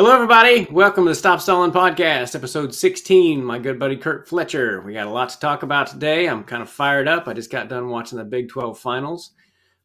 Hello, 0.00 0.14
everybody. 0.14 0.66
Welcome 0.70 1.04
to 1.04 1.10
the 1.10 1.14
Stop 1.14 1.42
Stalling 1.42 1.72
Podcast, 1.72 2.34
episode 2.34 2.74
16. 2.74 3.44
My 3.44 3.58
good 3.58 3.78
buddy 3.78 3.98
Kurt 3.98 4.26
Fletcher. 4.26 4.80
We 4.80 4.94
got 4.94 5.06
a 5.06 5.10
lot 5.10 5.28
to 5.28 5.38
talk 5.38 5.62
about 5.62 5.88
today. 5.88 6.26
I'm 6.26 6.42
kind 6.42 6.62
of 6.62 6.70
fired 6.70 7.06
up. 7.06 7.28
I 7.28 7.34
just 7.34 7.50
got 7.50 7.68
done 7.68 7.90
watching 7.90 8.16
the 8.16 8.24
Big 8.24 8.48
12 8.48 8.78
finals 8.78 9.32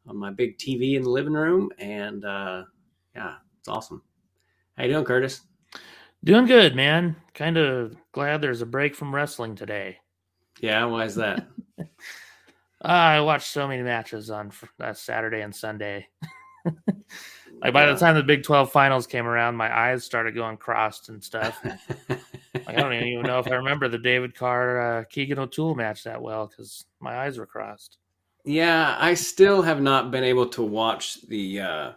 on 0.08 0.16
my 0.16 0.32
big 0.32 0.58
TV 0.58 0.96
in 0.96 1.04
the 1.04 1.10
living 1.10 1.34
room, 1.34 1.70
and 1.80 2.24
uh, 2.24 2.64
yeah, 3.14 3.34
it's 3.60 3.68
awesome. 3.68 4.04
How 4.78 4.86
you 4.86 4.94
doing, 4.94 5.04
Curtis? 5.04 5.42
Doing 6.24 6.46
good, 6.46 6.78
man. 6.78 7.18
Kind 7.34 7.58
of 7.58 7.98
glad 8.14 8.40
there's 8.40 8.62
a 8.62 8.66
break 8.66 8.96
from 8.96 9.14
wrestling 9.14 9.54
today. 9.54 9.98
Yeah, 10.62 10.86
why 10.86 11.04
is 11.04 11.16
that? 11.16 11.46
uh, 11.78 11.84
I 12.82 13.20
watched 13.20 13.48
so 13.48 13.68
many 13.68 13.84
matches 13.84 14.30
on 14.30 14.54
uh, 14.80 14.94
Saturday 14.94 15.42
and 15.42 15.54
Sunday. 15.54 16.08
Like 17.62 17.74
by 17.74 17.86
the 17.86 17.96
time 17.96 18.16
the 18.16 18.24
Big 18.24 18.44
Twelve 18.44 18.72
finals 18.72 19.08
came 19.08 19.26
around, 19.26 19.56
my 19.56 19.76
eyes 19.76 20.04
started 20.04 20.36
going 20.36 20.58
crossed 20.58 21.10
and 21.10 21.24
stuff. 21.24 21.60
like 22.10 22.68
I 22.68 22.74
don't 22.74 22.94
even 22.94 23.24
know 23.24 23.40
if 23.40 23.48
I 23.48 23.56
remember 23.56 23.88
the 23.88 23.98
David 23.98 24.36
Carr 24.36 25.00
uh, 25.00 25.04
Keegan 25.06 25.40
O'Toole 25.40 25.76
match 25.76 26.04
that 26.04 26.22
well 26.22 26.48
because 26.48 26.86
my 27.00 27.18
eyes 27.18 27.38
were 27.38 27.46
crossed. 27.46 27.98
Yeah, 28.44 28.96
I 29.00 29.16
still 29.16 29.62
have 29.64 29.82
not 29.82 30.12
been 30.12 30.24
able 30.24 30.48
to 30.50 30.62
watch 30.62 31.22
the 31.28 31.62
uh, 31.62 31.92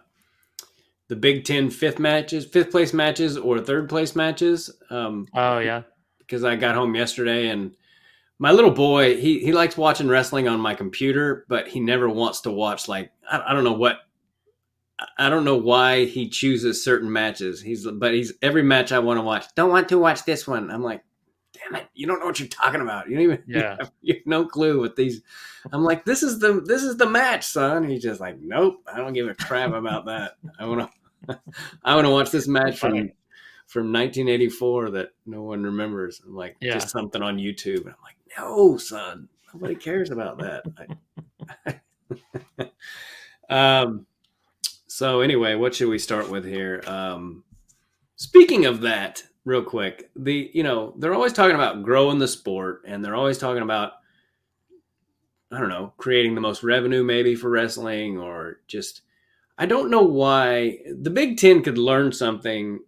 the 1.07 1.15
Big 1.15 1.45
Ten 1.45 1.69
fifth 1.69 1.99
matches, 1.99 2.45
fifth 2.45 2.71
place 2.71 2.93
matches, 2.93 3.37
or 3.37 3.59
third 3.59 3.89
place 3.89 4.15
matches. 4.15 4.71
Um, 4.89 5.27
oh 5.35 5.59
yeah, 5.59 5.83
because 6.19 6.43
I 6.43 6.55
got 6.55 6.75
home 6.75 6.95
yesterday 6.95 7.49
and 7.49 7.75
my 8.39 8.51
little 8.51 8.71
boy 8.71 9.17
he 9.17 9.39
he 9.39 9.51
likes 9.51 9.77
watching 9.77 10.07
wrestling 10.07 10.47
on 10.47 10.59
my 10.59 10.73
computer, 10.73 11.45
but 11.49 11.67
he 11.67 11.79
never 11.79 12.09
wants 12.09 12.41
to 12.41 12.51
watch 12.51 12.87
like 12.87 13.11
I, 13.29 13.43
I 13.49 13.53
don't 13.53 13.65
know 13.65 13.73
what 13.73 13.99
I 15.17 15.29
don't 15.29 15.45
know 15.45 15.57
why 15.57 16.05
he 16.05 16.29
chooses 16.29 16.83
certain 16.83 17.11
matches. 17.11 17.61
He's 17.61 17.85
but 17.85 18.13
he's 18.13 18.33
every 18.41 18.63
match 18.63 18.91
I 18.91 18.99
want 18.99 19.17
to 19.17 19.23
watch. 19.23 19.45
Don't 19.55 19.69
want 19.69 19.89
to 19.89 19.97
watch 19.97 20.25
this 20.25 20.47
one. 20.47 20.69
I'm 20.69 20.83
like, 20.83 21.03
damn 21.53 21.75
it, 21.75 21.87
you 21.93 22.07
don't 22.07 22.19
know 22.19 22.25
what 22.25 22.39
you're 22.39 22.49
talking 22.49 22.81
about. 22.81 23.09
You 23.09 23.15
don't 23.15 23.23
even 23.23 23.43
yeah. 23.47 23.57
You 23.57 23.77
have, 23.79 23.91
you 24.01 24.13
have 24.15 24.25
no 24.25 24.45
clue 24.45 24.79
what 24.79 24.95
these. 24.95 25.21
I'm 25.71 25.83
like, 25.83 26.05
this 26.05 26.23
is 26.23 26.39
the 26.39 26.61
this 26.61 26.83
is 26.83 26.97
the 26.97 27.09
match, 27.09 27.45
son. 27.45 27.87
He's 27.87 28.03
just 28.03 28.19
like, 28.19 28.39
nope, 28.39 28.83
I 28.91 28.97
don't 28.97 29.13
give 29.13 29.27
a 29.27 29.35
crap 29.35 29.73
about 29.73 30.05
that. 30.05 30.33
I 30.59 30.65
want 30.65 30.89
to 31.27 31.39
I 31.83 31.95
want 31.95 32.05
to 32.05 32.11
watch 32.11 32.31
this 32.31 32.47
match 32.47 32.79
from 32.79 33.11
from 33.67 33.93
1984 33.93 34.91
that 34.91 35.09
no 35.25 35.43
one 35.43 35.63
remembers. 35.63 36.21
I'm 36.25 36.35
like, 36.35 36.57
yeah. 36.59 36.73
just 36.73 36.89
something 36.89 37.21
on 37.21 37.37
YouTube. 37.37 37.81
And 37.81 37.89
I'm 37.89 38.03
like, 38.03 38.17
no, 38.37 38.77
son, 38.77 39.29
nobody 39.53 39.75
cares 39.75 40.09
about 40.09 40.39
that. 40.39 41.81
um 43.49 44.05
so 44.99 45.21
anyway, 45.21 45.55
what 45.55 45.73
should 45.73 45.87
we 45.87 45.97
start 45.97 46.29
with 46.29 46.43
here? 46.43 46.83
Um, 46.85 47.45
speaking 48.17 48.65
of 48.65 48.81
that, 48.81 49.23
real 49.45 49.63
quick, 49.63 50.11
the 50.13 50.51
you 50.53 50.61
know 50.61 50.93
they're 50.97 51.13
always 51.13 51.31
talking 51.31 51.55
about 51.55 51.83
growing 51.83 52.19
the 52.19 52.27
sport, 52.27 52.81
and 52.85 53.01
they're 53.01 53.15
always 53.15 53.37
talking 53.37 53.63
about 53.63 53.93
I 55.53 55.57
don't 55.57 55.69
know 55.69 55.93
creating 55.95 56.35
the 56.35 56.41
most 56.41 56.63
revenue 56.63 57.01
maybe 57.01 57.35
for 57.35 57.49
wrestling, 57.49 58.17
or 58.17 58.59
just 58.67 59.03
I 59.57 59.67
don't 59.67 59.89
know 59.89 60.01
why 60.01 60.79
the 60.93 61.11
Big 61.11 61.37
Ten 61.37 61.63
could 61.63 61.77
learn 61.77 62.11
something 62.11 62.79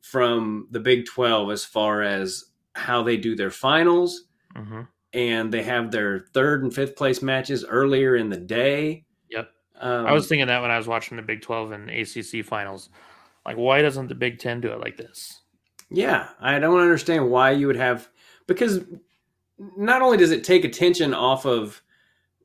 from 0.00 0.68
the 0.70 0.78
Big 0.78 1.06
Twelve 1.06 1.50
as 1.50 1.64
far 1.64 2.02
as 2.02 2.44
how 2.76 3.02
they 3.02 3.16
do 3.16 3.34
their 3.34 3.50
finals, 3.50 4.26
mm-hmm. 4.54 4.82
and 5.12 5.52
they 5.52 5.64
have 5.64 5.90
their 5.90 6.20
third 6.20 6.62
and 6.62 6.72
fifth 6.72 6.94
place 6.94 7.20
matches 7.20 7.64
earlier 7.64 8.14
in 8.14 8.28
the 8.28 8.38
day 8.38 9.06
um, 9.82 10.06
I 10.06 10.12
was 10.12 10.28
thinking 10.28 10.46
that 10.46 10.62
when 10.62 10.70
I 10.70 10.78
was 10.78 10.86
watching 10.86 11.16
the 11.16 11.22
Big 11.22 11.42
12 11.42 11.72
and 11.72 11.90
ACC 11.90 12.44
finals. 12.44 12.88
Like, 13.44 13.56
why 13.56 13.82
doesn't 13.82 14.06
the 14.06 14.14
Big 14.14 14.38
10 14.38 14.60
do 14.60 14.68
it 14.68 14.80
like 14.80 14.96
this? 14.96 15.40
Yeah, 15.90 16.28
I 16.40 16.58
don't 16.60 16.80
understand 16.80 17.28
why 17.28 17.50
you 17.50 17.66
would 17.66 17.76
have, 17.76 18.08
because 18.46 18.80
not 19.76 20.00
only 20.00 20.16
does 20.16 20.30
it 20.30 20.44
take 20.44 20.64
attention 20.64 21.12
off 21.12 21.44
of 21.44 21.82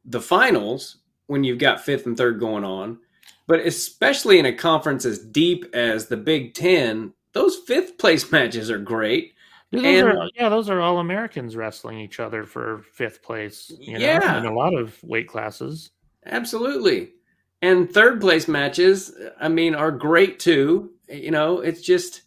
the 0.04 0.20
finals 0.20 0.98
when 1.28 1.44
you've 1.44 1.60
got 1.60 1.80
fifth 1.80 2.08
and 2.08 2.18
third 2.18 2.40
going 2.40 2.64
on, 2.64 2.98
but 3.46 3.60
especially 3.60 4.40
in 4.40 4.48
a 4.48 4.54
conference 4.54 5.06
as 5.06 5.20
deep 5.20 5.66
as 5.74 6.08
the 6.08 6.18
Big 6.18 6.56
10, 6.56 7.14
those 7.34 7.58
fifth 7.68 8.00
place 8.00 8.32
matches 8.32 8.72
are 8.72 8.80
great. 8.80 9.34
Those 9.72 9.84
and, 9.84 10.08
are, 10.08 10.30
yeah, 10.36 10.50
those 10.50 10.70
are 10.70 10.82
all 10.82 10.98
Americans 10.98 11.56
wrestling 11.56 12.00
each 12.00 12.20
other 12.20 12.46
for 12.46 12.84
fifth 12.94 13.22
place. 13.22 13.72
You 13.80 13.94
know, 13.94 14.00
yeah, 14.00 14.40
in 14.40 14.46
a 14.46 14.54
lot 14.54 14.74
of 14.74 14.98
weight 15.04 15.28
classes. 15.28 15.92
Absolutely. 16.26 17.12
And 17.62 17.92
third 17.92 18.22
place 18.22 18.48
matches, 18.48 19.14
I 19.40 19.48
mean, 19.48 19.74
are 19.74 19.92
great 19.92 20.40
too. 20.40 20.92
You 21.10 21.32
know, 21.32 21.60
it's 21.60 21.82
just 21.82 22.22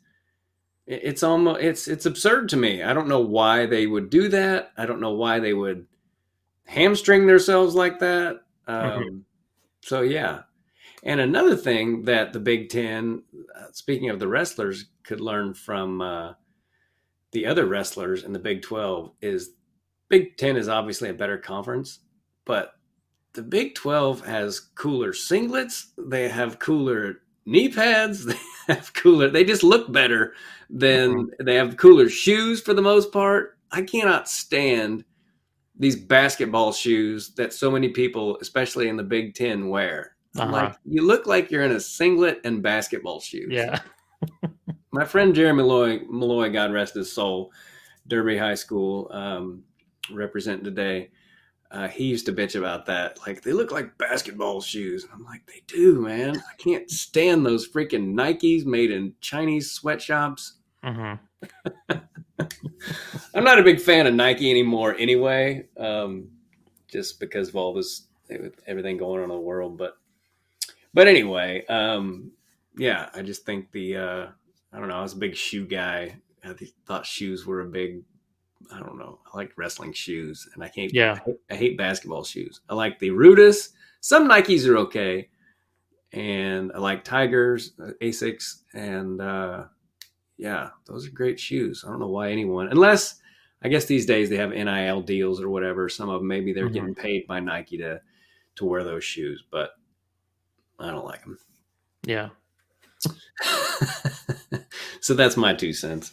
it's 0.87 1.23
almost 1.23 1.61
it's 1.61 1.87
it's 1.87 2.07
absurd 2.07 2.49
to 2.49 2.57
me. 2.57 2.83
I 2.83 2.93
don't 2.93 3.09
know 3.09 3.21
why 3.21 3.67
they 3.67 3.87
would 3.87 4.11
do 4.11 4.29
that. 4.29 4.73
I 4.77 4.87
don't 4.87 5.01
know 5.01 5.13
why 5.13 5.39
they 5.39 5.55
would 5.55 5.87
hamstring 6.67 7.27
themselves 7.27 7.75
like 7.75 8.01
that. 8.01 8.41
Um, 8.67 8.85
mm-hmm. 8.85 9.19
So 9.83 10.03
yeah. 10.03 10.43
And 11.03 11.21
another 11.21 11.57
thing 11.57 12.05
that 12.05 12.33
the 12.33 12.41
Big 12.41 12.69
Ten, 12.69 13.23
uh, 13.57 13.67
speaking 13.73 14.11
of 14.11 14.19
the 14.19 14.29
wrestlers, 14.29 14.87
could 15.05 15.21
learn 15.21 15.55
from 15.55 16.01
uh, 16.01 16.35
the 17.33 17.47
other 17.47 17.67
wrestlers 17.67 18.25
in 18.25 18.33
the 18.33 18.39
Big 18.39 18.63
Twelve 18.63 19.13
is 19.23 19.51
Big 20.09 20.37
Ten 20.37 20.57
is 20.57 20.69
obviously 20.69 21.09
a 21.09 21.15
better 21.15 21.39
conference, 21.39 22.01
but 22.45 22.73
the 23.33 23.43
Big 23.43 23.75
12 23.75 24.27
has 24.27 24.61
cooler 24.61 25.13
singlets. 25.13 25.87
They 25.99 26.29
have 26.29 26.59
cooler 26.59 27.23
knee 27.47 27.69
pads. 27.69 28.33
They 28.67 28.77
have 28.77 28.95
cooler, 28.95 29.29
they 29.29 29.43
just 29.43 29.65
look 29.65 29.91
better 29.91 30.35
than 30.69 31.11
mm-hmm. 31.11 31.45
they 31.45 31.57
have 31.57 31.77
cooler 31.77 32.09
shoes 32.09 32.61
for 32.61 32.73
the 32.73 32.83
most 32.83 33.11
part. 33.11 33.59
I 33.73 33.83
cannot 33.83 34.29
stand 34.29 35.05
these 35.77 35.97
basketball 35.97 36.73
shoes 36.73 37.35
that 37.35 37.53
so 37.53 37.69
many 37.69 37.89
people, 37.89 38.39
especially 38.41 38.89
in 38.89 38.97
the 38.97 39.03
Big 39.03 39.35
Ten, 39.35 39.71
wear. 39.71 40.15
Uh-huh. 40.39 40.53
Like 40.53 40.77
you 40.85 41.05
look 41.05 41.27
like 41.27 41.51
you're 41.51 41.65
in 41.65 41.73
a 41.73 41.81
singlet 41.81 42.41
and 42.45 42.63
basketball 42.63 43.19
shoes. 43.19 43.49
Yeah. 43.51 43.81
My 44.93 45.05
friend 45.05 45.35
Jerry 45.35 45.55
Malloy, 45.55 46.03
Malloy, 46.09 46.53
God 46.53 46.73
rest 46.73 46.95
his 46.95 47.13
soul, 47.13 47.51
Derby 48.07 48.39
High 48.39 48.55
School, 48.55 49.11
um, 49.11 49.65
representing 50.13 50.65
today 50.65 51.11
uh, 51.71 51.89
he 51.89 52.05
used 52.05 52.27
to 52.27 52.33
bitch 52.33 52.57
about 52.57 52.87
that. 52.87 53.19
Like 53.27 53.43
they 53.43 53.53
look 53.53 53.71
like 53.71 53.97
basketball 53.97 54.61
shoes. 54.61 55.07
I'm 55.13 55.25
like, 55.25 55.47
they 55.47 55.63
do, 55.67 56.01
man. 56.01 56.37
I 56.37 56.55
can't 56.57 56.91
stand 56.91 57.47
those 57.47 57.69
freaking 57.69 58.15
Nikes 58.15 58.65
made 58.65 58.91
in 58.91 59.15
Chinese 59.21 59.71
sweatshops. 59.71 60.55
Mm-hmm. 60.85 61.95
I'm 63.35 63.45
not 63.45 63.61
a 63.61 63.63
big 63.63 63.81
fan 63.81 64.07
of 64.07 64.15
Nike 64.15 64.51
anymore, 64.51 64.97
anyway. 64.99 65.67
Um, 65.77 66.31
just 66.89 67.21
because 67.21 67.51
of 67.51 67.57
all 67.57 67.73
this, 67.73 68.09
everything 68.67 68.97
going 68.97 69.19
on 69.19 69.31
in 69.31 69.37
the 69.37 69.41
world. 69.41 69.79
But, 69.79 69.97
but 70.93 71.07
anyway, 71.07 71.65
um, 71.67 72.33
yeah, 72.77 73.11
I 73.15 73.23
just 73.23 73.47
think 73.47 73.71
the, 73.71 73.97
uh, 73.97 74.27
I 74.73 74.79
don't 74.79 74.89
know. 74.89 74.99
I 74.99 75.03
was 75.03 75.13
a 75.13 75.19
big 75.19 75.37
shoe 75.37 75.67
guy. 75.67 76.17
I 76.43 76.55
thought 76.87 77.07
shoes 77.07 77.47
were 77.47 77.61
a 77.61 77.67
big 77.67 78.03
I 78.73 78.79
don't 78.79 78.99
know. 78.99 79.19
I 79.33 79.37
like 79.37 79.53
wrestling 79.57 79.93
shoes, 79.93 80.49
and 80.55 80.63
I 80.63 80.69
can't. 80.69 80.93
Yeah, 80.93 81.19
I, 81.27 81.55
I 81.55 81.57
hate 81.57 81.77
basketball 81.79 82.25
shoes. 82.25 82.61
I 82.69 82.75
like 82.75 82.99
the 82.99 83.11
Rudis. 83.11 83.71
Some 84.01 84.29
Nikes 84.29 84.67
are 84.67 84.79
okay, 84.79 85.29
and 86.13 86.73
I 86.75 86.79
like 86.79 87.05
Tigers, 87.05 87.73
uh, 87.83 87.91
Asics, 88.01 88.63
and 88.73 89.21
uh, 89.21 89.65
yeah, 90.37 90.71
those 90.87 91.07
are 91.07 91.11
great 91.11 91.39
shoes. 91.39 91.85
I 91.87 91.91
don't 91.91 92.01
know 92.01 92.09
why 92.09 92.31
anyone, 92.31 92.69
unless 92.69 93.21
I 93.63 93.69
guess 93.69 93.85
these 93.85 94.07
days 94.07 94.31
they 94.31 94.37
have 94.37 94.51
NIL 94.51 95.03
deals 95.03 95.41
or 95.41 95.51
whatever. 95.51 95.89
Some 95.89 96.09
of 96.09 96.21
them 96.21 96.29
maybe 96.29 96.53
they're 96.53 96.65
mm-hmm. 96.67 96.75
getting 96.75 96.95
paid 96.95 97.27
by 97.27 97.41
Nike 97.41 97.79
to 97.79 98.01
to 98.57 98.65
wear 98.65 98.85
those 98.85 99.05
shoes, 99.05 99.45
but 99.51 99.71
I 100.79 100.91
don't 100.91 101.05
like 101.05 101.23
them. 101.23 101.39
Yeah. 102.05 102.31
so 105.01 105.15
that's 105.15 105.37
my 105.37 105.55
two 105.55 105.73
cents. 105.73 106.13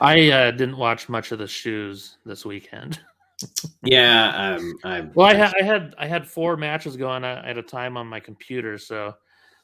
I 0.00 0.30
uh, 0.30 0.50
didn't 0.52 0.78
watch 0.78 1.08
much 1.08 1.32
of 1.32 1.38
the 1.38 1.46
shoes 1.46 2.16
this 2.24 2.44
weekend. 2.44 3.00
yeah, 3.84 4.56
um, 4.56 4.74
I 4.84 5.00
well, 5.14 5.26
I 5.26 5.34
had 5.34 5.52
I 5.60 5.62
had 5.62 5.94
I 5.98 6.06
had 6.06 6.26
four 6.26 6.56
matches 6.56 6.96
going 6.96 7.24
at 7.24 7.58
a 7.58 7.62
time 7.62 7.96
on 7.96 8.06
my 8.06 8.20
computer, 8.20 8.78
so 8.78 9.14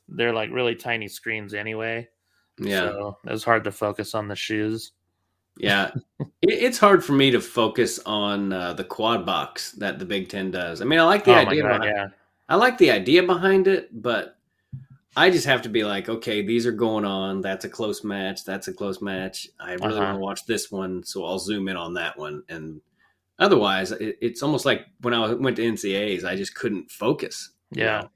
they're 0.08 0.34
like 0.34 0.50
really 0.50 0.74
tiny 0.74 1.08
screens 1.08 1.54
anyway. 1.54 2.08
Yeah, 2.58 2.88
so 2.88 3.18
it 3.26 3.32
was 3.32 3.44
hard 3.44 3.64
to 3.64 3.72
focus 3.72 4.14
on 4.14 4.28
the 4.28 4.36
shoes. 4.36 4.92
Yeah, 5.58 5.90
it's 6.42 6.78
hard 6.78 7.02
for 7.02 7.12
me 7.12 7.30
to 7.30 7.40
focus 7.40 7.98
on 8.04 8.52
uh, 8.52 8.74
the 8.74 8.84
quad 8.84 9.24
box 9.24 9.72
that 9.72 9.98
the 9.98 10.04
Big 10.04 10.28
Ten 10.28 10.50
does. 10.50 10.82
I 10.82 10.84
mean, 10.84 10.98
I 10.98 11.04
like 11.04 11.24
the 11.24 11.32
oh 11.32 11.38
idea. 11.38 11.62
God, 11.62 11.84
yeah. 11.84 12.08
I 12.48 12.56
like 12.56 12.78
the 12.78 12.90
idea 12.90 13.22
behind 13.22 13.66
it, 13.66 14.02
but 14.02 14.35
I 15.16 15.30
just 15.30 15.46
have 15.46 15.62
to 15.62 15.70
be 15.70 15.82
like, 15.82 16.10
okay, 16.10 16.42
these 16.42 16.66
are 16.66 16.72
going 16.72 17.06
on. 17.06 17.40
That's 17.40 17.64
a 17.64 17.70
close 17.70 18.04
match. 18.04 18.44
That's 18.44 18.68
a 18.68 18.72
close 18.72 19.00
match. 19.00 19.48
I 19.58 19.72
really 19.72 19.94
uh-huh. 19.94 20.00
want 20.00 20.14
to 20.16 20.20
watch 20.20 20.44
this 20.44 20.70
one, 20.70 21.02
so 21.02 21.24
I'll 21.24 21.38
zoom 21.38 21.68
in 21.68 21.76
on 21.76 21.94
that 21.94 22.18
one. 22.18 22.42
And 22.50 22.82
otherwise, 23.38 23.92
it, 23.92 24.18
it's 24.20 24.42
almost 24.42 24.66
like 24.66 24.86
when 25.00 25.14
I 25.14 25.32
went 25.32 25.56
to 25.56 25.62
NCAAs, 25.62 26.24
I 26.24 26.36
just 26.36 26.54
couldn't 26.54 26.90
focus. 26.90 27.52
Yeah. 27.70 28.02
know? 28.02 28.10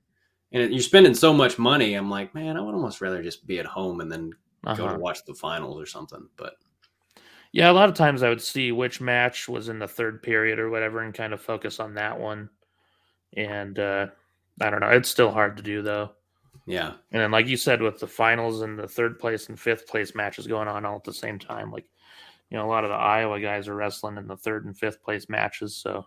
And 0.52 0.62
it, 0.64 0.73
you're 0.73 0.82
spending 0.82 1.14
so 1.14 1.32
much 1.32 1.58
money. 1.58 1.94
I'm 1.94 2.11
like, 2.11 2.35
man, 2.35 2.58
I 2.58 2.61
would 2.61 2.75
almost 2.75 3.00
rather 3.00 3.23
just 3.23 3.47
be 3.47 3.58
at 3.58 3.67
home 3.67 4.00
and 4.02 4.12
then 4.12 4.32
go 4.64 4.73
Uh-huh. 4.73 4.93
to 4.93 4.99
watch 4.99 5.25
the 5.25 5.35
finals 5.35 5.81
or 5.81 5.87
something. 5.87 6.29
But 6.37 6.56
Yeah, 7.52 7.70
a 7.70 7.73
lot 7.73 7.88
of 7.88 7.94
times 7.94 8.23
I 8.23 8.29
would 8.29 8.43
see 8.43 8.73
which 8.73 9.00
match 9.00 9.49
was 9.49 9.70
in 9.70 9.79
the 9.79 9.88
third 9.88 10.23
period 10.23 10.58
or 10.58 10.69
whatever 10.69 11.00
and 11.00 11.14
kind 11.14 11.32
of 11.32 11.41
focus 11.41 11.81
on 11.81 11.94
that 11.94 12.20
one. 12.20 12.50
And 13.37 13.79
uh 13.79 14.08
I 14.61 14.69
don't 14.69 14.81
know, 14.81 14.91
it's 14.91 15.08
still 15.08 15.31
hard 15.31 15.56
to 15.56 15.62
do 15.62 15.81
though. 15.81 16.11
Yeah, 16.66 16.94
And 17.12 17.22
then 17.22 17.30
like 17.30 17.46
you 17.46 17.56
said 17.56 17.82
with 17.82 17.98
the 18.00 18.06
finals 18.06 18.62
and 18.62 18.78
the 18.78 18.88
third 18.88 19.18
place 19.18 19.48
and 19.48 19.58
fifth 19.58 19.86
place 19.88 20.14
matches 20.14 20.46
going 20.46 20.68
on 20.68 20.84
all 20.84 20.96
at 20.96 21.04
the 21.04 21.12
same 21.12 21.38
time, 21.38 21.70
like 21.70 21.86
you 22.50 22.58
know, 22.58 22.66
a 22.66 22.70
lot 22.70 22.84
of 22.84 22.90
the 22.90 22.96
Iowa 22.96 23.40
guys 23.40 23.68
are 23.68 23.74
wrestling 23.74 24.16
in 24.16 24.26
the 24.26 24.36
third 24.36 24.64
and 24.64 24.76
fifth 24.76 25.02
place 25.02 25.28
matches, 25.28 25.76
so 25.76 26.06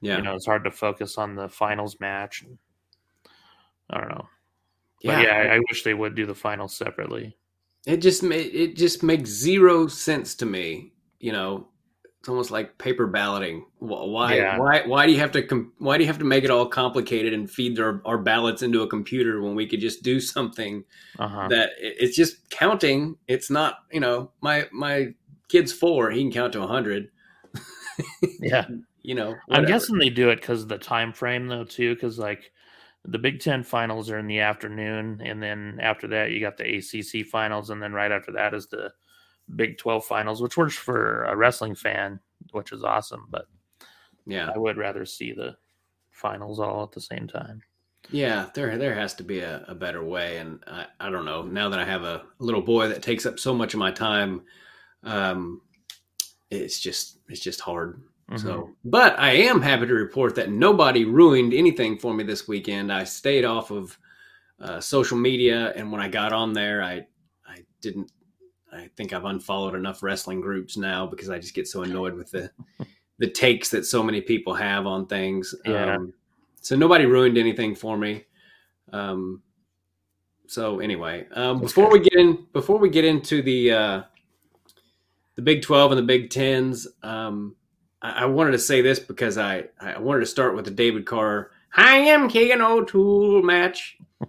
yeah, 0.00 0.16
you 0.16 0.22
know, 0.22 0.34
it's 0.34 0.46
hard 0.46 0.64
to 0.64 0.70
focus 0.70 1.18
on 1.18 1.34
the 1.34 1.48
finals 1.48 1.98
match. 2.00 2.44
I 3.90 4.00
don't 4.00 4.10
know. 4.10 4.28
yeah. 5.02 5.16
But 5.16 5.26
yeah, 5.26 5.34
I, 5.34 5.56
I 5.56 5.58
wish 5.70 5.82
they 5.82 5.94
would 5.94 6.14
do 6.14 6.26
the 6.26 6.34
finals 6.34 6.74
separately. 6.74 7.36
It 7.86 7.98
just 7.98 8.22
ma- 8.22 8.34
it 8.34 8.76
just 8.76 9.02
makes 9.02 9.30
zero 9.30 9.86
sense 9.86 10.34
to 10.36 10.46
me. 10.46 10.92
You 11.18 11.32
know, 11.32 11.68
it's 12.20 12.28
almost 12.28 12.50
like 12.50 12.76
paper 12.76 13.06
balloting. 13.06 13.64
Why 13.78 14.36
Yeah. 14.36 14.58
why 14.58 14.82
why 14.86 15.06
do 15.06 15.12
you 15.12 15.18
have 15.20 15.32
to 15.32 15.42
com- 15.42 15.72
why 15.78 15.96
do 15.96 16.04
you 16.04 16.06
have 16.06 16.18
to 16.18 16.24
make 16.24 16.44
it 16.44 16.50
all 16.50 16.66
complicated 16.66 17.32
and 17.32 17.50
feed 17.50 17.80
our, 17.80 18.02
our 18.04 18.18
ballots 18.18 18.60
into 18.62 18.82
a 18.82 18.86
computer 18.86 19.40
when 19.40 19.54
we 19.54 19.66
could 19.66 19.80
just 19.80 20.02
do 20.02 20.20
something 20.20 20.84
Uh-huh. 21.18 21.48
that 21.48 21.70
it's 21.78 22.14
just 22.14 22.50
counting. 22.50 23.16
It's 23.26 23.48
not 23.50 23.78
you 23.90 24.00
know 24.00 24.32
my 24.42 24.66
my 24.70 25.14
kid's 25.48 25.72
four. 25.72 26.10
He 26.10 26.20
can 26.22 26.30
count 26.30 26.52
to 26.52 26.62
a 26.62 26.66
hundred. 26.66 27.08
Yeah. 28.40 28.66
You 29.02 29.14
know, 29.14 29.34
I'm 29.50 29.64
guessing 29.64 29.96
they 29.98 30.10
do 30.10 30.28
it 30.28 30.36
because 30.42 30.62
of 30.62 30.68
the 30.68 30.76
time 30.76 31.14
frame, 31.14 31.48
though, 31.48 31.64
too. 31.64 31.94
Because 31.94 32.18
like 32.18 32.52
the 33.06 33.18
Big 33.18 33.40
Ten 33.40 33.62
finals 33.62 34.10
are 34.10 34.18
in 34.18 34.26
the 34.26 34.40
afternoon, 34.40 35.22
and 35.24 35.42
then 35.42 35.78
after 35.80 36.06
that 36.08 36.32
you 36.32 36.40
got 36.40 36.58
the 36.58 36.64
ACC 36.76 37.26
finals, 37.26 37.70
and 37.70 37.82
then 37.82 37.94
right 37.94 38.12
after 38.12 38.32
that 38.32 38.52
is 38.52 38.66
the 38.66 38.92
Big 39.56 39.78
Twelve 39.78 40.04
finals, 40.04 40.40
which 40.42 40.56
works 40.56 40.76
for 40.76 41.24
a 41.24 41.36
wrestling 41.36 41.74
fan, 41.74 42.20
which 42.52 42.72
is 42.72 42.84
awesome. 42.84 43.26
But 43.30 43.46
yeah 44.26 44.50
I 44.54 44.58
would 44.58 44.76
rather 44.76 45.04
see 45.04 45.32
the 45.32 45.56
finals 46.10 46.60
all 46.60 46.82
at 46.82 46.92
the 46.92 47.00
same 47.00 47.26
time. 47.26 47.62
Yeah, 48.10 48.48
there 48.54 48.76
there 48.78 48.94
has 48.94 49.14
to 49.14 49.22
be 49.22 49.40
a, 49.40 49.64
a 49.68 49.74
better 49.74 50.02
way, 50.02 50.38
and 50.38 50.62
I, 50.66 50.86
I 50.98 51.10
don't 51.10 51.24
know. 51.24 51.42
Now 51.42 51.68
that 51.68 51.78
I 51.78 51.84
have 51.84 52.02
a 52.02 52.24
little 52.38 52.62
boy 52.62 52.88
that 52.88 53.02
takes 53.02 53.26
up 53.26 53.38
so 53.38 53.54
much 53.54 53.74
of 53.74 53.80
my 53.80 53.90
time, 53.90 54.42
um, 55.04 55.60
it's 56.50 56.80
just 56.80 57.18
it's 57.28 57.40
just 57.40 57.60
hard. 57.60 58.02
Mhm. 58.30 58.40
So, 58.40 58.70
but 58.84 59.18
I 59.18 59.32
am 59.32 59.60
happy 59.60 59.86
to 59.86 59.94
report 59.94 60.34
that 60.36 60.50
nobody 60.50 61.04
ruined 61.04 61.52
anything 61.52 61.98
for 61.98 62.14
me 62.14 62.24
this 62.24 62.48
weekend. 62.48 62.92
I 62.92 63.04
stayed 63.04 63.44
off 63.44 63.70
of 63.70 63.98
uh, 64.60 64.80
social 64.80 65.18
media, 65.18 65.72
and 65.76 65.90
when 65.92 66.00
I 66.00 66.08
got 66.08 66.32
on 66.32 66.52
there, 66.52 66.82
I 66.82 67.06
I 67.46 67.64
didn't. 67.80 68.10
I 68.72 68.88
think 68.96 69.12
I've 69.12 69.24
unfollowed 69.24 69.74
enough 69.74 70.02
wrestling 70.02 70.40
groups 70.40 70.76
now 70.76 71.06
because 71.06 71.30
I 71.30 71.38
just 71.38 71.54
get 71.54 71.66
so 71.66 71.82
annoyed 71.82 72.14
with 72.14 72.30
the 72.30 72.50
the 73.18 73.28
takes 73.28 73.70
that 73.70 73.84
so 73.84 74.02
many 74.02 74.20
people 74.20 74.54
have 74.54 74.86
on 74.86 75.06
things. 75.06 75.54
Yeah. 75.64 75.96
Um, 75.96 76.14
so 76.60 76.76
nobody 76.76 77.06
ruined 77.06 77.36
anything 77.36 77.74
for 77.74 77.96
me. 77.96 78.24
Um, 78.92 79.42
so 80.46 80.80
anyway, 80.80 81.26
um, 81.32 81.60
before 81.60 81.90
good. 81.90 82.02
we 82.02 82.08
get 82.08 82.18
in, 82.18 82.46
before 82.52 82.78
we 82.78 82.88
get 82.88 83.04
into 83.04 83.42
the 83.42 83.72
uh, 83.72 84.02
the 85.36 85.42
Big 85.42 85.62
Twelve 85.62 85.92
and 85.92 85.98
the 85.98 86.06
Big 86.06 86.30
Tens, 86.30 86.86
um, 87.02 87.56
I, 88.02 88.22
I 88.22 88.24
wanted 88.26 88.52
to 88.52 88.58
say 88.58 88.80
this 88.80 88.98
because 88.98 89.38
I 89.38 89.64
I 89.80 89.98
wanted 89.98 90.20
to 90.20 90.26
start 90.26 90.54
with 90.54 90.64
the 90.64 90.70
David 90.70 91.06
Carr 91.06 91.50
I 91.74 91.98
am 91.98 92.28
Keegan 92.28 92.60
O'Toole 92.60 93.42
match. 93.42 93.98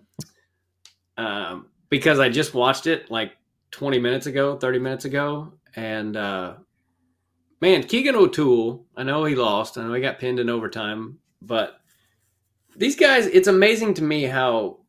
um, 1.17 1.67
because 1.89 2.19
I 2.19 2.29
just 2.29 2.53
watched 2.53 2.87
it 2.87 3.09
like 3.09 3.33
20 3.71 3.99
minutes 3.99 4.25
ago, 4.25 4.57
30 4.57 4.79
minutes 4.79 5.05
ago, 5.05 5.53
and 5.75 6.15
uh, 6.17 6.55
man, 7.61 7.83
Keegan 7.83 8.15
O'Toole. 8.15 8.85
I 8.95 9.03
know 9.03 9.23
he 9.23 9.35
lost. 9.35 9.77
I 9.77 9.83
know 9.83 9.93
he 9.93 10.01
got 10.01 10.19
pinned 10.19 10.39
in 10.39 10.49
overtime, 10.49 11.19
but 11.41 11.79
these 12.75 12.95
guys, 12.95 13.25
it's 13.27 13.47
amazing 13.47 13.95
to 13.95 14.03
me 14.03 14.23
how 14.23 14.79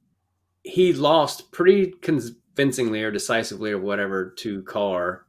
he 0.63 0.93
lost 0.93 1.51
pretty 1.53 1.93
convincingly 2.03 3.03
or 3.03 3.11
decisively 3.11 3.73
or 3.73 3.79
whatever 3.79 4.31
to 4.39 4.63
Carr 4.63 5.27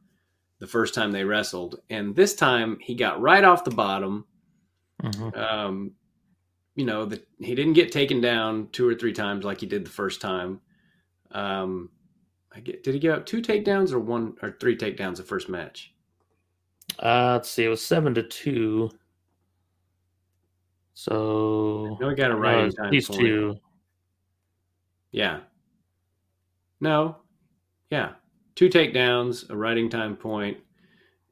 the 0.60 0.66
first 0.66 0.94
time 0.94 1.12
they 1.12 1.24
wrestled, 1.24 1.80
and 1.90 2.14
this 2.14 2.34
time 2.34 2.78
he 2.80 2.94
got 2.94 3.20
right 3.20 3.44
off 3.44 3.64
the 3.64 3.70
bottom. 3.70 4.24
Mhm. 5.02 5.36
Um, 5.36 5.92
you 6.74 6.84
know, 6.84 7.04
the, 7.04 7.22
he 7.38 7.54
didn't 7.54 7.74
get 7.74 7.92
taken 7.92 8.20
down 8.20 8.68
two 8.72 8.88
or 8.88 8.94
three 8.94 9.12
times 9.12 9.44
like 9.44 9.60
he 9.60 9.66
did 9.66 9.84
the 9.84 9.90
first 9.90 10.20
time. 10.20 10.60
Um, 11.30 11.90
I 12.54 12.60
get, 12.60 12.84
did 12.84 12.94
he 12.94 13.00
give 13.00 13.12
up 13.14 13.26
two 13.26 13.42
takedowns 13.42 13.92
or 13.92 13.98
one 13.98 14.36
or 14.42 14.56
three 14.60 14.76
takedowns 14.76 15.16
the 15.16 15.22
first 15.22 15.48
match? 15.48 15.92
Uh, 16.98 17.32
let's 17.32 17.50
see, 17.50 17.64
it 17.64 17.68
was 17.68 17.84
seven 17.84 18.14
to 18.14 18.22
two. 18.22 18.90
So 20.94 21.96
No, 22.00 22.08
he 22.08 22.14
got 22.14 22.30
a 22.30 22.34
uh, 22.34 22.38
riding 22.38 22.70
time 22.72 22.90
these 22.90 23.08
point. 23.08 23.20
two. 23.20 23.56
Yeah. 25.10 25.40
No. 26.80 27.16
Yeah. 27.90 28.12
Two 28.54 28.68
takedowns, 28.68 29.50
a 29.50 29.56
riding 29.56 29.88
time 29.88 30.16
point, 30.16 30.58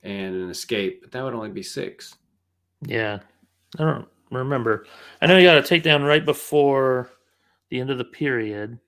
and 0.03 0.35
an 0.35 0.51
escape. 0.51 1.03
But 1.03 1.13
that 1.13 1.23
would 1.23 1.35
only 1.35 1.51
be 1.51 1.63
six. 1.63 2.17
Yeah, 2.85 3.21
I 3.79 3.85
don't 3.85 4.09
remember. 4.33 4.87
I 5.21 5.27
know 5.27 5.39
he 5.39 5.45
got 5.45 5.59
a 5.59 5.63
takedown 5.63 6.07
right 6.07 6.25
before 6.25 7.11
the 7.69 7.79
end 7.79 7.91
of 7.91 7.99
the 7.99 8.05
period. 8.05 8.79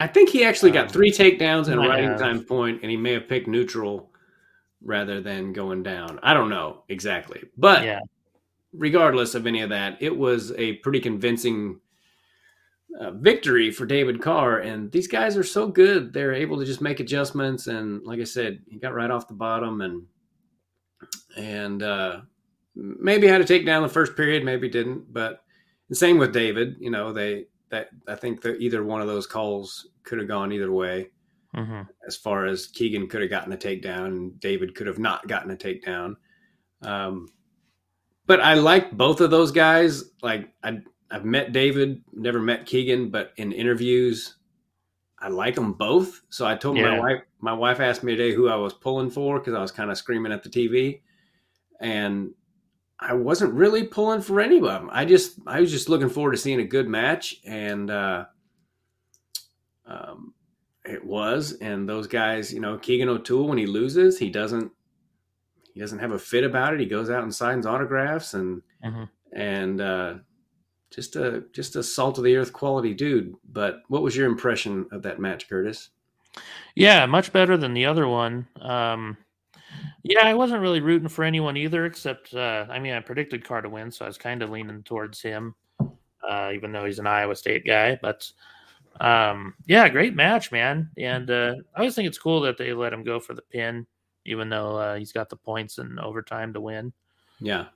I 0.00 0.06
think 0.06 0.28
he 0.28 0.44
actually 0.44 0.70
got 0.70 0.86
Um, 0.86 0.90
three 0.90 1.10
takedowns 1.10 1.66
and 1.68 1.74
a 1.74 1.88
riding 1.88 2.10
have. 2.10 2.20
time 2.20 2.44
point, 2.44 2.80
and 2.82 2.90
he 2.90 2.96
may 2.96 3.12
have 3.12 3.28
picked 3.28 3.48
neutral 3.48 4.12
rather 4.80 5.20
than 5.20 5.52
going 5.52 5.82
down. 5.82 6.20
I 6.22 6.34
don't 6.34 6.50
know 6.50 6.84
exactly. 6.88 7.42
But 7.56 7.84
Yeah, 7.84 8.00
regardless 8.72 9.34
of 9.34 9.46
any 9.46 9.60
of 9.62 9.70
that, 9.70 9.96
it 10.00 10.16
was 10.16 10.52
a 10.52 10.74
pretty 10.74 11.00
convincing 11.00 11.80
uh, 13.00 13.10
victory 13.12 13.70
for 13.70 13.86
David 13.86 14.20
Carr. 14.22 14.58
And 14.60 14.90
these 14.92 15.08
guys 15.08 15.36
are 15.36 15.42
so 15.44 15.66
good; 15.66 16.12
they're 16.12 16.32
able 16.32 16.58
to 16.58 16.64
just 16.64 16.80
make 16.80 17.00
adjustments. 17.00 17.66
And 17.66 18.02
like 18.04 18.20
I 18.20 18.24
said, 18.24 18.60
he 18.68 18.78
got 18.78 18.94
right 18.94 19.10
off 19.10 19.28
the 19.28 19.34
bottom, 19.34 19.80
and 19.80 20.06
and 21.36 21.82
uh, 21.82 22.20
maybe 22.76 23.26
had 23.26 23.38
to 23.38 23.44
take 23.44 23.66
down 23.66 23.82
the 23.82 23.88
first 23.88 24.16
period, 24.16 24.44
maybe 24.44 24.68
didn't. 24.68 25.12
But 25.12 25.42
the 25.88 25.96
same 25.96 26.18
with 26.18 26.32
David. 26.32 26.76
You 26.78 26.90
know, 26.90 27.12
they 27.12 27.46
that 27.70 27.88
I 28.06 28.14
think 28.14 28.42
that 28.42 28.60
either 28.60 28.82
one 28.82 29.00
of 29.00 29.06
those 29.06 29.26
calls 29.26 29.88
could 30.02 30.18
have 30.18 30.28
gone 30.28 30.52
either 30.52 30.72
way 30.72 31.10
hmm 31.54 31.82
as 32.06 32.16
far 32.16 32.46
as 32.46 32.66
Keegan 32.66 33.08
could 33.08 33.20
have 33.20 33.30
gotten 33.30 33.52
a 33.52 33.56
takedown 33.56 34.06
and 34.06 34.40
David 34.40 34.74
could 34.74 34.86
have 34.86 34.98
not 34.98 35.28
gotten 35.28 35.50
a 35.50 35.56
takedown. 35.56 36.16
Um, 36.82 37.28
but 38.26 38.40
I 38.40 38.54
like 38.54 38.92
both 38.92 39.20
of 39.20 39.30
those 39.30 39.52
guys. 39.52 40.04
Like 40.22 40.52
I, 40.62 40.82
I've 41.10 41.24
met 41.24 41.52
David, 41.52 42.02
never 42.12 42.40
met 42.40 42.66
Keegan, 42.66 43.10
but 43.10 43.32
in 43.36 43.52
interviews, 43.52 44.36
I 45.18 45.28
like 45.28 45.54
them 45.54 45.72
both. 45.72 46.22
So 46.28 46.46
I 46.46 46.54
told 46.54 46.76
my 46.76 46.98
wife. 46.98 47.22
My 47.40 47.52
wife 47.52 47.80
asked 47.80 48.02
me 48.02 48.16
today 48.16 48.34
who 48.34 48.48
I 48.48 48.56
was 48.56 48.74
pulling 48.74 49.10
for 49.10 49.38
because 49.38 49.54
I 49.54 49.60
was 49.60 49.72
kind 49.72 49.90
of 49.90 49.98
screaming 49.98 50.32
at 50.32 50.42
the 50.42 50.50
TV, 50.50 51.00
and 51.80 52.32
I 53.00 53.14
wasn't 53.14 53.54
really 53.54 53.84
pulling 53.84 54.22
for 54.22 54.40
any 54.40 54.58
of 54.58 54.64
them. 54.64 54.88
I 54.92 55.04
just 55.04 55.38
I 55.46 55.60
was 55.60 55.70
just 55.70 55.88
looking 55.88 56.08
forward 56.08 56.32
to 56.32 56.36
seeing 56.36 56.60
a 56.60 56.64
good 56.64 56.88
match, 56.88 57.40
and 57.44 57.90
uh, 57.90 58.24
um, 59.86 60.34
it 60.84 61.04
was. 61.04 61.52
And 61.60 61.88
those 61.88 62.06
guys, 62.06 62.52
you 62.52 62.60
know, 62.60 62.76
Keegan 62.78 63.08
O'Toole 63.08 63.48
when 63.48 63.58
he 63.58 63.66
loses, 63.66 64.18
he 64.18 64.30
doesn't 64.30 64.72
he 65.72 65.80
doesn't 65.80 66.00
have 66.00 66.12
a 66.12 66.18
fit 66.18 66.44
about 66.44 66.74
it. 66.74 66.80
He 66.80 66.86
goes 66.86 67.08
out 67.08 67.22
and 67.22 67.34
signs 67.34 67.66
autographs 67.66 68.34
and 68.34 68.62
hmm 68.82 69.04
and 69.32 69.80
uh, 69.80 70.14
just 70.90 71.16
a 71.16 71.44
just 71.52 71.76
a 71.76 71.82
salt 71.82 72.18
of 72.18 72.24
the 72.24 72.36
earth 72.36 72.52
quality 72.52 72.94
dude. 72.94 73.34
But 73.52 73.82
what 73.88 74.02
was 74.02 74.16
your 74.16 74.26
impression 74.26 74.86
of 74.90 75.02
that 75.02 75.20
match, 75.20 75.48
Curtis? 75.48 75.90
Yeah, 76.74 77.04
much 77.06 77.32
better 77.32 77.56
than 77.56 77.74
the 77.74 77.86
other 77.86 78.06
one. 78.06 78.46
Um, 78.60 79.16
yeah, 80.02 80.26
I 80.26 80.34
wasn't 80.34 80.62
really 80.62 80.80
rooting 80.80 81.08
for 81.08 81.24
anyone 81.24 81.56
either, 81.56 81.84
except 81.84 82.34
uh, 82.34 82.66
I 82.70 82.78
mean, 82.78 82.92
I 82.92 83.00
predicted 83.00 83.44
Carr 83.44 83.62
to 83.62 83.68
win, 83.68 83.90
so 83.90 84.04
I 84.04 84.08
was 84.08 84.18
kind 84.18 84.42
of 84.42 84.50
leaning 84.50 84.82
towards 84.82 85.20
him, 85.20 85.54
uh, 86.28 86.50
even 86.54 86.72
though 86.72 86.84
he's 86.84 86.98
an 86.98 87.06
Iowa 87.06 87.34
State 87.34 87.66
guy. 87.66 87.98
But 88.00 88.30
um, 89.00 89.54
yeah, 89.66 89.88
great 89.88 90.14
match, 90.14 90.52
man. 90.52 90.90
And 90.96 91.30
uh, 91.30 91.54
I 91.74 91.78
always 91.80 91.94
think 91.94 92.08
it's 92.08 92.18
cool 92.18 92.40
that 92.42 92.56
they 92.56 92.72
let 92.72 92.92
him 92.92 93.02
go 93.04 93.20
for 93.20 93.34
the 93.34 93.42
pin, 93.42 93.86
even 94.24 94.48
though 94.48 94.76
uh, 94.76 94.96
he's 94.96 95.12
got 95.12 95.28
the 95.28 95.36
points 95.36 95.78
in 95.78 95.98
overtime 95.98 96.52
to 96.52 96.60
win. 96.60 96.92
Yeah, 97.40 97.66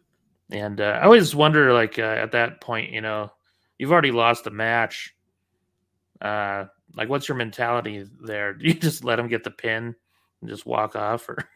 And 0.51 0.81
uh, 0.81 0.99
I 1.01 1.05
always 1.05 1.35
wonder, 1.35 1.73
like 1.73 1.99
uh, 1.99 2.03
at 2.03 2.33
that 2.33 2.61
point, 2.61 2.91
you 2.91 3.01
know, 3.01 3.31
you've 3.79 3.93
already 3.93 4.11
lost 4.11 4.45
the 4.45 4.51
match. 4.51 5.15
Uh, 6.21 6.67
like, 6.95 7.09
what's 7.09 7.29
your 7.29 7.37
mentality 7.37 8.07
there? 8.21 8.53
Do 8.55 8.67
you 8.67 8.75
just 8.75 9.05
let 9.05 9.19
him 9.19 9.29
get 9.29 9.45
the 9.45 9.51
pin 9.51 9.95
and 10.41 10.51
just 10.51 10.67
walk 10.67 10.97
off, 10.97 11.29
or 11.29 11.49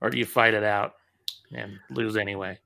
or 0.00 0.10
do 0.10 0.18
you 0.18 0.26
fight 0.26 0.54
it 0.54 0.64
out 0.64 0.94
and 1.54 1.78
lose 1.90 2.16
anyway? 2.16 2.58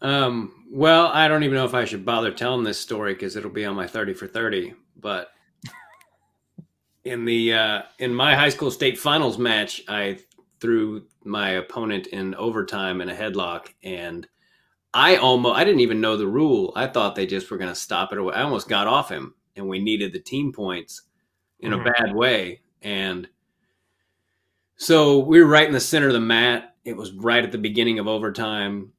Um, 0.00 0.64
well, 0.70 1.06
I 1.08 1.28
don't 1.28 1.44
even 1.44 1.54
know 1.54 1.64
if 1.64 1.74
I 1.74 1.84
should 1.84 2.04
bother 2.04 2.32
telling 2.32 2.64
this 2.64 2.78
story 2.80 3.14
because 3.14 3.36
it'll 3.36 3.50
be 3.50 3.64
on 3.64 3.76
my 3.76 3.86
30 3.86 4.14
for 4.14 4.26
30. 4.26 4.74
But 4.96 5.28
in 7.04 7.24
the 7.24 7.54
uh, 7.54 7.82
in 7.98 8.14
my 8.14 8.34
high 8.34 8.48
school 8.48 8.70
state 8.70 8.98
finals 8.98 9.38
match, 9.38 9.82
I 9.88 10.18
threw 10.60 11.06
my 11.24 11.50
opponent 11.50 12.08
in 12.08 12.34
overtime 12.34 13.00
in 13.00 13.08
a 13.08 13.14
headlock, 13.14 13.68
and 13.82 14.26
I 14.94 15.16
almost 15.16 15.56
I 15.56 15.64
didn't 15.64 15.80
even 15.80 16.00
know 16.00 16.16
the 16.16 16.26
rule. 16.26 16.72
I 16.76 16.86
thought 16.86 17.14
they 17.14 17.26
just 17.26 17.50
were 17.50 17.58
going 17.58 17.70
to 17.70 17.74
stop 17.74 18.12
it. 18.12 18.18
I 18.18 18.42
almost 18.42 18.68
got 18.68 18.86
off 18.86 19.08
him, 19.10 19.34
and 19.56 19.68
we 19.68 19.78
needed 19.78 20.12
the 20.12 20.20
team 20.20 20.52
points 20.52 21.02
in 21.60 21.72
Mhm. 21.72 21.80
a 21.80 21.92
bad 21.92 22.14
way, 22.14 22.60
and 22.82 23.28
so 24.82 25.20
we 25.20 25.40
were 25.40 25.46
right 25.48 25.66
in 25.66 25.72
the 25.72 25.80
center 25.80 26.08
of 26.08 26.12
the 26.12 26.20
mat. 26.20 26.74
It 26.84 26.96
was 26.96 27.12
right 27.12 27.44
at 27.44 27.52
the 27.52 27.58
beginning 27.58 28.00
of 28.00 28.08
overtime, 28.08 28.92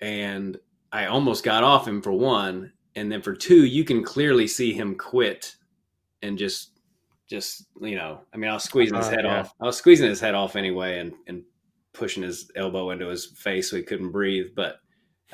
and 0.00 0.58
I 0.92 1.06
almost 1.06 1.42
got 1.42 1.64
off 1.64 1.88
him 1.88 2.02
for 2.02 2.12
one, 2.12 2.72
and 2.94 3.10
then 3.10 3.22
for 3.22 3.34
two, 3.34 3.64
you 3.64 3.82
can 3.84 4.04
clearly 4.04 4.46
see 4.46 4.74
him 4.74 4.94
quit 4.94 5.56
and 6.20 6.36
just 6.36 6.72
just 7.28 7.66
you 7.80 7.96
know, 7.96 8.20
I 8.32 8.36
mean, 8.36 8.50
I 8.50 8.54
was 8.54 8.64
squeezing 8.64 8.96
his 8.96 9.06
Uh, 9.06 9.10
head 9.10 9.24
yeah. 9.24 9.40
off. 9.40 9.54
I 9.58 9.64
was 9.64 9.78
squeezing 9.78 10.08
his 10.08 10.20
head 10.20 10.34
off 10.34 10.54
anyway, 10.54 10.98
and 10.98 11.14
and 11.26 11.44
pushing 11.94 12.22
his 12.22 12.50
elbow 12.54 12.90
into 12.90 13.06
his 13.08 13.24
face 13.24 13.70
so 13.70 13.76
he 13.76 13.82
couldn't 13.82 14.12
breathe. 14.12 14.48
But 14.54 14.80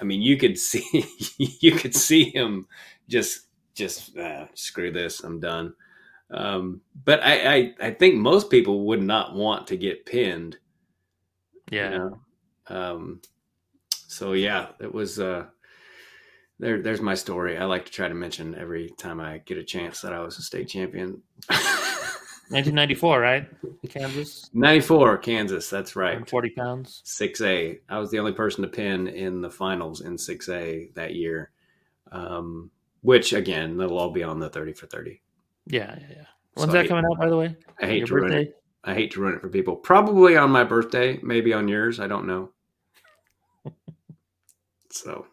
I 0.00 0.04
mean, 0.04 0.22
you 0.22 0.36
could 0.36 0.58
see 0.70 1.04
you 1.38 1.72
could 1.72 1.94
see 1.96 2.30
him 2.30 2.68
just 3.08 3.48
just 3.74 4.16
uh, 4.16 4.46
screw 4.54 4.92
this. 4.92 5.20
I'm 5.24 5.40
done. 5.40 5.74
Um, 6.32 6.80
but 7.04 7.22
I, 7.22 7.54
I 7.56 7.74
I 7.80 7.90
think 7.92 8.16
most 8.16 8.50
people 8.50 8.86
would 8.86 9.02
not 9.02 9.34
want 9.34 9.66
to 9.68 9.76
get 9.76 10.06
pinned. 10.06 10.56
you 11.70 11.78
Yeah. 11.78 11.90
know? 11.90 12.20
Um, 12.68 13.20
so 13.90 14.32
yeah, 14.32 14.68
it 14.80 14.92
was. 14.92 15.20
Uh, 15.20 15.46
there, 16.58 16.80
there's 16.80 17.00
my 17.00 17.14
story. 17.14 17.56
I 17.58 17.64
like 17.64 17.86
to 17.86 17.90
try 17.92 18.08
to 18.08 18.14
mention 18.14 18.54
every 18.54 18.90
time 18.90 19.20
I 19.20 19.38
get 19.38 19.58
a 19.58 19.64
chance 19.64 20.00
that 20.02 20.12
I 20.12 20.20
was 20.20 20.38
a 20.38 20.42
state 20.42 20.68
champion. 20.68 21.22
1994, 22.50 23.20
right? 23.20 23.48
Kansas. 23.88 24.50
94, 24.52 25.18
Kansas. 25.18 25.70
That's 25.70 25.96
right. 25.96 26.28
40 26.28 26.50
pounds. 26.50 27.02
6A. 27.06 27.80
I 27.88 27.98
was 27.98 28.10
the 28.10 28.18
only 28.18 28.32
person 28.32 28.62
to 28.62 28.68
pin 28.68 29.08
in 29.08 29.40
the 29.40 29.50
finals 29.50 30.02
in 30.02 30.16
6A 30.16 30.92
that 30.94 31.14
year. 31.14 31.50
Um, 32.12 32.70
which 33.00 33.32
again, 33.32 33.78
that'll 33.78 33.98
all 33.98 34.10
be 34.10 34.22
on 34.22 34.38
the 34.38 34.50
30 34.50 34.74
for 34.74 34.86
30. 34.86 35.21
Yeah, 35.66 35.97
yeah, 36.00 36.07
yeah. 36.11 36.25
When's 36.54 36.73
So 36.73 36.78
that 36.78 36.88
coming 36.88 37.04
out, 37.04 37.19
by 37.19 37.28
the 37.28 37.37
way? 37.37 37.57
I 37.81 37.87
hate 37.87 37.99
Your 37.99 38.07
to 38.09 38.14
ruin 38.14 38.28
birthday? 38.31 38.50
it. 38.50 38.57
I 38.85 38.95
hate 38.95 39.12
to 39.12 39.21
ruin 39.21 39.35
it 39.35 39.40
for 39.40 39.49
people. 39.49 39.76
Probably 39.76 40.37
on 40.37 40.50
my 40.50 40.64
birthday, 40.64 41.19
maybe 41.23 41.52
on 41.52 41.69
yours. 41.69 42.00
I 42.00 42.09
don't 42.09 42.26
know. 42.26 42.50
so 44.90 45.26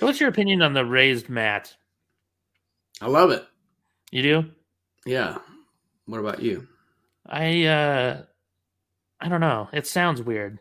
What's 0.00 0.20
your 0.20 0.28
opinion 0.28 0.62
on 0.62 0.72
the 0.74 0.84
raised 0.84 1.28
mat? 1.28 1.74
I 3.00 3.06
love 3.08 3.30
it. 3.30 3.46
You 4.10 4.22
do? 4.22 4.44
Yeah. 5.04 5.38
What 6.06 6.20
about 6.20 6.42
you? 6.42 6.66
I 7.26 7.64
uh 7.64 8.22
I 9.20 9.28
don't 9.28 9.40
know. 9.40 9.68
It 9.72 9.86
sounds 9.86 10.22
weird. 10.22 10.58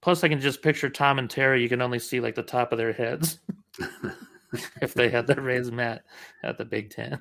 Plus 0.00 0.24
I 0.24 0.28
can 0.28 0.40
just 0.40 0.62
picture 0.62 0.90
Tom 0.90 1.18
and 1.18 1.30
Terry, 1.30 1.62
you 1.62 1.68
can 1.68 1.82
only 1.82 1.98
see 1.98 2.20
like 2.20 2.34
the 2.34 2.42
top 2.42 2.72
of 2.72 2.78
their 2.78 2.92
heads 2.92 3.38
if 4.82 4.94
they 4.94 5.08
had 5.08 5.26
their 5.26 5.40
raised 5.40 5.72
mat 5.72 6.02
at 6.42 6.58
the 6.58 6.64
Big 6.64 6.90
Ten. 6.90 7.20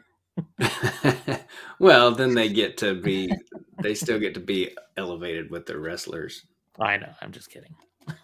well, 1.80 2.12
then 2.12 2.34
they 2.34 2.50
get 2.50 2.78
to 2.78 2.96
be, 2.96 3.32
they 3.82 3.94
still 3.94 4.20
get 4.20 4.34
to 4.36 4.40
be 4.40 4.76
elevated 4.98 5.50
with 5.50 5.66
their 5.66 5.80
wrestlers. 5.80 6.46
I 6.80 6.98
know, 6.98 7.10
I'm 7.22 7.32
just 7.32 7.50
kidding. 7.50 7.76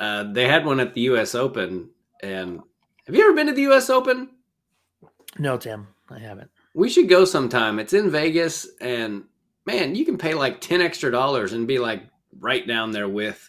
Uh, 0.00 0.24
they 0.32 0.48
had 0.48 0.66
one 0.66 0.80
at 0.80 0.92
the 0.92 1.02
U.S. 1.02 1.36
Open, 1.36 1.88
and 2.20 2.60
have 3.06 3.14
you 3.14 3.22
ever 3.22 3.32
been 3.32 3.46
to 3.46 3.52
the 3.52 3.62
U.S. 3.62 3.88
Open? 3.90 4.28
No, 5.38 5.56
Tim, 5.56 5.86
I 6.10 6.18
haven't. 6.18 6.50
We 6.74 6.88
should 6.88 7.08
go 7.08 7.24
sometime. 7.24 7.78
It's 7.78 7.92
in 7.92 8.10
Vegas, 8.10 8.66
and 8.80 9.22
man, 9.66 9.94
you 9.94 10.04
can 10.04 10.18
pay 10.18 10.34
like 10.34 10.60
ten 10.60 10.80
extra 10.80 11.12
dollars 11.12 11.52
and 11.52 11.68
be 11.68 11.78
like 11.78 12.02
right 12.40 12.66
down 12.66 12.90
there 12.90 13.08
with 13.08 13.48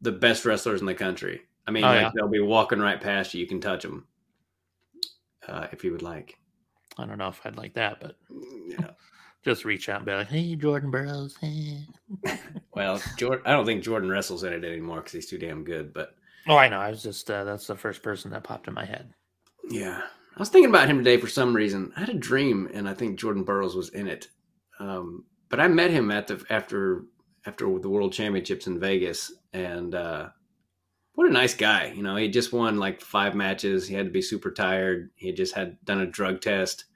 the 0.00 0.10
best 0.10 0.44
wrestlers 0.44 0.80
in 0.80 0.86
the 0.86 0.94
country. 0.94 1.42
I 1.68 1.70
mean, 1.70 1.84
Oh, 1.84 1.86
like 1.86 2.00
yeah. 2.00 2.10
they'll 2.12 2.26
be 2.28 2.40
walking 2.40 2.80
right 2.80 3.00
past 3.00 3.32
you. 3.32 3.40
You 3.40 3.46
can 3.46 3.60
touch 3.60 3.84
them 3.84 4.08
uh, 5.46 5.68
if 5.70 5.84
you 5.84 5.92
would 5.92 6.02
like. 6.02 6.36
I 6.98 7.06
don't 7.06 7.18
know 7.18 7.28
if 7.28 7.40
I'd 7.44 7.56
like 7.56 7.74
that, 7.74 8.00
but 8.00 8.16
Yeah. 8.68 8.90
just 9.44 9.64
reach 9.64 9.88
out 9.88 9.96
and 9.98 10.06
be 10.06 10.12
like, 10.12 10.28
"Hey, 10.28 10.54
Jordan 10.56 10.90
Burroughs." 10.90 11.36
Hey. 11.40 11.86
Well, 12.74 13.00
Jordan, 13.18 13.42
I 13.44 13.52
don't 13.52 13.66
think 13.66 13.82
Jordan 13.82 14.08
wrestles 14.08 14.44
in 14.44 14.52
it 14.54 14.64
anymore 14.64 14.96
because 14.98 15.12
he's 15.12 15.26
too 15.28 15.36
damn 15.38 15.62
good. 15.64 15.92
But 15.92 16.14
Oh, 16.48 16.56
I 16.56 16.68
know. 16.68 16.78
I 16.80 16.88
was 16.90 17.02
just 17.02 17.30
uh, 17.30 17.44
that's 17.44 17.66
the 17.66 17.76
first 17.76 18.02
person 18.02 18.30
that 18.30 18.44
popped 18.44 18.66
in 18.66 18.72
my 18.74 18.84
head. 18.86 19.12
yeah, 19.68 20.00
I 20.34 20.38
was 20.38 20.48
thinking 20.48 20.70
about 20.70 20.88
him 20.88 20.98
today 20.98 21.18
for 21.18 21.28
some 21.28 21.54
reason. 21.54 21.92
I 21.96 22.00
had 22.00 22.08
a 22.08 22.14
dream, 22.14 22.70
and 22.72 22.88
I 22.88 22.94
think 22.94 23.18
Jordan 23.18 23.44
Burroughs 23.44 23.74
was 23.76 23.90
in 23.90 24.06
it. 24.08 24.28
Um, 24.80 25.24
but 25.50 25.60
I 25.60 25.68
met 25.68 25.90
him 25.90 26.10
at 26.10 26.26
the 26.28 26.42
after 26.48 27.04
after 27.46 27.66
the 27.78 27.88
World 27.90 28.12
Championships 28.14 28.66
in 28.66 28.80
Vegas, 28.80 29.30
and 29.52 29.94
uh, 29.94 30.28
what 31.14 31.28
a 31.28 31.32
nice 31.32 31.54
guy. 31.54 31.92
You 31.94 32.02
know, 32.02 32.16
he 32.16 32.28
just 32.28 32.52
won 32.52 32.78
like 32.78 33.00
five 33.00 33.34
matches. 33.34 33.86
He 33.86 33.94
had 33.94 34.06
to 34.06 34.12
be 34.12 34.22
super 34.22 34.50
tired. 34.50 35.10
He 35.14 35.32
just 35.32 35.54
had 35.54 35.76
done 35.84 36.00
a 36.00 36.06
drug 36.06 36.40
test. 36.40 36.86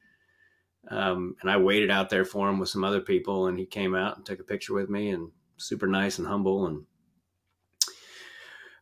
Um, 0.89 1.35
and 1.43 1.51
I 1.51 1.57
waited 1.57 1.91
out 1.91 2.09
there 2.11 2.25
for 2.25 2.49
him 2.49 2.59
with 2.59 2.69
some 2.69 2.85
other 2.85 3.01
people, 3.01 3.49
and 3.49 3.59
he 3.59 3.67
came 3.67 3.95
out 3.95 4.17
and 4.17 4.25
took 4.25 4.39
a 4.41 4.45
picture 4.45 4.73
with 4.73 4.89
me, 4.89 5.11
and 5.11 5.31
super 5.57 5.87
nice 5.87 6.19
and 6.19 6.27
humble, 6.29 6.67
and 6.67 6.85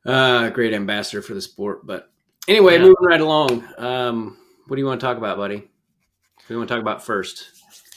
uh, 0.04 0.50
great 0.50 0.74
ambassador 0.74 1.22
for 1.22 1.34
the 1.34 1.40
sport. 1.40 1.86
But 1.86 2.12
anyway, 2.46 2.74
Yeah. 2.74 2.80
moving 2.80 2.94
right 3.00 3.20
along. 3.20 3.64
Um, 3.78 4.36
what 4.66 4.76
do 4.76 4.82
you 4.82 4.86
want 4.86 5.00
to 5.00 5.06
talk 5.06 5.16
about, 5.16 5.38
buddy? 5.38 5.56
What 5.56 6.48
do 6.48 6.54
you 6.54 6.58
want 6.58 6.68
to 6.68 6.74
talk 6.74 6.82
about 6.82 7.02
first? 7.02 7.50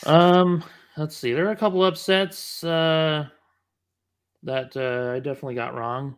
Um, 0.06 0.63
let's 0.96 1.17
see. 1.17 1.34
There 1.34 1.48
are 1.48 1.51
a 1.51 1.56
couple 1.58 1.84
upsets 1.84 2.63
uh, 2.63 3.27
that 4.44 4.77
uh, 4.77 5.15
I 5.15 5.20
definitely 5.20 5.56
got 5.56 5.75
wrong. 5.75 6.15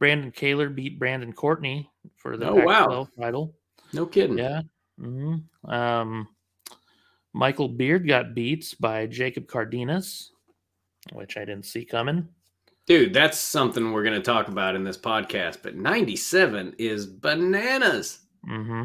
Brandon 0.00 0.32
Kaylor 0.32 0.74
beat 0.74 0.98
Brandon 0.98 1.32
Courtney 1.32 1.88
for 2.16 2.36
the 2.36 2.48
Oh, 2.48 2.54
wow. 2.64 2.86
Pac-12 2.88 3.08
title. 3.20 3.54
No 3.92 4.06
kidding. 4.06 4.38
Yeah. 4.38 4.62
hmm 4.98 5.36
Um, 5.64 6.26
Michael 7.32 7.68
Beard 7.68 8.08
got 8.08 8.34
beat 8.34 8.74
by 8.80 9.06
Jacob 9.06 9.46
Cardenas, 9.46 10.32
which 11.12 11.36
I 11.36 11.40
didn't 11.44 11.66
see 11.66 11.84
coming. 11.84 12.26
Dude, 12.86 13.14
that's 13.14 13.38
something 13.38 13.92
we're 13.92 14.02
going 14.02 14.16
to 14.16 14.22
talk 14.22 14.48
about 14.48 14.74
in 14.74 14.82
this 14.82 14.98
podcast. 14.98 15.58
But 15.62 15.76
97 15.76 16.74
is 16.78 17.06
bananas. 17.06 18.20
hmm 18.44 18.84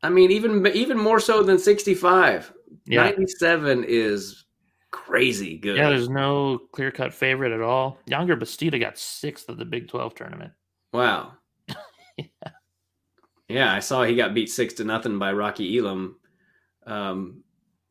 I 0.00 0.10
mean, 0.10 0.30
even 0.30 0.64
even 0.68 0.96
more 0.96 1.18
so 1.18 1.42
than 1.42 1.58
65. 1.58 2.52
Yeah. 2.86 3.02
97 3.04 3.84
is 3.88 4.44
crazy 4.90 5.56
good. 5.58 5.76
Yeah, 5.76 5.88
there's 5.90 6.08
no 6.08 6.58
clear 6.72 6.90
cut 6.90 7.12
favorite 7.14 7.52
at 7.52 7.60
all. 7.60 7.98
Yonger 8.08 8.38
Bastida 8.38 8.78
got 8.80 8.98
sixth 8.98 9.48
of 9.48 9.58
the 9.58 9.64
Big 9.64 9.88
12 9.88 10.14
tournament. 10.14 10.52
Wow. 10.92 11.32
yeah, 13.48 13.72
I 13.72 13.80
saw 13.80 14.02
he 14.04 14.14
got 14.16 14.34
beat 14.34 14.50
six 14.50 14.74
to 14.74 14.84
nothing 14.84 15.18
by 15.18 15.32
Rocky 15.32 15.78
Elam. 15.78 16.16
Um, 16.86 17.42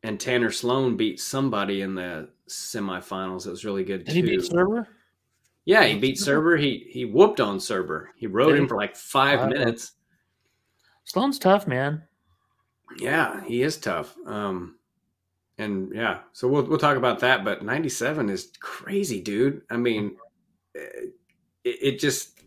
and 0.02 0.18
Tanner 0.18 0.50
Sloan 0.50 0.96
beat 0.96 1.20
somebody 1.20 1.82
in 1.82 1.94
the 1.94 2.30
semifinals. 2.48 3.46
It 3.46 3.50
was 3.50 3.64
really 3.64 3.84
good 3.84 4.04
Did 4.04 4.12
too. 4.12 4.14
he 4.14 4.22
beat 4.22 4.40
Surber? 4.42 4.86
yeah, 5.64 5.84
he 5.84 5.98
beat 5.98 6.16
Surber. 6.18 6.56
He 6.58 6.86
he 6.90 7.04
whooped 7.04 7.40
on 7.40 7.58
Surber. 7.58 8.06
He 8.16 8.26
rode 8.26 8.56
him 8.56 8.68
for 8.68 8.76
like 8.76 8.96
five 8.96 9.40
Wow. 9.40 9.48
minutes. 9.48 9.92
Sloan's 11.04 11.38
tough, 11.38 11.66
man. 11.66 12.02
Yeah, 12.98 13.42
he 13.44 13.62
is 13.62 13.76
tough. 13.76 14.16
Um, 14.26 14.77
and 15.58 15.92
yeah, 15.94 16.20
so 16.32 16.48
we'll 16.48 16.64
we'll 16.64 16.78
talk 16.78 16.96
about 16.96 17.18
that. 17.20 17.44
But 17.44 17.64
ninety 17.64 17.88
seven 17.88 18.28
is 18.30 18.52
crazy, 18.60 19.20
dude. 19.20 19.62
I 19.70 19.76
mean, 19.76 20.16
it, 20.74 21.12
it 21.64 21.98
just 21.98 22.40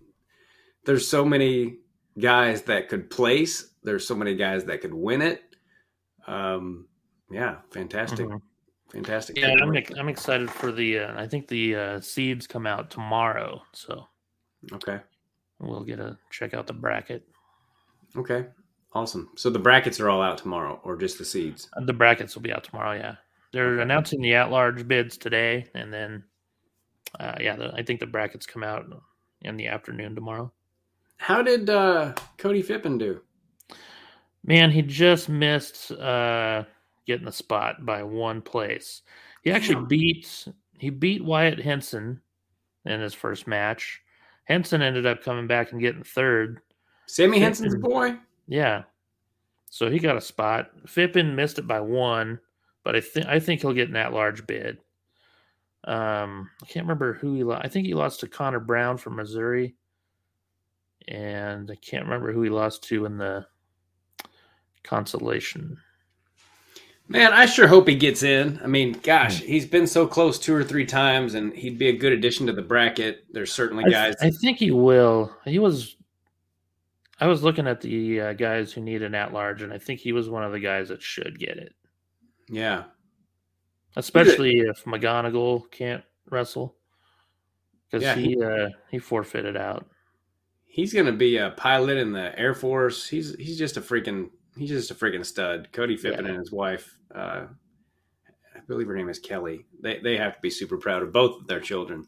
there's 0.85 1.07
so 1.07 1.23
many 1.25 1.77
guys 2.19 2.63
that 2.63 2.89
could 2.89 3.09
place. 3.09 3.69
There's 3.83 4.07
so 4.07 4.15
many 4.15 4.35
guys 4.35 4.65
that 4.65 4.81
could 4.81 4.93
win 4.93 5.21
it. 5.21 5.43
Um, 6.27 6.87
yeah, 7.29 7.57
fantastic, 7.71 8.27
Mhm. 8.27 8.41
fantastic. 8.91 9.37
Yeah, 9.37 9.53
I'm, 9.61 9.75
I'm 9.97 10.09
excited 10.09 10.49
for 10.49 10.71
the. 10.71 10.99
Uh, 10.99 11.21
I 11.21 11.27
think 11.27 11.47
the 11.47 11.75
uh, 11.75 11.99
seeds 12.01 12.47
come 12.47 12.65
out 12.67 12.89
tomorrow, 12.91 13.61
so 13.73 14.07
okay, 14.73 14.99
we'll 15.59 15.83
get 15.83 15.99
a 15.99 16.17
check 16.29 16.53
out 16.53 16.67
the 16.67 16.73
bracket. 16.73 17.27
okay, 18.15 18.47
awesome. 18.93 19.29
So 19.35 19.49
the 19.49 19.59
brackets 19.59 19.99
are 19.99 20.09
all 20.09 20.21
out 20.21 20.37
tomorrow, 20.37 20.79
or 20.83 20.95
just 20.95 21.17
the 21.17 21.25
seeds? 21.25 21.69
Uh, 21.75 21.85
The 21.85 21.93
brackets 21.93 22.35
will 22.35 22.41
be 22.41 22.53
out 22.53 22.63
tomorrow. 22.63 22.93
Yeah, 22.93 23.15
they're 23.51 23.79
announcing 23.79 24.21
the 24.21 24.33
at-large 24.35 24.87
bids 24.87 25.17
today, 25.17 25.67
and 25.73 25.93
then, 25.93 26.23
uh, 27.19 27.35
yeah, 27.39 27.55
the, 27.55 27.73
I 27.73 27.83
think 27.83 27.99
the 27.99 28.07
brackets 28.07 28.45
come 28.45 28.63
out 28.63 28.85
in 29.41 29.57
the 29.57 29.67
afternoon 29.67 30.15
tomorrow. 30.15 30.51
How 31.17 31.41
did 31.41 31.69
uh, 31.69 32.13
Cody 32.37 32.63
Phippen 32.63 32.97
do? 32.97 33.21
Man, 34.43 34.71
he 34.71 34.81
just 34.81 35.29
missed 35.29 35.91
uh, 35.91 36.63
getting 37.05 37.25
the 37.25 37.31
spot 37.31 37.85
by 37.85 38.01
one 38.01 38.41
place. 38.41 39.03
He 39.43 39.51
actually 39.51 39.75
Damn. 39.75 39.87
beat 39.87 40.47
he 40.79 40.89
beat 40.89 41.23
Wyatt 41.23 41.59
Henson 41.59 42.21
in 42.85 42.99
his 42.99 43.13
first 43.13 43.45
match. 43.45 44.01
Henson 44.45 44.81
ended 44.81 45.05
up 45.05 45.23
coming 45.23 45.45
back 45.45 45.71
and 45.71 45.79
getting 45.79 46.03
third. 46.03 46.61
Sammy 47.05 47.37
Henson's 47.39 47.75
boy. 47.75 48.15
Yeah. 48.51 48.83
So 49.69 49.89
he 49.89 49.97
got 49.97 50.17
a 50.17 50.21
spot. 50.21 50.71
Phippen 50.85 51.35
missed 51.35 51.57
it 51.57 51.65
by 51.65 51.79
one, 51.79 52.37
but 52.83 52.97
I 52.97 52.99
think 52.99 53.25
I 53.27 53.39
think 53.39 53.61
he'll 53.61 53.71
get 53.71 53.87
an 53.87 53.95
at 53.95 54.11
large 54.11 54.45
bid. 54.45 54.79
Um, 55.85 56.49
I 56.61 56.65
can't 56.65 56.83
remember 56.85 57.13
who 57.13 57.33
he 57.33 57.45
lost. 57.45 57.61
I 57.63 57.69
think 57.69 57.87
he 57.87 57.93
lost 57.93 58.19
to 58.19 58.27
Connor 58.27 58.59
Brown 58.59 58.97
from 58.97 59.15
Missouri, 59.15 59.75
and 61.07 61.71
I 61.71 61.75
can't 61.75 62.03
remember 62.03 62.33
who 62.33 62.41
he 62.41 62.49
lost 62.49 62.83
to 62.89 63.05
in 63.05 63.17
the 63.17 63.47
consolation. 64.83 65.77
Man, 67.07 67.31
I 67.31 67.45
sure 67.45 67.67
hope 67.67 67.87
he 67.87 67.95
gets 67.95 68.23
in. 68.23 68.59
I 68.61 68.67
mean, 68.67 68.99
gosh, 69.01 69.39
he's 69.39 69.65
been 69.65 69.87
so 69.87 70.05
close 70.05 70.37
two 70.37 70.53
or 70.53 70.63
three 70.65 70.85
times, 70.85 71.35
and 71.35 71.53
he'd 71.53 71.79
be 71.79 71.87
a 71.87 71.97
good 71.97 72.11
addition 72.11 72.47
to 72.47 72.53
the 72.53 72.61
bracket. 72.61 73.23
There's 73.31 73.53
certainly 73.53 73.85
I, 73.85 73.89
guys. 73.89 74.15
I 74.19 74.29
think 74.29 74.57
he 74.57 74.71
will. 74.71 75.33
He 75.45 75.57
was. 75.57 75.95
I 77.21 77.27
was 77.27 77.43
looking 77.43 77.67
at 77.67 77.79
the 77.81 78.19
uh, 78.19 78.33
guys 78.33 78.73
who 78.73 78.81
need 78.81 79.03
an 79.03 79.15
at 79.15 79.31
large, 79.31 79.61
and 79.61 79.71
I 79.71 79.77
think 79.77 79.99
he 79.99 80.11
was 80.11 80.27
one 80.27 80.43
of 80.43 80.51
the 80.51 80.59
guys 80.59 80.89
that 80.89 81.01
should 81.01 81.39
get 81.39 81.57
it, 81.57 81.73
yeah, 82.49 82.85
especially 83.95 84.59
if 84.59 84.83
McGonigal 84.85 85.69
can't 85.71 86.03
wrestle, 86.29 86.75
because 87.89 88.03
Yeah, 88.03 88.15
he 88.15 88.41
uh, 88.43 88.69
he 88.89 88.97
forfeited 88.99 89.55
out. 89.55 89.87
he's 90.65 90.93
gonna 90.93 91.11
be 91.11 91.37
a 91.37 91.51
pilot 91.51 91.97
in 91.97 92.11
the 92.11 92.37
Air 92.39 92.53
Force. 92.55 93.07
He's 93.07 93.35
he's 93.35 93.57
just 93.57 93.77
a 93.77 93.81
freaking 93.81 94.29
he's 94.57 94.69
just 94.69 94.91
a 94.91 94.95
freaking 94.95 95.25
stud. 95.25 95.69
Cody 95.71 95.95
Phippen 95.97 96.23
Yeah. 96.23 96.29
and 96.29 96.37
his 96.39 96.51
wife, 96.51 96.97
uh, 97.13 97.45
I 98.55 98.59
believe 98.67 98.87
her 98.87 98.95
name 98.95 99.09
is 99.09 99.19
Kelly. 99.19 99.65
They 99.81 99.99
they 99.99 100.17
have 100.17 100.35
to 100.35 100.41
be 100.41 100.49
super 100.49 100.77
proud 100.77 101.03
of 101.03 101.13
both 101.13 101.41
of 101.41 101.47
their 101.47 101.59
children. 101.59 102.07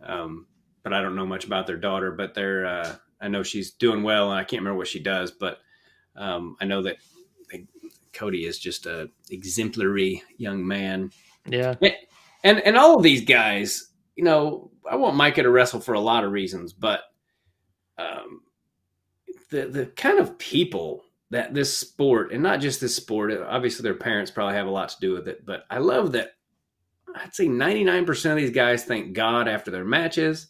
Um, 0.00 0.46
but 0.82 0.92
I 0.94 1.02
don't 1.02 1.16
know 1.16 1.26
much 1.26 1.44
about 1.44 1.66
their 1.66 1.76
daughter. 1.76 2.12
But 2.12 2.32
they're 2.34 2.64
uh, 2.64 2.96
I 3.20 3.28
know 3.28 3.42
she's 3.42 3.72
doing 3.72 4.02
well, 4.02 4.30
and 4.30 4.38
I 4.38 4.44
can't 4.44 4.60
remember 4.62 4.78
what 4.78 4.88
she 4.88 5.00
does. 5.00 5.30
But 5.30 5.58
um, 6.16 6.56
I 6.60 6.64
know 6.64 6.82
that 6.82 6.96
Cody 8.12 8.44
is 8.44 8.58
just 8.58 8.86
a 8.86 9.10
exemplary 9.30 10.22
young 10.36 10.66
man. 10.66 11.10
Yeah, 11.46 11.74
and 12.44 12.60
and 12.60 12.76
all 12.76 12.96
of 12.96 13.02
these 13.02 13.24
guys, 13.24 13.90
you 14.16 14.24
know, 14.24 14.70
I 14.90 14.96
want 14.96 15.16
Micah 15.16 15.42
to 15.42 15.50
wrestle 15.50 15.80
for 15.80 15.94
a 15.94 16.00
lot 16.00 16.24
of 16.24 16.32
reasons, 16.32 16.72
but 16.72 17.02
um, 17.98 18.42
the 19.50 19.66
the 19.66 19.86
kind 19.86 20.18
of 20.18 20.38
people 20.38 21.04
that 21.30 21.54
this 21.54 21.76
sport, 21.76 22.32
and 22.32 22.42
not 22.42 22.60
just 22.60 22.80
this 22.80 22.96
sport, 22.96 23.32
obviously 23.32 23.82
their 23.82 23.94
parents 23.94 24.30
probably 24.30 24.54
have 24.54 24.66
a 24.66 24.70
lot 24.70 24.88
to 24.90 25.00
do 25.00 25.12
with 25.12 25.28
it, 25.28 25.44
but 25.44 25.64
I 25.70 25.78
love 25.78 26.12
that. 26.12 26.32
I'd 27.14 27.34
say 27.34 27.48
ninety 27.48 27.84
nine 27.84 28.04
percent 28.04 28.38
of 28.38 28.44
these 28.44 28.54
guys 28.54 28.84
thank 28.84 29.14
God 29.14 29.48
after 29.48 29.70
their 29.70 29.84
matches. 29.84 30.48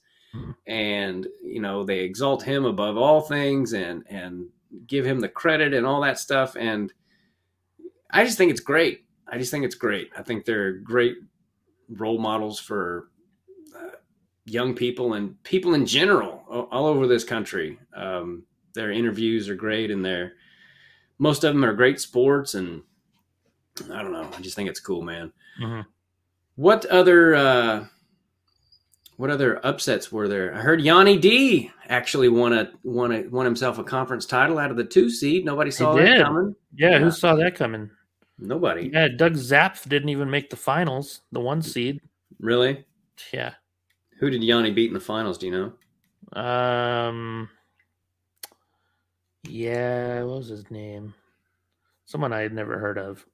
And 0.66 1.26
you 1.42 1.60
know 1.60 1.84
they 1.84 2.00
exalt 2.00 2.42
Him 2.42 2.64
above 2.64 2.96
all 2.96 3.20
things, 3.20 3.72
and 3.72 4.04
and 4.08 4.46
give 4.86 5.04
Him 5.04 5.20
the 5.20 5.28
credit 5.28 5.74
and 5.74 5.86
all 5.86 6.00
that 6.02 6.18
stuff, 6.18 6.56
and 6.56 6.92
I 8.10 8.24
just 8.24 8.38
think 8.38 8.50
it's 8.50 8.60
great. 8.60 9.04
I 9.26 9.38
just 9.38 9.50
think 9.50 9.64
it's 9.64 9.74
great. 9.74 10.10
I 10.16 10.22
think 10.22 10.44
they're 10.44 10.72
great 10.72 11.16
role 11.90 12.18
models 12.18 12.58
for 12.58 13.08
uh, 13.76 13.96
young 14.44 14.74
people 14.74 15.14
and 15.14 15.42
people 15.42 15.74
in 15.74 15.86
general 15.86 16.42
all, 16.70 16.86
over 16.86 17.06
this 17.06 17.24
country. 17.24 17.78
Um, 17.94 18.44
their 18.74 18.90
interviews 18.90 19.48
are 19.48 19.54
great, 19.54 19.90
and 19.90 20.04
they're 20.04 20.32
most 21.18 21.44
of 21.44 21.54
them 21.54 21.64
are 21.64 21.74
great 21.74 22.00
sports. 22.00 22.54
And 22.54 22.82
I 23.92 24.02
don't 24.02 24.12
know. 24.12 24.28
I 24.36 24.40
just 24.40 24.56
think 24.56 24.68
it's 24.68 24.80
cool, 24.80 25.02
man. 25.02 25.32
Mhm. 25.60 25.86
What 26.56 26.86
other 26.86 27.34
uh, 27.34 27.86
what 29.18 29.30
other 29.30 29.64
upsets 29.66 30.10
were 30.10 30.26
there? 30.28 30.54
I 30.54 30.60
heard 30.60 30.80
Yianni 30.80 31.20
D 31.20 31.70
actually 31.88 32.28
won 32.28 32.52
a 32.54 32.70
won 32.84 33.12
a 33.12 33.22
won 33.28 33.44
himself 33.44 33.78
a 33.78 33.84
conference 33.84 34.24
title 34.26 34.58
out 34.58 34.70
of 34.70 34.76
the 34.76 34.84
two 34.84 35.10
seed. 35.10 35.44
Nobody 35.44 35.70
saw 35.70 35.94
that 35.94 36.04
did. 36.04 36.22
coming. 36.24 36.54
yeah. 36.74 36.90
Yeah. 36.92 36.98
Who 37.00 37.10
saw 37.10 37.34
that 37.34 37.54
coming? 37.54 37.90
Nobody 38.38 38.90
Yeah, 38.92 39.08
Doug 39.08 39.34
Zapf 39.34 39.88
didn't 39.88 40.10
even 40.10 40.30
make 40.30 40.48
the 40.48 40.56
finals, 40.56 41.22
the 41.32 41.40
one 41.40 41.60
seed. 41.60 42.00
really. 42.40 42.84
Yeah. 43.32 43.54
Who 44.20 44.30
did 44.30 44.40
Yianni 44.42 44.74
beat 44.74 44.88
in 44.88 44.94
the 44.94 45.00
finals? 45.00 45.36
Do 45.38 45.46
you 45.46 45.52
know? 46.32 46.40
Um. 46.40 47.48
Yeah, 49.44 50.22
what 50.24 50.38
was 50.38 50.48
his 50.48 50.70
name? 50.70 51.14
Someone 52.06 52.32
I 52.32 52.40
had 52.40 52.52
never 52.52 52.78
heard 52.78 52.98
of. 52.98 53.24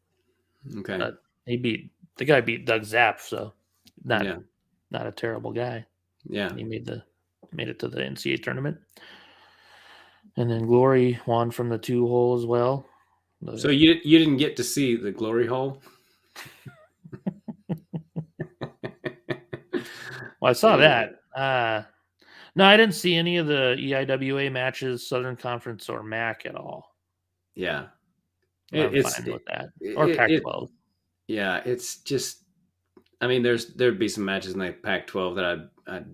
Okay. 0.79 0.95
Uh, 0.95 1.13
He 1.47 1.57
beat 1.57 1.91
the 2.17 2.25
guy 2.25 2.41
beat 2.41 2.65
Doug 2.65 2.83
Zapf, 2.83 3.21
so 3.21 3.53
not 4.05 4.25
yeah. 4.25 4.37
Not 4.95 5.07
a 5.07 5.13
terrible 5.13 5.53
guy. 5.53 5.85
Yeah. 6.27 6.55
He 6.55 6.65
made 6.65 6.87
the 6.87 7.03
made 7.53 7.69
it 7.69 7.79
to 7.81 7.89
the 7.89 8.01
NCAA 8.01 8.43
tournament, 8.43 8.79
and 10.39 10.51
then 10.51 10.67
Glory 10.67 11.21
won 11.27 11.51
from 11.51 11.69
the 11.69 11.77
two 11.79 12.07
hole 12.07 12.35
as 12.39 12.47
well. 12.47 12.87
The- 13.43 13.59
So 13.59 13.69
you 13.69 13.97
you 14.05 14.19
didn't 14.19 14.39
get 14.39 14.57
to 14.57 14.65
see 14.65 14.97
the 14.97 15.13
glory 15.13 15.47
hole? 15.47 15.83
well, 20.41 20.51
I 20.51 20.53
saw 20.53 20.77
that. 20.77 21.17
Uh, 21.37 21.83
no, 22.57 22.65
I 22.65 22.77
didn't 22.77 22.95
see 22.95 23.17
any 23.17 23.37
of 23.39 23.47
the 23.47 23.77
EIWA 23.79 24.51
matches, 24.53 25.09
Southern 25.09 25.37
Conference 25.37 25.89
or 25.89 26.03
MAC 26.03 26.47
at 26.47 26.55
all. 26.55 26.95
Yeah. 27.55 27.87
I'm 28.73 28.95
it's 28.95 29.17
fine 29.17 29.33
with 29.33 29.45
that, 29.47 29.69
or 29.97 30.09
it- 30.09 30.17
Pac-12. 30.17 30.69
yeah, 31.29 31.61
it's 31.65 31.99
just 31.99 32.44
I 33.25 33.27
mean 33.27 33.43
there's 33.43 33.75
there'd 33.75 33.99
be 33.99 34.09
some 34.09 34.25
matches 34.25 34.53
in 34.53 34.59
the 34.61 34.73
Pac-12 34.73 35.37
that 35.37 35.45
I'd 35.45 35.69
I'd 35.87 36.07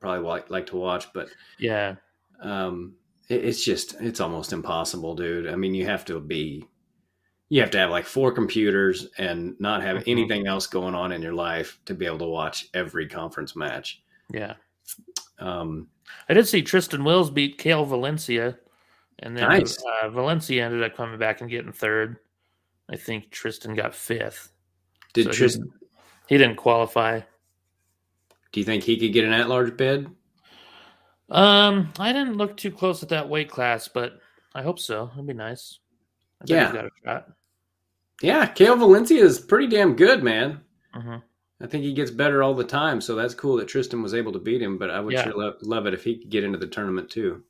probably 0.00 0.26
like, 0.26 0.50
like 0.50 0.66
to 0.66 0.76
watch, 0.76 1.12
but 1.12 1.28
yeah, 1.58 1.96
um 2.40 2.94
it, 3.28 3.44
it's 3.44 3.62
just 3.64 3.94
it's 4.00 4.20
almost 4.20 4.52
impossible, 4.52 5.14
dude. 5.14 5.48
I 5.48 5.56
mean, 5.56 5.74
you 5.74 5.86
have 5.86 6.04
to 6.06 6.20
be 6.20 6.64
you 7.48 7.60
have 7.60 7.70
to 7.72 7.78
have 7.78 7.90
like 7.90 8.06
four 8.06 8.32
computers 8.32 9.08
and 9.18 9.54
not 9.60 9.82
have 9.82 9.98
Mhm. 9.98 10.08
anything 10.08 10.46
else 10.46 10.66
going 10.66 10.94
on 10.94 11.12
in 11.12 11.20
your 11.20 11.34
life 11.34 11.78
to 11.84 11.94
be 11.94 12.06
able 12.06 12.18
to 12.20 12.24
watch 12.26 12.68
every 12.74 13.06
conference 13.08 13.54
match. 13.56 14.02
yeah. 14.30 14.54
Um 15.38 15.88
I 16.28 16.34
did 16.34 16.46
see 16.46 16.62
Tristan 16.62 17.04
Wills 17.04 17.30
beat 17.30 17.58
Kale 17.58 17.84
Valencia, 17.84 18.58
and 19.20 19.36
then 19.36 19.48
Nice. 19.48 19.82
uh, 20.02 20.08
Valencia 20.10 20.64
ended 20.64 20.82
up 20.82 20.94
coming 20.96 21.18
back 21.18 21.40
and 21.40 21.50
getting 21.50 21.72
third. 21.72 22.16
I 22.90 22.96
think 22.96 23.30
Tristan 23.30 23.74
got 23.74 23.94
fifth. 23.94 24.52
did 25.14 25.26
So 25.26 25.32
Tristan 25.32 25.70
He 26.32 26.38
didn't 26.38 26.56
qualify. 26.56 27.20
do 28.52 28.60
you 28.60 28.64
think 28.64 28.84
he 28.84 28.96
could 28.96 29.12
get 29.12 29.26
an 29.26 29.34
at-large 29.34 29.76
bid? 29.76 30.08
Um, 31.28 31.92
I 31.98 32.10
didn't 32.14 32.38
look 32.38 32.56
too 32.56 32.70
close 32.70 33.02
at 33.02 33.10
that 33.10 33.28
weight 33.28 33.50
class, 33.50 33.86
but 33.86 34.18
I 34.54 34.62
hope 34.62 34.78
so. 34.78 35.10
It'd 35.12 35.26
be 35.26 35.34
nice. 35.34 35.78
I 36.40 36.44
Yeah. 36.46 36.64
he's 36.68 36.72
got 36.74 36.86
a 36.86 36.90
shot. 37.04 37.28
Yeah, 38.22 38.46
Kale 38.46 38.76
Valencia 38.76 39.22
is 39.22 39.40
pretty 39.40 39.66
damn 39.66 39.94
good, 39.94 40.22
man. 40.22 40.62
hmm 40.94 41.16
I 41.60 41.66
think 41.66 41.84
he 41.84 41.92
gets 41.92 42.10
better 42.10 42.42
all 42.42 42.54
the 42.54 42.64
time, 42.64 43.02
so 43.02 43.14
that's 43.14 43.34
cool 43.34 43.56
that 43.58 43.68
Tristan 43.68 44.00
was 44.00 44.14
able 44.14 44.32
to 44.32 44.38
beat 44.38 44.62
him. 44.62 44.78
But 44.78 44.88
I 44.88 45.00
would 45.00 45.12
Yeah. 45.12 45.24
sure 45.24 45.34
love, 45.36 45.56
love 45.60 45.84
it 45.86 45.92
if 45.92 46.02
he 46.02 46.16
could 46.16 46.30
get 46.30 46.44
into 46.44 46.56
the 46.56 46.66
tournament 46.66 47.10
too. 47.10 47.44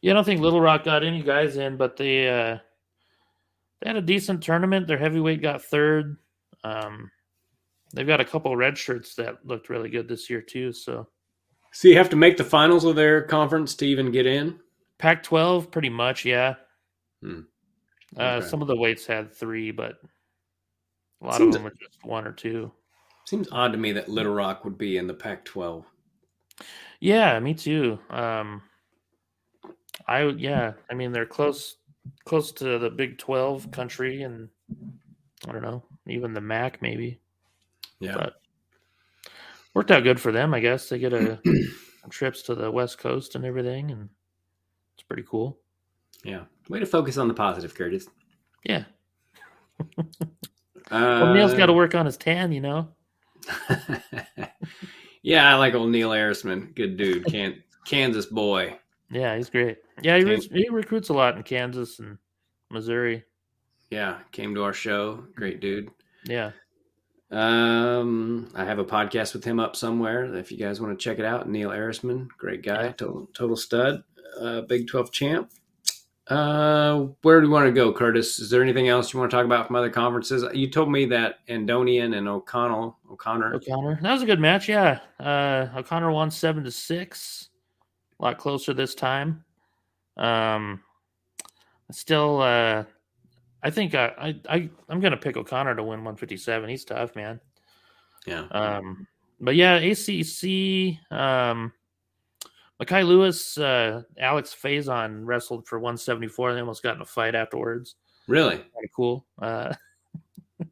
Yeah, 0.00 0.12
I 0.12 0.14
don't 0.14 0.24
think 0.24 0.40
Little 0.40 0.62
Rock 0.62 0.84
got 0.84 1.04
any 1.04 1.20
guys 1.22 1.58
in, 1.58 1.76
but 1.76 1.98
they 1.98 2.30
uh, 2.30 2.60
they 3.82 3.90
had 3.90 3.96
a 3.96 4.00
decent 4.00 4.42
tournament. 4.42 4.86
Their 4.86 4.96
heavyweight 4.96 5.42
got 5.42 5.60
third. 5.62 6.16
Um, 6.64 7.10
they've 7.94 8.06
got 8.06 8.20
a 8.20 8.24
couple 8.24 8.56
red 8.56 8.76
shirts 8.78 9.14
that 9.16 9.44
looked 9.44 9.68
really 9.68 9.88
good 9.90 10.08
this 10.08 10.28
year 10.30 10.40
too. 10.40 10.72
So 10.72 11.08
So 11.72 11.88
you 11.88 11.96
have 11.96 12.10
to 12.10 12.16
make 12.16 12.36
the 12.36 12.44
finals 12.44 12.84
of 12.84 12.96
their 12.96 13.22
conference 13.22 13.74
to 13.76 13.86
even 13.86 14.10
get 14.10 14.26
in. 14.26 14.58
Pac-12, 14.98 15.70
pretty 15.70 15.88
much, 15.88 16.24
yeah. 16.24 16.54
Hmm. 17.22 17.40
Uh, 18.18 18.22
Okay. 18.38 18.46
Some 18.48 18.60
of 18.62 18.68
the 18.68 18.76
weights 18.76 19.06
had 19.06 19.32
three, 19.32 19.70
but 19.70 19.94
a 21.22 21.26
lot 21.26 21.34
Seems- 21.36 21.54
of 21.54 21.62
them 21.62 21.62
were 21.64 21.76
just 21.80 22.04
one 22.04 22.26
or 22.26 22.32
two. 22.32 22.72
Seems 23.26 23.48
odd 23.52 23.70
to 23.72 23.78
me 23.78 23.92
that 23.92 24.08
Little 24.08 24.34
Rock 24.34 24.64
would 24.64 24.76
be 24.76 24.96
in 24.96 25.06
the 25.06 25.14
Pac-12. 25.14 25.84
Yeah, 26.98 27.38
me 27.38 27.54
too. 27.54 27.98
Um, 28.10 28.62
I 30.08 30.24
yeah, 30.24 30.72
I 30.90 30.94
mean 30.94 31.12
they're 31.12 31.24
close 31.26 31.76
close 32.24 32.50
to 32.52 32.78
the 32.78 32.90
Big 32.90 33.16
Twelve 33.18 33.70
country, 33.70 34.22
and 34.22 34.48
I 35.46 35.52
don't 35.52 35.62
know, 35.62 35.84
even 36.08 36.34
the 36.34 36.40
MAC 36.40 36.82
maybe. 36.82 37.20
Yeah, 38.00 38.14
But 38.14 38.34
worked 39.74 39.90
out 39.90 40.02
good 40.02 40.18
for 40.20 40.32
them, 40.32 40.54
I 40.54 40.60
guess. 40.60 40.88
They 40.88 40.98
get 40.98 41.12
a 41.12 41.38
trips 42.10 42.42
to 42.42 42.54
the 42.54 42.70
West 42.70 42.98
Coast 42.98 43.34
and 43.34 43.44
everything, 43.44 43.90
and 43.90 44.08
it's 44.94 45.02
pretty 45.04 45.24
cool. 45.28 45.58
yeah. 46.24 46.44
Way 46.68 46.78
to 46.80 46.86
focus 46.86 47.18
on 47.18 47.26
the 47.28 47.34
positive, 47.34 47.74
Curtis. 47.74 48.06
Yeah, 48.64 48.84
Uh, 50.90 51.20
well, 51.22 51.34
Neil's 51.34 51.54
got 51.54 51.66
to 51.66 51.72
work 51.72 51.94
on 51.94 52.04
his 52.06 52.16
tan, 52.16 52.50
you 52.52 52.60
know. 52.60 52.88
yeah, 55.22 55.48
I 55.50 55.54
like 55.56 55.74
old 55.74 55.90
Neil 55.90 56.10
Erisman. 56.10 56.74
Good 56.74 56.96
dude. 56.96 57.24
Can- 57.30 57.62
Kansas 57.86 58.26
boy. 58.26 58.78
Yeah, 59.10 59.36
he's 59.36 59.50
great. 59.50 59.78
Yeah, 60.02 60.18
he, 60.18 60.24
re- 60.24 60.48
he 60.52 60.68
recruits 60.68 61.08
a 61.08 61.12
lot 61.12 61.36
in 61.36 61.42
Kansas 61.42 61.98
and 61.98 62.18
Missouri. 62.70 63.24
Yeah, 63.90 64.18
came 64.32 64.54
to 64.54 64.62
our 64.64 64.72
show. 64.72 65.24
Great 65.34 65.60
dude. 65.60 65.90
Yeah, 66.24 66.52
Um, 67.30 68.50
I 68.54 68.64
have 68.64 68.78
a 68.78 68.84
podcast 68.84 69.34
with 69.34 69.44
him 69.44 69.60
up 69.60 69.76
somewhere. 69.76 70.34
If 70.34 70.50
you 70.50 70.58
guys 70.58 70.80
want 70.80 70.98
to 70.98 71.02
check 71.02 71.18
it 71.18 71.24
out, 71.24 71.48
Neil 71.48 71.70
Erisman, 71.70 72.28
great 72.38 72.62
guy, 72.62 72.84
Yeah. 72.86 72.92
total 72.92 73.28
total 73.34 73.56
stud, 73.56 74.02
uh, 74.40 74.62
Big 74.62 74.88
Twelve 74.88 75.12
champ. 75.12 75.50
Uh, 76.26 77.06
where 77.22 77.40
do 77.40 77.46
you 77.48 77.52
want 77.52 77.66
to 77.66 77.72
go, 77.72 77.92
Curtis? 77.92 78.38
Is 78.38 78.50
there 78.50 78.62
anything 78.62 78.88
else 78.88 79.12
you 79.12 79.18
want 79.18 79.30
to 79.30 79.36
talk 79.36 79.44
about 79.46 79.66
from 79.66 79.74
other 79.76 79.90
conferences? 79.90 80.44
You 80.54 80.70
told 80.70 80.90
me 80.90 81.04
that 81.06 81.44
Andonian 81.48 82.16
and 82.16 82.28
O'Connell, 82.28 82.96
O'Connor. 83.10 83.54
O'Connor. 83.54 83.98
That 84.00 84.12
was 84.12 84.22
a 84.22 84.26
good 84.26 84.38
match. 84.38 84.68
Yeah. 84.68 85.00
Uh, 85.18 85.66
O'Connor 85.76 86.12
won 86.12 86.30
seven 86.30 86.62
to 86.64 86.70
six. 86.70 87.48
A 88.20 88.22
lot 88.24 88.38
closer 88.38 88.72
this 88.72 88.94
time. 88.94 89.44
Um, 90.16 90.82
still, 91.90 92.40
uh, 92.42 92.84
I 93.62 93.70
think 93.70 93.94
I, 93.94 94.12
I, 94.18 94.40
I 94.48 94.70
I'm 94.88 95.00
gonna 95.00 95.16
pick 95.16 95.36
O'Connor 95.36 95.76
to 95.76 95.82
win 95.82 96.00
157. 96.00 96.68
He's 96.68 96.84
tough, 96.84 97.14
man. 97.14 97.40
Yeah. 98.26 98.46
Um, 98.50 99.06
but 99.40 99.56
yeah, 99.56 99.76
ACC. 99.76 100.98
Um, 101.10 101.72
Mekhi 102.80 103.06
Lewis, 103.06 103.58
uh, 103.58 104.02
Alex 104.18 104.56
Faison 104.60 105.26
wrestled 105.26 105.66
for 105.66 105.78
174. 105.78 106.54
They 106.54 106.60
almost 106.60 106.82
got 106.82 106.96
in 106.96 107.02
a 107.02 107.06
fight 107.06 107.34
afterwards. 107.34 107.96
Really? 108.26 108.56
Kind 108.56 108.84
of 108.84 108.90
cool. 108.96 109.26
Uh, 109.40 109.74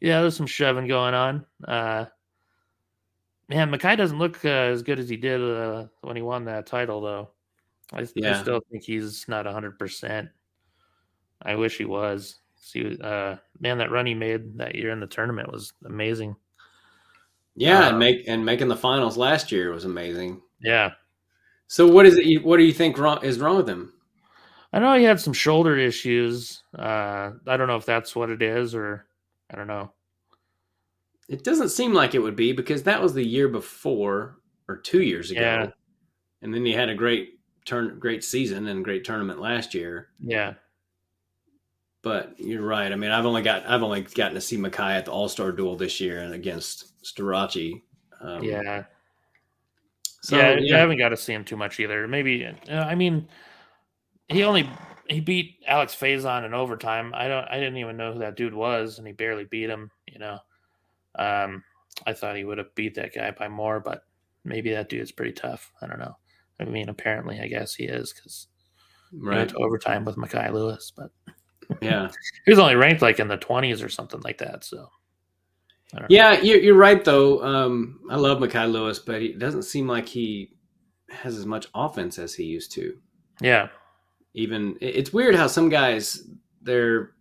yeah, 0.00 0.20
there's 0.20 0.36
some 0.36 0.46
shoving 0.46 0.86
going 0.86 1.14
on. 1.14 1.46
Uh, 1.66 2.06
man, 3.48 3.70
Mekhi 3.70 3.96
doesn't 3.96 4.18
look 4.18 4.44
uh, 4.44 4.48
as 4.48 4.82
good 4.82 4.98
as 4.98 5.08
he 5.08 5.16
did 5.16 5.40
uh, 5.40 5.86
when 6.02 6.16
he 6.16 6.22
won 6.22 6.44
that 6.44 6.66
title, 6.66 7.00
though. 7.00 7.30
I, 7.92 8.06
Yeah. 8.14 8.38
I 8.38 8.42
still 8.42 8.60
think 8.70 8.82
he's 8.82 9.26
not 9.26 9.46
100%. 9.46 10.28
I 11.42 11.54
wish 11.54 11.78
he 11.78 11.84
was. 11.84 12.36
See, 12.56 12.98
uh, 13.00 13.36
man, 13.60 13.78
that 13.78 13.90
run 13.90 14.06
he 14.06 14.14
made 14.14 14.58
that 14.58 14.74
year 14.74 14.90
in 14.90 15.00
the 15.00 15.06
tournament 15.06 15.52
was 15.52 15.72
amazing. 15.84 16.36
Yeah, 17.54 17.86
Uh, 17.86 17.88
and 17.90 17.98
make 17.98 18.28
and 18.28 18.44
making 18.44 18.68
the 18.68 18.76
finals 18.76 19.16
last 19.16 19.50
year 19.52 19.70
was 19.72 19.84
amazing. 19.84 20.42
Yeah. 20.60 20.92
So 21.68 21.86
what 21.86 22.06
is 22.06 22.16
it? 22.18 22.24
you- 22.26 22.40
What 22.42 22.58
do 22.58 22.64
you 22.64 22.72
think 22.72 22.98
wrong 22.98 23.24
is 23.24 23.38
wrong 23.38 23.56
with 23.56 23.68
him? 23.68 23.92
I 24.72 24.78
know 24.78 24.94
he 24.96 25.04
had 25.04 25.20
some 25.20 25.32
shoulder 25.32 25.76
issues. 25.78 26.62
Uh, 26.76 27.32
I 27.46 27.56
don't 27.56 27.68
know 27.68 27.76
if 27.76 27.86
that's 27.86 28.14
what 28.14 28.30
it 28.30 28.42
is 28.42 28.74
or 28.74 29.06
I 29.50 29.56
don't 29.56 29.68
know. 29.68 29.92
It 31.28 31.44
doesn't 31.44 31.70
seem 31.70 31.92
like 31.92 32.14
it 32.14 32.20
would 32.20 32.36
be 32.36 32.52
because 32.52 32.82
that 32.84 33.02
was 33.02 33.14
the 33.14 33.24
year 33.26 33.48
before 33.48 34.38
or 34.68 34.76
two 34.76 35.02
years 35.02 35.30
ago, 35.30 35.40
Yeah. 35.40 35.70
and 36.42 36.52
then 36.52 36.64
he 36.64 36.72
had 36.72 36.88
a 36.88 36.94
great 36.94 37.40
turn, 37.64 37.98
great 37.98 38.22
season 38.22 38.66
and 38.68 38.84
great 38.84 39.04
tournament 39.04 39.40
last 39.40 39.74
year. 39.74 40.08
Yeah. 40.20 40.54
But 42.06 42.38
you're 42.38 42.62
right. 42.62 42.92
I 42.92 42.94
mean, 42.94 43.10
I've 43.10 43.26
only 43.26 43.42
got 43.42 43.68
I've 43.68 43.82
only 43.82 44.02
gotten 44.02 44.34
to 44.34 44.40
see 44.40 44.56
Mekhi 44.56 44.96
at 44.96 45.06
the 45.06 45.10
All 45.10 45.28
Star 45.28 45.50
Duel 45.50 45.74
this 45.74 46.00
year 46.00 46.20
and 46.20 46.34
against 46.34 47.02
Starocci. 47.02 47.82
Um, 48.20 48.44
yeah. 48.44 48.84
So 50.22 50.36
yeah, 50.36 50.56
yeah, 50.60 50.76
I 50.76 50.78
haven't 50.78 50.98
got 50.98 51.08
to 51.08 51.16
see 51.16 51.32
him 51.32 51.44
too 51.44 51.56
much 51.56 51.80
either. 51.80 52.06
Maybe 52.06 52.46
uh, 52.46 52.72
I 52.72 52.94
mean 52.94 53.26
he 54.28 54.44
only 54.44 54.70
he 55.08 55.18
beat 55.18 55.56
Alex 55.66 55.96
Faison 55.96 56.46
in 56.46 56.54
overtime. 56.54 57.12
I 57.12 57.26
don't 57.26 57.44
I 57.50 57.56
didn't 57.56 57.78
even 57.78 57.96
know 57.96 58.12
who 58.12 58.20
that 58.20 58.36
dude 58.36 58.54
was 58.54 58.98
and 58.98 59.06
he 59.08 59.12
barely 59.12 59.42
beat 59.42 59.68
him, 59.68 59.90
you 60.06 60.20
know. 60.20 60.38
Um 61.18 61.64
I 62.06 62.12
thought 62.12 62.36
he 62.36 62.44
would 62.44 62.58
have 62.58 62.72
beat 62.76 62.94
that 62.94 63.16
guy 63.16 63.32
by 63.32 63.48
more, 63.48 63.80
but 63.80 64.04
maybe 64.44 64.70
that 64.70 64.88
dude's 64.88 65.10
pretty 65.10 65.32
tough. 65.32 65.72
I 65.82 65.88
don't 65.88 65.98
know. 65.98 66.16
I 66.60 66.66
mean, 66.66 66.88
apparently 66.88 67.40
I 67.40 67.48
guess 67.48 67.74
he 67.74 67.86
is 67.86 68.12
cuz 68.12 68.46
right. 69.12 69.38
went 69.38 69.50
to 69.50 69.56
overtime 69.56 70.04
with 70.04 70.14
Mekhi 70.14 70.52
Lewis, 70.52 70.92
but 70.96 71.10
Yeah, 71.80 72.08
he 72.44 72.50
was 72.50 72.58
only 72.58 72.74
ranked 72.76 73.02
like 73.02 73.18
in 73.20 73.28
the 73.28 73.38
20s 73.38 73.84
or 73.84 73.88
something 73.88 74.20
like 74.20 74.38
that, 74.38 74.64
so 74.64 74.88
I 75.94 75.98
don't 76.00 76.10
know. 76.10 76.16
yeah. 76.16 76.40
You're, 76.40 76.58
you're 76.60 76.74
right 76.74 77.04
though. 77.04 77.42
Um, 77.42 78.00
I 78.10 78.16
love 78.16 78.38
Mekhi 78.38 78.70
Lewis, 78.70 78.98
but 78.98 79.20
he 79.22 79.32
doesn't 79.34 79.62
seem 79.64 79.86
like 79.86 80.08
he 80.08 80.50
has 81.10 81.36
as 81.36 81.46
much 81.46 81.66
offense 81.74 82.18
as 82.18 82.34
he 82.34 82.44
used 82.44 82.72
to. 82.72 82.96
Yeah. 83.40 83.68
even 84.34 84.76
it's 84.80 85.12
weird 85.12 85.34
how 85.34 85.46
some 85.46 85.68
guys 85.68 86.22
their 86.62 87.12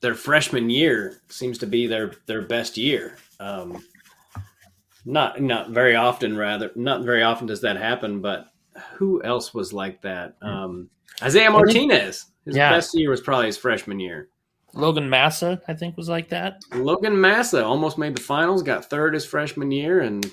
their 0.00 0.14
freshman 0.14 0.68
year 0.68 1.20
seems 1.28 1.58
to 1.58 1.66
be 1.66 1.86
their 1.86 2.12
their 2.26 2.42
best 2.42 2.76
year 2.76 3.16
um 3.38 3.84
not 5.04 5.40
not 5.40 5.70
very 5.70 5.94
often 5.96 6.36
rather 6.36 6.70
not 6.74 7.02
very 7.04 7.22
often 7.22 7.46
does 7.46 7.60
that 7.60 7.76
happen 7.76 8.20
but 8.20 8.46
who 8.94 9.22
else 9.22 9.52
was 9.54 9.72
like 9.72 10.00
that 10.02 10.36
um 10.42 10.88
isaiah 11.22 11.50
Hmm. 11.50 11.56
I 11.56 11.62
think- 11.64 11.90
martinez 11.90 12.26
his 12.44 12.56
Yeah. 12.56 12.70
best 12.70 12.94
year 12.96 13.10
was 13.10 13.20
probably 13.20 13.46
his 13.46 13.56
freshman 13.58 14.00
year 14.00 14.28
Logan 14.74 15.08
Massa, 15.10 15.60
I 15.68 15.74
think, 15.74 15.96
was 15.98 16.08
like 16.08 16.30
that. 16.30 16.62
logan 16.74 17.20
massa 17.20 17.62
almost 17.64 17.98
made 17.98 18.16
the 18.16 18.22
finals 18.22 18.62
got 18.62 18.88
third 18.88 19.12
his 19.14 19.24
freshman 19.26 19.70
year 19.70 20.00
and 20.00 20.30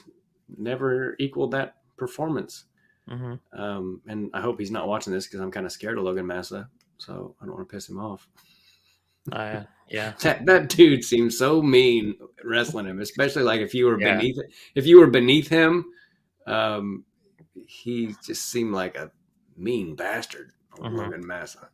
never 0.58 1.16
equaled 1.20 1.52
that 1.52 1.76
performance 1.98 2.66
hmm 3.08 3.34
Um, 3.54 4.02
and 4.08 4.30
I 4.34 4.42
hope 4.42 4.60
he's 4.60 4.72
not 4.72 4.88
watching 4.88 5.12
this 5.14 5.26
because 5.28 5.42
I'm 5.42 5.52
kind 5.52 5.66
of 5.66 5.72
scared 5.72 5.98
of 5.98 6.04
Logan 6.06 6.28
Massa, 6.28 6.70
so 6.98 7.36
I 7.42 7.46
don't 7.46 7.56
want 7.56 7.68
to 7.68 7.76
piss 7.76 7.90
him 7.90 8.00
off. 8.00 8.28
Uh, 9.32 9.64
yeah. 9.90 10.14
That 10.22 10.46
that 10.46 10.70
dude 10.70 11.04
seems 11.04 11.38
so 11.38 11.62
mean 11.62 12.16
wrestling 12.44 12.86
him, 12.86 13.00
especially 13.02 13.44
like 13.44 13.62
if 13.62 13.74
you 13.74 13.86
were 13.88 14.00
Yeah. 14.00 14.16
beneath 14.18 14.38
if 14.76 14.86
you 14.88 15.00
were 15.00 15.08
beneath 15.08 15.48
him, 15.50 15.86
um, 16.48 17.04
he 17.68 18.16
just 18.26 18.46
seemed 18.50 18.74
like 18.74 18.96
a 18.98 19.12
mean 19.58 19.96
bastard. 19.96 20.52
Logan 20.80 21.26
Massa. 21.26 21.70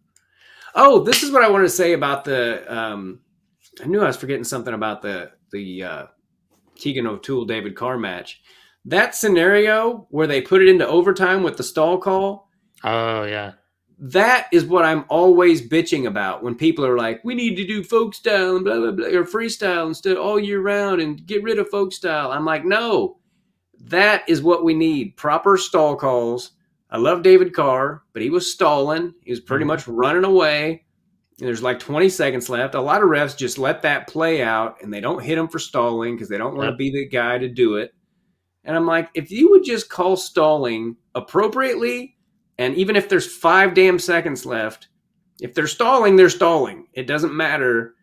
Oh, 0.73 1.03
this 1.03 1.21
is 1.23 1.31
what 1.31 1.43
I 1.43 1.49
wanted 1.49 1.65
to 1.65 1.69
say 1.69 1.93
about 1.93 2.25
the. 2.25 2.65
Um, 2.73 3.19
I 3.83 3.85
knew 3.85 4.01
I 4.01 4.07
was 4.07 4.17
forgetting 4.17 4.43
something 4.43 4.73
about 4.73 5.01
the 5.01 5.31
the 5.51 5.83
uh, 5.83 6.05
Keegan 6.75 7.07
O'Toole 7.07 7.45
David 7.45 7.75
Carr 7.75 7.97
match. 7.97 8.41
That 8.85 9.15
scenario 9.15 10.07
where 10.09 10.27
they 10.27 10.41
put 10.41 10.61
it 10.61 10.69
into 10.69 10.87
overtime 10.87 11.43
with 11.43 11.57
the 11.57 11.63
stall 11.63 11.97
call 11.97 12.49
Oh 12.83 13.23
yeah. 13.23 13.53
that 13.97 14.47
is 14.51 14.65
what 14.65 14.85
I'm 14.85 15.05
always 15.09 15.67
bitching 15.67 16.05
about 16.05 16.43
when 16.43 16.55
people 16.55 16.85
are 16.85 16.97
like, 16.97 17.23
we 17.23 17.33
need 17.33 17.55
to 17.55 17.65
do 17.65 17.83
folk 17.83 18.13
style 18.13 18.57
and 18.57 18.65
blah 18.65 18.79
blah 18.79 18.91
blah 18.91 19.07
or 19.07 19.23
freestyle 19.23 19.87
instead 19.87 20.17
all 20.17 20.39
year 20.39 20.61
round 20.61 21.01
and 21.01 21.25
get 21.25 21.41
rid 21.43 21.57
of 21.57 21.69
folk 21.69 21.93
style. 21.93 22.31
I'm 22.31 22.45
like, 22.45 22.63
no, 22.65 23.17
that 23.89 24.23
is 24.27 24.41
what 24.41 24.63
we 24.63 24.73
need. 24.73 25.15
Proper 25.17 25.57
stall 25.57 25.95
calls. 25.95 26.51
I 26.89 26.97
love 26.97 27.23
David 27.23 27.53
Carr, 27.53 28.03
but 28.13 28.21
he 28.21 28.29
was 28.29 28.51
stalling. 28.51 29.13
He 29.23 29.31
was 29.31 29.39
pretty 29.41 29.65
Mhm. 29.65 29.69
much 29.69 29.87
running 29.87 30.23
away. 30.23 30.85
And 31.39 31.47
there's 31.47 31.63
like 31.63 31.79
20 31.79 32.07
seconds 32.07 32.49
left. 32.49 32.75
A 32.75 32.81
lot 32.81 33.01
of 33.03 33.09
refs 33.09 33.35
just 33.35 33.57
let 33.57 33.81
that 33.81 34.07
play 34.07 34.41
out 34.41 34.81
and 34.81 34.93
they 34.93 35.01
don't 35.01 35.23
hit 35.23 35.37
him 35.37 35.47
for 35.49 35.59
stalling 35.59 36.15
because 36.15 36.29
they 36.29 36.37
don't 36.37 36.55
want 36.55 36.69
to 36.69 36.75
be 36.75 36.91
the 36.91 37.05
guy 37.07 37.37
to 37.37 37.49
do 37.49 37.75
it. 37.75 37.93
And 38.63 38.75
I'm 38.75 38.85
like, 38.87 39.09
if 39.13 39.31
you 39.31 39.49
would 39.51 39.63
just 39.65 39.89
call 39.89 40.15
stalling 40.15 40.95
appropriately, 41.13 42.15
and 42.57 42.73
even 42.75 42.95
if 42.95 43.09
there's 43.09 43.35
five 43.35 43.73
damn 43.73 43.99
seconds 43.99 44.45
left, 44.45 44.87
if 45.41 45.53
they're 45.53 45.67
stalling, 45.67 46.15
they're 46.15 46.29
stalling. 46.29 46.87
It 46.93 47.07
doesn't 47.07 47.35
matter. 47.35 47.94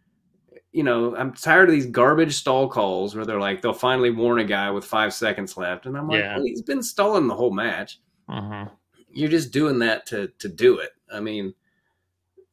You 0.72 0.82
know, 0.82 1.14
I'm 1.16 1.32
tired 1.34 1.68
of 1.68 1.74
these 1.74 1.86
garbage 1.86 2.34
stall 2.34 2.68
calls 2.68 3.14
where 3.14 3.26
they're 3.26 3.38
like, 3.40 3.60
they'll 3.60 3.74
finally 3.74 4.10
warn 4.10 4.38
a 4.40 4.44
guy 4.44 4.70
with 4.70 4.84
five 4.86 5.12
seconds 5.12 5.56
left. 5.56 5.84
And 5.86 5.96
I'm 5.96 6.08
like, 6.08 6.20
Yeah. 6.20 6.36
well, 6.36 6.44
he's 6.46 6.62
been 6.62 6.82
stalling 6.82 7.26
the 7.26 7.34
whole 7.36 7.50
match. 7.52 8.00
hmm 8.28 8.64
You're 9.12 9.28
just 9.30 9.52
doing 9.52 9.78
that 9.80 10.06
to 10.06 10.28
to 10.38 10.48
do 10.48 10.78
it. 10.78 10.92
I 11.12 11.20
mean, 11.20 11.54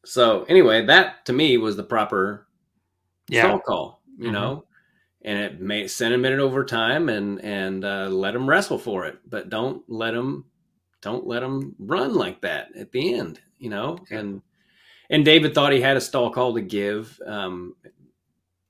so 0.05 0.43
anyway, 0.45 0.85
that 0.85 1.25
to 1.25 1.33
me 1.33 1.57
was 1.57 1.75
the 1.77 1.83
proper 1.83 2.47
Yeah. 3.29 3.43
stall 3.43 3.59
call, 3.59 4.01
you 4.17 4.29
Mhm. 4.29 4.33
know, 4.33 4.65
and 5.21 5.39
it 5.39 5.61
may 5.61 5.87
send 5.87 6.13
him 6.13 6.25
in 6.25 6.33
it 6.33 6.39
overtime 6.39 7.09
and 7.09 7.41
and 7.43 7.85
uh, 7.85 8.09
let 8.09 8.35
him 8.35 8.49
wrestle 8.49 8.77
for 8.77 9.05
it, 9.05 9.19
but 9.29 9.49
don't 9.49 9.83
let 9.89 10.13
him 10.13 10.45
don't 11.01 11.25
let 11.25 11.41
him 11.43 11.75
run 11.79 12.13
like 12.15 12.41
that 12.41 12.75
at 12.75 12.91
the 12.91 13.13
end, 13.13 13.39
you 13.57 13.69
know. 13.69 13.97
And 14.11 14.41
and 15.09 15.25
David 15.25 15.53
thought 15.55 15.71
he 15.73 15.81
had 15.81 15.97
a 15.97 16.01
stall 16.01 16.31
call 16.31 16.53
to 16.53 16.61
give 16.61 17.19
um, 17.25 17.75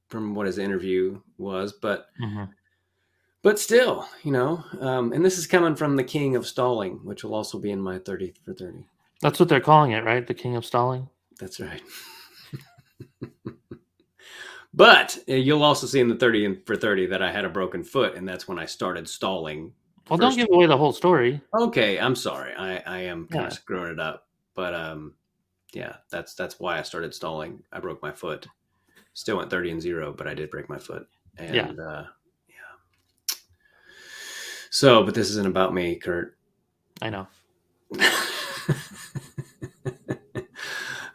from 0.09 0.35
what 0.35 0.47
his 0.47 0.57
interview 0.57 1.21
was, 1.37 1.73
but 1.73 2.07
hmm 2.17 2.45
but 3.41 3.57
still, 3.57 4.05
you 4.23 4.33
know, 4.33 4.61
um, 4.81 5.13
and 5.13 5.23
this 5.23 5.37
is 5.37 5.47
coming 5.47 5.73
from 5.73 5.95
the 5.95 6.03
king 6.03 6.35
of 6.35 6.45
stalling, 6.45 6.99
which 7.05 7.23
will 7.23 7.33
also 7.33 7.57
be 7.57 7.71
in 7.71 7.79
my 7.79 7.97
thirty 7.99 8.33
for 8.43 8.53
thirty. 8.53 8.85
That's 9.21 9.39
what 9.39 9.47
they're 9.47 9.61
calling 9.61 9.91
it, 9.91 10.03
right? 10.03 10.27
The 10.27 10.33
king 10.33 10.57
of 10.57 10.65
stalling. 10.65 11.07
That's 11.39 11.59
right. 11.61 11.81
but 14.73 15.17
uh, 15.29 15.33
you'll 15.33 15.63
also 15.63 15.87
see 15.87 15.99
in 15.99 16.07
the 16.09 16.15
30 16.15 16.45
and 16.45 16.65
for 16.65 16.75
30 16.75 17.07
that 17.07 17.21
I 17.21 17.31
had 17.31 17.45
a 17.45 17.49
broken 17.49 17.83
foot, 17.83 18.15
and 18.15 18.27
that's 18.27 18.47
when 18.47 18.59
I 18.59 18.65
started 18.65 19.07
stalling. 19.07 19.73
Well, 20.09 20.17
don't 20.17 20.35
give 20.35 20.47
away 20.51 20.65
the 20.65 20.77
whole 20.77 20.91
story. 20.93 21.41
Okay, 21.53 21.99
I'm 21.99 22.15
sorry. 22.15 22.53
I, 22.55 22.77
I 22.85 22.99
am 23.03 23.27
kind 23.27 23.41
Yeah. 23.43 23.47
of 23.47 23.53
screwing 23.53 23.91
it 23.93 23.99
up. 23.99 24.27
But 24.55 24.73
um 24.73 25.13
yeah, 25.73 25.97
that's 26.11 26.33
that's 26.35 26.59
why 26.59 26.79
I 26.79 26.81
started 26.81 27.13
stalling. 27.13 27.63
I 27.71 27.79
broke 27.79 28.01
my 28.01 28.11
foot. 28.11 28.47
Still 29.19 29.35
went 29.35 29.49
30 29.49 29.71
and 29.71 29.81
0, 29.81 30.13
but 30.17 30.27
I 30.27 30.33
did 30.33 30.49
break 30.49 30.69
my 30.69 30.77
foot. 30.77 31.05
And 31.37 31.53
Yeah. 31.53 31.71
uh 31.85 32.05
yeah. 32.47 33.35
So, 34.69 35.03
but 35.03 35.13
this 35.13 35.29
isn't 35.31 35.45
about 35.45 35.73
me, 35.73 35.95
Kurt. 35.97 36.37
I 37.01 37.09
know. 37.09 37.27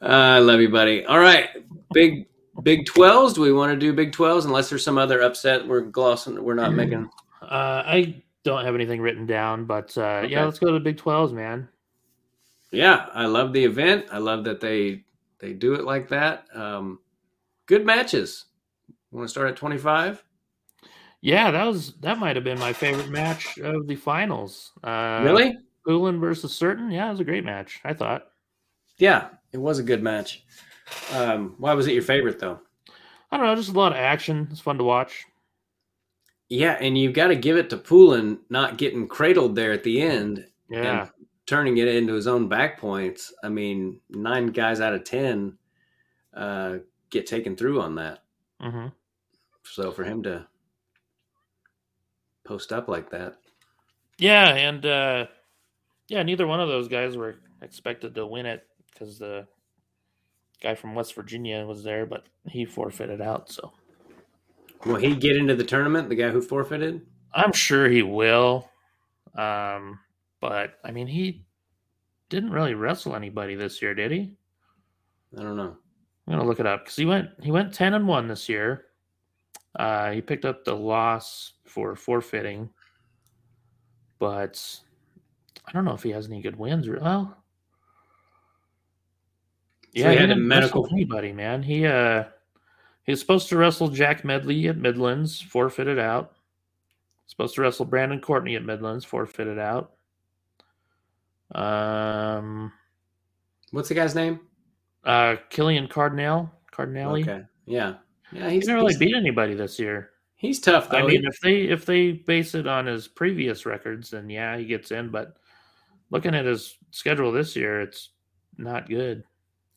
I 0.03 0.39
love 0.41 0.61
you, 0.61 0.69
buddy. 0.69 1.07
All 1.07 1.19
right, 1.19 1.49
big 1.95 2.27
Big 2.63 2.85
Twelves. 2.85 3.33
Do 3.33 3.41
we 3.41 3.53
want 3.55 3.73
to 3.73 3.79
do 3.79 3.95
Big 3.95 4.13
Twelves? 4.13 4.45
Unless 4.45 4.69
there's 4.69 4.85
some 4.85 4.99
other 4.99 5.23
upset, 5.23 5.67
we're 5.67 5.81
glossing. 5.81 6.45
We're 6.45 6.53
not 6.53 6.75
making. 6.75 7.09
Uh, 7.41 7.83
I 7.87 8.23
don't 8.43 8.67
have 8.67 8.75
anything 8.75 9.01
written 9.01 9.25
down, 9.25 9.65
but 9.65 9.97
uh, 9.97 10.21
Okay. 10.25 10.33
yeah, 10.33 10.45
let's 10.45 10.59
go 10.59 10.67
to 10.67 10.75
the 10.75 10.81
Big 10.81 10.99
12s, 10.99 11.33
man. 11.33 11.69
yeah, 12.71 13.07
I 13.15 13.25
love 13.25 13.55
the 13.55 13.65
event. 13.65 14.07
I 14.13 14.19
love 14.19 14.45
that 14.45 14.61
they 14.61 15.05
they 15.39 15.55
do 15.55 15.73
it 15.75 15.85
like 15.85 16.09
that. 16.11 16.47
Um, 16.55 16.99
good 17.67 17.85
matches. 17.85 18.47
Want 19.11 19.27
to 19.27 19.31
start 19.31 19.49
at 19.49 19.57
twenty 19.57 19.79
five? 19.79 20.23
Yeah, 21.21 21.51
that 21.51 21.65
was 21.65 21.95
that 22.01 22.19
might 22.19 22.37
have 22.37 22.45
been 22.45 22.59
my 22.59 22.73
favorite 22.73 23.11
match 23.11 23.59
of 23.59 23.87
the 23.87 23.97
finals. 23.97 24.73
Uh, 24.83 25.23
really? 25.25 25.57
Poulin 25.87 26.21
versus 26.21 26.53
Surtin. 26.59 26.93
Yeah, 26.93 27.09
it 27.09 27.13
was 27.13 27.21
a 27.21 27.25
great 27.25 27.45
match. 27.45 27.81
I 27.85 27.95
thought. 27.95 28.29
Yeah, 28.99 29.29
it 29.53 29.59
was 29.59 29.79
a 29.79 29.83
good 29.83 30.03
match. 30.03 30.45
Um, 31.13 31.55
why 31.59 31.75
was 31.75 31.87
it 31.87 31.95
your 31.95 32.03
favorite 32.03 32.39
though? 32.39 32.61
I 33.31 33.37
don't 33.37 33.47
know, 33.47 33.57
just 33.57 33.71
a 33.71 33.73
lot 33.73 33.93
of 33.93 33.99
action. 33.99 34.49
It's 34.51 34.61
fun 34.61 34.79
to 34.79 34.85
watch. 34.85 35.25
Yeah, 36.49 36.77
and 36.81 36.97
you've 36.97 37.15
got 37.15 37.29
to 37.29 37.37
give 37.37 37.57
it 37.57 37.71
to 37.71 37.77
Poulin 37.77 38.39
not 38.51 38.79
getting 38.79 39.09
cradled 39.09 39.57
there 39.57 39.73
at 39.73 39.83
the 39.83 40.03
end. 40.03 40.47
Yeah. 40.71 41.09
turning 41.47 41.79
it 41.79 41.89
into 41.89 42.15
his 42.15 42.27
own 42.27 42.49
back 42.49 42.79
points. 42.79 43.33
I 43.43 43.49
mean, 43.49 44.01
nine 44.11 44.49
guys 44.49 44.81
out 44.81 44.95
of 44.95 45.05
ten 45.05 45.57
uh, 46.35 46.79
get 47.15 47.27
taken 47.27 47.57
through 47.57 47.81
on 47.81 47.95
that. 47.95 48.25
Mm-hmm. 48.61 48.89
So 49.65 49.91
for 49.91 50.05
him 50.05 50.23
to 50.25 50.47
post 52.45 52.73
up 52.73 52.89
like 52.89 53.11
that, 53.11 53.37
Yeah, 54.19 54.49
and 54.49 54.85
uh, 54.85 55.27
yeah, 56.09 56.23
neither 56.23 56.47
one 56.47 56.61
of 56.61 56.69
those 56.69 56.89
guys 56.89 57.17
were 57.17 57.37
expected 57.63 58.15
to 58.17 58.27
win 58.27 58.45
it 58.45 58.67
because 58.93 59.19
the 59.19 59.47
guy 60.63 60.75
from 60.75 60.95
West 60.95 61.15
Virginia 61.15 61.65
was 61.65 61.83
there, 61.83 62.05
but 62.05 62.27
he 62.47 62.65
forfeited 62.65 63.23
out. 63.23 63.51
So 63.51 63.73
will 64.85 64.97
he 64.97 65.15
get 65.17 65.37
into 65.37 65.55
the 65.55 65.65
tournament? 65.65 66.09
The 66.11 66.17
guy 66.17 66.31
who 66.31 66.43
forfeited? 66.43 67.01
I'm 67.33 67.53
sure 67.53 67.89
he 67.89 68.03
will. 68.03 68.69
Um, 69.35 69.99
but 70.41 70.75
I 70.85 70.91
mean, 70.91 71.07
he 71.07 71.45
didn't 72.29 72.51
really 72.51 72.75
wrestle 72.75 73.17
anybody 73.17 73.55
this 73.55 73.81
year, 73.81 73.95
did 73.95 74.13
he? 74.13 74.37
I 75.37 75.43
don't 75.43 75.57
know. 75.57 75.77
I'm 76.27 76.33
gonna 76.35 76.49
look 76.49 76.61
it 76.61 76.67
up 76.67 76.85
because 76.85 76.97
he 76.97 77.05
went 77.05 77.31
he 77.43 77.51
went 77.51 77.73
ten 77.75 77.95
and 77.95 78.07
one 78.09 78.27
this 78.29 78.49
year. 78.49 78.87
Uh, 79.77 80.13
he 80.13 80.21
picked 80.23 80.45
up 80.45 80.65
the 80.65 80.75
loss 80.75 81.53
for 81.67 81.95
forfeiting, 81.97 82.71
but 84.19 84.81
I 85.67 85.73
don't 85.73 85.85
know 85.85 85.95
if 85.95 86.03
he 86.03 86.11
has 86.11 86.27
any 86.29 86.41
good 86.41 86.57
wins. 86.57 86.87
or- 86.89 87.01
Well, 87.01 87.37
So 89.97 90.01
he 90.11 90.17
had 90.17 90.17
a 90.17 90.27
didn't 90.29 90.47
medical- 90.49 90.89
anybody, 90.93 91.33
man. 91.33 91.63
He 91.63 91.87
uh 91.87 92.25
he 93.05 93.13
was 93.13 93.21
supposed 93.21 93.49
to 93.51 93.57
wrestle 93.59 93.89
Jack 93.89 94.25
Medley 94.25 94.67
at 94.69 94.77
Midlands, 94.79 95.41
forfeited 95.41 95.99
out. 95.99 96.33
Supposed 97.27 97.55
to 97.57 97.63
wrestle 97.63 97.85
Brandon 97.85 98.21
Courtney 98.21 98.55
at 98.57 98.65
Midlands, 98.65 99.05
forfeited 99.05 99.59
out. 99.59 99.93
Um, 101.55 102.73
What's 103.71 103.89
the 103.89 103.95
guy's 103.95 104.15
name? 104.15 104.41
Uh, 105.05 105.37
Killian 105.51 105.89
Cardinal, 105.89 106.51
Cardinelli. 106.73 107.23
Okay, 107.23 107.43
yeah, 107.67 107.95
yeah. 108.33 108.49
He 108.49 108.57
He's 108.57 108.65
didn't 108.67 108.77
really 108.77 108.93
he's, 108.93 108.99
beat 108.99 109.15
anybody 109.17 109.55
this 109.55 109.79
year. 109.79 110.11
he's 110.37 110.61
tough 110.61 110.89
though. 110.91 110.99
I 110.99 111.07
mean, 111.07 111.25
if 111.25 111.39
they 111.41 111.63
if 111.63 111.85
they 111.87 112.13
base 112.13 112.55
it 112.55 112.67
on 112.67 112.87
his 112.87 113.09
previous 113.09 113.67
records, 113.67 114.11
then 114.11 114.29
yeah, 114.31 114.57
he 114.57 114.65
gets 114.65 114.91
in. 114.91 115.11
But 115.11 115.37
looking 116.11 116.35
at 116.35 116.45
his 116.45 116.77
schedule 116.91 117.33
this 117.33 117.55
year, 117.57 117.81
it's 117.81 118.11
not 118.59 118.89
good. 118.89 119.25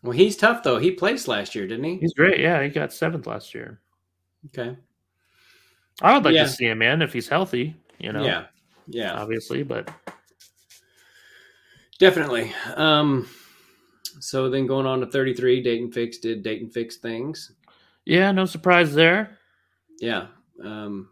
well, 0.04 0.12
he's 0.12 0.38
tough 0.38 0.64
though. 0.64 0.78
He 0.78 0.92
placed 0.92 1.28
last 1.28 1.56
year, 1.56 1.68
didn't 1.68 1.84
he? 1.86 1.98
He's 1.98 2.14
great. 2.14 2.40
Yeah, 2.40 2.62
he 2.64 2.70
got 2.70 2.94
seventh 2.94 3.28
last 3.28 3.54
year. 3.56 3.80
Okay. 4.48 4.78
I 6.02 6.14
would 6.14 6.24
like 6.26 6.36
Yeah. 6.36 6.44
to 6.44 6.50
see 6.50 6.66
him 6.68 6.82
in 6.84 7.02
if 7.02 7.12
he's 7.12 7.28
healthy. 7.28 7.76
You 8.00 8.14
know, 8.14 8.24
Yeah, 8.24 8.46
yeah. 8.88 9.14
obviously, 9.14 9.64
but 9.64 9.90
Definitely. 12.00 12.54
Um, 12.76 13.28
so 14.20 14.50
then 14.50 14.68
going 14.68 14.86
on 14.86 15.00
to 15.02 15.06
33, 15.08 15.62
Dayton 15.62 15.92
Fix 15.92 16.18
did 16.18 16.44
Dayton 16.44 16.70
Fix 16.70 16.98
things. 16.98 17.52
yeah, 18.06 18.32
no 18.32 18.46
surprise 18.46 18.94
there. 18.94 19.38
Yeah. 20.00 20.28
Um, 20.64 21.10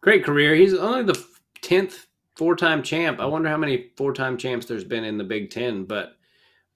great 0.00 0.24
career. 0.24 0.54
He's 0.54 0.74
only 0.74 1.02
the 1.02 1.24
10th 1.62 2.06
four 2.36 2.56
time 2.56 2.82
champ. 2.82 3.20
I 3.20 3.26
wonder 3.26 3.48
how 3.48 3.56
many 3.56 3.90
four 3.96 4.12
time 4.12 4.36
champs 4.38 4.66
there's 4.66 4.84
been 4.84 5.04
in 5.04 5.18
the 5.18 5.24
Big 5.24 5.50
Ten, 5.50 5.84
but 5.84 6.16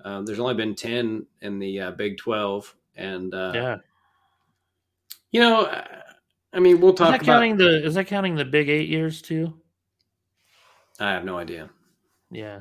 um, 0.05 0.27
there's 0.27 0.41
only 0.41 0.55
been 0.55 0.75
10 0.75 1.27
in 1.43 1.59
the 1.59 1.81
uh, 1.81 1.91
Big 1.93 2.19
12. 2.19 2.75
And, 2.97 3.35
uh, 3.35 3.53
Yeah, 3.55 3.77
you 5.31 5.41
know, 5.41 5.83
I 6.53 6.61
mean, 6.61 6.81
we'll 6.81 6.93
is 6.93 6.99
talk 6.99 7.11
that 7.11 7.23
about. 7.23 7.27
counting 7.27 7.57
the 7.57 7.85
is 7.85 7.95
that 7.95 8.07
counting 8.07 8.37
the 8.37 8.45
big 8.45 8.69
eight 8.69 8.89
years 8.89 9.21
too? 9.21 9.53
I 11.01 11.11
have 11.11 11.25
no 11.25 11.37
idea. 11.39 11.69
Yeah, 12.31 12.61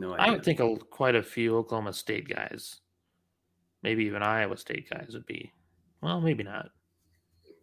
No 0.00 0.14
I 0.14 0.30
would 0.30 0.42
think 0.42 0.60
a, 0.60 0.76
quite 0.76 1.14
a 1.14 1.22
few 1.22 1.58
Oklahoma 1.58 1.92
State 1.92 2.26
guys, 2.26 2.80
maybe 3.82 4.04
even 4.04 4.22
Iowa 4.22 4.56
State 4.56 4.88
guys 4.88 5.10
would 5.12 5.26
be. 5.26 5.52
Well, 6.00 6.22
maybe 6.22 6.42
not. 6.42 6.70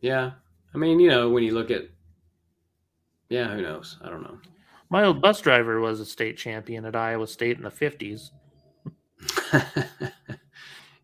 yeah. 0.02 0.32
I 0.76 0.78
mean, 0.78 1.00
you 1.00 1.10
know, 1.10 1.30
when 1.30 1.43
you 1.43 1.56
look 1.56 1.71
at, 1.71 1.86
yeah, 3.30 3.47
who 3.47 3.63
knows? 3.63 3.97
I 4.04 4.10
don't 4.10 4.21
know. 4.21 4.38
My 4.91 5.04
old 5.04 5.19
bus 5.19 5.41
driver 5.41 5.80
was 5.80 6.00
a 6.00 6.06
state 6.06 6.38
champion 6.38 6.86
at 6.86 6.95
Iowa 6.95 7.26
State 7.26 7.58
in 7.58 7.63
the 7.63 7.71
fifties. 7.71 8.32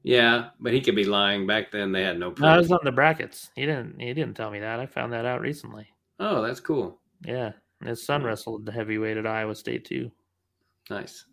yeah, 0.04 0.50
but 0.60 0.72
he 0.74 0.82
could 0.82 0.96
be 0.96 1.06
lying. 1.06 1.48
Back 1.48 1.72
then, 1.72 1.92
they 1.92 2.04
had 2.04 2.20
no 2.20 2.30
proof. 2.30 2.42
No, 2.42 2.50
I 2.50 2.58
was 2.58 2.72
on 2.72 2.80
the 2.84 2.92
brackets. 2.92 3.50
He 3.56 3.66
didn't. 3.66 4.00
He 4.00 4.14
didn't 4.14 4.36
tell 4.36 4.52
me 4.52 4.60
that. 4.60 4.80
I 4.80 4.86
found 4.86 5.14
that 5.14 5.26
out 5.26 5.42
recently. 5.42 5.88
oh, 6.20 6.44
that's 6.44 6.60
cool. 6.60 7.00
Yeah, 7.26 7.54
his 7.84 8.06
son 8.06 8.24
wrestled 8.24 8.68
the 8.68 8.72
heavyweight 8.72 9.18
at 9.18 9.26
Iowa 9.26 9.56
State 9.56 9.86
too. 9.86 10.12
Nice. 10.90 11.26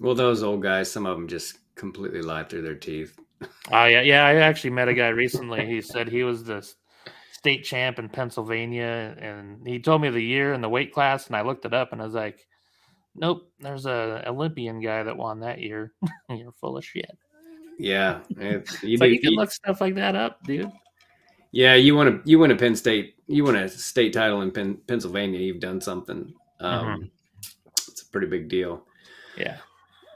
Well, 0.00 0.14
those 0.14 0.42
old 0.42 0.62
guys, 0.62 0.90
some 0.90 1.06
of 1.06 1.16
them 1.16 1.28
just 1.28 1.58
completely 1.74 2.22
lie 2.22 2.44
through 2.44 2.62
their 2.62 2.74
teeth. 2.76 3.18
Oh 3.70 3.84
yeah, 3.84 4.00
yeah. 4.00 4.24
I 4.26 4.34
actually 4.36 4.70
met 4.70 4.88
a 4.88 4.94
guy 4.94 5.08
recently. 5.08 5.64
He 5.64 5.80
said 5.80 6.08
he 6.08 6.24
was 6.24 6.42
the 6.42 6.68
state 7.30 7.62
champ 7.64 8.00
in 8.00 8.08
Pennsylvania, 8.08 9.14
and 9.16 9.64
he 9.64 9.78
told 9.78 10.02
me 10.02 10.10
the 10.10 10.20
year 10.20 10.54
and 10.54 10.64
the 10.64 10.68
weight 10.68 10.92
class, 10.92 11.28
and 11.28 11.36
I 11.36 11.42
looked 11.42 11.64
it 11.64 11.72
up, 11.72 11.92
and 11.92 12.00
I 12.02 12.04
was 12.04 12.14
like, 12.14 12.44
"Nope, 13.14 13.48
there's 13.60 13.86
a 13.86 14.24
Olympian 14.26 14.80
guy 14.80 15.04
that 15.04 15.16
won 15.16 15.38
that 15.40 15.60
year." 15.60 15.92
You're 16.28 16.50
full 16.50 16.76
of 16.78 16.84
shit. 16.84 17.16
Yeah, 17.78 18.20
you 18.82 18.98
do- 18.98 19.06
you 19.06 19.20
can 19.20 19.34
look 19.34 19.52
stuff 19.52 19.80
like 19.80 19.94
that 19.94 20.16
up, 20.16 20.42
dude. 20.42 20.72
yeah, 21.52 21.74
you 21.76 21.94
want 21.94 22.24
to 22.24 22.28
you 22.28 22.40
win 22.40 22.50
a 22.50 22.56
Penn 22.56 22.74
State, 22.74 23.14
you 23.28 23.44
win 23.44 23.54
a 23.54 23.68
state 23.68 24.12
title 24.12 24.40
in 24.42 24.50
Penn, 24.50 24.78
Pennsylvania. 24.88 25.38
You've 25.38 25.60
done 25.60 25.80
something. 25.80 26.32
Um, 26.58 26.84
Mm-hmm. 26.86 27.04
It's 27.86 28.02
a 28.02 28.06
pretty 28.10 28.26
big 28.26 28.48
deal. 28.48 28.84
Yeah, 29.38 29.58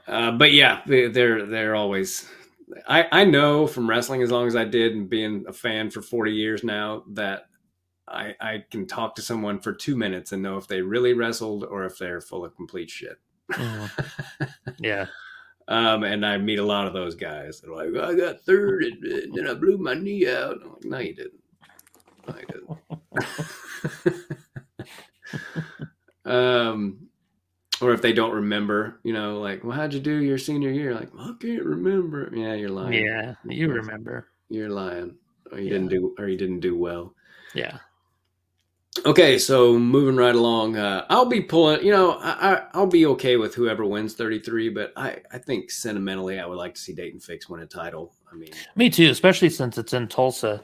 Uh, 0.07 0.31
but 0.31 0.51
yeah, 0.53 0.81
they, 0.85 1.07
they're 1.07 1.45
they're 1.45 1.75
always. 1.75 2.29
I 2.87 3.07
I 3.11 3.25
know 3.25 3.67
from 3.67 3.89
wrestling 3.89 4.21
as 4.23 4.31
long 4.31 4.47
as 4.47 4.55
I 4.55 4.65
did 4.65 4.93
and 4.95 5.09
being 5.09 5.45
a 5.47 5.53
fan 5.53 5.89
for 5.91 6.01
forty 6.01 6.33
years 6.33 6.63
now 6.63 7.03
that 7.13 7.47
I 8.07 8.35
I 8.41 8.65
can 8.71 8.87
talk 8.87 9.15
to 9.15 9.21
someone 9.23 9.59
for 9.59 9.73
two 9.73 9.95
minutes 9.97 10.31
and 10.33 10.43
know 10.43 10.57
if 10.57 10.67
they 10.67 10.81
really 10.81 11.13
wrestled 11.13 11.65
or 11.65 11.85
if 11.85 11.97
they're 11.99 12.21
full 12.21 12.45
of 12.45 12.55
complete 12.55 12.89
shit. 12.91 13.17
Mhm. 13.59 13.91
yeah. 14.79 15.07
Um, 15.67 16.03
and 16.03 16.25
I 16.25 16.37
meet 16.37 16.59
a 16.59 16.65
lot 16.65 16.87
of 16.87 16.93
those 16.93 17.15
guys. 17.15 17.61
They're 17.61 17.73
like, 17.75 17.95
I 18.03 18.15
got 18.15 18.41
third, 18.41 18.83
and, 18.83 19.03
and 19.05 19.33
then 19.35 19.47
I 19.47 19.53
blew 19.53 19.77
my 19.77 19.93
knee 19.95 20.27
out. 20.27 20.59
I'm 20.63 20.71
like, 20.73 20.83
no, 20.85 20.99
you 20.99 21.15
didn't. 21.15 21.43
No, 22.27 22.35
you 22.35 22.47
didn't. 22.47 22.79
um, 26.25 27.07
or 27.83 27.93
if 27.93 28.01
they 28.01 28.13
don't 28.13 28.31
remember, 28.33 28.99
you 29.03 29.13
know, 29.13 29.39
like, 29.39 29.63
well, 29.63 29.75
how'd 29.75 29.93
you 29.93 29.99
do 29.99 30.17
your 30.23 30.37
senior 30.37 30.69
year? 30.71 30.93
Like, 30.95 31.09
I 31.17 31.33
can't 31.39 31.63
remember. 31.63 32.31
Yeah, 32.33 32.53
you're 32.53 32.69
lying. 32.69 33.03
Yeah, 33.05 33.35
you 33.45 33.69
remember. 33.69 34.29
You're 34.49 34.69
lying. 34.69 35.15
Or 35.51 35.59
you 35.59 35.65
Yeah. 35.65 35.73
didn't 35.73 35.87
do, 35.89 36.15
or 36.17 36.27
you 36.27 36.37
didn't 36.37 36.61
do 36.61 36.77
well. 36.77 37.13
Yeah. 37.53 37.77
Okay, 39.05 39.39
so 39.39 39.77
moving 39.77 40.15
right 40.15 40.35
along, 40.35 40.77
uh, 40.77 41.05
I'll 41.09 41.25
be 41.25 41.41
pulling. 41.41 41.83
You 41.83 41.91
know, 41.91 42.11
I, 42.13 42.53
I 42.53 42.65
I'll 42.73 42.85
be 42.87 43.07
okay 43.07 43.37
with 43.37 43.55
whoever 43.55 43.85
wins 43.85 44.13
33, 44.13 44.69
but 44.69 44.93
I 44.95 45.17
I 45.31 45.39
think 45.39 45.71
sentimentally, 45.71 46.39
I 46.39 46.45
would 46.45 46.57
like 46.59 46.75
to 46.75 46.79
see 46.79 46.93
Dayton 46.93 47.19
Fix 47.19 47.49
win 47.49 47.61
a 47.61 47.65
title. 47.65 48.13
I 48.31 48.35
mean, 48.35 48.51
Me 48.75 48.89
too, 48.91 49.09
especially 49.09 49.49
since 49.49 49.77
it's 49.79 49.93
in 49.93 50.07
Tulsa, 50.07 50.61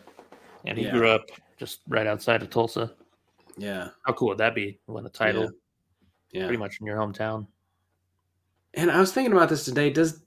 and 0.66 0.78
he 0.78 0.86
Yeah. 0.86 0.92
grew 0.92 1.10
up 1.10 1.26
just 1.58 1.82
right 1.88 2.06
outside 2.08 2.44
of 2.44 2.50
Tulsa. 2.52 2.94
yeah, 3.58 3.90
How 4.06 4.14
cool 4.14 4.30
would 4.30 4.38
that 4.38 4.54
be? 4.56 4.80
Win 4.88 5.06
a 5.08 5.10
title 5.10 5.44
yeah. 5.44 5.50
Pretty 6.34 6.58
much 6.58 6.80
in 6.80 6.86
your 6.88 6.98
hometown. 6.98 7.48
And 8.74 8.92
I 8.92 9.00
was 9.00 9.12
thinking 9.12 9.34
about 9.34 9.50
this 9.50 9.66
today. 9.66 9.90
Does 9.90 10.22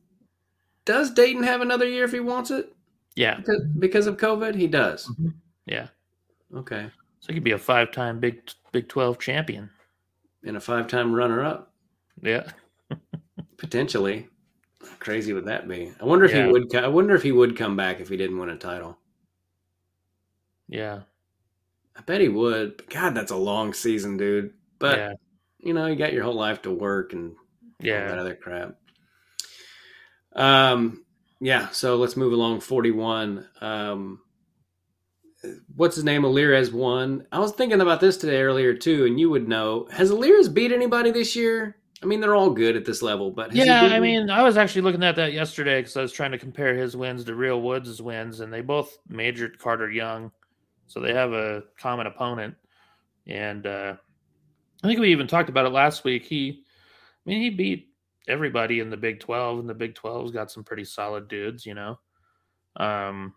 does 0.85 1.11
Dayton 1.13 1.43
have 1.45 1.61
another 1.61 1.87
year 1.89 2.05
if 2.05 2.13
he 2.13 2.19
wants 2.21 2.51
it 2.51 2.75
Yeah, 3.15 3.37
because, 3.37 3.63
because 3.79 4.07
of 4.09 4.17
COVID? 4.17 4.55
He 4.57 4.67
does. 4.67 5.07
Mm-hmm. 5.07 5.29
yeah. 5.67 5.87
Okay, 6.55 6.91
So 7.21 7.29
he 7.29 7.35
could 7.35 7.45
be 7.45 7.53
a 7.53 7.59
five-time 7.59 8.19
Big 8.21 8.43
Big 8.73 8.89
Twelve 8.89 9.19
champion. 9.19 9.71
and 10.45 10.57
a 10.57 10.61
five-time 10.61 11.15
runner-up 11.15 11.73
Yeah, 12.21 12.51
potentially. 13.57 14.29
How 14.81 14.97
crazy 14.99 15.33
would 15.33 15.45
that 15.47 15.69
be? 15.69 15.93
I 16.01 16.05
wonder 16.05 16.25
if 16.27 16.33
Yeah. 16.33 16.47
he 16.47 16.53
would. 16.53 16.75
I 16.75 16.89
wonder 16.89 17.15
if 17.15 17.23
he 17.23 17.33
would 17.33 17.57
come 17.57 17.77
back 17.77 18.01
if 18.01 18.09
he 18.09 18.17
didn't 18.17 18.39
win 18.39 18.49
a 18.51 18.57
title. 18.57 18.99
yeah, 20.69 21.01
I 21.97 22.01
bet 22.03 22.21
he 22.21 22.29
would. 22.29 22.83
God, 22.91 23.15
that's 23.15 23.31
a 23.31 23.37
long 23.37 23.73
season, 23.73 24.17
dude. 24.17 24.53
But 24.79 24.99
yeah, 24.99 25.13
you 25.63 25.73
know, 25.75 25.87
you 25.87 25.97
got 25.97 26.13
your 26.13 26.25
whole 26.25 26.35
life 26.35 26.63
to 26.63 26.71
work 26.71 27.13
and 27.13 27.31
all 27.31 28.09
that 28.09 28.19
other 28.19 28.35
crap. 28.35 28.77
Um, 30.35 31.05
yeah. 31.41 31.69
So 31.71 31.97
let's 31.97 32.17
move 32.17 32.33
along. 32.33 32.61
Forty-one. 32.61 33.49
Um, 33.61 34.21
what's 35.75 35.97
his 35.97 36.05
name? 36.05 36.25
Alirez 36.25 36.73
won. 36.73 37.27
I 37.33 37.39
was 37.39 37.53
thinking 37.53 37.81
about 37.81 38.01
this 38.01 38.17
today 38.17 38.43
earlier 38.43 38.75
too, 38.75 39.07
and 39.07 39.19
you 39.19 39.31
would 39.31 39.49
know. 39.49 39.89
Has 39.91 40.11
Alirez 40.11 40.49
beat 40.49 40.73
anybody 40.73 41.11
this 41.11 41.35
year? 41.35 41.77
I 42.03 42.07
mean, 42.07 42.21
they're 42.21 42.35
all 42.35 42.51
good 42.51 42.75
at 42.75 42.85
this 42.85 43.01
level, 43.01 43.31
but 43.31 43.53
has 43.53 43.67
Yeah, 43.67 43.83
I 43.83 44.01
mean, 44.01 44.29
I 44.29 44.43
was 44.43 44.57
actually 44.57 44.83
looking 44.83 45.05
at 45.05 45.15
that 45.17 45.33
yesterday 45.33 45.81
because 45.81 45.97
I 45.97 46.03
was 46.03 46.13
trying 46.13 46.33
to 46.33 46.39
compare 46.39 46.75
his 46.75 46.97
wins 46.97 47.25
to 47.25 47.35
Real 47.37 47.63
Woods' 47.63 48.03
wins, 48.03 48.41
and 48.41 48.53
they 48.53 48.61
both 48.61 48.99
majored 49.09 49.59
Carter 49.61 49.91
Young, 49.91 50.33
so 50.89 50.99
they 50.99 51.15
have 51.15 51.33
a 51.33 51.63
common 51.79 52.09
opponent. 52.09 52.57
And 53.29 53.67
uh, 53.67 53.97
I 54.83 54.87
think 54.87 55.01
we 55.01 55.13
even 55.13 55.27
talked 55.27 55.49
about 55.49 55.67
it 55.67 55.73
last 55.73 56.05
week. 56.05 56.25
He, 56.25 56.65
I 57.27 57.31
mean, 57.31 57.41
he 57.43 57.51
beat 57.51 57.89
everybody 58.29 58.81
in 58.81 58.91
the 58.91 58.97
Big 58.97 59.21
Twelve, 59.21 59.59
and 59.59 59.69
the 59.69 59.75
Big 59.75 59.95
12's 59.95 60.33
got 60.33 60.51
some 60.51 60.65
pretty 60.65 60.85
solid 60.85 61.29
dudes, 61.29 61.65
you 61.65 61.75
know. 61.75 61.99
Um, 62.77 63.35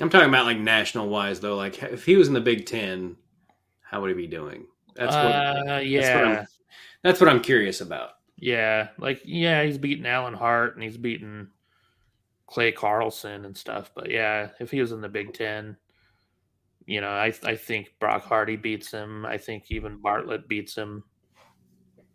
I'm 0.00 0.08
talking 0.10 0.28
about 0.28 0.46
like 0.46 0.58
national 0.58 1.08
wise 1.08 1.40
though. 1.40 1.56
Like 1.56 1.82
if 1.82 2.04
he 2.04 2.16
was 2.16 2.28
in 2.28 2.34
the 2.34 2.40
Big 2.40 2.66
Ten, 2.66 3.16
how 3.82 4.00
would 4.00 4.08
he 4.08 4.14
be 4.14 4.26
doing? 4.26 4.66
That's 4.94 5.14
what. 5.14 5.24
uh, 5.24 5.64
That's 5.64 5.86
yeah, 5.86 6.16
what, 6.16 6.38
I'm, 6.38 6.46
that's 7.02 7.20
what 7.20 7.28
I'm 7.28 7.40
curious 7.40 7.80
about. 7.80 8.12
Yeah, 8.36 8.88
like 8.98 9.20
yeah, 9.24 9.62
he's 9.62 9.78
beaten 9.78 10.06
Allan 10.06 10.34
Hart 10.34 10.74
and 10.74 10.82
he's 10.82 10.96
beaten 10.96 11.50
Clay 12.46 12.72
Carlson 12.72 13.44
and 13.44 13.56
stuff. 13.56 13.90
But 13.94 14.10
yeah, 14.10 14.48
if 14.58 14.70
he 14.70 14.80
was 14.80 14.92
in 14.92 15.00
the 15.02 15.08
Big 15.08 15.34
Ten, 15.34 15.76
you 16.90 17.00
know, 17.00 17.10
I 17.10 17.32
I 17.44 17.54
think 17.54 17.94
Brock 18.00 18.24
Hardy 18.24 18.56
beats 18.56 18.90
him. 18.90 19.24
I 19.24 19.38
think 19.38 19.70
even 19.70 19.98
Bartlett 19.98 20.48
beats 20.48 20.74
him. 20.74 21.04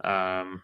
Um, 0.04 0.62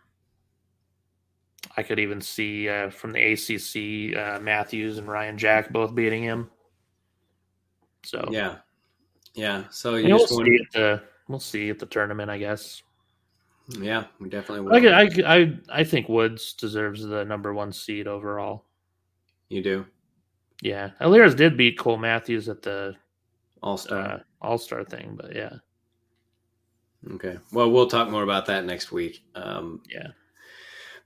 I 1.77 1.83
could 1.83 1.97
even 1.97 2.19
see 2.19 2.67
uh, 2.67 2.89
from 2.89 3.13
the 3.13 3.21
ACC 3.21 4.17
uh, 4.17 4.41
Matthews 4.41 4.97
and 4.97 5.07
Ryan 5.07 5.37
Jack 5.37 5.71
both 5.71 5.95
beating 5.95 6.23
him. 6.23 6.49
So 8.03 8.27
Yeah, 8.29 8.57
yeah. 9.33 9.63
So 9.69 9.95
you 9.95 10.13
we'll 10.13 10.27
see 10.27 10.55
at 10.55 10.73
the 10.73 11.03
we'll 11.29 11.39
see 11.39 11.69
at 11.69 11.79
the 11.79 11.85
tournament, 11.85 12.29
I 12.29 12.37
guess. 12.37 12.83
yeah, 13.69 14.07
we 14.19 14.27
definitely 14.27 14.65
will. 14.65 14.93
I, 14.93 15.03
I, 15.03 15.09
I 15.25 15.57
I 15.69 15.83
think 15.85 16.09
Woods 16.09 16.51
deserves 16.51 17.01
the 17.01 17.23
number 17.23 17.53
one 17.53 17.71
seed 17.71 18.07
overall. 18.07 18.65
you 19.47 19.63
do 19.63 19.85
Yeah, 20.61 20.89
Aliras 20.99 21.33
did 21.33 21.55
beat 21.55 21.79
Cole 21.79 21.95
Matthews 21.95 22.49
at 22.49 22.61
the 22.61 22.97
all 23.61 23.77
star. 23.77 23.99
uh, 23.99 24.19
All 24.41 24.57
Star 24.57 24.83
thing, 24.83 25.15
but 25.19 25.35
yeah, 25.35 25.53
Okay. 27.13 27.37
Well, 27.51 27.71
we'll 27.71 27.87
talk 27.87 28.09
more 28.09 28.23
about 28.23 28.45
that 28.47 28.65
next 28.65 28.91
week. 28.91 29.23
Um, 29.35 29.81
yeah. 29.89 30.07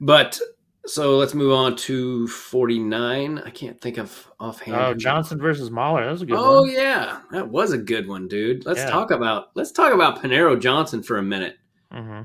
but 0.01 0.39
so 0.85 1.17
let's 1.17 1.33
move 1.33 1.51
on 1.53 1.75
to 1.77 2.27
49. 2.27 3.39
I 3.39 3.49
can't 3.49 3.79
think 3.81 3.97
of 3.97 4.27
offhand. 4.39 4.75
Oh, 4.77 4.93
Johnson 4.93 5.39
versus 5.39 5.71
Mauller. 5.71 6.05
That 6.05 6.11
was 6.11 6.21
a 6.21 6.25
good 6.27 6.37
Oh 6.37 6.61
one. 6.61 6.71
yeah, 6.71 7.21
that 7.31 7.47
was 7.49 7.71
a 7.71 7.77
good 7.77 8.07
one, 8.07 8.27
dude. 8.27 8.65
Let's 8.65 8.79
Yeah. 8.81 8.89
talk 8.89 9.11
about 9.11 9.49
let's 9.55 9.71
talk 9.71 9.93
about 9.93 10.21
Paniro 10.21 10.59
Johnson 10.59 11.01
for 11.01 11.17
a 11.17 11.23
minute. 11.23 11.57
Mm-hmm. 11.93 12.23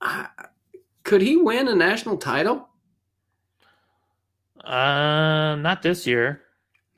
I, 0.00 0.28
could 1.04 1.20
he 1.20 1.36
win 1.36 1.68
a 1.68 1.74
national 1.74 2.16
title? 2.16 2.68
Uh, 4.64 5.56
not 5.56 5.82
this 5.82 6.06
year. 6.06 6.42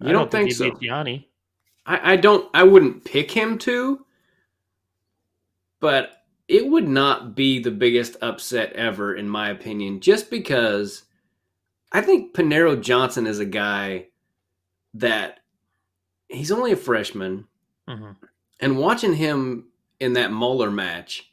You 0.00 0.12
don't 0.12 0.30
think 0.30 0.48
he 0.48 0.54
so? 0.54 0.70
Yianni. 0.72 1.26
I, 1.86 2.12
I 2.12 2.16
don't. 2.16 2.48
I 2.54 2.62
wouldn't 2.64 3.04
pick 3.04 3.30
him 3.30 3.58
to, 3.58 4.04
but 5.80 6.10
it 6.48 6.66
would 6.66 6.88
not 6.88 7.34
be 7.34 7.58
the 7.60 7.70
biggest 7.70 8.16
upset 8.22 8.72
ever, 8.72 9.14
in 9.14 9.28
my 9.28 9.50
opinion, 9.50 10.00
just 10.00 10.30
because 10.30 11.04
I 11.92 12.00
think 12.00 12.34
Paniro 12.34 12.80
Johnson 12.80 13.26
is 13.26 13.38
a 13.38 13.44
guy 13.46 14.08
that 14.94 15.40
he's 16.28 16.52
only 16.52 16.72
a 16.72 16.76
freshman, 16.76 17.46
hmm 17.88 18.12
and 18.62 18.76
watching 18.76 19.14
him 19.14 19.68
in 20.00 20.12
that 20.12 20.32
Mauller 20.32 20.70
match, 20.70 21.32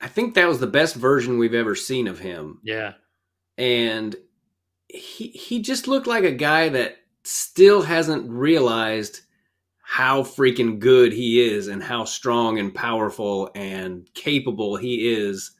I 0.00 0.06
think 0.08 0.34
that 0.34 0.48
was 0.48 0.60
the 0.60 0.66
best 0.66 0.94
version 0.94 1.36
we've 1.36 1.52
ever 1.52 1.74
seen 1.74 2.06
of 2.08 2.20
him, 2.20 2.60
Yeah, 2.62 2.94
and 3.58 4.16
he 4.88 5.28
he 5.28 5.60
just 5.60 5.88
looked 5.88 6.06
like 6.06 6.24
a 6.24 6.32
guy 6.32 6.68
that 6.70 6.96
still 7.24 7.82
hasn't 7.82 8.30
realized 8.30 9.20
how 9.94 10.24
freaking 10.24 10.80
good 10.80 11.12
he 11.12 11.40
is 11.40 11.68
and 11.68 11.80
how 11.80 12.04
strong 12.04 12.58
and 12.58 12.74
powerful 12.74 13.48
and 13.54 14.12
capable 14.12 14.74
he 14.74 15.08
is 15.14 15.52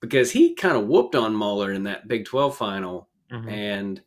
because 0.00 0.30
he 0.30 0.54
kind 0.54 0.76
of 0.76 0.86
whooped 0.86 1.16
on 1.16 1.34
Mauller 1.34 1.72
in 1.72 1.82
that 1.82 2.06
Big 2.06 2.24
12 2.26 2.56
final 2.56 3.08
Mhm. 3.32 3.50
and 3.50 4.02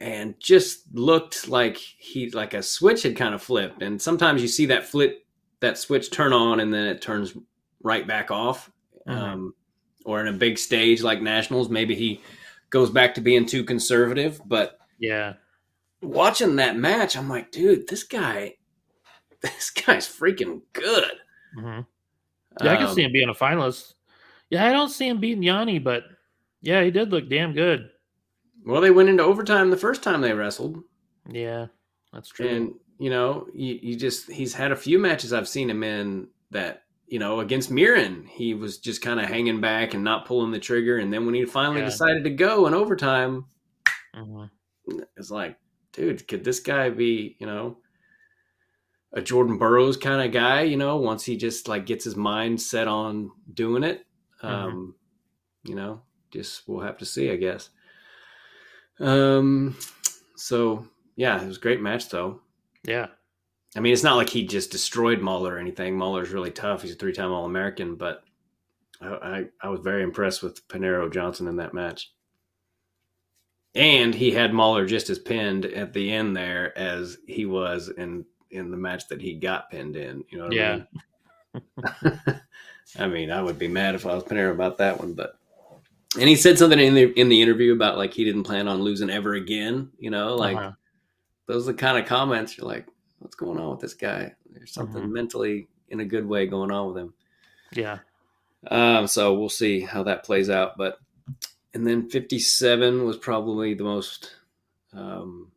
and 0.00 0.38
just 0.38 0.94
looked 0.94 1.48
like 1.48 1.78
he 1.78 2.28
like 2.30 2.52
a 2.52 2.62
switch 2.62 3.02
had 3.02 3.16
kind 3.16 3.34
of 3.34 3.42
flipped 3.42 3.80
and 3.82 4.00
sometimes 4.00 4.42
you 4.42 4.48
see 4.48 4.66
that 4.66 4.84
flip 4.86 5.24
that 5.60 5.78
switch 5.78 6.10
turn 6.10 6.34
on 6.34 6.60
and 6.60 6.72
then 6.72 6.86
it 6.86 7.00
turns 7.00 7.34
right 7.82 8.06
back 8.06 8.30
off 8.30 8.70
Mhm. 9.06 9.14
um, 9.16 9.54
or 10.04 10.20
in 10.20 10.28
a 10.28 10.36
big 10.36 10.58
stage 10.58 11.02
like 11.02 11.22
nationals 11.22 11.70
maybe 11.70 11.94
he 11.94 12.20
goes 12.68 12.90
back 12.90 13.14
to 13.14 13.22
being 13.22 13.46
too 13.46 13.64
conservative 13.64 14.38
but 14.44 14.78
yeah, 14.98 15.32
watching 16.02 16.56
that 16.56 16.76
match 16.76 17.16
i'm 17.16 17.28
like 17.28 17.50
dude 17.50 17.88
this 17.88 18.02
guy 18.04 18.54
this 19.42 19.70
guy's 19.70 20.06
freaking 20.08 20.60
good 20.72 21.12
hmm 21.54 21.80
yeah. 22.62 22.72
I 22.72 22.76
can 22.76 22.86
Um, 22.86 22.94
see 22.94 23.02
him 23.04 23.12
being 23.12 23.28
a 23.28 23.34
finalist. 23.34 23.94
Yeah, 24.50 24.66
I 24.66 24.72
don't 24.72 24.88
see 24.88 25.06
him 25.06 25.20
beating 25.20 25.42
Yianni, 25.44 25.84
but 25.84 26.02
yeah, 26.60 26.82
he 26.82 26.90
did 26.90 27.10
look 27.12 27.28
damn 27.28 27.52
good. 27.52 27.90
well 28.64 28.80
they 28.80 28.90
went 28.90 29.08
into 29.08 29.22
overtime 29.22 29.70
the 29.70 29.76
first 29.76 30.02
time 30.02 30.20
they 30.22 30.32
wrestled 30.32 30.82
Yeah, 31.28 31.66
that's 32.12 32.30
true. 32.30 32.48
and 32.48 32.74
you 32.98 33.10
know 33.10 33.46
you, 33.54 33.78
you 33.80 33.96
just 33.96 34.28
he's 34.30 34.52
had 34.54 34.72
a 34.72 34.76
few 34.76 34.98
matches 34.98 35.32
i've 35.32 35.46
seen 35.46 35.70
him 35.70 35.84
in 35.84 36.26
that 36.50 36.82
you 37.06 37.20
know 37.20 37.38
against 37.40 37.70
Murin, 37.70 38.26
he 38.26 38.54
was 38.54 38.78
just 38.78 39.02
kind 39.02 39.20
of 39.20 39.26
hanging 39.26 39.60
back 39.60 39.94
and 39.94 40.02
not 40.02 40.26
pulling 40.26 40.50
the 40.50 40.58
trigger 40.58 40.98
and 40.98 41.12
then 41.12 41.26
when 41.26 41.34
he 41.36 41.44
finally 41.44 41.80
Yeah. 41.80 41.86
decided 41.86 42.24
to 42.24 42.30
go 42.30 42.66
in 42.66 42.74
overtime 42.74 43.44
Mhm. 44.16 44.50
it's 45.16 45.30
like 45.30 45.56
dude 45.98 46.28
could 46.28 46.44
this 46.44 46.60
guy 46.60 46.88
be 46.90 47.36
you 47.38 47.46
know 47.46 47.76
a 49.12 49.20
jordan 49.20 49.58
burroughs 49.58 49.96
kind 49.96 50.24
of 50.24 50.32
guy 50.32 50.62
you 50.62 50.76
know 50.76 50.96
once 50.96 51.24
he 51.24 51.36
just 51.36 51.66
like 51.68 51.86
gets 51.86 52.04
his 52.04 52.16
mind 52.16 52.60
set 52.60 52.86
on 52.88 53.30
doing 53.52 53.82
it 53.82 54.06
um 54.42 54.94
you 55.64 55.74
know 55.74 56.00
just 56.30 56.62
we'll 56.68 56.80
have 56.84 56.98
to 56.98 57.04
see 57.04 57.30
i 57.30 57.36
guess 57.36 57.70
um 59.00 59.76
so 60.36 60.86
yeah 61.16 61.42
it 61.42 61.46
was 61.46 61.56
a 61.56 61.60
great 61.60 61.80
match 61.80 62.08
though 62.10 62.40
Yeah, 62.84 63.08
I 63.76 63.80
mean, 63.80 63.92
it's 63.92 64.04
not 64.04 64.16
like 64.16 64.30
he 64.30 64.46
just 64.46 64.70
destroyed 64.70 65.20
Mauller 65.20 65.56
or 65.56 65.58
anything. 65.58 65.96
Mauller's 65.96 66.30
really 66.30 66.50
tough. 66.52 66.82
He's 66.82 66.92
a 66.92 66.94
three-time 66.94 67.32
All-American, 67.32 67.96
but 67.96 68.22
I, 69.00 69.08
I, 69.08 69.44
I 69.60 69.68
was 69.68 69.80
very 69.80 70.02
impressed 70.02 70.42
with 70.42 70.66
Paniro 70.68 71.12
Johnson 71.12 71.48
in 71.48 71.56
that 71.56 71.74
match. 71.74 72.12
And 73.74 74.14
he 74.14 74.30
had 74.30 74.52
Mauller 74.52 74.86
just 74.86 75.10
as 75.10 75.18
pinned 75.18 75.64
at 75.66 75.92
the 75.92 76.12
end 76.12 76.36
there 76.36 76.76
as 76.76 77.18
he 77.26 77.46
was 77.46 77.88
in 77.90 78.24
in 78.50 78.70
the 78.70 78.76
match 78.76 79.06
that 79.08 79.20
he 79.20 79.34
got 79.34 79.70
pinned 79.70 79.94
in. 79.94 80.24
You 80.30 80.38
know 80.38 80.44
what 80.46 80.54
Yeah. 80.54 80.84
I 81.54 81.60
mean? 82.24 82.40
I 82.98 83.06
mean, 83.06 83.30
I 83.30 83.42
would 83.42 83.58
be 83.58 83.68
mad 83.68 83.94
if 83.94 84.06
I 84.06 84.14
was 84.14 84.24
Paniro 84.24 84.50
about 84.52 84.78
that 84.78 84.98
one, 84.98 85.12
but 85.14 85.38
and 86.18 86.28
he 86.28 86.36
said 86.36 86.58
something 86.58 86.78
in 86.78 86.94
the 86.94 87.12
in 87.20 87.28
the 87.28 87.42
interview 87.42 87.74
about 87.74 87.98
like 87.98 88.14
he 88.14 88.24
didn't 88.24 88.44
plan 88.44 88.66
on 88.68 88.80
losing 88.82 89.10
ever 89.10 89.34
again. 89.34 89.90
You 89.98 90.10
know, 90.10 90.34
like 90.36 90.56
Uh-huh. 90.56 90.72
those 91.46 91.68
are 91.68 91.72
the 91.72 91.78
kind 91.78 91.98
of 91.98 92.06
comments 92.06 92.56
you're 92.56 92.66
like, 92.66 92.86
what's 93.18 93.36
going 93.36 93.58
on 93.58 93.70
with 93.72 93.80
this 93.80 93.94
guy? 93.94 94.34
There's 94.50 94.72
something 94.72 95.02
Mhm. 95.02 95.12
mentally 95.12 95.68
in 95.90 96.00
a 96.00 96.04
good 96.04 96.26
way 96.26 96.46
going 96.46 96.70
on 96.70 96.88
with 96.88 96.96
him. 96.96 97.14
yeah, 97.72 97.98
Um, 98.70 99.06
so 99.06 99.34
we'll 99.34 99.48
see 99.50 99.80
how 99.80 100.02
that 100.04 100.24
plays 100.24 100.48
out. 100.50 100.76
But 100.78 100.98
and 101.74 101.86
then 101.86 102.08
57 102.08 103.04
was 103.04 103.16
probably 103.16 103.74
the 103.74 103.84
most. 103.84 104.32
Um, 104.92 105.50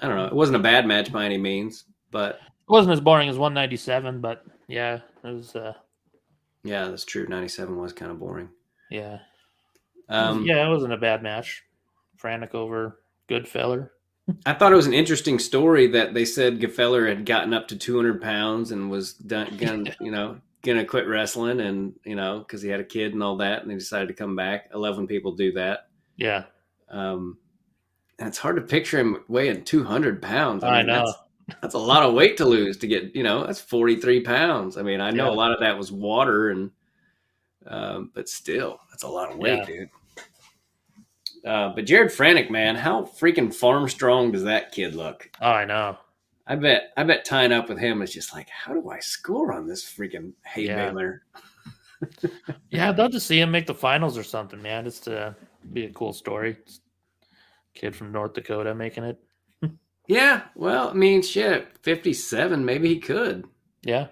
I 0.00 0.08
don't 0.08 0.16
know. 0.16 0.26
It 0.26 0.34
wasn't 0.34 0.56
a 0.56 0.60
bad 0.60 0.86
match 0.86 1.12
by 1.12 1.24
any 1.24 1.38
means, 1.38 1.84
but 2.10 2.34
it 2.34 2.70
wasn't 2.70 2.92
as 2.92 3.00
boring 3.00 3.28
as 3.28 3.38
197, 3.38 4.20
but 4.20 4.44
yeah, 4.68 5.00
it 5.24 5.28
was. 5.28 5.54
Uh, 5.54 5.74
yeah, 6.64 6.88
that's 6.88 7.04
true. 7.04 7.26
97 7.28 7.76
was 7.76 7.92
kind 7.92 8.10
of 8.10 8.18
boring. 8.18 8.48
yeah, 8.90 9.18
Um, 10.08 10.44
yeah, 10.44 10.66
it 10.66 10.70
wasn't 10.70 10.92
a 10.92 10.96
bad 10.98 11.22
match. 11.22 11.62
Franek 12.20 12.54
over 12.54 12.98
Gfeller. 13.28 13.90
I 14.44 14.54
thought 14.54 14.72
it 14.72 14.76
was 14.76 14.88
an 14.88 14.94
interesting 14.94 15.38
story 15.38 15.86
that 15.88 16.12
they 16.12 16.24
said 16.24 16.58
Gfeller 16.58 17.08
had 17.08 17.24
gotten 17.24 17.54
up 17.54 17.68
to 17.68 17.76
200 17.76 18.20
pounds 18.20 18.72
and 18.72 18.90
was 18.90 19.12
done, 19.14 19.56
gonna, 19.56 19.94
you 20.00 20.10
know, 20.10 20.38
gonna 20.66 20.84
quit 20.84 21.06
wrestling, 21.06 21.60
and 21.60 21.94
you 22.04 22.14
know, 22.16 22.40
because 22.40 22.60
he 22.60 22.68
had 22.68 22.80
a 22.80 22.84
kid 22.84 23.14
and 23.14 23.22
all 23.22 23.36
that, 23.38 23.62
and 23.62 23.70
he 23.70 23.78
decided 23.78 24.08
to 24.08 24.14
come 24.14 24.36
back. 24.36 24.68
11 24.74 25.06
people 25.06 25.32
do 25.32 25.52
that, 25.52 25.88
Yeah, 26.16 26.44
um, 26.90 27.38
and 28.18 28.28
it's 28.28 28.38
hard 28.38 28.56
to 28.56 28.62
picture 28.62 28.98
him 28.98 29.24
weighing 29.28 29.64
200 29.64 30.20
pounds. 30.20 30.62
I 30.64 30.78
mean, 30.78 30.86
know. 30.88 31.04
That's, 31.06 31.58
that's 31.62 31.74
a 31.74 31.78
lot 31.78 32.02
of 32.02 32.12
weight 32.14 32.36
to 32.38 32.44
lose 32.44 32.76
to 32.78 32.86
get, 32.88 33.14
you 33.14 33.22
know, 33.22 33.46
that's 33.46 33.60
43 33.60 34.20
pounds. 34.22 34.76
I 34.76 34.82
mean, 34.82 35.00
I 35.00 35.10
know 35.10 35.26
Yeah. 35.26 35.30
a 35.30 35.36
lot 35.36 35.52
of 35.52 35.60
that 35.60 35.78
was 35.78 35.92
water, 35.92 36.50
and 36.50 36.70
um, 37.68 38.10
but 38.14 38.28
still, 38.28 38.78
that's 38.90 39.02
a 39.04 39.08
lot 39.08 39.30
of 39.32 39.38
weight, 39.38 39.58
Yeah. 39.58 39.64
dude. 39.64 39.90
Uh, 41.44 41.68
but 41.74 41.84
Jared 41.84 42.10
Franek, 42.10 42.50
man, 42.50 42.74
how 42.74 43.02
freaking 43.02 43.54
farm 43.54 43.88
strong 43.88 44.32
does 44.32 44.42
that 44.44 44.72
kid 44.72 44.94
look? 44.96 45.30
Oh, 45.40 45.50
I 45.50 45.64
know. 45.64 45.96
I 46.46 46.54
bet 46.56 46.92
I 46.96 47.02
bet 47.04 47.24
tying 47.24 47.52
up 47.52 47.68
with 47.68 47.78
him 47.78 48.02
is 48.02 48.12
just 48.12 48.32
like, 48.34 48.48
how 48.48 48.72
do 48.72 48.88
I 48.90 49.00
score 49.00 49.52
on 49.52 49.66
this 49.66 49.84
freaking 49.84 50.32
hay 50.44 50.66
Yeah. 50.66 50.90
baler? 50.90 51.22
Yeah, 52.70 52.90
I'd 52.90 52.98
love 52.98 53.12
to 53.12 53.20
see 53.20 53.40
him 53.40 53.50
make 53.50 53.66
the 53.66 53.74
finals 53.74 54.18
or 54.18 54.22
something, 54.22 54.60
man. 54.60 54.84
Just 54.84 55.04
to 55.04 55.34
be 55.72 55.86
a 55.86 55.92
cool 55.92 56.12
story. 56.12 56.58
Kid 57.74 57.96
from 57.96 58.12
North 58.12 58.34
Dakota 58.34 58.74
making 58.74 59.04
it. 59.04 59.18
Yeah, 60.08 60.42
well, 60.54 60.90
I 60.90 60.92
mean, 60.92 61.20
shit, 61.22 61.66
fifty-seven, 61.82 62.64
maybe 62.64 62.88
he 62.88 63.00
could. 63.00 63.44
Yeah. 63.82 64.08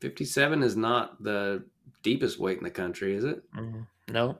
Fifty-seven 0.00 0.62
is 0.64 0.74
not 0.74 1.22
the 1.22 1.64
deepest 2.02 2.40
weight 2.40 2.58
in 2.58 2.64
the 2.64 2.70
country, 2.70 3.14
is 3.14 3.22
it? 3.24 3.40
Mhm. 3.54 3.86
No. 4.08 4.38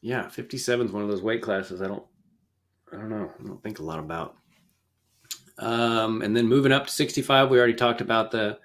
Yeah, 0.00 0.28
57 0.28 0.86
is 0.86 0.92
one 0.92 1.02
of 1.02 1.08
those 1.08 1.22
weight 1.22 1.42
classes 1.42 1.82
I 1.82 1.86
don't 1.88 2.04
I 2.92 2.96
don't 2.96 3.10
know. 3.10 3.30
I 3.38 3.42
don't 3.46 3.62
think 3.62 3.78
a 3.80 3.82
lot 3.82 3.98
about. 3.98 4.36
Um, 5.58 6.22
and 6.22 6.36
then 6.36 6.48
moving 6.48 6.72
up 6.72 6.86
to 6.86 6.92
65, 6.92 7.50
we 7.50 7.58
already 7.58 7.74
talked 7.74 8.00
about 8.00 8.30
the 8.30 8.58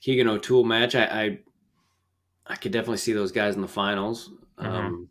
Keegan 0.00 0.28
O'Toole 0.28 0.64
match. 0.64 0.94
I 0.94 1.04
I, 1.04 1.38
I 2.46 2.56
could 2.56 2.72
definitely 2.72 2.98
see 2.98 3.12
those 3.12 3.32
guys 3.32 3.54
in 3.54 3.62
the 3.62 3.68
finals 3.68 4.30
um, 4.58 5.08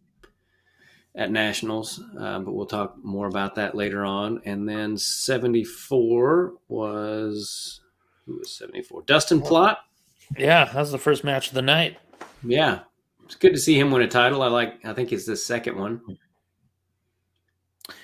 at 1.16 1.32
nationals, 1.32 2.02
uh, 2.20 2.40
but 2.40 2.54
we'll 2.54 2.66
talk 2.66 2.96
more 3.04 3.28
about 3.28 3.56
that 3.56 3.76
later 3.76 4.06
on. 4.06 4.42
And 4.46 4.68
then 4.70 4.98
74 4.98 6.54
was 6.68 7.82
who 8.26 8.38
was 8.38 8.52
74? 8.58 9.04
Dustin 9.04 9.42
Plott. 9.42 9.78
Yeah, 10.38 10.66
that 10.66 10.76
was 10.76 10.92
the 10.92 10.98
first 10.98 11.24
match 11.24 11.50
of 11.50 11.54
the 11.54 11.62
night. 11.62 11.98
Yeah, 12.44 12.80
it's 13.26 13.36
good 13.36 13.54
to 13.54 13.60
see 13.60 13.80
him 13.80 13.92
win 13.92 14.02
a 14.02 14.08
title. 14.08 14.42
I 14.42 14.48
like. 14.48 14.84
I 14.86 14.94
think 14.94 15.12
it's 15.12 15.26
the 15.26 15.36
second 15.36 15.78
one. 15.78 16.02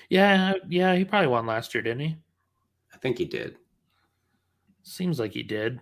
Yeah, 0.08 0.54
yeah, 0.68 0.94
he 0.94 1.04
probably 1.04 1.28
won 1.28 1.46
last 1.46 1.74
year, 1.74 1.82
didn't 1.82 2.00
he? 2.00 2.16
Think 3.02 3.18
he 3.18 3.24
did. 3.24 3.56
Seems 4.84 5.18
like 5.18 5.32
he 5.32 5.42
did. 5.42 5.80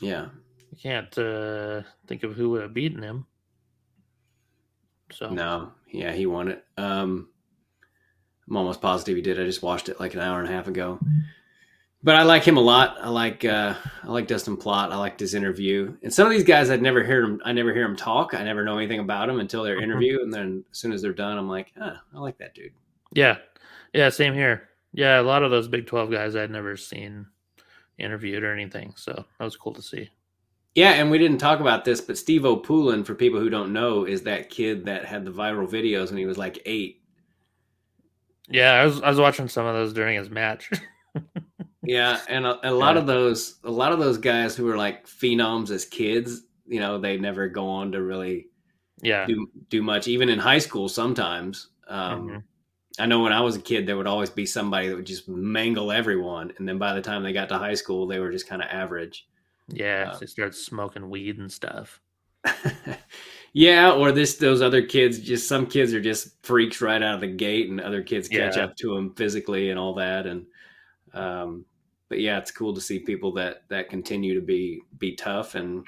Yeah. 0.00 0.28
I 0.72 0.76
can't 0.76 1.16
uh, 1.18 1.82
think 2.06 2.22
of 2.24 2.34
who 2.34 2.50
would 2.50 2.62
have 2.62 2.74
beaten 2.74 3.02
him. 3.02 3.26
So 5.12 5.30
No, 5.30 5.72
yeah, 5.90 6.12
he 6.12 6.26
won 6.26 6.48
it. 6.48 6.64
Um, 6.76 7.28
I'm 8.48 8.56
almost 8.56 8.80
positive 8.80 9.16
he 9.16 9.22
did. 9.22 9.40
I 9.40 9.44
just 9.44 9.62
watched 9.62 9.88
it 9.88 10.00
like 10.00 10.14
an 10.14 10.20
hour 10.20 10.40
and 10.40 10.48
a 10.48 10.52
half 10.52 10.68
ago. 10.68 10.98
But 12.02 12.14
I 12.14 12.22
like 12.22 12.44
him 12.44 12.56
a 12.56 12.60
lot. 12.62 12.96
I 13.00 13.08
like 13.08 13.44
uh, 13.44 13.74
I 14.04 14.06
like 14.06 14.26
Dustin 14.28 14.56
Plott. 14.56 14.92
I 14.92 14.96
liked 14.96 15.18
his 15.18 15.34
interview. 15.34 15.96
And 16.02 16.12
some 16.14 16.26
of 16.26 16.32
these 16.32 16.44
guys, 16.44 16.70
I'd 16.70 16.80
never 16.80 17.02
hear 17.02 17.22
him. 17.24 17.40
I 17.44 17.52
never 17.52 17.74
hear 17.74 17.84
him 17.84 17.96
talk. 17.96 18.34
I 18.34 18.44
never 18.44 18.64
know 18.64 18.78
anything 18.78 19.00
about 19.00 19.26
them 19.26 19.40
until 19.40 19.64
their 19.64 19.78
Mhm. 19.78 19.82
interview. 19.82 20.22
And 20.22 20.32
then 20.32 20.64
as 20.70 20.78
soon 20.78 20.92
as 20.92 21.02
they're 21.02 21.12
done, 21.12 21.36
I'm 21.36 21.48
like, 21.48 21.72
ah, 21.80 22.00
I 22.14 22.18
like 22.18 22.38
that 22.38 22.54
dude. 22.54 22.72
yeah, 23.14 23.38
yeah, 23.92 24.10
same 24.10 24.32
here. 24.34 24.68
Yeah, 24.92 25.20
a 25.20 25.22
lot 25.22 25.42
of 25.42 25.50
those 25.50 25.68
Big 25.68 25.86
Twelve 25.86 26.10
guys 26.10 26.34
I'd 26.36 26.50
never 26.50 26.76
seen 26.76 27.26
interviewed 27.98 28.42
or 28.44 28.52
anything, 28.52 28.94
so 28.96 29.12
that 29.12 29.44
was 29.44 29.56
cool 29.56 29.74
to 29.74 29.82
see. 29.82 30.10
Yeah, 30.74 30.92
and 30.92 31.10
we 31.10 31.18
didn't 31.18 31.38
talk 31.38 31.60
about 31.60 31.84
this, 31.84 32.00
but 32.00 32.16
Stevo 32.16 32.62
Poulin, 32.62 33.02
for 33.04 33.14
people 33.14 33.40
who 33.40 33.50
don't 33.50 33.72
know, 33.72 34.04
is 34.04 34.22
that 34.22 34.48
kid 34.50 34.84
that 34.86 35.04
had 35.04 35.24
the 35.24 35.30
viral 35.32 35.68
videos 35.68 36.08
when 36.08 36.18
he 36.18 36.26
was 36.26 36.38
like 36.38 36.60
eight. 36.66 37.02
Yeah, 38.48 38.72
I 38.72 38.84
was 38.86 39.00
I 39.02 39.08
was 39.10 39.18
watching 39.20 39.48
some 39.48 39.66
of 39.66 39.74
those 39.74 39.92
during 39.92 40.16
his 40.16 40.30
match. 40.30 40.70
Yeah, 41.82 42.20
and 42.28 42.44
a, 42.46 42.68
a 42.68 42.72
lot 42.72 42.96
Yeah. 42.96 43.00
of 43.00 43.06
those, 43.06 43.60
a 43.64 43.70
lot 43.70 43.92
of 43.92 43.98
those 43.98 44.18
guys 44.18 44.56
who 44.56 44.64
were 44.64 44.76
like 44.76 45.06
phenoms 45.06 45.70
as 45.70 45.84
kids, 45.84 46.42
you 46.66 46.80
know, 46.80 46.98
they 46.98 47.16
never 47.16 47.48
go 47.48 47.66
on 47.68 47.92
to 47.92 48.02
really 48.02 48.48
yeah, 49.00 49.26
do 49.26 49.48
do 49.68 49.82
much, 49.82 50.08
even 50.08 50.28
in 50.28 50.38
high 50.38 50.58
school. 50.58 50.88
Sometimes, 50.88 51.68
um, 51.88 52.28
Mhm. 52.28 52.42
I 52.98 53.06
know 53.06 53.20
when 53.22 53.32
I 53.32 53.40
was 53.40 53.56
a 53.56 53.60
kid, 53.60 53.86
there 53.86 53.96
would 53.96 54.06
always 54.06 54.30
be 54.30 54.46
somebody 54.46 54.88
that 54.88 54.96
would 54.96 55.06
just 55.06 55.28
mangle 55.28 55.92
everyone, 55.92 56.52
and 56.58 56.68
then 56.68 56.78
by 56.78 56.94
the 56.94 57.00
time 57.02 57.22
they 57.22 57.32
got 57.32 57.48
to 57.50 57.58
high 57.58 57.74
school, 57.74 58.06
they 58.06 58.18
were 58.18 58.32
just 58.32 58.48
kind 58.48 58.62
of 58.62 58.68
average. 58.70 59.26
yeah. 59.68 60.10
Uh, 60.12 60.18
they 60.18 60.26
started 60.26 60.54
smoking 60.54 61.08
weed 61.10 61.38
and 61.38 61.50
stuff. 61.52 62.00
yeah, 63.52 63.92
or 63.92 64.12
this 64.12 64.36
those 64.36 64.62
other 64.62 64.82
kids, 64.82 65.18
just 65.18 65.48
some 65.48 65.66
kids 65.66 65.92
are 65.94 66.00
just 66.00 66.42
freaks 66.44 66.80
right 66.80 67.02
out 67.02 67.14
of 67.16 67.20
the 67.20 67.26
gate, 67.26 67.68
and 67.70 67.80
other 67.80 68.02
kids 68.02 68.28
catch 68.28 68.56
Yeah. 68.56 68.64
up 68.64 68.76
to 68.76 68.94
them 68.94 69.14
physically 69.14 69.70
and 69.70 69.78
all 69.78 69.94
that. 69.94 70.26
And 70.26 70.46
um, 71.14 71.64
but 72.08 72.20
yeah, 72.20 72.38
it's 72.38 72.50
cool 72.50 72.74
to 72.74 72.80
see 72.80 72.98
people 73.00 73.32
that 73.34 73.62
that 73.68 73.90
continue 73.90 74.34
to 74.34 74.40
be 74.44 74.80
be 74.98 75.14
tough, 75.14 75.54
and 75.54 75.86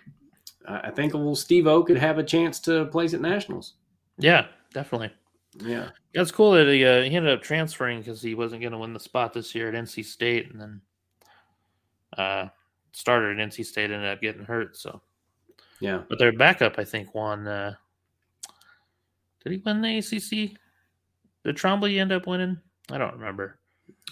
I 0.67 0.81
I 0.89 0.91
think 0.91 1.15
old 1.15 1.37
Stevo 1.37 1.85
could 1.87 1.99
have 1.99 2.19
a 2.19 2.25
chance 2.25 2.61
to 2.61 2.87
place 2.87 3.15
at 3.15 3.21
nationals. 3.21 3.75
Yeah, 4.19 4.47
definitely. 4.75 5.11
Yeah, 5.59 5.89
that's 6.15 6.31
cool 6.31 6.53
that 6.53 6.69
he, 6.69 6.85
uh, 6.85 7.03
he 7.03 7.17
ended 7.17 7.33
up 7.33 7.43
transferring 7.43 7.99
because 7.99 8.23
he 8.23 8.35
wasn't 8.35 8.63
going 8.63 8.73
to 8.73 8.79
win 8.79 8.93
the 8.93 9.01
spot 9.01 9.33
this 9.33 9.55
year 9.55 9.69
at 9.69 9.75
NC 9.75 10.05
State, 10.05 10.51
and 10.51 10.61
then 10.61 10.81
uh, 12.17 12.49
started 12.93 13.39
at 13.39 13.49
NC 13.49 13.67
State 13.67 13.91
ended 13.91 14.09
up 14.09 14.21
getting 14.21 14.45
hurt. 14.45 14.77
So, 14.77 15.01
yeah. 15.81 16.03
but 16.09 16.19
their 16.19 16.33
backup, 16.33 16.79
I 16.79 16.85
think, 16.85 17.15
won. 17.15 17.49
Uh, 17.49 17.75
did 19.43 19.53
he 19.53 19.63
win 19.65 19.81
the 19.81 19.99
ACC? 19.99 20.57
Did 21.45 21.57
Trombley 21.57 21.99
end 21.99 22.13
up 22.13 22.27
winning? 22.27 22.59
I 22.91 22.99
don't 22.99 23.15
remember. 23.15 23.59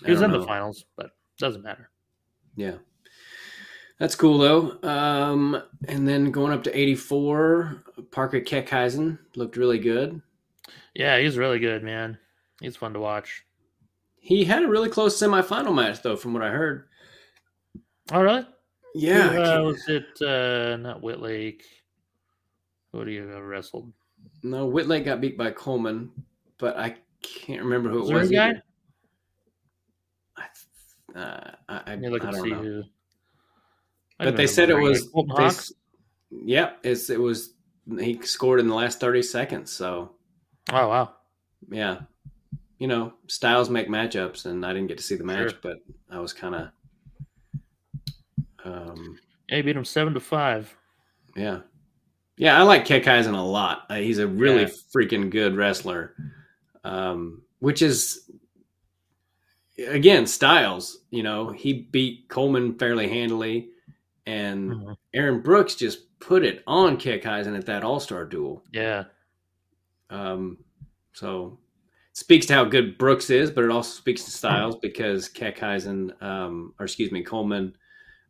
He 0.05 0.11
was 0.11 0.23
in 0.23 0.31
the 0.31 0.45
finals, 0.45 0.85
but 0.97 1.11
doesn't 1.39 1.63
matter. 1.63 1.91
Yeah. 2.57 2.77
That's 3.99 4.15
cool 4.15 4.39
though. 4.39 4.89
Um, 4.89 5.61
and 5.89 6.07
then 6.07 6.31
going 6.31 6.53
up 6.53 6.63
to 6.65 6.79
84, 6.79 7.83
Parker 8.11 8.41
Keckeisen 8.41 9.19
looked 9.35 9.57
really 9.57 9.79
good. 9.79 10.23
Yeah, 10.99 11.17
he's 11.21 11.39
really 11.39 11.61
good, 11.61 11.85
man. 11.85 12.19
He's 12.61 12.75
fun 12.75 12.93
to 12.95 12.99
watch. 12.99 13.45
He 14.19 14.45
had 14.45 14.65
a 14.65 14.69
really 14.69 14.89
close 14.89 15.17
semifinal 15.17 15.73
match 15.73 16.03
though, 16.03 16.17
from 16.17 16.35
what 16.35 16.43
I 16.43 16.49
heard. 16.51 16.89
Oh, 18.11 18.21
really? 18.21 18.45
Yeah. 18.97 19.29
Who, 19.29 19.41
uh, 19.41 19.63
was 19.63 19.89
it 19.89 20.21
uh, 20.21 20.77
not 20.77 21.01
Wittlake? 21.01 21.63
Who 22.91 23.05
do 23.05 23.13
you 23.13 23.29
have 23.29 23.45
wrestled? 23.45 23.93
no, 24.43 24.67
Wittlake 24.67 25.05
got 25.05 25.21
beat 25.21 25.39
by 25.39 25.53
Coleman, 25.53 26.11
but 26.59 26.77
I 26.77 26.97
can't 27.23 27.63
remember 27.63 27.91
who 27.91 28.09
it 28.11 28.11
a 28.13 28.19
was. 28.19 28.31
guy? 28.31 28.49
either. 28.49 28.63
I, 30.37 31.19
Uh, 31.19 31.51
I, 31.69 31.93
I, 31.93 31.97
don't 31.97 32.43
see 32.43 32.51
know. 32.51 32.57
who. 32.57 32.83
I 34.19 34.25
But 34.25 34.37
they 34.37 34.49
said 34.49 34.69
it 34.69 34.75
was. 34.75 35.13
They 35.13 35.51
Yep, 36.31 36.79
it's 36.83 37.09
it 37.09 37.21
was. 37.21 37.55
He 38.01 38.21
scored 38.23 38.59
in 38.59 38.67
the 38.67 38.75
last 38.75 38.99
30 38.99 39.23
seconds, 39.23 39.71
so 39.71 40.18
Oh 40.73 40.89
wow. 40.89 41.15
yeah 41.71 42.01
you 42.79 42.87
know 42.87 43.13
styles 43.27 43.69
make 43.71 43.89
matchups 43.89 44.47
and 44.47 44.65
i 44.65 44.73
didn't 44.73 44.89
get 44.89 44.99
to 44.99 45.03
see 45.05 45.17
the 45.17 45.25
match 45.25 45.51
Sure. 45.51 45.59
but 45.63 45.77
i 46.11 46.19
was 46.21 46.33
kind 46.33 46.55
of 46.55 46.69
um 48.65 49.19
Yeah, 49.49 49.57
he 49.57 49.63
beat 49.63 49.77
him 49.77 49.85
seven 49.85 50.15
to 50.15 50.21
five. 50.21 50.75
yeah 51.37 51.61
yeah 52.37 52.59
i 52.59 52.63
like 52.63 52.85
Keckeisen 52.85 53.37
a 53.37 53.41
lot 53.43 53.85
uh, 53.91 53.97
he's 53.97 54.19
a 54.19 54.27
really 54.27 54.63
Yeah. 54.63 54.69
freaking 54.95 55.31
good 55.31 55.57
wrestler 55.57 56.15
um 56.85 57.43
which 57.61 57.83
is 57.83 58.31
again 59.89 60.27
styles 60.27 60.99
you 61.11 61.23
know 61.23 61.51
he 61.51 61.73
beat 61.91 62.29
coleman 62.29 62.79
fairly 62.79 63.09
handily 63.09 63.71
and 64.27 64.71
Mhm. 64.73 64.97
aaron 65.15 65.41
brooks 65.41 65.75
just 65.75 66.19
put 66.21 66.45
it 66.45 66.63
on 66.67 66.97
Keckeisen 66.99 67.57
at 67.57 67.67
that 67.67 67.85
all-star 67.85 68.25
duel 68.25 68.65
Yeah, 68.73 69.05
Um, 70.11 70.59
so 71.13 71.59
it 72.11 72.17
speaks 72.17 72.47
to 72.47 72.55
how 72.55 72.65
good 72.65 72.97
Brooks 72.99 73.31
is, 73.31 73.51
but 73.51 73.65
it 73.65 73.71
also 73.71 73.91
speaks 73.91 74.25
to 74.25 74.31
Styles 74.31 74.77
because 74.83 75.29
Keckeisen, 75.29 76.21
um, 76.23 76.75
or 76.79 76.85
excuse 76.85 77.11
me, 77.13 77.23
Coleman 77.23 77.77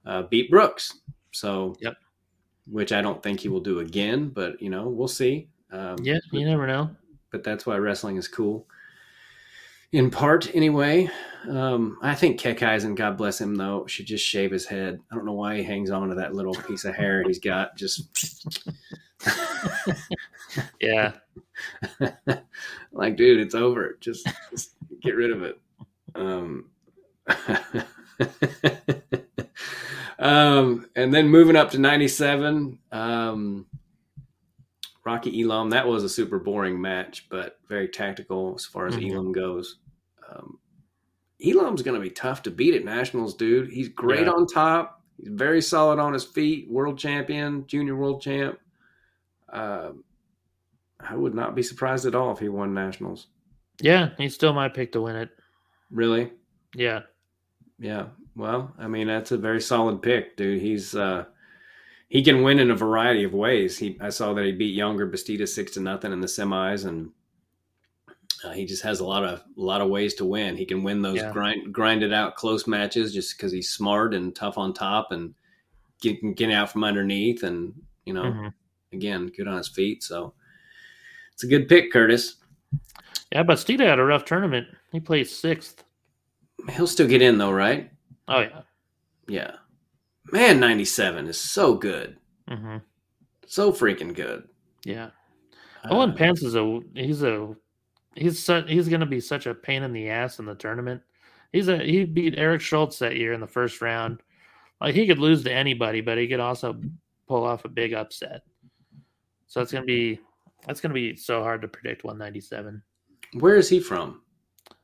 uh, 0.07 0.23
beat 0.23 0.51
Brooks. 0.51 1.01
So, 1.33 1.77
Yep. 1.81 1.97
which 2.67 2.93
I 2.93 3.03
don't 3.03 3.23
think 3.23 3.41
he 3.41 3.49
will 3.49 3.61
do 3.61 3.81
again, 3.81 4.29
but 4.31 4.61
you 4.63 4.71
know, 4.71 4.89
we'll 4.89 5.09
see. 5.09 5.49
Um, 5.71 5.97
yeah. 6.03 6.19
You 6.33 6.47
never 6.47 6.67
know. 6.67 6.91
but 7.31 7.45
that's 7.45 7.67
why 7.67 7.77
wrestling 7.77 8.17
is 8.17 8.27
cool. 8.29 8.67
In 9.93 10.11
part, 10.11 10.55
anyway. 10.55 11.09
Um, 11.49 11.99
I 12.03 12.15
think 12.15 12.41
Keckeisen, 12.41 12.95
God 12.95 13.17
bless 13.17 13.41
him, 13.41 13.55
though, 13.55 13.87
should 13.87 14.07
just 14.07 14.25
shave 14.27 14.51
his 14.51 14.67
head. 14.67 15.01
I 15.11 15.15
don't 15.15 15.25
know 15.25 15.33
why 15.33 15.57
he 15.57 15.63
hangs 15.63 15.91
on 15.91 16.09
to 16.09 16.15
that 16.17 16.35
little 16.35 16.55
piece 16.55 16.85
of 16.85 16.95
hair 16.95 17.23
he's 17.23 17.39
got. 17.39 17.77
Just 17.77 18.09
Yeah, 20.81 21.13
like, 22.93 23.17
dude, 23.17 23.41
it's 23.41 23.55
over. 23.55 23.97
Just, 24.01 24.29
just 24.51 24.75
get 25.03 25.17
rid 25.17 25.31
of 25.31 25.43
it. 25.43 25.61
Um, 26.15 26.71
um, 30.19 30.89
and 30.97 31.13
then 31.13 31.29
moving 31.29 31.57
up 31.57 31.71
to 31.71 31.79
97, 31.79 32.79
um, 32.93 33.67
Rocky 35.09 35.43
Elam. 35.43 35.71
That 35.71 35.87
was 35.87 36.05
a 36.05 36.09
super 36.09 36.39
boring 36.39 36.79
match, 36.79 37.29
but 37.31 37.59
very 37.67 37.89
tactical 37.89 38.55
as 38.55 38.67
far 38.67 38.87
as 38.87 38.95
Mhm. 38.95 39.11
Elam 39.11 39.33
goes. 39.33 39.79
Um, 40.29 40.59
Elam's 41.43 41.81
going 41.83 41.95
to 41.99 42.01
be 42.03 42.11
tough 42.11 42.43
to 42.43 42.51
beat 42.51 42.75
at 42.75 42.85
nationals, 42.85 43.35
dude. 43.35 43.71
He's 43.71 43.89
great 43.89 44.27
Yeah. 44.27 44.33
on 44.33 44.47
top. 44.47 45.03
He's 45.17 45.31
very 45.31 45.63
solid 45.63 45.99
on 45.99 46.13
his 46.13 46.25
feet. 46.25 46.71
World 46.71 46.99
champion, 46.99 47.67
junior 47.67 47.97
world 47.97 48.21
champ. 48.21 48.59
Um, 49.51 50.05
I 51.01 51.15
would 51.15 51.23
Would 51.23 51.35
not 51.35 51.55
be 51.55 51.63
surprised 51.63 52.05
at 52.07 52.15
all 52.15 52.33
if 52.33 52.39
he 52.41 52.49
won 52.51 52.75
nationals. 52.75 53.29
Yeah, 53.81 54.11
he's 54.19 54.35
still 54.35 54.53
my 54.53 54.69
pick 54.69 54.93
to 54.93 55.01
win 55.01 55.17
it. 55.17 55.31
Really? 55.91 56.33
Yeah. 56.75 57.03
Yeah. 57.79 58.09
Well, 58.37 58.75
I 58.79 58.89
mean, 58.89 59.07
that's 59.07 59.31
a 59.33 59.39
very 59.39 59.61
solid 59.61 60.03
pick, 60.03 60.37
dude. 60.37 60.61
He's 60.61 60.95
uh 60.95 61.25
he 62.09 62.23
can 62.23 62.43
win 62.43 62.59
in 62.59 62.71
a 62.71 62.75
variety 62.75 63.25
of 63.25 63.33
ways. 63.35 63.79
He 63.79 63.97
I 64.01 64.09
saw 64.11 64.33
that 64.35 64.45
he 64.45 64.53
beat 64.53 64.79
Yonger 64.79 65.11
Bastida 65.11 65.47
six 65.47 65.73
to 65.73 65.81
nothing 65.81 66.13
in 66.13 66.21
the 66.21 66.27
semis, 66.27 66.87
and 66.87 67.11
uh, 68.45 68.53
he 68.53 68.65
just 68.67 68.83
has 68.83 69.01
a 69.01 69.05
lot 69.07 69.25
of 69.25 69.41
a 69.41 69.61
lot 69.61 69.81
of 69.81 69.89
ways 69.91 70.15
to 70.15 70.25
win. 70.25 70.57
He 70.57 70.65
can 70.67 70.83
win 70.83 71.03
those 71.03 71.17
Yeah. 71.19 71.33
grind 71.33 71.73
grinded 71.73 72.13
out 72.13 72.35
close 72.37 72.67
matches 72.67 73.13
just 73.13 73.37
because 73.37 73.53
he's 73.53 73.71
smart 73.71 74.15
and 74.15 74.35
tough 74.35 74.59
on 74.59 74.73
top 74.73 75.13
and 75.13 75.35
get 76.01 76.17
get 76.37 76.51
out 76.51 76.71
from 76.71 76.85
underneath, 76.85 77.43
and 77.43 77.75
you 78.05 78.15
know, 78.15 78.23
Mhm. 78.25 78.55
again, 78.93 79.27
good 79.37 79.49
on 79.49 79.57
his 79.59 79.69
feet. 79.69 80.03
So 80.03 80.33
it's 81.33 81.45
a 81.45 81.49
good 81.49 81.69
pick, 81.69 81.93
Curtis. 81.93 82.37
Yeah, 83.33 83.43
Bastida 83.43 83.81
had 83.87 83.99
a 83.99 84.05
rough 84.05 84.25
tournament. 84.25 84.67
He 84.93 85.01
placed 85.01 85.41
sixth. 85.41 85.85
He'll 86.71 86.87
still 86.87 87.07
get 87.07 87.21
in 87.23 87.37
though, 87.39 87.51
right? 87.53 87.91
Oh 88.29 88.41
yeah. 88.41 88.63
Yeah. 89.27 89.57
Man, 90.33 90.61
ninety 90.61 90.85
seven 90.85 91.27
is 91.27 91.39
so 91.41 91.75
good, 91.75 92.19
hmm 92.49 92.79
so 93.47 93.73
freaking 93.73 94.15
good. 94.15 94.47
Yeah. 94.85 95.11
Owen 95.85 96.11
Uh, 96.11 96.15
Pentz 96.15 96.43
is 96.43 96.55
a 96.55 96.81
he's 96.95 97.23
a 97.23 97.55
he's 98.15 98.45
su- 98.45 98.65
he's 98.67 98.89
going 98.89 99.01
to 99.01 99.07
be 99.07 99.21
such 99.21 99.47
a 99.47 99.55
pain 99.55 99.83
in 99.83 99.93
the 99.93 100.11
ass 100.11 100.39
in 100.39 100.45
the 100.45 100.55
tournament. 100.55 101.01
He's 101.53 101.69
a 101.69 101.79
he 101.79 102.05
beat 102.05 102.35
Eric 102.37 102.61
Schultz 102.61 102.99
that 102.99 103.17
year 103.17 103.33
in 103.33 103.41
the 103.41 103.47
first 103.47 103.81
round. 103.81 104.21
Like 104.81 104.95
he 104.95 105.07
could 105.07 105.19
lose 105.19 105.43
to 105.45 105.53
anybody, 105.53 106.03
but 106.03 106.19
he 106.19 106.29
could 106.29 106.41
also 106.41 106.79
pull 107.27 107.45
off 107.45 107.65
a 107.65 107.69
big 107.69 107.95
upset. 107.95 108.43
So 109.47 109.63
it's 109.63 109.73
going 109.73 109.83
to 109.83 109.87
be 109.87 110.21
that's 110.67 110.81
going 110.81 110.91
to 110.91 110.95
be 110.95 111.17
so 111.17 111.43
hard 111.43 111.63
to 111.63 111.69
predict 111.69 112.05
197. 112.05 112.83
Where 113.41 113.57
is 113.57 113.69
he 113.69 113.81
from? 113.81 114.23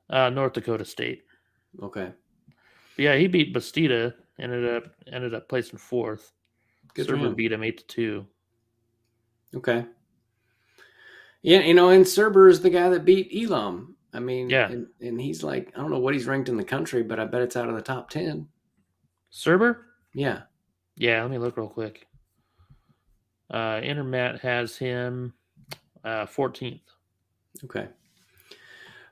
Uh, 0.09 0.31
North 0.31 0.55
Dakota 0.55 0.85
State. 0.85 1.25
Okay. 1.83 2.13
But 2.97 3.03
yeah, 3.03 3.17
he 3.17 3.27
beat 3.27 3.55
Bastida. 3.55 4.15
Ended 4.39 4.77
up 4.77 4.85
ended 5.11 5.35
up 5.35 5.49
placing 5.49 5.79
fourth. 5.79 6.33
Good 6.95 7.07
for 7.07 7.31
beat 7.31 7.53
him 7.53 7.63
eight 7.63 7.79
to 7.79 7.87
two. 7.87 8.27
Okay. 9.55 9.87
Yeah, 11.43 11.61
you 11.61 11.75
know, 11.75 11.91
and 11.91 12.05
Surber 12.05 12.49
is 12.49 12.61
the 12.61 12.71
guy 12.71 12.89
that 12.89 13.05
beat 13.05 13.31
Elam. 13.35 13.97
I 14.15 14.21
mean, 14.21 14.49
Yeah. 14.49 14.71
and, 14.71 14.87
and 15.01 15.21
he's 15.21 15.43
like, 15.43 15.73
I 15.75 15.81
don't 15.81 15.91
know 15.91 15.99
what 15.99 16.15
he's 16.15 16.27
ranked 16.27 16.49
in 16.49 16.57
the 16.57 16.65
country, 16.65 17.03
but 17.03 17.21
I 17.21 17.27
bet 17.27 17.43
it's 17.43 17.57
out 17.57 17.69
of 17.69 17.75
the 17.75 17.83
top 17.83 18.09
10. 18.11 18.49
Surber? 19.31 19.87
Yeah. 20.15 20.43
Yeah, 20.97 21.21
let 21.23 21.31
me 21.31 21.39
look 21.39 21.57
real 21.57 21.69
quick. 21.69 22.07
Uh, 23.51 23.81
Intermat 23.81 24.41
has 24.41 24.77
him 24.77 25.35
uh, 26.05 26.27
14th. 26.27 26.81
Okay. 27.65 27.89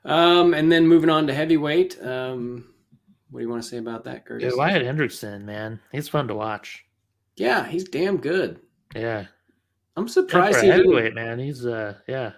Um, 0.05 0.53
and 0.53 0.71
then 0.71 0.87
moving 0.87 1.09
on 1.09 1.27
to 1.27 1.33
heavyweight. 1.33 2.01
Um, 2.01 2.72
what 3.33 3.39
do 3.39 3.45
you 3.45 3.49
want 3.49 3.63
to 3.63 3.67
say 3.67 3.77
about 3.77 4.03
that, 4.05 4.25
Curtis? 4.25 4.53
Yeah? 4.53 4.57
Wyatt 4.57 4.83
Hendrickson, 4.83 5.43
man, 5.43 5.79
he's 5.91 6.07
fun 6.07 6.27
to 6.27 6.35
watch. 6.35 6.85
Yeah, 7.35 7.65
he's 7.67 7.83
damn 7.85 8.17
good. 8.17 8.59
Yeah, 8.95 9.25
I'm 9.97 10.07
surprised 10.07 10.59
for 10.59 10.63
he 10.65 10.69
a 10.69 10.73
heavyweight, 10.73 11.03
didn't. 11.15 11.15
man, 11.15 11.39
he's 11.39 11.65
uh, 11.65 11.95
yeah, 12.07 12.33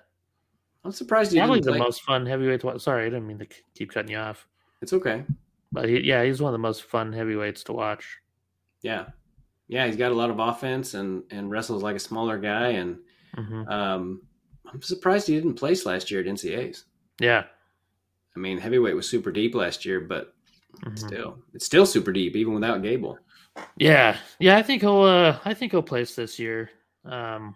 I'm 0.86 0.92
surprised 0.94 1.32
he 1.34 1.38
probably 1.38 1.60
the 1.60 1.72
play. 1.72 1.80
most 1.80 2.02
fun 2.04 2.26
heavyweight. 2.26 2.62
To 2.62 2.68
watch. 2.68 2.82
Sorry, 2.82 3.06
I 3.06 3.10
didn't 3.10 3.28
mean 3.28 3.40
to 3.40 3.48
keep 3.76 3.92
cutting 3.92 4.12
you 4.12 4.18
off, 4.18 4.48
It's 4.82 4.94
okay. 4.94 5.26
but 5.72 5.90
he, 5.90 6.00
yeah, 6.02 6.24
he's 6.24 6.42
one 6.42 6.50
of 6.50 6.54
the 6.54 6.60
most 6.60 6.84
fun 6.84 7.12
heavyweights 7.12 7.64
to 7.66 7.74
watch. 7.74 8.18
Yeah. 8.82 9.08
Yeah, 9.68 9.88
he's 9.88 9.96
got 9.96 10.12
a 10.12 10.16
lot 10.16 10.30
of 10.30 10.38
offense 10.40 10.94
and 10.94 11.24
and 11.32 11.50
wrestles 11.50 11.82
like 11.82 11.96
a 11.96 12.00
smaller 12.00 12.38
guy. 12.38 12.68
And 12.70 13.00
hmm 13.36 13.68
um, 13.68 14.22
I'm 14.72 14.82
surprised 14.82 15.28
he 15.28 15.34
didn't 15.36 15.56
place 15.56 15.86
last 15.88 16.12
year 16.12 16.22
at 16.22 16.28
NCAs. 16.28 16.84
Yeah, 17.20 17.46
I 18.36 18.40
mean, 18.40 18.60
heavyweight 18.60 18.96
was 18.96 19.10
super 19.10 19.32
deep 19.32 19.56
last 19.56 19.84
year, 19.84 20.00
but 20.00 20.35
mhm. 20.84 20.98
still, 20.98 21.38
it's 21.54 21.66
still 21.66 21.86
super 21.86 22.12
deep 22.12 22.36
even 22.36 22.54
without 22.54 22.82
Gable. 22.82 23.18
yeah, 23.78 24.18
yeah. 24.40 24.58
I 24.58 24.64
think 24.64 24.82
he'll. 24.82 25.02
Uh, 25.02 25.40
I 25.46 25.54
think 25.54 25.72
he'll 25.72 25.82
place 25.82 26.16
this 26.16 26.38
year. 26.40 26.70
Um, 27.06 27.56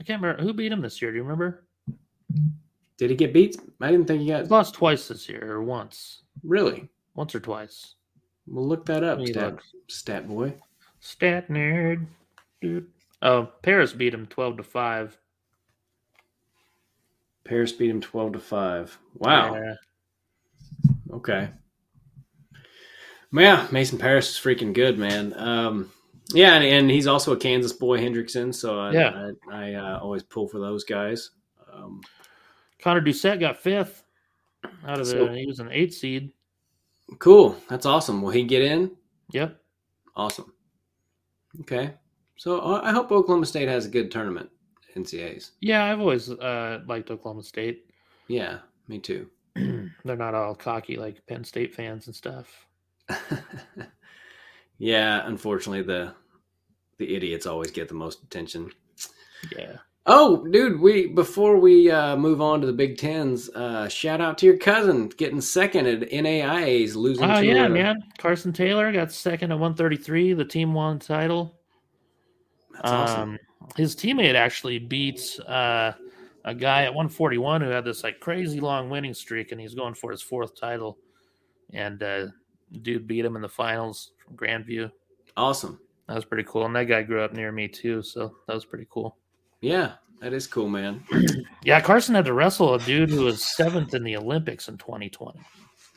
I 0.00 0.04
can't 0.04 0.22
remember 0.22 0.42
who 0.42 0.52
beat 0.52 0.72
him 0.72 0.80
this 0.80 1.00
year. 1.02 1.10
Do 1.10 1.16
you 1.16 1.22
remember? 1.22 1.64
Did 2.96 3.10
he 3.10 3.16
get 3.16 3.32
beat? 3.32 3.56
I 3.80 3.90
didn't 3.90 4.06
think 4.06 4.20
he 4.20 4.26
He's 4.26 4.42
got 4.42 4.50
lost 4.50 4.74
twice 4.74 5.08
this 5.08 5.28
year, 5.28 5.50
or 5.50 5.62
once, 5.62 6.22
really. 6.44 6.88
once 7.14 7.34
or 7.34 7.40
twice. 7.40 7.94
We'll 8.46 8.66
look 8.66 8.86
that 8.86 9.02
up, 9.04 9.24
stat, 9.26 9.58
stat 9.88 10.28
boy. 10.28 10.54
Stat 11.00 11.48
nerd. 11.48 12.06
Dude. 12.60 12.86
Oh, 13.22 13.48
Parris 13.62 13.92
beat 13.92 14.14
him 14.14 14.26
twelve 14.26 14.56
to 14.56 14.62
five. 14.62 15.18
Parris 17.44 17.72
beat 17.72 17.90
him 17.90 18.00
twelve 18.00 18.32
to 18.34 18.40
five. 18.40 18.96
Wow. 19.14 19.54
Yeah. 19.54 19.74
Okay. 21.12 21.48
Yeah, 23.32 23.66
Mason 23.70 23.98
Parris 23.98 24.30
is 24.30 24.36
freaking 24.36 24.72
good, 24.72 24.98
man. 24.98 25.32
Um, 25.38 25.90
yeah, 26.34 26.54
and, 26.54 26.64
and 26.64 26.90
he's 26.90 27.06
also 27.06 27.32
a 27.32 27.36
Kansas 27.36 27.72
boy, 27.72 27.98
Hendrickson. 27.98 28.54
So 28.54 28.78
I, 28.78 28.92
Yeah. 28.92 29.30
I, 29.50 29.70
I 29.70 29.74
uh, 29.74 29.98
always 30.00 30.22
pull 30.22 30.48
for 30.48 30.58
those 30.58 30.84
guys. 30.84 31.30
Um, 31.72 32.00
Connor 32.80 33.00
Doucette 33.00 33.40
got 33.40 33.56
fifth 33.58 34.04
out 34.86 35.00
of 35.00 35.06
the. 35.06 35.12
So- 35.12 35.28
he 35.28 35.46
was 35.46 35.60
an 35.60 35.70
eight 35.72 35.94
seed. 35.94 36.32
cool. 37.18 37.56
That's 37.68 37.86
awesome. 37.86 38.22
Will 38.22 38.30
he 38.30 38.44
get 38.44 38.62
in? 38.62 38.90
Yep. 39.32 39.58
Awesome. 40.14 40.52
Okay. 41.60 41.94
So 42.36 42.60
I 42.60 42.90
I 42.90 42.92
hope 42.92 43.10
Oklahoma 43.12 43.46
State 43.46 43.68
has 43.68 43.86
a 43.86 43.88
good 43.88 44.10
tournament, 44.10 44.50
NCAs. 44.96 45.52
Yeah, 45.60 45.84
I've 45.84 46.00
always 46.00 46.28
uh, 46.30 46.80
liked 46.86 47.10
Oklahoma 47.10 47.42
State. 47.42 47.86
Yeah, 48.28 48.58
me 48.88 48.98
too. 48.98 49.28
They're 49.54 50.16
not 50.16 50.34
all 50.34 50.54
cocky 50.54 50.96
like 50.96 51.24
Penn 51.26 51.44
State 51.44 51.74
fans 51.74 52.06
and 52.08 52.16
stuff. 52.16 52.66
Yeah, 54.78 55.26
unfortunately 55.26 55.82
the 55.82 56.14
the 56.98 57.14
idiots 57.14 57.46
always 57.46 57.70
get 57.70 57.88
the 57.88 57.94
most 57.94 58.22
attention. 58.22 58.70
Yeah. 59.56 59.76
Oh, 60.04 60.44
dude, 60.46 60.80
we 60.80 61.06
before 61.06 61.58
we 61.58 61.90
uh, 61.90 62.16
move 62.16 62.40
on 62.40 62.60
to 62.60 62.66
the 62.66 62.72
Big 62.72 62.98
Tens, 62.98 63.48
uh, 63.50 63.88
shout 63.88 64.20
out 64.20 64.36
to 64.38 64.46
your 64.46 64.56
cousin 64.56 65.08
getting 65.08 65.40
second 65.40 65.86
at 65.86 66.10
NAIA's, 66.10 66.96
losing. 66.96 67.30
Oh 67.30 67.38
yeah, 67.38 67.68
man. 67.68 68.02
Carson 68.18 68.52
Taylor 68.52 68.90
got 68.90 69.12
second 69.12 69.52
at 69.52 69.58
133. 69.58 70.32
The 70.32 70.44
team 70.44 70.74
won 70.74 70.98
the 70.98 71.04
title. 71.04 71.56
That's 72.74 72.90
awesome. 72.90 73.30
Um, 73.30 73.38
his 73.76 73.94
teammate 73.94 74.34
actually 74.34 74.80
beats 74.80 75.38
uh, 75.38 75.92
a 76.44 76.54
guy 76.54 76.82
at 76.82 76.94
141 76.94 77.60
who 77.60 77.68
had 77.68 77.84
this 77.84 78.02
like 78.02 78.18
crazy 78.18 78.58
long 78.58 78.90
winning 78.90 79.14
streak, 79.14 79.52
and 79.52 79.60
he's 79.60 79.74
going 79.74 79.94
for 79.94 80.10
his 80.10 80.22
fourth 80.22 80.58
title. 80.58 80.98
And 81.72 82.02
uh, 82.02 82.26
dude 82.80 83.06
beat 83.06 83.24
him 83.24 83.36
in 83.36 83.42
the 83.42 83.48
finals 83.48 84.12
from 84.24 84.36
Grandview. 84.36 84.90
Awesome. 85.36 85.78
That 86.08 86.14
was 86.14 86.24
pretty 86.24 86.44
cool. 86.44 86.66
And 86.66 86.74
that 86.76 86.84
guy 86.84 87.02
grew 87.02 87.22
up 87.22 87.32
near 87.32 87.52
me 87.52 87.68
too, 87.68 88.02
so 88.02 88.34
that 88.46 88.54
was 88.54 88.64
pretty 88.64 88.86
cool. 88.90 89.16
Yeah, 89.60 89.92
that 90.20 90.32
is 90.32 90.46
cool, 90.46 90.68
man. 90.68 91.04
Yeah, 91.64 91.80
Carson 91.80 92.16
had 92.16 92.24
to 92.24 92.32
wrestle 92.32 92.74
a 92.74 92.80
dude 92.80 93.08
who 93.08 93.24
was 93.24 93.54
seventh 93.54 93.94
in 93.94 94.02
the 94.02 94.16
Olympics 94.16 94.66
in 94.66 94.78
2020. 94.78 95.38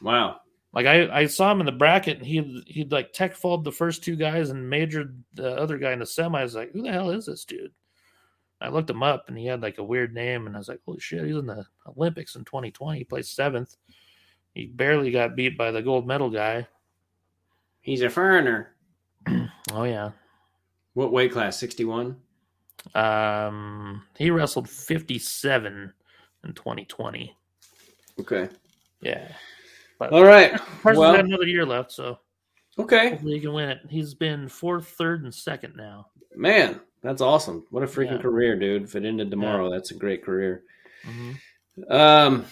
Wow. 0.04 0.42
Like 0.74 0.86
I, 0.86 1.22
I 1.22 1.26
saw 1.26 1.52
him 1.52 1.60
in 1.60 1.66
the 1.66 1.72
bracket 1.72 2.18
and 2.18 2.26
he 2.26 2.64
he'd 2.68 2.92
like 2.92 3.14
tech 3.14 3.34
fold 3.34 3.64
the 3.64 3.72
first 3.72 4.04
two 4.04 4.16
guys 4.16 4.52
and 4.52 4.70
majored 4.70 5.24
the 5.34 5.58
other 5.58 5.80
guy 5.80 5.92
in 5.92 6.00
the 6.00 6.06
semi. 6.06 6.40
I 6.40 6.44
like, 6.46 6.72
who 6.72 6.84
the 6.84 6.92
hell 6.92 7.10
is 7.10 7.26
this 7.26 7.46
dude? 7.46 7.72
I 8.62 8.70
looked 8.70 8.92
him 8.92 9.02
up 9.02 9.26
and 9.28 9.38
he 9.38 9.48
had 9.48 9.62
like 9.62 9.80
a 9.80 9.84
weird 9.84 10.14
name 10.14 10.46
and 10.46 10.56
I 10.56 10.60
was 10.60 10.68
like, 10.68 10.82
holy 10.86 11.00
shit, 11.00 11.26
he's 11.26 11.36
in 11.36 11.48
the 11.48 11.66
Olympics 11.88 12.36
in 12.36 12.46
2020. 12.46 13.00
He 13.00 13.04
placed 13.06 13.36
seventh. 13.36 13.76
He 14.56 14.66
barely 14.66 15.12
got 15.12 15.36
beat 15.36 15.58
by 15.58 15.70
the 15.72 15.82
gold 15.84 16.08
medal 16.08 16.30
guy. 16.32 16.66
He's 17.82 18.02
a 18.02 18.10
foreigner. 18.10 18.72
Oh 19.74 19.84
yeah. 19.84 20.12
What 20.94 21.12
weight 21.12 21.32
class? 21.34 21.60
Sixty-one. 21.60 22.16
Um 22.94 24.04
he 24.18 24.30
wrestled 24.32 24.70
57 24.70 25.92
in 26.46 26.54
2020. 26.54 27.36
Okay. 28.22 28.48
Yeah. 29.02 29.28
But 30.00 30.14
All 30.14 30.24
right. 30.24 30.52
Carson's 30.54 31.00
Well, 31.00 31.16
got 31.16 31.26
another 31.26 31.48
year 31.48 31.66
left, 31.66 31.92
so 31.92 32.20
okay, 32.80 33.10
hopefully 33.10 33.34
he 33.34 33.40
can 33.42 33.54
win 33.54 33.70
it. 33.70 33.80
He's 33.90 34.14
been 34.14 34.48
fourth, 34.48 34.88
third, 34.88 35.24
and 35.24 35.34
second 35.34 35.76
now. 35.76 36.08
man, 36.36 36.80
that's 37.02 37.22
awesome. 37.22 37.66
What 37.72 37.84
a 37.84 37.88
freaking 37.88 38.12
Yeah. 38.18 38.22
career, 38.22 38.56
dude. 38.58 38.84
If 38.84 38.96
it 38.96 39.04
ended 39.04 39.32
tomorrow, 39.32 39.70
that's 39.70 39.92
a 39.92 39.96
great 39.96 40.24
career. 40.24 40.64
Mhm. 41.04 41.92
Um, 41.92 42.46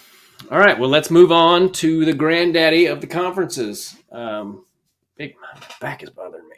all 0.50 0.58
right. 0.58 0.78
Well, 0.78 0.90
let's 0.90 1.10
move 1.10 1.32
on 1.32 1.72
to 1.72 2.04
the 2.04 2.12
granddaddy 2.12 2.86
of 2.86 3.00
the 3.00 3.06
conferences. 3.06 3.96
Um, 4.12 4.64
big 5.16 5.34
my 5.40 5.60
back 5.80 6.02
is 6.02 6.10
bothering 6.10 6.48
me. 6.48 6.56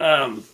Um, 0.00 0.44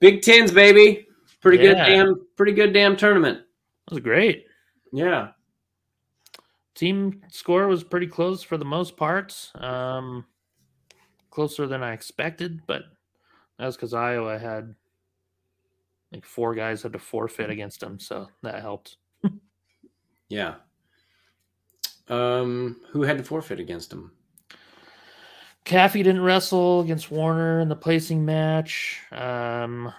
Big 0.00 0.22
Tens, 0.22 0.52
baby. 0.52 1.06
Pretty 1.40 1.58
good 1.58 1.76
damn. 1.76 2.26
Pretty 2.36 2.52
good 2.52 2.72
damn 2.72 2.96
tournament. 2.96 3.38
That 3.86 3.94
was 3.94 4.02
great. 4.02 4.46
Yeah. 4.92 5.28
Team 6.74 7.22
score 7.28 7.68
was 7.68 7.84
pretty 7.84 8.06
close 8.06 8.42
for 8.42 8.58
the 8.58 8.64
most 8.64 8.96
parts. 8.96 9.52
Um, 9.54 10.26
closer 11.30 11.66
than 11.66 11.82
I 11.82 11.92
expected, 11.92 12.62
but 12.66 12.82
that's 13.58 13.76
because 13.76 13.94
Iowa 13.94 14.38
had 14.38 14.74
like 16.12 16.24
four 16.24 16.54
guys 16.54 16.82
had 16.82 16.92
to 16.92 16.98
forfeit 16.98 17.50
against 17.50 17.80
them, 17.80 17.98
so 17.98 18.28
that 18.42 18.60
helped. 18.60 18.96
Yeah. 20.30 20.54
Um, 22.08 22.80
who 22.90 23.02
had 23.02 23.18
to 23.18 23.24
forfeit 23.24 23.60
against 23.60 23.92
him? 23.92 24.12
Caffey 25.64 26.02
didn't 26.04 26.22
wrestle 26.22 26.80
against 26.80 27.10
Warner 27.10 27.60
in 27.60 27.68
the 27.68 27.76
placing 27.76 28.24
match. 28.24 29.00
Um, 29.10 29.92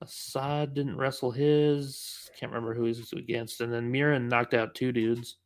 Assad 0.00 0.72
didn't 0.72 0.96
wrestle 0.96 1.30
his. 1.30 2.30
Can't 2.38 2.52
remember 2.52 2.74
who 2.74 2.84
he 2.84 2.88
was 2.88 3.12
against. 3.12 3.60
And 3.60 3.72
then 3.72 3.92
Murin 3.92 4.28
knocked 4.28 4.54
out 4.54 4.74
two 4.74 4.92
dudes. 4.92 5.36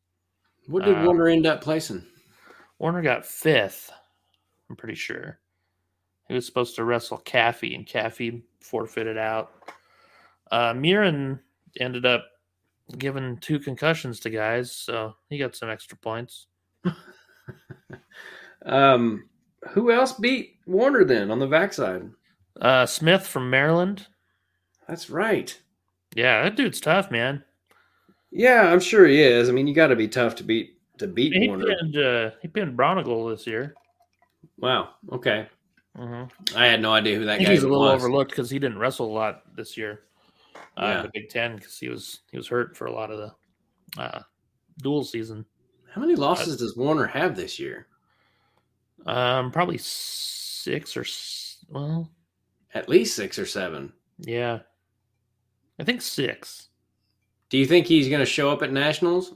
What 0.67 0.85
did 0.85 0.97
Uh, 0.97 1.03
Warner 1.05 1.27
end 1.27 1.45
up 1.45 1.61
placing? 1.61 2.05
Warner 2.79 3.01
got 3.01 3.25
fifth. 3.25 3.91
I'm 4.69 4.75
pretty 4.77 4.95
sure. 4.95 5.39
He 6.27 6.33
was 6.33 6.45
supposed 6.45 6.75
to 6.77 6.85
wrestle 6.85 7.17
Caffey, 7.19 7.75
and 7.75 7.85
Caffey 7.85 8.41
forfeited 8.61 9.17
out. 9.17 9.51
Uh, 10.49 10.73
Murin 10.73 11.39
ended 11.79 12.05
up 12.05 12.25
giving 12.97 13.37
two 13.37 13.59
concussions 13.59 14.19
to 14.21 14.29
guys, 14.29 14.71
so 14.71 15.15
he 15.29 15.37
got 15.37 15.55
some 15.55 15.69
extra 15.69 15.97
points. 15.97 16.47
Um, 18.65 19.27
who 19.71 19.91
else 19.91 20.13
beat 20.13 20.57
Warner 20.67 21.03
then 21.03 21.31
on 21.31 21.39
the 21.39 21.47
backside? 21.47 22.09
Uh, 22.59 22.85
Smith 22.85 23.25
from 23.25 23.49
Maryland. 23.49 24.07
That's 24.87 25.09
right. 25.09 25.57
Yeah, 26.15 26.43
that 26.43 26.55
dude's 26.55 26.79
tough, 26.79 27.09
man. 27.09 27.43
Yeah, 28.31 28.71
I'm 28.71 28.79
sure 28.79 29.05
he 29.07 29.21
is. 29.21 29.49
I 29.49 29.51
mean, 29.51 29.67
you 29.67 29.73
got 29.73 29.87
to 29.87 29.95
be 29.95 30.07
tough 30.07 30.35
to 30.35 30.43
beat 30.43 30.77
to 30.99 31.07
beat 31.07 31.33
He 31.33 31.47
Warner. 31.47 31.65
pinned, 31.75 31.97
uh, 31.97 32.31
he 32.41 32.47
pinned 32.47 32.77
Bronigal 32.77 33.31
this 33.35 33.47
year. 33.47 33.73
Wow. 34.59 34.89
Okay. 35.11 35.47
hmm 35.95 36.23
I 36.55 36.65
had 36.67 36.81
no 36.81 36.93
idea 36.93 37.17
who 37.17 37.25
that 37.25 37.39
guy 37.43 37.51
he's 37.51 37.63
a 37.63 37.67
little 37.67 37.83
was. 37.85 38.01
overlooked 38.03 38.29
because 38.31 38.49
he 38.49 38.59
didn't 38.59 38.77
wrestle 38.77 39.07
a 39.07 39.11
lot 39.13 39.55
this 39.55 39.75
year 39.75 40.01
uh, 40.77 40.81
Yeah. 40.85 40.97
in 40.97 41.03
the 41.03 41.11
Big 41.13 41.29
Ten 41.29 41.55
because 41.55 41.77
he 41.77 41.89
was 41.89 42.21
he 42.31 42.37
was 42.37 42.47
hurt 42.47 42.75
for 42.75 42.85
a 42.85 42.91
lot 42.93 43.11
of 43.11 43.17
the 43.17 44.01
uh, 44.01 44.21
dual 44.81 45.03
season. 45.03 45.45
How 45.93 46.01
many 46.01 46.15
losses 46.15 46.57
does 46.57 46.77
Warner 46.77 47.05
have 47.07 47.35
this 47.35 47.59
year? 47.59 47.87
Um, 49.05 49.51
probably 49.51 49.77
six 49.77 50.95
or 50.95 51.05
well, 51.69 52.09
At 52.73 52.87
least 52.87 53.15
six 53.15 53.37
or 53.39 53.45
seven. 53.45 53.91
yeah, 54.19 54.59
I 55.79 55.83
think 55.83 56.01
six. 56.01 56.69
Do 57.49 57.57
you 57.57 57.65
think 57.65 57.85
he's 57.87 58.07
going 58.07 58.21
to 58.21 58.25
show 58.25 58.49
up 58.49 58.63
at 58.63 58.71
nationals? 58.71 59.33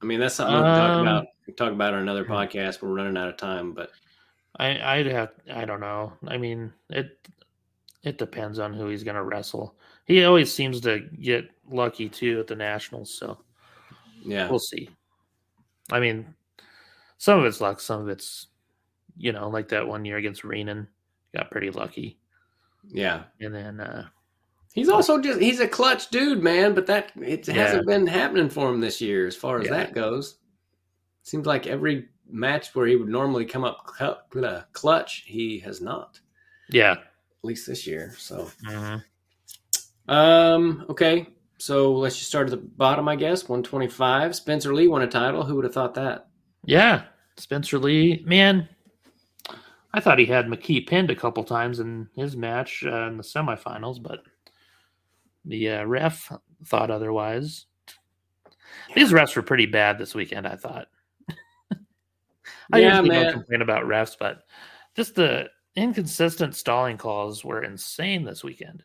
I 0.00 0.06
mean, 0.06 0.20
that's 0.20 0.36
something 0.36 0.54
we 0.54 0.62
can 0.62 0.78
talk 0.78 0.90
Um, 0.90 1.00
about. 1.00 1.26
We 1.46 1.52
can 1.52 1.56
talk 1.56 1.72
about 1.72 1.94
on 1.94 2.00
another 2.00 2.24
hmm. 2.24 2.32
podcast. 2.32 2.82
We're 2.82 2.90
running 2.90 3.16
out 3.16 3.28
of 3.28 3.36
time, 3.36 3.72
but 3.72 3.90
I 4.58 4.98
I'd 4.98 5.06
have 5.06 5.32
I 5.52 5.64
don't 5.64 5.80
know. 5.80 6.12
I 6.28 6.36
mean 6.36 6.72
it 6.90 7.18
it 8.04 8.18
depends 8.18 8.58
on 8.58 8.72
who 8.74 8.88
he's 8.88 9.04
gonna 9.04 9.24
wrestle. 9.24 9.74
He 10.06 10.24
always 10.24 10.52
seems 10.52 10.80
to 10.82 11.00
get 11.20 11.48
lucky 11.70 12.08
too 12.08 12.40
at 12.40 12.46
the 12.46 12.54
nationals, 12.56 13.12
so 13.18 13.38
yeah, 14.24 14.48
we'll 14.48 14.58
see. 14.58 14.88
I 15.90 16.00
mean, 16.00 16.34
some 17.18 17.38
of 17.38 17.44
it's 17.46 17.60
luck, 17.60 17.80
some 17.80 18.02
of 18.02 18.08
it's 18.08 18.48
you 19.16 19.32
know, 19.32 19.48
like 19.48 19.68
that 19.68 19.86
one 19.86 20.04
year 20.04 20.16
against 20.16 20.42
Renan, 20.44 20.88
got 21.34 21.50
pretty 21.50 21.70
lucky. 21.70 22.18
yeah. 22.88 23.24
And 23.40 23.54
then 23.54 23.80
uh 23.80 24.08
He's 24.74 24.88
also 24.88 25.20
just 25.20 25.40
he's 25.40 25.60
a 25.60 25.68
clutch 25.68 26.08
dude, 26.10 26.42
man. 26.42 26.74
But 26.74 26.86
that 26.86 27.12
it 27.22 27.46
Yeah. 27.46 27.54
hasn't 27.54 27.86
been 27.86 28.08
happening 28.08 28.48
for 28.50 28.68
him 28.68 28.80
this 28.80 29.00
year, 29.00 29.26
as 29.28 29.36
far 29.36 29.60
as 29.60 29.66
Yeah. 29.66 29.74
that 29.74 29.94
goes. 29.94 30.38
Seems 31.22 31.46
like 31.46 31.68
every 31.68 32.08
match 32.28 32.74
where 32.74 32.86
he 32.88 32.96
would 32.96 33.08
normally 33.08 33.44
come 33.44 33.62
up 33.62 33.88
uh, 34.00 34.62
clutch, 34.72 35.22
he 35.26 35.60
has 35.60 35.80
not. 35.80 36.18
yeah. 36.70 36.96
At 37.44 37.48
least 37.48 37.66
this 37.66 37.86
year. 37.86 38.14
So, 38.16 38.50
Mhm. 38.64 39.04
um, 40.08 40.86
okay. 40.88 41.26
So 41.58 41.92
let's 41.92 42.16
just 42.16 42.28
start 42.30 42.46
at 42.46 42.52
the 42.52 42.56
bottom, 42.56 43.06
I 43.06 43.16
guess. 43.16 43.50
One 43.50 43.62
twenty-five. 43.62 44.34
Spencer 44.34 44.72
Lee 44.74 44.88
won 44.88 45.02
a 45.02 45.06
title. 45.06 45.42
Who 45.44 45.54
would 45.56 45.64
have 45.66 45.74
thought 45.74 45.92
that? 45.92 46.28
Yeah. 46.64 47.04
Spencer 47.36 47.78
Lee, 47.78 48.22
man. 48.26 48.66
I 49.92 50.00
thought 50.00 50.18
he 50.18 50.24
had 50.24 50.46
McKee 50.46 50.86
pinned 50.86 51.10
a 51.10 51.14
couple 51.14 51.44
times 51.44 51.80
in 51.80 52.08
his 52.16 52.34
match 52.34 52.82
uh, 52.82 53.08
in 53.08 53.18
the 53.18 53.22
semifinals, 53.22 54.02
but 54.02 54.22
the 55.44 55.68
uh, 55.68 55.84
ref 55.84 56.32
thought 56.64 56.90
otherwise. 56.90 57.66
These 58.94 59.12
refs 59.12 59.36
were 59.36 59.42
pretty 59.42 59.66
bad 59.66 59.98
this 59.98 60.14
weekend, 60.14 60.46
I 60.46 60.56
thought. 60.56 60.88
I 62.72 62.78
Yeah, 62.78 62.88
usually 62.88 63.10
man. 63.10 63.24
don't 63.24 63.32
complain 63.34 63.60
about 63.60 63.84
refs, 63.84 64.16
but 64.18 64.44
just 64.96 65.14
the 65.14 65.50
inconsistent 65.76 66.54
stalling 66.54 66.96
calls 66.96 67.44
were 67.44 67.62
insane 67.62 68.24
this 68.24 68.44
weekend. 68.44 68.82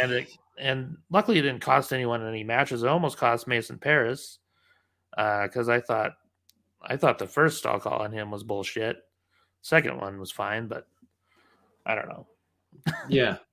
And 0.00 0.12
it, 0.12 0.28
and 0.58 0.96
luckily 1.10 1.38
it 1.38 1.42
didn't 1.42 1.60
cost 1.60 1.92
anyone 1.92 2.26
any 2.26 2.44
matches. 2.44 2.82
It 2.82 2.88
almost 2.88 3.18
cost 3.18 3.46
Mason 3.46 3.78
Parris 3.78 4.38
uh, 5.16 5.42
because 5.46 5.68
I 5.68 5.80
thought 5.80 6.12
I 6.82 6.96
thought 6.96 7.18
the 7.18 7.26
first 7.26 7.58
stall 7.58 7.80
call 7.80 8.00
on 8.00 8.12
him 8.12 8.30
was 8.30 8.44
bullshit. 8.44 8.98
Second 9.62 9.98
one 9.98 10.20
was 10.20 10.30
fine, 10.30 10.68
but 10.68 10.86
I 11.84 11.94
don't 11.94 12.08
know. 12.08 12.26
yeah 13.08 13.36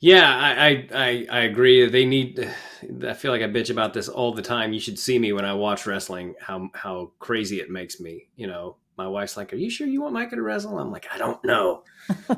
yeah 0.00 0.36
I, 0.36 0.68
I 0.68 0.88
i 0.94 1.26
i 1.30 1.40
agree 1.40 1.88
they 1.88 2.04
need 2.04 2.48
i 3.06 3.12
feel 3.12 3.32
like 3.32 3.42
i 3.42 3.46
bitch 3.46 3.70
about 3.70 3.92
this 3.92 4.08
all 4.08 4.32
the 4.32 4.42
time 4.42 4.72
you 4.72 4.78
should 4.78 4.98
see 4.98 5.18
me 5.18 5.32
when 5.32 5.44
i 5.44 5.52
watch 5.52 5.86
wrestling 5.86 6.34
how 6.40 6.70
how 6.74 7.10
crazy 7.18 7.60
it 7.60 7.70
makes 7.70 7.98
me 7.98 8.28
you 8.36 8.46
know 8.46 8.76
my 8.98 9.06
wife's 9.08 9.36
like 9.36 9.52
are 9.52 9.56
you 9.56 9.70
sure 9.70 9.86
you 9.86 10.02
want 10.02 10.12
micah 10.12 10.36
to 10.36 10.42
wrestle 10.42 10.78
i'm 10.78 10.90
like 10.92 11.06
i 11.12 11.16
don't 11.18 11.42
know 11.44 11.82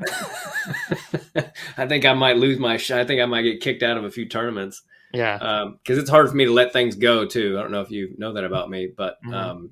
i 1.76 1.86
think 1.86 2.04
i 2.04 2.12
might 2.12 2.36
lose 2.36 2.58
my 2.58 2.76
shot 2.76 2.98
i 3.00 3.04
think 3.04 3.20
i 3.20 3.26
might 3.26 3.42
get 3.42 3.60
kicked 3.60 3.82
out 3.82 3.96
of 3.98 4.04
a 4.04 4.10
few 4.10 4.26
tournaments 4.26 4.82
Yeah, 5.12 5.66
because 5.82 5.98
it's 5.98 6.10
hard 6.10 6.28
for 6.28 6.34
me 6.36 6.46
to 6.46 6.52
let 6.52 6.72
things 6.72 6.94
go 6.96 7.26
too. 7.26 7.56
I 7.58 7.62
don't 7.62 7.72
know 7.72 7.80
if 7.82 7.90
you 7.90 8.14
know 8.16 8.32
that 8.34 8.44
about 8.44 8.70
me, 8.70 8.88
but 8.96 9.16
Mhm. 9.24 9.34
um, 9.34 9.70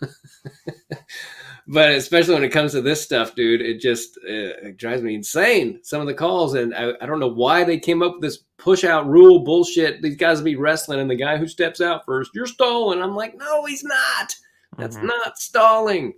but 1.68 1.92
especially 1.92 2.34
when 2.34 2.42
it 2.44 2.50
comes 2.52 2.72
to 2.72 2.80
this 2.82 3.00
stuff, 3.02 3.34
dude, 3.34 3.60
it 3.60 3.80
just 3.80 4.16
uh, 4.18 4.68
it 4.68 4.76
drives 4.78 5.02
me 5.02 5.14
insane. 5.14 5.78
Some 5.82 6.00
of 6.00 6.06
the 6.06 6.14
calls, 6.14 6.54
and 6.54 6.74
I, 6.74 6.92
I 7.00 7.06
don't 7.06 7.20
know 7.20 7.28
why 7.32 7.64
they 7.64 7.78
came 7.78 8.02
up 8.02 8.14
with 8.14 8.22
this 8.22 8.38
push 8.58 8.82
out 8.84 9.06
rule 9.06 9.40
bullshit. 9.44 10.02
These 10.02 10.16
guys 10.16 10.38
will 10.38 10.46
be 10.46 10.56
wrestling, 10.56 11.00
and 11.00 11.10
the 11.10 11.14
guy 11.16 11.36
who 11.36 11.46
steps 11.46 11.80
out 11.80 12.04
first, 12.04 12.30
you're 12.34 12.46
stolen. 12.46 13.00
I'm 13.02 13.14
like, 13.14 13.36
no, 13.36 13.64
he's 13.66 13.84
not. 13.84 14.34
That's 14.78 14.96
Mhm. 14.96 15.04
not 15.06 15.38
stalling. 15.38 16.14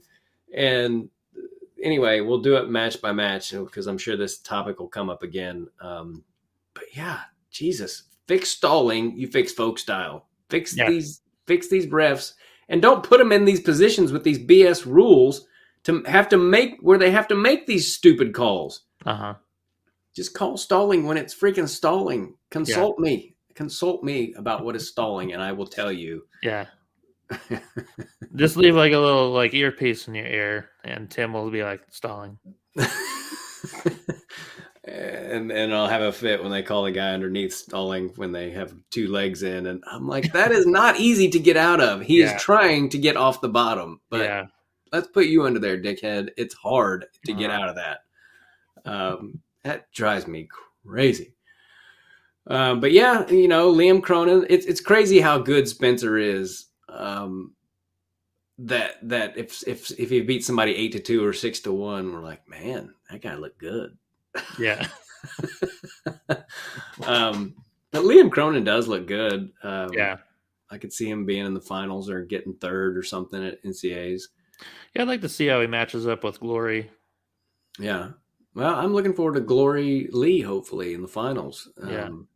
And 0.55 1.09
anyway, 1.83 2.21
we'll 2.21 2.41
do 2.41 2.57
it 2.57 2.69
match 2.69 3.01
by 3.01 3.13
match 3.13 3.51
because 3.53 3.87
I'm 3.87 3.99
sure 3.99 4.17
this 4.17 4.39
topic 4.39 4.79
will 4.79 4.89
come 4.89 5.11
up 5.11 5.23
again. 5.23 5.69
Um, 5.81 6.25
but 6.75 6.85
yeah, 6.97 7.21
Jesus, 7.51 8.05
fix 8.27 8.51
stalling. 8.51 9.17
You 9.17 9.27
fix 9.27 9.53
folk 9.53 9.79
style. 9.79 10.29
Fix 10.49 10.77
Yeah. 10.77 10.89
these. 10.91 11.21
Fix 11.47 11.69
these 11.69 11.87
refs, 11.89 12.33
and 12.71 12.81
don't 12.81 13.05
put 13.05 13.19
them 13.19 13.31
in 13.31 13.45
these 13.45 13.61
positions 13.61 14.13
with 14.13 14.25
these 14.25 14.39
BS 14.39 14.87
rules 14.87 15.47
to 15.83 16.03
have 16.05 16.27
to 16.31 16.39
make 16.39 16.79
where 16.81 16.97
they 16.97 17.11
have 17.11 17.29
to 17.29 17.35
make 17.35 17.67
these 17.67 17.93
stupid 17.95 18.33
calls. 18.33 18.81
uh-huh. 19.05 19.35
Just 20.15 20.33
call 20.33 20.57
stalling 20.57 21.05
when 21.05 21.19
it's 21.19 21.35
freaking 21.35 21.69
stalling. 21.69 22.39
Consult 22.49 22.99
me. 22.99 23.35
Consult 23.55 24.03
me 24.03 24.33
about 24.35 24.65
what 24.65 24.75
is 24.75 24.89
stalling, 24.89 25.35
and 25.35 25.43
I 25.43 25.53
will 25.53 25.67
tell 25.67 25.93
you. 25.93 26.27
Yeah. 26.43 26.69
Just 28.37 28.57
leave 28.57 28.75
like 28.75 28.93
a 28.93 28.99
little 28.99 29.31
like 29.31 29.55
earpiece 29.55 30.09
in 30.09 30.15
your 30.15 30.27
ear, 30.27 30.71
and 30.85 31.09
Tim 31.11 31.33
will 31.33 31.51
be 31.51 31.63
like 31.63 31.83
stalling. 31.91 32.39
and 34.85 35.51
and 35.51 35.73
I'll 35.75 35.87
have 35.87 36.03
a 36.03 36.13
fit 36.13 36.43
when 36.43 36.51
they 36.51 36.63
call 36.63 36.85
the 36.85 36.91
guy 36.93 37.11
underneath 37.15 37.55
stalling 37.55 38.09
when 38.17 38.33
they 38.33 38.51
have 38.51 38.75
two 38.91 39.09
legs 39.09 39.43
in, 39.43 39.67
and 39.67 39.83
I'm 39.91 40.07
like, 40.09 40.33
that 40.33 40.51
is 40.53 40.67
not 40.67 40.99
easy 40.99 41.29
to 41.31 41.39
get 41.39 41.57
out 41.57 41.81
of. 41.81 42.03
He 42.03 42.21
Yeah. 42.21 42.35
is 42.35 42.43
trying 42.43 42.89
to 42.91 42.99
get 42.99 43.17
off 43.17 43.41
the 43.41 43.49
bottom, 43.49 44.01
but 44.11 44.21
yeah, 44.23 44.47
let's 44.93 45.09
put 45.09 45.27
you 45.27 45.45
under 45.45 45.61
there, 45.61 45.79
dickhead. 45.81 46.31
It's 46.37 46.55
hard 46.55 47.07
to 47.27 47.33
get 47.33 47.51
Uh-huh. 47.51 47.61
out 47.63 47.69
of 47.71 47.77
that. 47.77 48.01
Um, 48.85 49.41
that 49.63 49.91
drives 49.93 50.27
me 50.27 50.49
crazy. 50.85 51.35
Um, 52.47 52.81
but 52.81 52.93
yeah, 52.93 53.27
you 53.31 53.49
know, 53.49 53.73
Liam 53.73 54.03
Cronin. 54.03 54.45
It's 54.51 54.67
it's 54.67 54.81
crazy 54.81 55.21
how 55.21 55.39
good 55.39 55.67
Spencer 55.67 56.19
is. 56.19 56.67
Um, 56.91 57.55
that 58.59 58.97
that 59.09 59.37
if 59.37 59.67
if 59.67 59.91
if 59.99 60.11
he 60.11 60.21
beat 60.21 60.45
somebody 60.45 60.75
eight 60.75 60.93
to 60.93 61.01
two 61.01 61.25
or 61.25 61.33
six 61.33 61.61
to 61.61 61.73
one, 61.73 62.13
we're 62.13 62.23
like, 62.23 62.49
man, 62.49 62.95
that 63.11 63.23
guy 63.23 63.35
looked 63.35 63.59
good. 63.59 63.97
yeah, 64.59 64.87
um, 67.07 67.55
but 67.91 68.03
Liam 68.03 68.31
Cronin 68.31 68.65
does 68.65 68.89
look 68.89 69.07
good. 69.07 69.51
Um, 69.63 69.93
yeah. 69.93 70.17
I 70.71 70.79
could 70.79 70.93
see 70.93 71.09
him 71.09 71.25
being 71.25 71.47
in 71.47 71.55
the 71.55 71.61
finals 71.61 72.11
or 72.11 72.25
getting 72.25 72.55
third 72.55 72.97
or 72.97 73.03
something 73.03 73.45
at 73.45 73.63
NCA's. 73.63 74.29
Yeah, 74.95 75.03
I'd 75.03 75.09
like 75.09 75.21
to 75.21 75.29
see 75.29 75.47
how 75.47 75.61
he 75.61 75.67
matches 75.67 76.07
up 76.07 76.25
with 76.25 76.41
Glory. 76.41 76.91
Yeah. 77.79 78.11
Well, 78.55 78.75
I'm 78.75 78.93
looking 78.93 79.15
forward 79.15 79.35
to 79.35 79.41
Glory 79.41 80.09
Lee, 80.13 80.41
hopefully, 80.41 80.95
in 80.95 81.03
the 81.03 81.09
finals. 81.09 81.69
Yeah. 81.87 82.05
Um, 82.05 82.29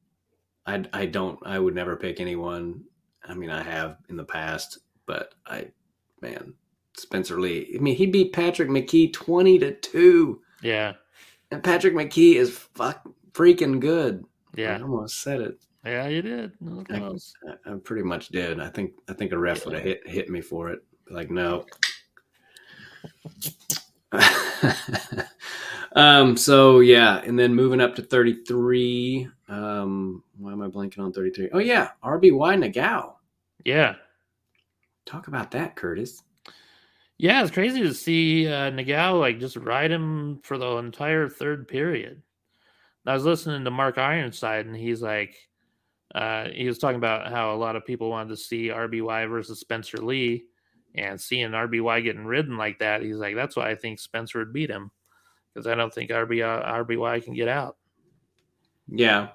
I, 0.67 0.85
I 0.93 1.07
don't, 1.07 1.39
I 1.45 1.59
would 1.59 1.75
never 1.75 1.97
pick 1.97 2.21
anyone. 2.21 2.85
I 3.27 3.35
mean, 3.35 3.51
I 3.51 3.63
have 3.63 3.99
in 4.09 4.17
the 4.17 4.25
past, 4.25 4.79
but 5.07 5.35
I, 5.47 5.69
man, 6.23 6.55
Spencer 6.97 7.41
Lee. 7.41 7.75
I 7.75 7.79
mean, 7.81 7.97
he 7.97 8.07
beat 8.07 8.33
Patrick 8.33 8.69
McKee 8.69 9.13
20 9.13 9.59
to 9.61 9.75
2. 9.75 10.41
Yeah, 10.63 10.95
And 11.51 11.63
Patrick 11.63 11.95
McKee 11.95 12.35
is 12.35 12.51
fuck 12.51 13.09
freaking 13.33 13.79
good. 13.81 14.25
Yeah, 14.57 14.71
I 14.71 14.77
Yeah, 14.79 14.83
almost 14.83 15.21
said 15.23 15.41
it. 15.41 15.59
yeah, 15.85 16.09
you 16.09 16.23
did. 16.23 16.53
I, 16.91 17.13
I 17.67 17.75
pretty 17.85 18.03
much 18.03 18.29
did. 18.29 18.61
I 18.61 18.69
think 18.69 18.93
I 19.09 19.13
think 19.13 19.33
a 19.33 19.39
ref 19.39 19.65
would 19.65 19.75
have 19.75 19.85
hit 19.85 20.07
hit 20.09 20.29
me 20.29 20.41
for 20.41 20.71
it. 20.71 20.81
Like 21.11 21.31
no. 21.31 21.65
um. 25.93 26.37
So 26.37 26.81
yeah, 26.81 27.19
and 27.19 27.39
then 27.39 27.55
moving 27.55 27.81
up 27.81 27.95
to 27.97 28.03
thirty 28.03 28.43
three. 28.45 29.29
Um. 29.49 30.23
Why 30.39 30.53
am 30.53 30.63
I 30.63 30.69
blanking 30.69 31.01
on 31.01 31.13
thirty 31.13 31.31
three? 31.31 31.51
Oh 31.53 31.59
yeah, 31.59 31.91
RBY 32.03 32.59
Nagao. 32.59 33.15
Yeah, 33.65 33.95
Talk 35.09 35.29
about 35.29 35.51
that, 35.53 35.75
Curtis. 35.75 36.23
yeah. 37.17 37.43
It's 37.43 37.51
crazy 37.51 37.81
to 37.81 37.95
see 37.95 38.47
uh, 38.47 38.71
Nagao 38.71 39.19
like 39.19 39.41
just 39.41 39.57
ride 39.57 39.91
him 39.91 40.41
for 40.43 40.59
the 40.59 40.77
entire 40.77 41.31
third 41.31 41.67
period. 41.67 42.23
I 43.07 43.15
was 43.15 43.25
listening 43.25 43.65
to 43.65 43.71
Mark 43.71 43.97
Ironside, 43.97 44.67
and 44.67 44.77
he's 44.77 45.01
like, 45.01 45.35
uh, 46.15 46.49
he 46.53 46.67
was 46.67 46.77
talking 46.77 46.99
about 46.99 47.33
how 47.33 47.55
a 47.55 47.57
lot 47.57 47.75
of 47.75 47.87
people 47.87 48.11
wanted 48.11 48.29
to 48.29 48.37
see 48.37 48.69
RBY 48.69 49.31
versus 49.31 49.61
Spencer 49.61 49.97
Lee, 49.97 50.45
and 50.95 51.19
seeing 51.19 51.53
RBY 51.53 52.05
getting 52.05 52.27
ridden 52.27 52.59
like 52.59 52.79
that, 52.81 53.01
he's 53.01 53.17
like, 53.17 53.35
that's 53.35 53.57
why 53.57 53.71
I 53.71 53.77
think 53.77 53.99
Spencer 53.99 54.41
would 54.41 54.53
beat 54.53 54.69
him 54.69 54.91
because 55.55 55.67
I 55.67 55.75
don't 55.75 55.93
think 55.93 56.11
RBY 56.11 56.87
RBY 56.87 57.25
can 57.25 57.33
get 57.33 57.49
out. 57.49 57.79
Yeah. 58.89 59.29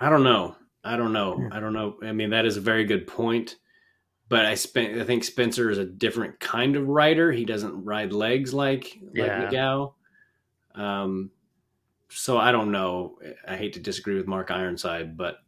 I 0.00 0.10
don't 0.10 0.22
know. 0.22 0.56
I 0.84 0.96
don't 0.96 1.12
know. 1.12 1.48
I 1.50 1.60
don't 1.60 1.72
know. 1.72 1.96
I 2.02 2.12
mean, 2.12 2.30
that 2.30 2.44
is 2.46 2.56
a 2.56 2.60
very 2.60 2.84
good 2.84 3.06
point. 3.06 3.56
But 4.28 4.46
I 4.46 4.54
spent. 4.54 4.98
I 5.00 5.04
think 5.04 5.22
Spencer 5.24 5.70
is 5.70 5.78
a 5.78 5.84
different 5.84 6.40
kind 6.40 6.76
of 6.76 6.88
rider. 6.88 7.30
He 7.30 7.44
doesn't 7.44 7.84
ride 7.84 8.12
legs 8.12 8.54
like 8.54 8.98
like 9.02 9.14
Yeah. 9.14 9.38
Nagao. 9.44 9.94
Um, 10.74 11.30
so 12.08 12.38
I 12.38 12.50
don't 12.52 12.72
know. 12.72 13.18
I 13.46 13.56
hate 13.56 13.74
to 13.74 13.80
disagree 13.80 14.16
with 14.16 14.26
Mark 14.26 14.50
Ironside, 14.50 15.16
but 15.16 15.38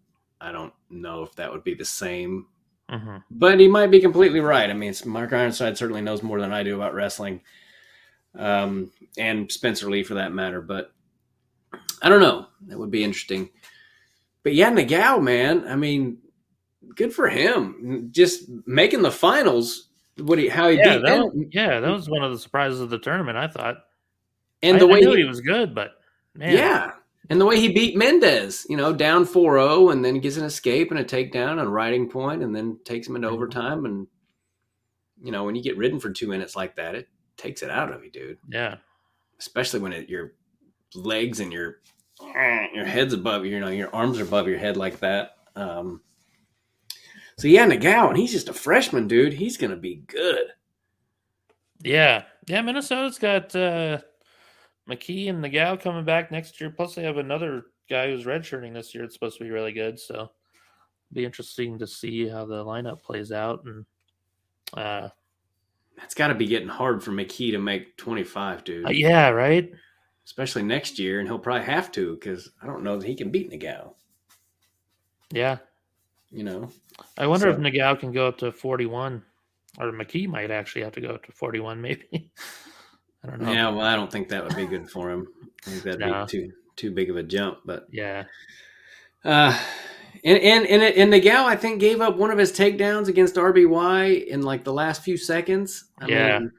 I 0.40 0.52
don't 0.52 0.72
know 0.90 1.22
if 1.22 1.34
that 1.36 1.50
would 1.52 1.64
be 1.64 1.74
the 1.74 1.84
same. 1.84 2.46
hmm 2.90 3.16
But 3.30 3.58
he 3.60 3.66
might 3.68 3.90
be 3.90 4.00
completely 4.00 4.40
right. 4.40 4.68
I 4.68 4.74
mean, 4.74 4.94
Mark 5.06 5.32
Ironside 5.32 5.78
certainly 5.78 6.02
knows 6.02 6.22
more 6.22 6.40
than 6.40 6.52
I 6.52 6.62
do 6.62 6.76
about 6.76 6.94
wrestling, 6.94 7.40
um, 8.34 8.92
and 9.16 9.50
Spencer 9.50 9.90
Lee 9.90 10.02
for 10.04 10.14
that 10.14 10.32
matter. 10.32 10.60
But 10.60 10.92
I 12.02 12.08
don't 12.08 12.20
know. 12.20 12.46
That 12.66 12.78
would 12.78 12.90
be 12.90 13.04
interesting. 13.04 13.50
But 14.46 14.54
yeah, 14.54 14.70
Nagao, 14.70 15.18
man. 15.18 15.66
I 15.66 15.74
mean, 15.74 16.18
good 16.94 17.12
for 17.12 17.28
him. 17.28 18.10
Just 18.12 18.44
making 18.64 19.02
the 19.02 19.10
finals. 19.10 19.88
What 20.18 20.38
he 20.38 20.46
how 20.48 20.68
he 20.68 20.76
Yeah, 20.76 20.98
beat 20.98 21.02
that 21.02 21.18
was, 21.18 21.46
yeah, 21.50 21.80
that 21.80 21.90
was 21.90 22.08
one 22.08 22.22
of 22.22 22.30
the 22.30 22.38
surprises 22.38 22.78
of 22.80 22.88
the 22.88 23.00
tournament. 23.00 23.36
I 23.36 23.48
thought, 23.48 23.78
and 24.62 24.76
I, 24.76 24.78
the 24.78 24.86
way 24.86 25.00
knew 25.00 25.10
he, 25.14 25.22
he 25.22 25.24
was 25.24 25.40
good, 25.40 25.74
but 25.74 25.94
man, 26.36 26.54
yeah, 26.54 26.92
and 27.28 27.40
the 27.40 27.44
way 27.44 27.58
he 27.58 27.72
beat 27.72 27.96
Mendez. 27.96 28.64
You 28.68 28.76
know, 28.76 28.92
down 28.92 29.26
4-0 29.26 29.90
and 29.90 30.04
then 30.04 30.20
gets 30.20 30.36
an 30.36 30.44
escape 30.44 30.92
and 30.92 31.00
a 31.00 31.04
takedown 31.04 31.58
and 31.58 31.62
a 31.62 31.68
riding 31.68 32.08
point, 32.08 32.44
and 32.44 32.54
then 32.54 32.78
takes 32.84 33.08
him 33.08 33.16
into 33.16 33.26
Mhm. 33.26 33.32
overtime. 33.32 33.84
And 33.84 34.06
you 35.20 35.32
know, 35.32 35.42
when 35.42 35.56
you 35.56 35.62
get 35.64 35.76
ridden 35.76 35.98
for 35.98 36.10
two 36.10 36.28
minutes 36.28 36.54
like 36.54 36.76
that, 36.76 36.94
it 36.94 37.08
takes 37.36 37.64
it 37.64 37.70
out 37.70 37.92
of 37.92 38.04
you, 38.04 38.12
dude. 38.12 38.38
yeah, 38.48 38.76
especially 39.40 39.80
when 39.80 39.92
it, 39.92 40.08
your 40.08 40.34
legs 40.94 41.40
and 41.40 41.52
your 41.52 41.80
your 42.74 42.84
head's 42.84 43.14
above 43.14 43.44
you 43.44 43.60
know 43.60 43.68
your 43.68 43.94
arms 43.94 44.18
are 44.18 44.24
above 44.24 44.48
your 44.48 44.58
head 44.58 44.76
like 44.76 44.98
that 45.00 45.36
um 45.54 46.00
so 47.38 47.48
yeah 47.48 47.66
Nagao 47.66 48.08
and 48.08 48.16
he's 48.16 48.32
just 48.32 48.48
a 48.48 48.54
freshman 48.54 49.06
dude 49.06 49.32
he's 49.32 49.56
gonna 49.56 49.76
be 49.76 49.96
good 50.06 50.52
yeah, 51.82 52.24
yeah. 52.46 52.62
Minnesota's 52.62 53.18
got 53.18 53.54
uh, 53.54 53.98
McKee 54.88 55.28
and 55.28 55.42
Nagao 55.42 55.80
coming 55.80 56.04
back 56.04 56.30
next 56.30 56.60
year. 56.60 56.70
Plus, 56.70 56.94
they 56.94 57.02
have 57.02 57.18
another 57.18 57.66
guy 57.88 58.08
who's 58.08 58.24
redshirting 58.24 58.74
this 58.74 58.94
year. 58.94 59.04
It's 59.04 59.14
supposed 59.14 59.38
to 59.38 59.44
be 59.44 59.50
really 59.50 59.72
good. 59.72 59.98
So, 59.98 60.14
it'll 60.14 60.32
be 61.12 61.24
interesting 61.24 61.78
to 61.78 61.86
see 61.86 62.28
how 62.28 62.46
the 62.46 62.64
lineup 62.64 63.02
plays 63.02 63.32
out. 63.32 63.64
And 63.64 63.84
uh, 64.74 65.08
it's 66.02 66.14
got 66.14 66.28
to 66.28 66.34
be 66.34 66.46
getting 66.46 66.68
hard 66.68 67.02
for 67.02 67.12
McKee 67.12 67.52
to 67.52 67.58
make 67.58 67.96
25 67.96 68.64
dude 68.64 68.86
uh, 68.86 68.90
yeah, 68.90 69.28
right. 69.28 69.70
Especially 70.26 70.62
next 70.62 70.98
year 70.98 71.20
and 71.20 71.28
he'll 71.28 71.38
probably 71.38 71.64
have 71.64 71.90
to 71.92 72.14
because 72.14 72.50
I 72.62 72.66
don't 72.66 72.82
know 72.82 72.98
that 72.98 73.06
he 73.06 73.14
can 73.14 73.30
beat 73.30 73.50
Nagao 73.50 73.94
Yeah, 75.32 75.58
you 76.30 76.44
know 76.44 76.70
I 77.16 77.26
wonder 77.26 77.48
if 77.48 77.56
So- 77.56 77.62
Nagao 77.62 77.94
can 77.98 78.12
go 78.12 78.26
up 78.28 78.38
to 78.38 78.52
forty-one, 78.52 79.22
or 79.78 79.92
McKee 79.92 80.28
might 80.28 80.50
actually 80.50 80.82
have 80.82 80.92
to 80.94 81.00
go 81.00 81.08
up 81.10 81.24
to 81.26 81.32
forty-one. 81.32 81.80
Maybe. 81.86 82.30
I 83.24 83.28
don't 83.28 83.40
know. 83.42 83.52
yeah 83.52 83.68
well 83.70 83.86
I 83.86 83.96
don't 83.96 84.10
think 84.12 84.28
that 84.28 84.44
would 84.44 84.54
be 84.56 84.66
good 84.66 84.90
for 84.90 85.10
him 85.10 85.26
I 85.66 85.70
think 85.70 85.82
that'd 85.84 86.00
No. 86.00 86.24
be 86.24 86.30
too 86.30 86.52
too 86.76 86.90
big 86.90 87.08
of 87.10 87.16
a 87.16 87.22
jump 87.22 87.58
but 87.64 87.86
Yeah. 87.90 88.24
Uh, 89.24 89.58
and 90.24 90.38
and 90.38 90.66
and 90.66 90.82
and 90.82 91.10
Nagao, 91.12 91.44
I 91.44 91.56
think, 91.56 91.80
gave 91.80 92.00
up 92.00 92.16
one 92.16 92.30
of 92.30 92.38
his 92.38 92.52
takedowns 92.52 93.08
against 93.08 93.34
RBY 93.34 94.26
in 94.28 94.42
like 94.42 94.62
the 94.64 94.72
last 94.72 95.02
few 95.02 95.16
seconds. 95.16 95.84
I 95.98 96.06
Yeah. 96.08 96.38
mean, 96.38 96.52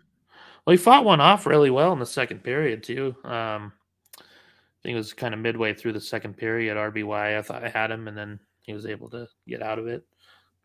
Well, 0.67 0.73
he 0.73 0.83
fought 0.83 1.05
one 1.05 1.21
off 1.21 1.45
really 1.45 1.69
well 1.69 1.93
in 1.93 1.99
the 1.99 2.05
second 2.05 2.43
period 2.43 2.83
too. 2.83 3.15
Um, 3.23 3.71
I 4.19 4.83
think 4.83 4.95
it 4.95 4.97
was 4.97 5.13
kind 5.13 5.33
of 5.33 5.39
midway 5.39 5.73
through 5.73 5.93
the 5.93 6.01
second 6.01 6.35
period. 6.35 6.75
RBY, 6.75 7.37
I 7.37 7.41
thought 7.41 7.63
I 7.63 7.69
had 7.69 7.89
him, 7.89 8.09
and 8.09 8.17
then 8.17 8.37
he 8.63 8.73
was 8.73 8.85
able 8.85 9.09
to 9.11 9.29
get 9.47 9.63
out 9.63 9.79
of 9.79 9.87
it. 9.87 10.05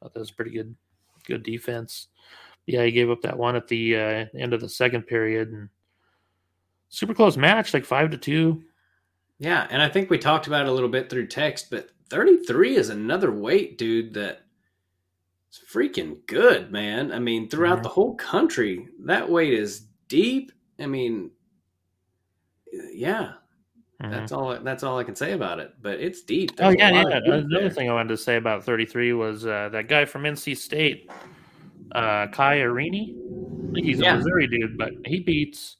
thought 0.00 0.12
that 0.12 0.18
was 0.18 0.32
pretty 0.32 0.50
good, 0.50 0.74
good 1.24 1.44
defense. 1.44 2.08
Yeah, 2.66 2.84
he 2.84 2.90
gave 2.90 3.10
up 3.10 3.22
that 3.22 3.38
one 3.38 3.54
at 3.54 3.68
the 3.68 3.94
uh, 3.94 4.24
end 4.36 4.52
of 4.52 4.60
the 4.60 4.68
second 4.68 5.02
period, 5.02 5.52
and 5.52 5.68
super 6.88 7.14
close 7.14 7.36
match, 7.36 7.72
like 7.72 7.84
five 7.84 8.10
to 8.10 8.18
two. 8.18 8.60
yeah, 9.38 9.68
and 9.70 9.80
I 9.80 9.88
think 9.88 10.10
we 10.10 10.18
talked 10.18 10.48
about 10.48 10.66
it 10.66 10.68
a 10.68 10.72
little 10.72 10.88
bit 10.88 11.10
through 11.10 11.28
text, 11.28 11.70
but 11.70 11.90
33 12.10 12.74
is 12.74 12.88
another 12.88 13.30
weight, 13.30 13.78
dude. 13.78 14.14
That 14.14 14.46
it's 15.48 15.60
freaking 15.72 16.26
good, 16.26 16.72
man. 16.72 17.12
I 17.12 17.20
mean, 17.20 17.48
throughout 17.48 17.84
the 17.84 17.88
whole 17.88 18.16
country, 18.16 18.88
that 19.04 19.30
weight 19.30 19.54
is 19.54 19.86
deep. 20.12 20.52
I 20.78 20.86
mean, 20.86 21.30
yeah, 22.92 23.34
Mhm. 24.02 24.10
that's 24.10 24.32
all. 24.32 24.58
That's 24.58 24.82
all 24.82 24.98
I 24.98 25.04
can 25.04 25.14
say 25.14 25.32
about 25.32 25.58
it. 25.58 25.74
But 25.80 26.00
it's 26.00 26.22
deep. 26.22 26.50
Oh 26.58 26.64
There's 26.70 26.74
a 26.74 26.78
yeah, 26.78 26.90
yeah. 26.90 27.16
Another 27.24 27.48
there. 27.48 27.70
thing 27.70 27.88
I 27.90 27.94
wanted 27.94 28.08
to 28.10 28.16
say 28.18 28.36
about 28.36 28.62
33 28.64 29.12
was 29.14 29.46
uh, 29.46 29.68
that 29.70 29.88
guy 29.88 30.04
from 30.04 30.22
NC 30.24 30.54
State, 30.56 31.10
uh, 31.94 32.26
Kai 32.28 32.58
Arini. 32.58 33.16
I 33.70 33.72
think 33.74 33.86
he's 33.86 34.00
Yeah. 34.00 34.14
a 34.14 34.16
Missouri 34.18 34.46
dude, 34.48 34.76
but 34.76 34.92
he 35.06 35.20
beats 35.20 35.76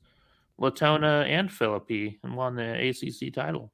Latona 0.59 1.25
and 1.29 1.51
Phillippi 1.53 2.19
and 2.23 2.35
won 2.37 2.55
the 2.57 2.89
ACC 2.89 3.31
title. 3.31 3.73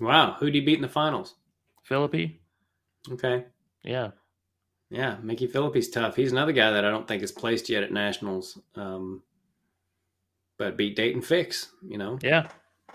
Wow, 0.00 0.32
who'd 0.40 0.54
he 0.54 0.60
beat 0.60 0.76
in 0.76 0.82
the 0.82 0.88
finals? 0.88 1.36
Phillippi, 1.84 2.40
Okay. 3.10 3.44
yeah, 3.84 4.10
Yeah, 4.90 5.16
Mickey 5.22 5.46
Phillippi's 5.46 5.88
tough. 5.88 6.16
He's 6.16 6.32
another 6.32 6.52
guy 6.52 6.70
that 6.70 6.84
I 6.84 6.90
don't 6.90 7.08
think 7.08 7.22
is 7.22 7.32
placed 7.32 7.70
yet 7.70 7.82
at 7.82 7.92
nationals. 7.92 8.58
Um, 8.74 9.22
but 10.58 10.76
beat 10.76 10.96
Dayton 10.96 11.22
Fix, 11.22 11.72
you 11.86 11.98
know, 11.98 12.18
yeah, 12.22 12.48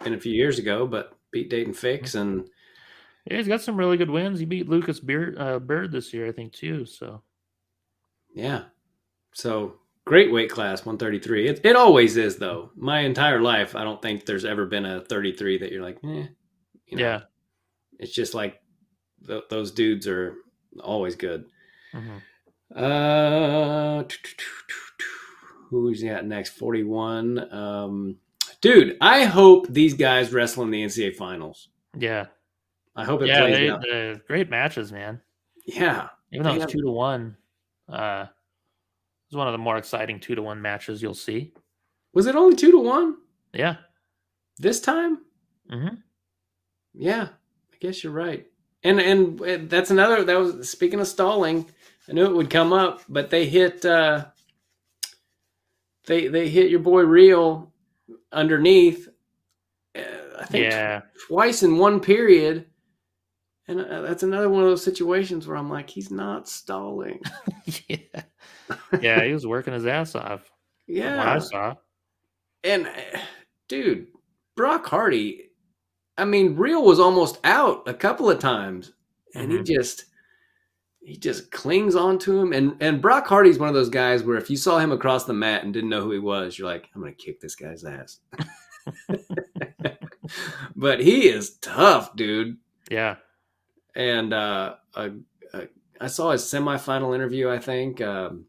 been 0.04 0.14
a 0.14 0.20
few 0.20 0.34
years 0.34 0.60
ago, 0.60 0.88
but 0.88 1.18
beat 1.32 1.50
Dayton 1.50 1.74
Fix 1.74 2.16
and 2.16 2.48
yeah. 3.30 3.38
He's 3.38 3.48
got 3.48 3.62
some 3.62 3.76
really 3.78 3.98
good 3.98 4.10
wins. 4.10 4.40
He 4.40 4.46
beat 4.46 4.70
Lucas 4.70 5.00
Beard, 5.02 5.38
uh, 5.38 5.60
Bird 5.60 5.92
this 5.92 6.14
year, 6.14 6.28
I 6.28 6.32
think, 6.32 6.54
too. 6.54 6.86
So 6.86 7.22
yeah. 8.34 8.66
So 9.34 9.76
great 10.06 10.32
weight 10.32 10.50
class, 10.50 10.86
133. 10.86 11.48
It, 11.50 11.62
it 11.66 11.76
always 11.76 12.16
is 12.18 12.38
though. 12.38 12.72
My 12.76 13.02
entire 13.02 13.42
life, 13.42 13.76
I 13.76 13.84
don't 13.84 14.02
think 14.02 14.26
there's 14.26 14.46
ever 14.46 14.66
been 14.66 14.86
a 14.86 15.02
33 15.02 15.58
that 15.60 15.72
you're 15.72 15.84
like, 15.84 15.98
eh, 16.04 16.28
you 16.88 16.98
know, 16.98 17.04
yeah, 17.04 17.20
it's 18.00 18.14
just 18.14 18.34
like 18.34 18.62
th- 19.28 19.44
those 19.50 19.72
dudes 19.72 20.08
are 20.08 20.36
always 20.82 21.16
good. 21.16 21.46
Mhm. 21.94 22.22
Uh, 22.76 24.04
who's 25.70 26.04
got 26.04 26.26
next? 26.26 26.52
Forty-one. 26.52 27.54
Um, 27.54 28.16
dude, 28.62 28.98
I 29.02 29.26
hope 29.26 29.68
these 29.70 29.94
guys 29.94 30.32
wrestle 30.34 30.64
in 30.64 30.72
the 30.72 30.84
NCAA 30.84 31.16
finals. 31.16 31.70
yeah, 31.98 32.26
I 32.96 33.04
hope 33.06 33.22
it 33.22 33.28
yeah. 33.28 33.40
plays 33.42 33.58
They, 33.58 33.70
out. 33.70 33.82
they- 33.82 34.22
great 34.28 34.50
matches, 34.50 34.92
man. 34.92 35.22
Yeah, 35.66 36.08
Even 36.32 36.46
though 36.46 36.54
it's 36.64 36.72
two 36.72 36.82
to 36.82 36.90
one, 36.92 37.36
uh, 37.90 38.26
it's 39.28 39.36
one 39.36 39.48
of 39.48 39.52
the 39.52 39.58
more 39.58 39.78
exciting 39.78 40.20
two 40.20 40.34
to 40.36 40.42
one 40.42 40.62
matches 40.62 41.02
you'll 41.02 41.14
see. 41.14 41.54
was 42.14 42.26
it 42.28 42.36
only 42.36 42.56
two 42.56 42.72
to 42.72 42.80
one 42.80 43.18
Yeah. 43.54 43.76
this 44.58 44.80
time? 44.80 45.20
Mm-hmm. 45.72 45.96
Yeah, 46.94 47.28
I 47.74 47.76
guess 47.82 48.04
you're 48.04 48.14
right. 48.14 48.48
And 48.84 49.00
and 49.02 49.70
that's 49.70 49.92
another. 49.92 50.24
That 50.24 50.38
was 50.40 50.70
speaking 50.70 51.00
of 51.02 51.08
stalling. 51.08 51.70
I 52.08 52.14
knew 52.14 52.26
it 52.26 52.34
would 52.36 52.50
come 52.50 52.72
up, 52.72 53.02
but 53.10 53.30
they 53.30 53.46
hit. 53.46 53.86
uh 53.86 54.28
They 56.08 56.28
they 56.28 56.50
hit 56.50 56.72
your 56.72 56.80
boy 56.80 57.02
Real 57.04 57.72
underneath. 58.32 59.08
Uh, 59.96 60.02
I 60.40 60.46
think 60.46 60.64
Yeah. 60.64 61.02
twice 61.28 61.64
in 61.64 61.78
one 61.78 62.00
period. 62.00 62.66
And 63.68 63.82
uh, 63.82 64.02
that's 64.02 64.24
another 64.24 64.50
one 64.50 64.64
of 64.64 64.70
those 64.70 64.84
situations 64.84 65.46
where 65.46 65.58
I'm 65.58 65.70
like, 65.70 65.90
he's 65.90 66.10
not 66.10 66.48
stalling. 66.48 67.22
yeah. 67.90 67.98
Yeah, 69.02 69.24
he 69.26 69.34
was 69.34 69.46
working 69.46 69.74
his 69.74 69.86
ass 69.86 70.16
off. 70.16 70.50
Yeah. 70.88 71.18
What 71.18 71.28
I 71.28 71.40
saw. 71.40 71.76
And 72.64 72.88
uh, 72.88 73.20
dude, 73.68 74.08
Brock 74.56 74.86
Hardy, 74.88 75.50
I 76.18 76.24
mean, 76.24 76.56
Real 76.56 76.84
was 76.84 77.00
almost 77.00 77.40
out 77.44 77.88
a 77.88 77.94
couple 77.94 78.30
of 78.30 78.40
times, 78.40 78.94
and 79.36 79.52
Mhm. 79.52 79.58
he 79.58 79.76
just 79.76 80.06
he 81.08 81.16
just 81.16 81.52
clings 81.52 81.96
onto 81.96 82.38
him. 82.38 82.52
And 82.52 82.76
and 82.82 83.02
Brock 83.02 83.28
Hardy's 83.28 83.58
one 83.58 83.70
of 83.70 83.76
those 83.76 83.90
guys 83.90 84.24
where 84.24 84.36
if 84.38 84.50
you 84.50 84.58
saw 84.58 84.78
him 84.78 84.92
across 84.92 85.24
the 85.24 85.34
mat 85.34 85.64
and 85.64 85.74
didn't 85.74 85.90
know 85.90 86.02
who 86.02 86.12
he 86.12 86.20
was, 86.20 86.60
you're 86.60 86.68
like, 86.68 86.90
I'm 86.94 87.02
gonna 87.02 87.14
kick 87.14 87.40
this 87.40 87.56
guy's 87.56 87.84
ass. 87.86 88.20
but 90.76 91.00
he 91.00 91.28
is 91.30 91.58
tough, 91.58 92.16
dude. 92.16 92.58
Yeah. 92.90 93.16
And 93.96 94.34
uh, 94.34 94.76
I 94.96 96.08
saw 96.08 96.32
his 96.32 96.44
semifinal 96.44 97.16
interview. 97.16 97.50
I 97.50 97.60
think 97.60 98.02
um, 98.02 98.46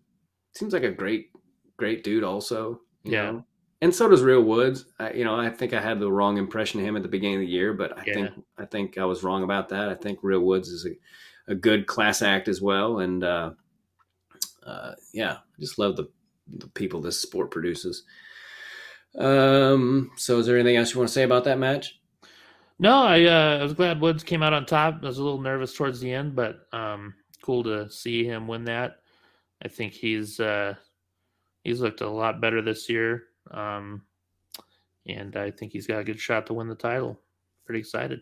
seems 0.55 0.73
like 0.73 0.83
a 0.83 0.91
great, 0.91 1.31
great 1.77 2.05
dude. 2.05 2.25
Also, 2.25 2.81
Yeah. 3.05 3.31
know? 3.31 3.45
And 3.81 3.95
so 3.95 4.09
does 4.09 4.23
Real 4.23 4.43
Woods. 4.43 4.87
I, 4.99 5.13
you 5.13 5.25
know, 5.25 5.37
I 5.37 5.49
think 5.51 5.73
I 5.73 5.81
had 5.81 6.01
the 6.01 6.11
wrong 6.11 6.37
impression 6.37 6.81
of 6.81 6.87
him 6.87 6.97
at 6.97 7.03
the 7.03 7.09
beginning 7.09 7.37
of 7.37 7.41
the 7.43 7.47
year, 7.47 7.73
but 7.73 7.97
I 7.97 8.03
Yeah. 8.07 8.15
think 8.15 8.31
I 8.59 8.65
think 8.65 8.99
I 8.99 9.05
was 9.05 9.23
wrong 9.23 9.45
about 9.45 9.69
that. 9.69 9.89
I 9.89 9.95
think 9.95 10.19
Real 10.23 10.41
Woods 10.41 10.69
is 10.69 10.85
a, 10.85 10.91
a 11.49 11.55
good 11.55 11.87
class 11.87 12.23
act 12.23 12.47
as 12.47 12.61
well, 12.61 13.01
and 13.01 13.25
uh, 13.25 13.51
uh, 14.67 14.93
yeah, 15.13 15.33
I 15.33 15.61
just 15.61 15.79
love 15.79 15.97
the 15.97 16.09
the 16.47 16.69
people 16.69 17.01
this 17.01 17.21
sport 17.21 17.51
produces. 17.51 18.05
Um, 19.19 20.11
so 20.17 20.39
is 20.39 20.47
there 20.47 20.57
anything 20.57 20.77
else 20.77 20.93
you 20.93 20.99
want 20.99 21.09
to 21.09 21.15
say 21.15 21.23
about 21.23 21.45
that 21.45 21.59
match? 21.59 21.99
No, 22.79 23.03
I 23.03 23.25
uh, 23.25 23.59
I 23.59 23.63
was 23.63 23.75
glad 23.75 24.01
Woods 24.01 24.23
came 24.23 24.43
out 24.43 24.53
on 24.53 24.67
top. 24.67 25.01
I 25.03 25.07
was 25.07 25.19
a 25.19 25.25
little 25.25 25.41
nervous 25.41 25.75
towards 25.75 26.01
the 26.01 26.13
end, 26.13 26.37
but 26.37 26.67
um, 26.73 27.15
cool 27.43 27.65
to 27.65 27.91
see 27.91 28.25
him 28.25 28.47
win 28.47 28.65
that. 28.67 29.01
I 29.63 29.69
think 29.69 29.95
he's 29.95 30.39
uh, 30.39 30.75
he's 31.65 31.81
looked 31.81 32.03
a 32.03 32.09
lot 32.09 32.41
better 32.41 32.63
this 32.63 32.89
year, 32.89 33.25
um, 33.51 34.03
and 35.07 35.37
I 35.37 35.51
think 35.51 35.73
he's 35.73 35.87
got 35.89 36.01
a 36.01 36.05
good 36.05 36.21
shot 36.21 36.47
to 36.47 36.55
win 36.55 36.69
the 36.69 36.77
title. 36.77 37.21
Pretty 37.65 37.81
excited. 37.81 38.21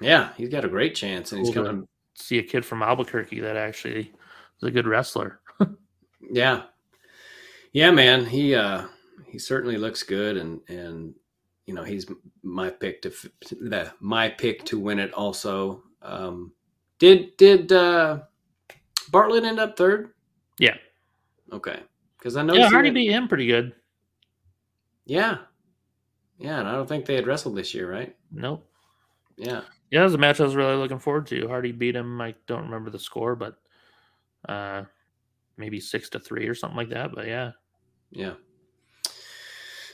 Yeah, 0.00 0.32
he's 0.36 0.50
got 0.50 0.66
a 0.66 0.68
great 0.68 0.94
chance, 0.94 1.32
and 1.32 1.40
he's 1.40 1.54
Cool 1.54 1.64
to 1.64 1.70
coming. 1.70 1.88
See 2.20 2.38
a 2.38 2.42
kid 2.42 2.64
from 2.66 2.82
Albuquerque 2.82 3.40
that 3.40 3.56
actually 3.56 4.12
is 4.60 4.62
a 4.62 4.70
good 4.70 4.86
wrestler. 4.86 5.40
Yeah, 6.30 6.64
yeah, 7.72 7.90
man. 7.90 8.26
He 8.26 8.54
uh, 8.54 8.86
he 9.26 9.38
certainly 9.38 9.78
looks 9.78 10.02
good, 10.02 10.36
and 10.36 10.60
and 10.68 11.14
you 11.64 11.74
know 11.74 11.84
he's 11.84 12.06
my 12.42 12.68
pick 12.68 13.00
to 13.02 13.08
f- 13.10 13.26
the 13.50 13.92
my 14.00 14.28
pick 14.28 14.64
to 14.66 14.78
win 14.78 14.98
it. 14.98 15.12
Also, 15.14 15.82
um, 16.02 16.52
did 16.98 17.36
did 17.36 17.72
uh, 17.72 18.20
Bartlett 19.10 19.44
end 19.44 19.60
up 19.60 19.76
third? 19.76 20.10
Yeah. 20.58 20.76
Okay, 21.52 21.80
because 22.18 22.36
I 22.36 22.42
know 22.42 22.54
yeah, 22.54 22.68
Hardy 22.68 22.90
beat 22.90 23.10
him 23.10 23.28
pretty 23.28 23.46
good. 23.46 23.72
Yeah, 25.06 25.38
yeah, 26.38 26.58
and 26.58 26.68
I 26.68 26.72
don't 26.72 26.88
think 26.88 27.06
they 27.06 27.14
had 27.14 27.26
wrestled 27.26 27.56
this 27.56 27.72
year, 27.72 27.90
right? 27.90 28.14
Nope. 28.30 28.68
Yeah, 29.36 29.62
Yeah, 29.90 30.00
it 30.00 30.04
was 30.04 30.14
a 30.14 30.18
match 30.18 30.40
I 30.40 30.44
was 30.44 30.56
really 30.56 30.76
looking 30.76 30.98
forward 30.98 31.26
to. 31.28 31.48
Hardy 31.48 31.72
beat 31.72 31.96
him. 31.96 32.20
I 32.20 32.34
don't 32.46 32.64
remember 32.64 32.90
the 32.90 32.98
score, 32.98 33.34
but 33.34 33.56
uh, 34.48 34.82
maybe 35.56 35.80
six 35.80 36.08
to 36.10 36.20
three 36.20 36.46
or 36.46 36.54
something 36.54 36.76
like 36.76 36.90
that. 36.90 37.14
But 37.14 37.26
yeah, 37.26 37.52
yeah. 38.10 38.34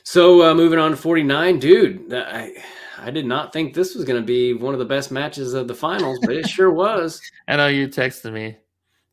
So 0.03 0.43
uh, 0.49 0.53
moving 0.53 0.79
on 0.79 0.91
to 0.91 0.97
forty 0.97 1.23
nine, 1.23 1.59
dude. 1.59 2.13
I 2.13 2.53
I 2.97 3.11
did 3.11 3.25
not 3.25 3.51
think 3.51 3.73
this 3.73 3.95
was 3.95 4.05
going 4.05 4.21
to 4.21 4.25
be 4.25 4.53
one 4.53 4.73
of 4.73 4.79
the 4.79 4.85
best 4.85 5.11
matches 5.11 5.53
of 5.53 5.67
the 5.67 5.75
finals, 5.75 6.19
but 6.21 6.35
it 6.35 6.47
sure 6.47 6.71
was. 6.71 7.21
I 7.47 7.55
know 7.55 7.67
you 7.67 7.87
texted 7.87 8.31
me 8.31 8.57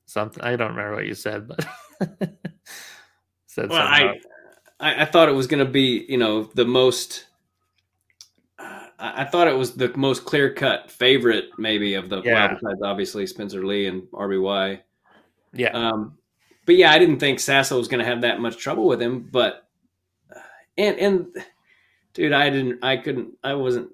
something. 0.07 0.43
I 0.43 0.57
don't 0.57 0.71
remember 0.71 0.95
what 0.97 1.07
you 1.07 1.15
said, 1.15 1.49
but 1.49 1.65
said 3.47 3.69
Well, 3.71 3.87
something. 3.87 4.21
I, 4.81 4.89
I 4.91 5.03
I 5.03 5.05
thought 5.05 5.29
it 5.29 5.33
was 5.35 5.47
going 5.47 5.65
to 5.65 5.71
be 5.71 6.05
you 6.09 6.19
know 6.19 6.45
the 6.55 6.65
most. 6.65 7.27
Uh, 9.03 9.13
I 9.17 9.25
thought 9.25 9.49
it 9.49 9.57
was 9.57 9.75
the 9.75 9.93
most 9.97 10.25
clear 10.25 10.53
cut 10.55 10.91
favorite 10.91 11.51
maybe 11.59 11.95
of 11.95 12.09
the 12.09 12.23
Yeah. 12.25 12.55
besides 12.55 12.81
obviously 12.83 13.27
Spencer 13.27 13.65
Lee 13.67 13.87
and 13.87 14.03
RBY. 14.13 14.81
yeah, 15.55 15.71
Um, 15.71 16.17
but 16.67 16.77
yeah, 16.77 16.93
I 16.93 16.99
didn't 16.99 17.19
think 17.19 17.41
Sasso 17.41 17.77
was 17.77 17.89
going 17.89 17.99
to 18.01 18.07
have 18.07 18.23
that 18.23 18.41
much 18.41 18.57
trouble 18.57 18.87
with 18.87 19.03
him. 19.03 19.29
But 19.31 19.67
uh, 20.35 20.39
and 20.79 20.99
and 20.99 21.45
dude, 22.15 22.33
I 22.33 22.49
didn't, 22.51 22.83
I 22.85 22.97
couldn't, 22.97 23.35
I 23.43 23.55
wasn't. 23.55 23.91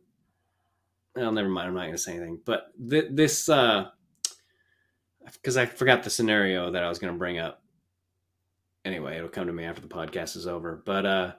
Well, 1.17 1.33
never 1.33 1.49
mind. 1.49 1.69
I'm 1.69 1.75
not 1.75 1.83
going 1.83 1.93
to 1.93 1.99
say 1.99 2.13
anything. 2.17 2.41
But 2.45 2.71
th- 2.89 3.09
this, 3.11 3.47
because 3.47 3.87
I 5.57 5.67
forgot 5.67 6.05
the 6.05 6.11
scenario 6.11 6.71
that 6.71 6.85
I 6.85 6.89
was 6.89 7.01
going 7.01 7.13
to 7.13 7.19
bring 7.19 7.39
up. 7.39 7.61
Anyway, 8.85 9.17
it'll 9.17 9.29
come 9.29 9.49
to 9.49 9.53
me 9.53 9.65
after 9.65 9.81
the 9.83 9.89
podcast 9.89 10.37
is 10.37 10.47
over. 10.47 10.81
But 10.85 11.07
uh 11.07 11.33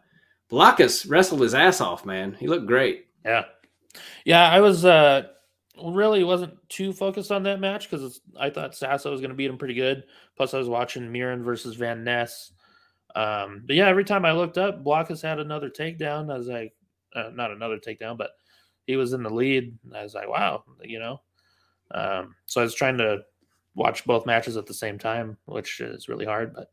Blockus 0.52 1.10
wrestled 1.10 1.42
his 1.42 1.54
ass 1.54 1.80
off, 1.80 2.06
man. 2.06 2.34
He 2.34 2.48
looked 2.48 2.66
great. 2.66 3.06
yeah, 3.24 3.46
yeah. 4.26 4.50
I 4.50 4.60
was 4.62 4.86
uh, 4.86 5.24
really 5.84 6.24
wasn't 6.24 6.58
too 6.70 6.94
focused 6.94 7.32
on 7.32 7.44
that 7.44 7.60
match 7.60 7.90
because 7.90 8.22
I 8.40 8.50
thought 8.50 8.76
Sasso 8.76 9.12
was 9.12 9.22
going 9.22 9.32
to 9.32 9.36
beat 9.36 9.50
him 9.50 9.58
pretty 9.58 9.74
good. 9.74 10.04
Plus, 10.36 10.54
I 10.54 10.58
was 10.58 10.70
watching 10.70 11.12
Murin 11.12 11.44
versus 11.44 11.76
Van 11.76 12.04
Ness. 12.04 12.52
Um, 13.16 13.64
but 13.66 13.76
yeah, 13.76 13.88
every 13.88 14.06
time 14.06 14.26
I 14.26 14.32
looked 14.32 14.58
up, 14.58 14.84
Blockus 14.84 15.22
had 15.22 15.40
another 15.40 15.70
takedown. 15.70 16.32
I 16.32 16.38
was 16.38 16.48
like, 16.48 16.74
uh, 17.16 17.32
not 17.34 17.52
another 17.52 17.78
takedown, 17.78 18.18
but 18.18 18.32
he 18.86 18.96
was 18.96 19.14
in 19.14 19.24
the 19.24 19.30
lead. 19.30 19.78
I 19.96 20.04
was 20.04 20.14
like, 20.14 20.30
wow, 20.30 20.64
you 20.84 21.00
know. 21.00 21.22
Um, 21.92 22.36
so 22.46 22.62
I 22.62 22.64
was 22.64 22.76
trying 22.76 22.98
to 23.00 23.20
watch 23.76 24.06
both 24.06 24.26
matches 24.26 24.58
at 24.58 24.68
the 24.68 24.74
same 24.74 25.00
time, 25.00 25.38
which 25.46 25.80
is 25.80 26.08
really 26.08 26.26
hard. 26.26 26.54
But 26.54 26.72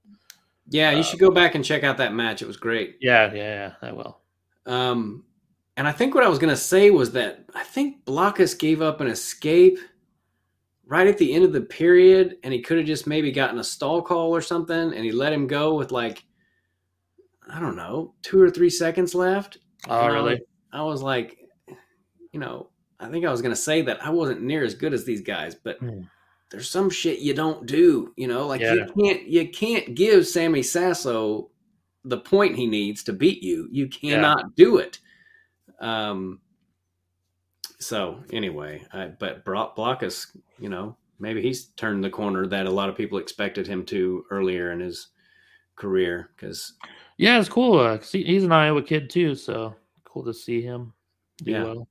Yeah, 0.69 0.91
you 0.91 1.03
should 1.03 1.21
go 1.21 1.31
back 1.31 1.55
and 1.55 1.65
check 1.65 1.85
out 1.85 1.97
that 1.99 2.15
match. 2.15 2.43
It 2.43 2.49
was 2.49 2.57
great. 2.57 2.97
yeah, 3.01 3.33
yeah, 3.33 3.73
yeah, 3.83 3.89
I 3.89 3.93
will. 3.93 4.21
Um, 4.67 5.25
and 5.77 5.87
I 5.87 5.93
think 5.93 6.15
what 6.15 6.25
I 6.25 6.29
was 6.29 6.39
going 6.39 6.51
to 6.55 6.57
say 6.61 6.91
was 6.91 7.13
that 7.13 7.45
I 7.55 7.63
think 7.65 8.05
Blockus 8.05 8.59
gave 8.59 8.81
up 8.83 9.01
an 9.01 9.07
escape 9.09 9.79
right 10.87 11.07
at 11.07 11.19
the 11.19 11.33
end 11.35 11.45
of 11.45 11.53
the 11.53 11.61
period, 11.61 12.37
and 12.43 12.53
he 12.55 12.63
could 12.63 12.79
have 12.79 12.87
just 12.87 13.07
maybe 13.07 13.33
gotten 13.33 13.59
a 13.59 13.65
stall 13.65 14.01
call 14.03 14.35
or 14.35 14.41
something, 14.41 14.77
and 14.95 15.05
he 15.05 15.13
let 15.13 15.33
him 15.33 15.47
go 15.47 15.75
with 15.75 15.91
like, 15.93 16.25
I 17.49 17.61
don't 17.61 17.77
know, 17.77 18.15
two 18.23 18.41
or 18.41 18.51
three 18.51 18.71
seconds 18.71 19.15
left. 19.15 19.59
Oh, 19.89 19.99
And 20.01 20.13
I 20.13 20.15
really? 20.15 20.35
was- 20.35 20.43
I 20.73 20.83
was 20.83 21.03
like, 21.03 21.39
you 22.33 22.41
know, 22.41 22.69
I 23.01 23.09
think 23.09 23.25
I 23.25 23.31
was 23.31 23.41
going 23.41 23.55
to 23.55 23.61
say 23.61 23.83
that 23.83 24.05
I 24.05 24.11
wasn't 24.11 24.43
near 24.43 24.63
as 24.65 24.75
good 24.75 24.93
as 24.93 25.05
these 25.05 25.23
guys, 25.23 25.55
but 25.55 25.79
Hmm. 25.79 26.03
there's 26.51 26.69
some 26.69 26.91
shit 26.91 27.21
you 27.21 27.35
don't 27.35 27.67
do, 27.67 28.13
you 28.17 28.27
know, 28.27 28.47
like 28.47 28.61
Yeah. 28.61 28.75
you 28.75 28.87
can't 28.99 29.23
you 29.27 29.49
can't 29.49 29.95
give 29.95 30.27
Sammy 30.27 30.63
Sasso 30.63 31.51
the 32.05 32.19
point 32.19 32.57
he 32.57 32.67
needs 32.67 33.03
to 33.05 33.13
beat 33.13 33.43
you. 33.43 33.69
You 33.71 33.89
cannot 33.89 34.55
do 34.55 34.77
it. 34.79 34.99
Um. 35.81 36.41
So 37.79 38.23
anyway, 38.33 38.83
I, 38.93 39.09
but 39.09 39.45
Brock 39.45 39.77
Blockus, 39.77 40.35
you 40.59 40.69
know, 40.71 40.97
maybe 41.19 41.43
he's 41.43 41.67
turned 41.77 42.03
the 42.03 42.11
corner 42.11 42.47
that 42.47 42.67
a 42.67 42.71
lot 42.71 42.89
of 42.89 42.97
people 42.97 43.19
expected 43.19 43.67
him 43.67 43.85
to 43.87 44.25
earlier 44.31 44.73
in 44.73 44.81
his 44.81 45.09
career 45.77 46.31
because 46.35 46.73
Yeah, 47.19 47.39
it's 47.39 47.51
cool. 47.51 47.79
Uh, 47.79 47.99
he, 47.99 48.23
he's 48.25 48.45
an 48.45 48.53
Iowa 48.53 48.83
kid 48.83 49.11
too, 49.11 49.35
so 49.35 49.75
cool 50.05 50.25
to 50.25 50.33
see 50.33 50.63
him 50.63 50.95
do 51.43 51.51
Yeah. 51.53 51.65
well. 51.65 51.89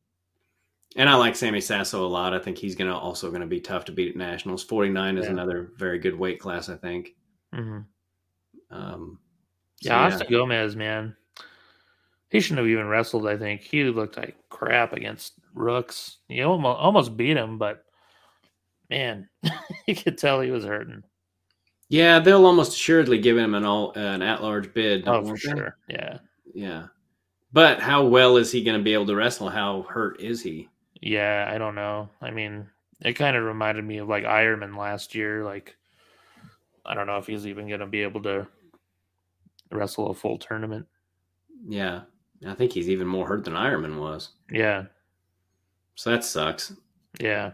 And 0.97 1.07
I 1.09 1.15
like 1.15 1.35
Sammy 1.35 1.61
Sasso 1.61 2.03
a 2.05 2.07
lot. 2.07 2.33
I 2.33 2.39
think 2.39 2.57
he's 2.57 2.73
gonna 2.75 2.97
also 2.97 3.29
gonna 3.29 3.45
be 3.45 3.59
tough 3.59 3.85
to 3.85 3.91
beat 3.91 4.09
at 4.09 4.15
nationals. 4.15 4.63
Forty 4.63 4.89
nine 4.89 5.17
is 5.19 5.25
Yeah. 5.25 5.31
another 5.33 5.71
very 5.77 5.99
good 5.99 6.17
weight 6.17 6.39
class, 6.39 6.67
I 6.69 6.77
think. 6.77 7.15
hmm 7.53 7.79
Um, 8.71 9.19
so 9.81 9.89
Yeah, 9.89 9.99
Austin 10.07 10.27
Gomez, 10.31 10.75
man, 10.75 11.15
he 12.29 12.39
shouldn't 12.39 12.59
have 12.59 12.67
even 12.67 12.87
wrestled. 12.87 13.27
I 13.27 13.37
think 13.37 13.61
he 13.61 13.83
looked 13.85 14.17
like 14.17 14.35
crap 14.49 14.93
against 14.93 15.33
Rooks. 15.53 16.17
He 16.27 16.41
almost 16.41 16.79
almost 16.79 17.17
beat 17.17 17.37
him, 17.37 17.57
but 17.57 17.85
man, 18.89 19.29
you 19.87 19.95
could 19.95 20.17
tell 20.17 20.41
he 20.41 20.51
was 20.51 20.65
hurting. 20.65 21.03
yeah, 21.89 22.19
they'll 22.19 22.45
almost 22.45 22.73
assuredly 22.73 23.19
give 23.19 23.37
him 23.37 23.53
an 23.53 23.63
all 23.65 23.91
an 23.93 24.21
at 24.21 24.41
large 24.41 24.73
bid. 24.73 25.07
Oh, 25.07 25.23
for 25.23 25.33
they? 25.33 25.37
sure. 25.37 25.77
Yeah, 25.87 26.17
Yeah, 26.53 26.87
but 27.53 27.79
how 27.79 28.05
well 28.05 28.37
is 28.37 28.51
he 28.51 28.63
going 28.63 28.77
to 28.77 28.83
be 28.83 28.93
able 28.93 29.05
to 29.07 29.15
wrestle? 29.15 29.49
How 29.49 29.83
hurt 29.83 30.19
is 30.21 30.41
he? 30.41 30.69
yeah. 31.01 31.49
I 31.53 31.57
don't 31.57 31.75
know. 31.75 32.09
I 32.21 32.31
mean, 32.31 32.67
it 33.01 33.13
kind 33.13 33.35
of 33.37 33.43
reminded 33.43 33.85
me 33.85 33.97
of 33.99 34.07
like 34.07 34.23
Ironman 34.23 34.77
last 34.77 35.13
year. 35.15 35.43
Like, 35.43 35.75
I 36.85 36.93
don't 36.95 37.07
know 37.07 37.17
if 37.17 37.27
he's 37.27 37.45
even 37.47 37.67
going 37.67 37.81
to 37.81 37.85
be 37.85 38.01
able 38.01 38.23
to 38.23 38.47
wrestle 39.71 40.09
a 40.09 40.13
full 40.13 40.37
tournament. 40.39 40.87
Yeah, 41.67 42.01
I 42.45 42.53
think 42.53 42.71
he's 42.73 42.89
even 42.89 43.07
more 43.07 43.27
hurt 43.27 43.43
than 43.43 43.53
Ironman 43.53 43.99
was. 43.99 44.29
Yeah, 44.51 44.85
So 45.95 46.11
that 46.11 46.23
sucks. 46.23 46.73
yeah. 47.19 47.51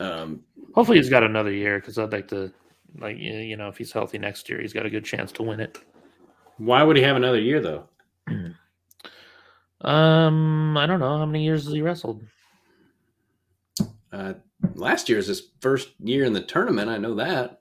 Um, 0.00 0.42
Hopefully, 0.74 0.98
he's 0.98 1.08
got 1.10 1.22
another 1.24 1.50
year 1.52 1.80
because 1.80 1.98
I'd 1.98 2.12
like 2.12 2.28
to, 2.28 2.52
like, 2.98 3.16
you 3.18 3.56
know, 3.56 3.68
if 3.68 3.78
he's 3.78 3.90
healthy 3.92 4.18
next 4.18 4.48
year, 4.48 4.60
he's 4.60 4.72
got 4.72 4.86
a 4.86 4.90
good 4.90 5.04
chance 5.04 5.32
to 5.32 5.42
win 5.42 5.60
it. 5.60 5.78
why 6.58 6.82
would 6.82 6.96
he 6.96 7.02
have 7.02 7.16
another 7.16 7.40
year 7.40 7.60
though? 7.60 7.88
Um, 9.80 10.76
I 10.76 10.86
don't 10.86 10.98
know 10.98 11.18
how 11.18 11.24
many 11.26 11.44
years 11.44 11.64
has 11.64 11.72
he 11.72 11.82
wrestled. 11.82 12.20
Uh, 14.12 14.34
last 14.74 15.08
year 15.08 15.18
is 15.18 15.28
his 15.28 15.50
first 15.60 15.90
year 16.00 16.24
in 16.24 16.32
the 16.32 16.42
tournament. 16.42 16.90
I 16.90 16.96
know 16.98 17.14
that. 17.14 17.60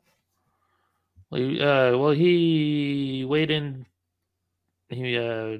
Well, 1.30 1.41
he, 1.41 1.61
uh, 1.61 1.95
well, 1.97 2.11
he 2.11 3.24
weighed 3.28 3.51
in, 3.51 3.86
he 4.89 5.15
uh, 5.18 5.57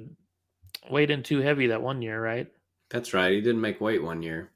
weighed 0.90 1.10
in 1.10 1.22
too 1.22 1.40
heavy 1.40 1.68
that 1.68 1.82
one 1.82 2.02
year, 2.02 2.22
right? 2.22 2.46
That's 2.90 3.12
right. 3.14 3.32
He 3.32 3.40
didn't 3.40 3.60
make 3.60 3.80
weight 3.80 4.02
one 4.02 4.22
year. 4.22 4.50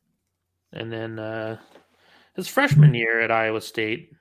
And 0.72 0.90
then 0.92 1.18
uh, 1.18 1.58
his 2.34 2.48
freshman 2.48 2.94
year 2.94 3.20
at 3.20 3.30
Iowa 3.30 3.60
State, 3.60 4.12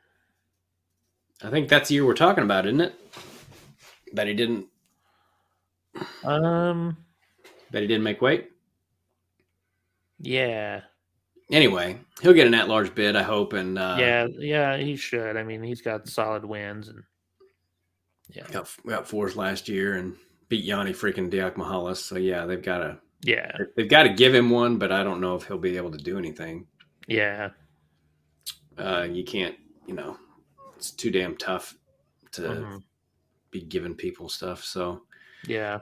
I 1.43 1.49
think 1.49 1.69
that's 1.69 1.89
the 1.89 1.95
year 1.95 2.05
we're 2.05 2.13
talking 2.13 2.43
about, 2.43 2.65
isn't 2.67 2.81
it? 2.81 2.93
Bet 4.13 4.27
he 4.27 4.33
didn't. 4.33 4.67
um, 6.23 6.97
Bet 7.71 7.81
he 7.81 7.87
didn't 7.87 8.03
make 8.03 8.21
weight. 8.21 8.51
yeah, 10.19 10.81
Anyway, 11.51 11.99
he'll 12.21 12.31
get 12.33 12.47
an 12.47 12.53
at-large 12.53 12.95
bid, 12.95 13.15
I 13.17 13.23
hope, 13.23 13.51
and 13.53 13.77
uh, 13.77 13.97
yeah, 13.99 14.27
yeah, 14.37 14.77
he 14.77 14.95
should. 14.95 15.35
I 15.35 15.43
mean, 15.43 15.61
he's 15.61 15.81
got 15.81 16.07
solid 16.07 16.45
wins, 16.45 16.87
and 16.87 17.03
yeah, 18.29 18.43
got, 18.51 18.73
got 18.87 19.07
fourth 19.07 19.35
last 19.35 19.67
year 19.67 19.95
and 19.95 20.15
beat 20.51 20.65
Yianni 20.67 20.91
freaking 20.91 21.31
Diakomihalis. 21.31 21.97
So 21.97 22.17
yeah, 22.17 22.45
they've 22.45 22.61
got 22.61 22.79
to 22.79 22.99
yeah, 23.23 23.51
they've 23.77 23.89
got 23.89 24.03
to 24.03 24.09
give 24.09 24.35
him 24.35 24.49
one, 24.49 24.77
but 24.77 24.91
I 24.91 25.01
don't 25.03 25.21
know 25.21 25.35
if 25.35 25.45
he'll 25.45 25.57
be 25.57 25.77
able 25.77 25.91
to 25.91 25.97
do 25.97 26.17
anything. 26.17 26.67
yeah, 27.07 27.51
Uh, 28.77 29.07
you 29.09 29.23
can't, 29.23 29.55
you 29.87 29.93
know, 29.93 30.17
it's 30.75 30.91
too 30.91 31.09
damn 31.11 31.37
tough 31.37 31.75
to 32.33 32.41
mhm, 32.41 32.83
be 33.51 33.61
giving 33.61 33.95
people 33.95 34.27
stuff. 34.27 34.63
So 34.63 35.03
yeah, 35.47 35.79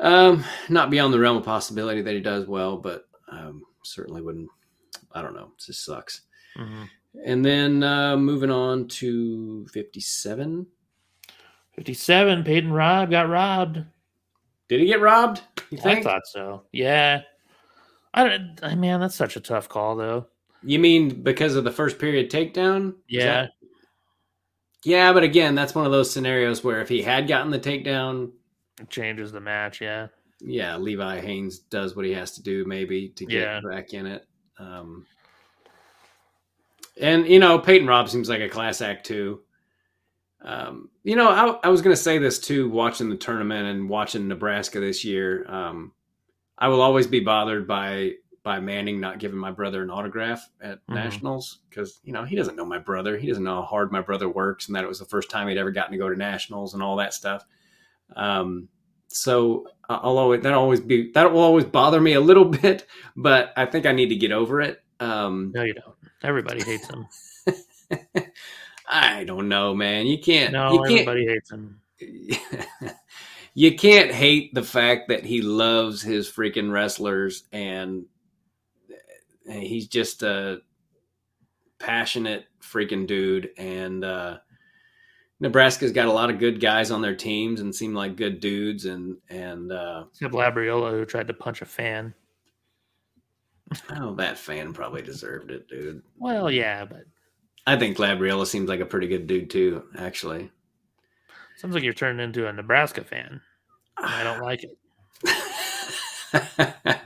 um, 0.00 0.42
not 0.68 0.90
beyond 0.90 1.14
the 1.14 1.20
realm 1.20 1.36
of 1.36 1.44
possibility 1.44 2.02
that 2.02 2.14
he 2.14 2.20
does 2.20 2.46
well, 2.48 2.78
but 2.78 3.06
um, 3.30 3.62
certainly 3.84 4.22
wouldn't. 4.22 4.48
I 5.12 5.22
don't 5.22 5.34
know. 5.34 5.52
It 5.56 5.64
just 5.66 5.84
sucks. 5.84 6.22
mhm. 6.58 6.88
And 7.24 7.44
then 7.44 7.82
uh, 7.84 8.16
moving 8.16 8.50
on 8.50 8.88
to 8.88 9.66
fifty-seven. 9.68 10.66
Fifty-seven. 11.76 12.44
Peyton 12.44 12.72
Robb 12.72 13.10
got 13.10 13.28
robbed. 13.28 13.82
Did 14.68 14.80
he 14.80 14.86
get 14.86 15.00
robbed? 15.00 15.42
You 15.70 15.78
I 15.84 16.02
thought 16.02 16.26
so. 16.26 16.62
Yeah, 16.72 17.22
I 18.14 18.28
don't. 18.28 18.58
I 18.62 18.74
man, 18.74 19.00
that's 19.00 19.14
such 19.16 19.36
a 19.36 19.40
tough 19.40 19.68
call, 19.68 19.96
though. 19.96 20.26
You 20.62 20.78
mean 20.78 21.22
because 21.22 21.56
of 21.56 21.64
the 21.64 21.70
first 21.72 21.98
period 21.98 22.30
takedown? 22.30 22.94
Yeah, 23.08 23.42
that- 23.42 23.50
yeah, 24.84 25.12
but 25.12 25.22
again, 25.22 25.54
that's 25.54 25.74
one 25.74 25.86
of 25.86 25.92
those 25.92 26.10
scenarios 26.10 26.62
where 26.62 26.80
if 26.80 26.88
he 26.88 27.02
had 27.02 27.26
gotten 27.26 27.50
the 27.50 27.58
takedown, 27.58 28.30
it 28.80 28.88
changes 28.90 29.32
the 29.32 29.40
match. 29.40 29.80
Yeah, 29.80 30.08
yeah, 30.40 30.76
Levi 30.76 31.20
Haines 31.20 31.58
does 31.58 31.96
what 31.96 32.04
he 32.04 32.12
has 32.12 32.32
to 32.32 32.42
do 32.42 32.64
maybe 32.66 33.08
to 33.10 33.26
get 33.26 33.40
Yeah. 33.40 33.60
back 33.68 33.92
in 33.94 34.06
it. 34.06 34.26
Um, 34.58 35.06
and 37.00 37.26
you 37.26 37.38
know, 37.40 37.58
Peyton 37.58 37.86
Robb 37.88 38.08
seems 38.08 38.28
like 38.28 38.40
a 38.40 38.48
class 38.48 38.80
act 38.80 39.04
too. 39.06 39.40
Um, 40.44 40.90
you 41.02 41.16
know, 41.16 41.28
I, 41.30 41.66
I 41.66 41.68
was 41.70 41.80
going 41.80 41.96
to 41.96 42.00
say 42.02 42.18
this 42.18 42.38
too, 42.38 42.68
watching 42.68 43.08
the 43.08 43.16
tournament 43.16 43.66
and 43.66 43.88
watching 43.88 44.28
Nebraska 44.28 44.78
this 44.78 45.04
year. 45.04 45.46
Um, 45.48 45.92
I 46.58 46.68
will 46.68 46.82
always 46.82 47.06
be 47.06 47.20
bothered 47.20 47.66
by 47.66 48.12
by 48.42 48.60
Manning 48.60 49.00
not 49.00 49.18
giving 49.18 49.38
my 49.38 49.50
brother 49.50 49.82
an 49.82 49.88
autograph 49.88 50.46
at 50.60 50.86
Mhm. 50.86 50.94
nationals 50.96 51.60
because 51.70 51.98
you 52.04 52.12
know 52.12 52.24
he 52.24 52.36
doesn't 52.36 52.56
know 52.56 52.66
my 52.66 52.78
brother. 52.78 53.16
He 53.16 53.26
doesn't 53.26 53.42
know 53.42 53.54
how 53.56 53.62
hard 53.62 53.90
my 53.90 54.02
brother 54.02 54.28
works, 54.28 54.66
and 54.66 54.76
that 54.76 54.84
it 54.84 54.88
was 54.88 54.98
the 54.98 55.06
first 55.06 55.30
time 55.30 55.48
he'd 55.48 55.56
ever 55.56 55.70
gotten 55.70 55.92
to 55.92 55.98
go 55.98 56.10
to 56.10 56.16
nationals 56.16 56.74
and 56.74 56.82
all 56.82 56.96
that 56.96 57.14
stuff. 57.14 57.46
Um, 58.14 58.68
so 59.08 59.66
I'll 59.88 60.18
always 60.18 60.42
that 60.42 60.52
always 60.52 60.80
be 60.80 61.10
that 61.12 61.32
will 61.32 61.40
always 61.40 61.64
bother 61.64 62.00
me 62.02 62.12
a 62.12 62.20
little 62.20 62.44
bit, 62.62 62.86
but 63.16 63.54
I 63.56 63.64
think 63.64 63.86
I 63.86 63.92
need 63.92 64.08
to 64.10 64.16
get 64.16 64.30
over 64.30 64.60
it. 64.60 64.82
Um, 65.00 65.52
no, 65.54 65.62
you 65.62 65.72
don't. 65.72 65.96
Everybody 66.22 66.62
hates 66.62 66.86
him. 66.88 67.06
I 68.86 69.24
don't 69.24 69.48
know, 69.48 69.74
man. 69.74 70.06
You 70.06 70.18
can't. 70.18 70.52
No, 70.52 70.72
you 70.72 70.78
can't. 70.82 71.08
everybody 71.08 71.26
hates 71.26 71.50
him. 71.50 71.80
you 73.54 73.76
can't 73.76 74.10
hate 74.10 74.52
the 74.52 74.62
fact 74.62 75.08
that 75.08 75.24
he 75.24 75.40
loves 75.40 76.02
his 76.02 76.28
freaking 76.28 76.72
wrestlers 76.72 77.44
and 77.52 78.04
he's 79.46 79.86
just 79.86 80.22
a 80.22 80.60
passionate 81.78 82.46
freaking 82.62 83.06
dude 83.06 83.50
and 83.58 84.04
uh 84.04 84.38
Nebraska's 85.40 85.92
got 85.92 86.08
a 86.08 86.12
lot 86.12 86.30
of 86.30 86.38
good 86.38 86.60
guys 86.60 86.90
on 86.90 87.02
their 87.02 87.14
teams 87.14 87.60
and 87.60 87.74
seem 87.74 87.92
like 87.94 88.16
good 88.16 88.40
dudes 88.40 88.86
and 88.86 89.16
and 89.28 89.70
uh 89.70 90.04
Except 90.10 90.34
Labriola, 90.34 90.90
who 90.90 91.04
tried 91.04 91.28
to 91.28 91.34
punch 91.34 91.62
a 91.62 91.66
fan. 91.66 92.14
oh 93.96 94.14
that 94.14 94.38
fan 94.38 94.72
probably 94.72 95.02
deserved 95.02 95.50
it, 95.50 95.68
dude. 95.68 96.02
Well, 96.16 96.50
yeah, 96.50 96.84
but 96.84 97.04
I 97.66 97.76
think 97.76 97.96
Labriola 97.96 98.46
seems 98.46 98.68
like 98.68 98.80
a 98.80 98.86
pretty 98.86 99.08
good 99.08 99.26
dude 99.26 99.50
too, 99.50 99.84
actually. 99.96 100.50
sounds 101.56 101.74
like 101.74 101.82
you're 101.82 101.94
turning 101.94 102.22
into 102.22 102.46
a 102.46 102.52
Nebraska 102.52 103.04
fan. 103.04 103.40
I 103.96 104.22
don't 104.24 104.42
like 104.42 104.64
it. 104.64 104.76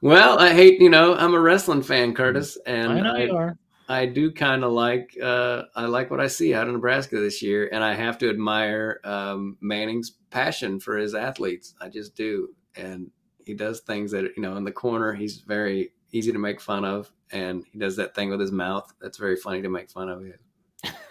well, 0.00 0.38
I 0.38 0.52
hate, 0.52 0.80
you 0.80 0.90
know, 0.90 1.14
I'm 1.14 1.34
a 1.34 1.40
wrestling 1.40 1.82
fan, 1.82 2.14
Curtis, 2.14 2.58
and 2.66 2.92
I 2.92 3.00
know 3.00 3.14
I, 3.14 3.22
you 3.24 3.36
are. 3.36 3.56
I 3.88 4.06
do 4.06 4.32
kind 4.32 4.64
of 4.64 4.72
like, 4.72 5.16
uh, 5.22 5.64
I 5.76 5.86
like 5.86 6.10
what 6.10 6.20
I 6.20 6.26
see 6.26 6.54
out 6.54 6.66
of 6.66 6.72
Nebraska 6.72 7.20
this 7.20 7.42
year, 7.42 7.68
and 7.70 7.84
I 7.84 7.94
have 7.94 8.18
to 8.18 8.30
admire 8.30 9.00
um, 9.04 9.58
Manning's 9.60 10.12
passion 10.30 10.80
for 10.80 10.96
his 10.96 11.14
athletes. 11.14 11.74
I 11.80 11.88
just 11.90 12.16
do, 12.16 12.48
and 12.76 13.10
he 13.44 13.54
does 13.54 13.80
things 13.80 14.10
that, 14.12 14.24
you 14.36 14.42
know, 14.42 14.56
in 14.56 14.64
the 14.64 14.72
corner, 14.72 15.12
he's 15.12 15.40
very 15.40 15.92
easy 16.12 16.32
to 16.32 16.38
make 16.38 16.60
fun 16.60 16.84
of, 16.84 17.12
and 17.34 17.64
he 17.70 17.78
does 17.78 17.96
that 17.96 18.14
thing 18.14 18.30
with 18.30 18.40
his 18.40 18.52
mouth 18.52 18.90
that's 19.02 19.18
very 19.18 19.36
funny 19.36 19.60
to 19.60 19.68
make 19.68 19.90
fun 19.90 20.08
of. 20.08 20.24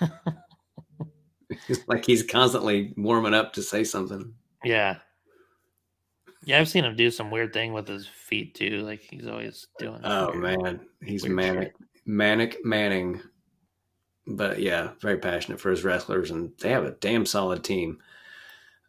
It's 1.70 1.88
like 1.88 2.04
he's 2.06 2.24
constantly 2.24 2.94
warming 2.98 3.34
up 3.36 3.54
to 3.54 3.62
say 3.62 3.84
something. 3.84 4.34
Yeah. 4.64 4.98
Yeah, 6.46 6.60
I've 6.60 6.68
seen 6.68 6.84
him 6.84 6.96
do 6.96 7.12
some 7.12 7.30
weird 7.32 7.54
thing 7.54 7.74
with 7.74 7.88
his 7.88 8.08
feet 8.08 8.56
too. 8.56 8.82
Like 8.82 9.02
he's 9.02 9.28
always 9.28 9.68
doing. 9.78 10.02
Oh 10.04 10.32
weird- 10.32 10.42
man, 10.62 10.80
he's 11.04 11.28
manic, 11.28 11.74
shit. 11.78 11.88
manic 12.08 12.58
Manning. 12.66 13.22
But 14.26 14.60
yeah, 14.60 14.92
very 15.02 15.18
passionate 15.20 15.60
for 15.60 15.70
his 15.70 15.84
wrestlers, 15.84 16.32
and 16.32 16.52
they 16.60 16.70
have 16.70 16.86
a 16.86 16.92
damn 16.92 17.26
solid 17.26 17.64
team. 17.64 18.00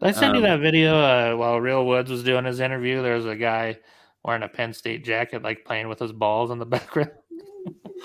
Did 0.01 0.09
I 0.09 0.13
send 0.13 0.35
you 0.37 0.43
Um, 0.43 0.45
that 0.49 0.61
video 0.61 0.97
uh, 0.97 1.37
while 1.37 1.61
Real 1.61 1.85
Woods 1.87 2.11
was 2.11 2.23
doing 2.25 2.45
his 2.45 2.61
interview? 2.61 3.03
There 3.03 3.17
was 3.17 3.27
a 3.27 3.37
guy 3.37 3.79
wearing 4.25 4.43
a 4.45 4.49
Penn 4.49 4.73
State 4.73 5.05
jacket, 5.05 5.43
like 5.43 5.65
playing 5.65 5.89
with 5.89 5.99
his 5.99 6.13
balls 6.13 6.51
in 6.51 6.59
the 6.59 6.67
background. 6.77 7.11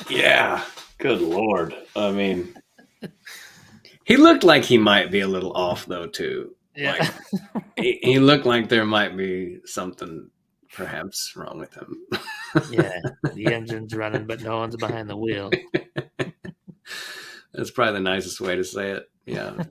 Yeah, 0.10 0.64
good 0.98 1.22
lord. 1.22 1.76
I 1.96 2.12
mean, 2.12 2.54
he 4.04 4.18
looked 4.18 4.44
like 4.44 4.64
he 4.66 4.78
might 4.78 5.12
be 5.12 5.20
a 5.22 5.28
little 5.28 5.54
off 5.54 5.86
though 5.86 6.08
too. 6.08 6.56
Yeah. 6.76 7.12
He, 7.76 8.00
he 8.02 8.20
looked 8.20 8.46
like 8.46 8.70
there 8.70 8.86
might 8.86 9.16
be 9.18 9.60
something 9.66 10.30
perhaps 10.74 11.34
wrong 11.36 11.60
with 11.60 11.74
him. 11.74 11.98
yeah. 12.72 13.00
The 13.34 13.48
engine's 13.54 13.94
running, 13.96 14.26
but 14.28 14.42
no 14.42 14.58
one's 14.58 14.76
behind 14.78 15.10
the 15.10 15.18
wheel. 15.18 15.50
That's 17.54 17.72
probably 17.72 17.94
the 17.96 18.00
nicest 18.02 18.40
way 18.42 18.56
to 18.56 18.64
say 18.64 18.92
it. 18.92 19.04
Yeah. 19.26 19.64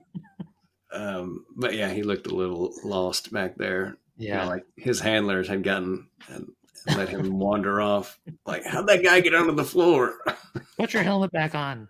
um, 0.92 1.44
but 1.56 1.74
yeah, 1.74 1.90
he 1.90 2.02
looked 2.02 2.26
a 2.26 2.34
little 2.34 2.72
lost 2.84 3.32
back 3.32 3.56
there. 3.56 3.96
You 4.16 4.30
know, 4.30 4.34
Yeah. 4.36 4.44
like 4.46 4.64
his 4.76 5.00
handlers 5.00 5.48
had 5.48 5.62
gotten 5.62 6.08
and 6.28 6.48
let 6.86 7.08
him 7.08 7.38
wander 7.38 7.80
off. 7.80 8.18
Like, 8.46 8.64
how'd 8.64 8.86
that 8.88 9.02
guy 9.02 9.20
get 9.20 9.34
onto 9.34 9.54
the 9.54 9.64
floor? 9.64 10.14
Put 10.78 10.94
your 10.94 11.02
helmet 11.02 11.32
back 11.32 11.54
on. 11.54 11.88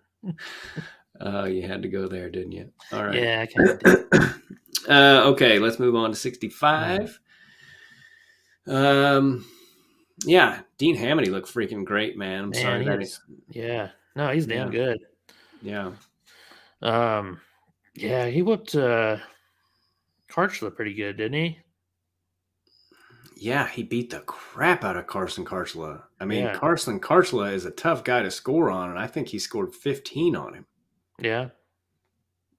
Uh, 1.19 1.43
you 1.45 1.61
had 1.67 1.81
to 1.81 1.87
go 1.87 2.07
there, 2.07 2.29
didn't 2.29 2.51
you? 2.51 2.69
All 2.91 3.05
right. 3.05 3.15
Yeah, 3.15 3.41
I 3.41 3.45
kind 3.45 3.69
of 3.69 3.79
did. 3.79 4.05
uh, 4.89 5.21
okay, 5.31 5.59
let's 5.59 5.79
move 5.79 5.95
on 5.95 6.09
to 6.11 6.15
65. 6.15 7.19
Um, 8.67 9.45
yeah, 10.25 10.61
Dean 10.77 10.95
Hamiti 10.97 11.29
looked 11.31 11.53
freaking 11.53 11.83
great, 11.85 12.17
man. 12.17 12.43
I'm 12.45 12.49
Man, 12.51 12.61
sorry 12.61 12.85
that 12.85 12.99
he's, 12.99 13.19
Yeah. 13.49 13.89
No, 14.15 14.29
he's 14.31 14.45
damn 14.45 14.71
Yeah. 14.71 14.79
good. 14.79 14.99
yeah. 15.61 15.91
Um, 16.81 17.41
yeah, 17.95 18.27
he 18.27 18.41
whooped 18.41 18.75
uh, 18.75 19.17
Kharchla 20.29 20.73
pretty 20.75 20.93
good, 20.93 21.17
didn't 21.17 21.33
he? 21.41 21.59
Yeah, 23.41 23.67
he 23.67 23.83
beat 23.83 24.09
the 24.09 24.19
crap 24.21 24.83
out 24.83 24.97
of 24.97 25.07
Carson 25.07 25.45
Kharchla. 25.45 26.03
I 26.19 26.25
mean, 26.25 26.43
Yeah. 26.43 26.55
Carson 26.55 26.99
Kharchla 26.99 27.53
is 27.53 27.63
a 27.65 27.71
tough 27.71 28.03
guy 28.03 28.21
to 28.21 28.29
score 28.31 28.69
on, 28.69 28.89
and 28.89 28.99
I 28.99 29.07
think 29.07 29.29
he 29.29 29.39
scored 29.39 29.73
15 29.73 30.35
on 30.35 30.53
him. 30.55 30.65
Yeah. 31.19 31.49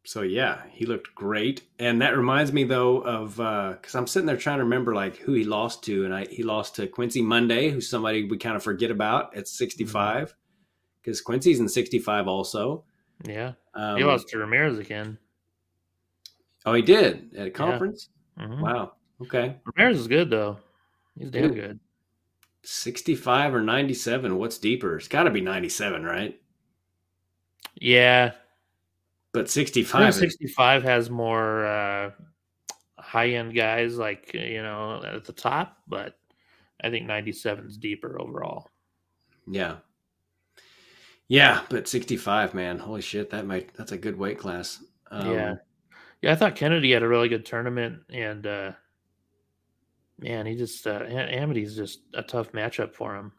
So 0.05 0.23
yeah, 0.23 0.63
he 0.71 0.87
looked 0.87 1.15
great. 1.15 1.63
And 1.79 2.01
that 2.01 2.17
reminds 2.17 2.53
me 2.53 2.65
though 2.65 3.03
of 3.03 3.37
because 3.77 3.95
I'm 3.95 4.07
sitting 4.07 4.27
there 4.27 4.39
trying 4.39 4.57
to 4.59 4.65
remember 4.65 4.95
like 4.95 5.17
who 5.17 5.35
he 5.35 5.45
lost 5.45 5.83
to, 5.85 6.07
and 6.07 6.15
I 6.15 6.25
he 6.25 6.43
lost 6.43 6.77
to 6.77 6.87
Quincy 6.87 7.21
Monday, 7.21 7.69
who's 7.69 7.89
somebody 7.91 8.25
we 8.25 8.39
kind 8.39 8.57
of 8.57 8.63
forget 8.63 8.91
about 8.91 9.37
at 9.37 9.47
65, 9.47 10.35
because 11.03 11.21
Quincy's 11.21 11.61
in 11.61 11.69
65 11.69 12.27
also. 12.27 12.85
Yeah. 13.25 13.53
Um, 13.75 13.99
he 13.99 14.05
lost 14.05 14.29
to 14.29 14.39
Ramirez 14.39 14.79
again. 14.79 15.19
Oh, 16.65 16.73
he 16.73 16.81
did 16.83 17.35
at 17.37 17.49
a 17.49 17.51
conference. 17.51 18.09
Mhm. 18.39 18.61
Wow. 18.63 18.93
Okay, 19.21 19.57
Ramirez 19.77 20.01
is 20.01 20.09
good 20.09 20.31
though. 20.31 20.57
He's 21.21 21.31
damn 21.31 21.49
Dude. 21.49 21.55
good. 21.55 21.81
65 22.63 23.55
or 23.55 23.61
97. 23.61 24.39
What's 24.39 24.57
deeper? 24.57 24.97
It's 24.97 25.07
got 25.07 25.25
to 25.25 25.31
be 25.31 25.43
97, 25.43 26.03
right? 26.03 26.41
Yeah. 27.75 28.33
But 29.33 29.45
I 29.45 29.49
65. 29.49 30.09
is- 30.09 30.17
65 30.17 30.83
has 30.83 31.11
more 31.11 31.67
uh 31.67 32.11
high 32.99 33.31
end 33.31 33.55
guys 33.55 33.97
like 33.99 34.33
you 34.35 34.63
know 34.63 35.03
at 35.05 35.25
the 35.25 35.33
top, 35.33 35.79
but 35.87 36.19
I 36.83 36.89
think 36.91 37.07
97 37.07 37.67
is 37.67 37.77
deeper 37.77 38.21
overall. 38.21 38.71
Yeah. 39.47 39.77
Yeah, 41.29 41.63
but 41.69 41.87
65, 41.87 42.55
man. 42.55 42.79
Holy 42.79 43.03
shit, 43.03 43.31
that 43.31 43.47
might 43.47 43.73
that's 43.75 43.93
a 43.93 43.99
good 43.99 44.19
weight 44.19 44.39
class. 44.39 44.83
Um, 45.11 45.31
yeah. 45.31 45.55
Yeah, 46.23 46.33
I 46.33 46.35
thought 46.35 46.57
Kennedy 46.57 46.93
had 46.93 47.03
a 47.03 47.09
really 47.09 47.29
good 47.29 47.45
tournament 47.47 48.01
and 48.09 48.47
uh 48.47 48.73
man, 50.21 50.47
he 50.47 50.55
just 50.57 50.87
uh 50.87 51.01
Amity's 51.01 51.75
just 51.77 52.01
a 52.15 52.23
tough 52.23 52.53
matchup 52.53 52.95
for 52.95 53.17
him. 53.17 53.33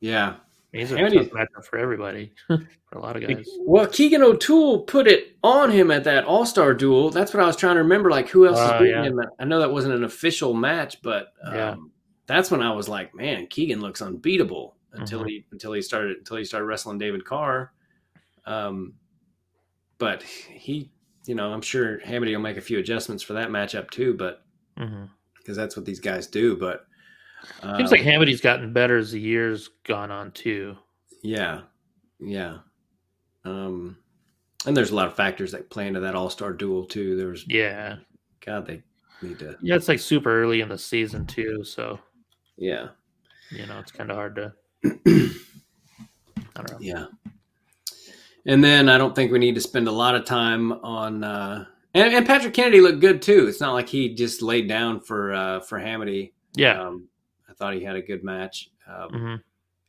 Yeah. 0.00 0.36
He's 0.72 0.90
a 0.90 0.96
Amity's- 0.98 1.28
tough 1.28 1.34
matchup 1.38 1.64
for 1.66 1.78
everybody. 1.78 2.32
for 2.48 2.58
a 2.94 2.98
lot 2.98 3.14
of 3.16 3.22
guys. 3.22 3.48
Well, 3.60 3.86
Keegan 3.86 4.22
O'Toole 4.22 4.80
put 4.82 5.06
it 5.06 5.36
on 5.44 5.70
him 5.70 5.90
at 5.92 6.02
that 6.04 6.24
All 6.24 6.44
Star 6.44 6.74
duel. 6.74 7.10
That's 7.10 7.32
what 7.32 7.42
I 7.42 7.46
was 7.46 7.56
trying 7.56 7.76
to 7.76 7.82
remember. 7.82 8.10
Like, 8.10 8.28
who 8.28 8.46
else 8.46 8.58
is 8.58 8.70
Oh, 8.70 8.78
beating 8.80 8.94
yeah. 8.94 9.04
him? 9.04 9.20
I 9.38 9.44
know 9.44 9.60
that 9.60 9.70
wasn't 9.72 9.94
an 9.94 10.02
official 10.04 10.52
match, 10.52 11.00
but 11.02 11.32
um, 11.44 11.54
Yeah. 11.54 11.76
that's 12.26 12.50
when 12.50 12.60
I 12.60 12.72
was 12.72 12.88
like, 12.88 13.14
man, 13.14 13.46
Keegan 13.46 13.80
looks 13.80 14.02
unbeatable 14.02 14.76
until 14.92 15.22
Mhm. 15.22 15.28
he 15.28 15.46
until 15.52 15.72
he 15.72 15.80
started 15.82 16.16
until 16.18 16.36
he 16.38 16.44
started 16.44 16.66
wrestling 16.66 16.98
David 16.98 17.24
Carr. 17.24 17.72
Um, 18.46 18.94
but 19.98 20.22
he, 20.22 20.90
you 21.26 21.34
know, 21.36 21.52
I'm 21.52 21.62
sure 21.62 21.98
Hamiti 22.00 22.32
will 22.34 22.42
make 22.42 22.56
a 22.56 22.60
few 22.60 22.78
adjustments 22.78 23.22
for 23.22 23.34
that 23.34 23.48
matchup 23.48 23.90
too, 23.90 24.14
but 24.14 24.44
hmm 24.76 25.04
because 25.44 25.56
that's 25.56 25.76
what 25.76 25.84
these 25.84 26.00
guys 26.00 26.26
do. 26.26 26.56
But 26.56 26.86
um, 27.62 27.76
Seems 27.76 27.90
like 27.92 28.00
Hamiti's 28.00 28.40
gotten 28.40 28.72
better 28.72 28.96
as 28.96 29.12
the 29.12 29.20
years 29.20 29.68
gone 29.84 30.10
on 30.10 30.32
too. 30.32 30.76
Yeah, 31.22 31.60
yeah. 32.18 32.58
Um, 33.44 33.98
and 34.66 34.74
there's 34.74 34.90
a 34.90 34.94
lot 34.94 35.06
of 35.08 35.14
factors 35.14 35.52
that 35.52 35.68
play 35.68 35.86
into 35.86 36.00
that 36.00 36.14
All 36.14 36.30
Star 36.30 36.52
duel 36.54 36.86
too. 36.86 37.16
There's 37.16 37.44
Yeah. 37.46 37.96
God, 38.44 38.66
they 38.66 38.82
need 39.22 39.38
to. 39.40 39.56
Yeah, 39.60 39.74
it's 39.76 39.88
like 39.88 39.98
super 40.00 40.42
early 40.42 40.60
in 40.62 40.68
the 40.70 40.78
season 40.78 41.26
too, 41.26 41.62
so 41.64 41.98
Yeah, 42.56 42.88
you 43.50 43.66
know 43.66 43.78
it's 43.78 43.92
kind 43.92 44.10
of 44.10 44.16
hard 44.16 44.36
to. 44.36 44.52
I 44.84 46.62
don't 46.62 46.70
know. 46.70 46.78
yeah. 46.80 47.06
And 48.46 48.62
then 48.62 48.88
I 48.90 48.98
don't 48.98 49.14
think 49.14 49.32
we 49.32 49.38
need 49.38 49.54
to 49.54 49.60
spend 49.60 49.88
a 49.88 49.92
lot 49.92 50.14
of 50.14 50.24
time 50.24 50.72
on. 50.72 51.24
Uh, 51.24 51.64
and, 51.94 52.14
and 52.14 52.26
Patrick 52.26 52.54
Kennedy 52.54 52.80
looked 52.80 53.00
good 53.00 53.22
too. 53.22 53.46
It's 53.46 53.60
not 53.60 53.72
like 53.72 53.88
he 53.88 54.14
just 54.14 54.42
laid 54.42 54.68
down 54.68 55.00
for 55.00 55.32
uh, 55.32 55.60
for 55.60 55.78
Hamiti. 55.78 56.32
Yeah. 56.54 56.80
Um, 56.80 57.08
I 57.48 57.52
thought 57.52 57.74
he 57.74 57.82
had 57.82 57.96
a 57.96 58.02
good 58.02 58.24
match, 58.24 58.70
um, 58.88 59.08
hmm 59.10 59.34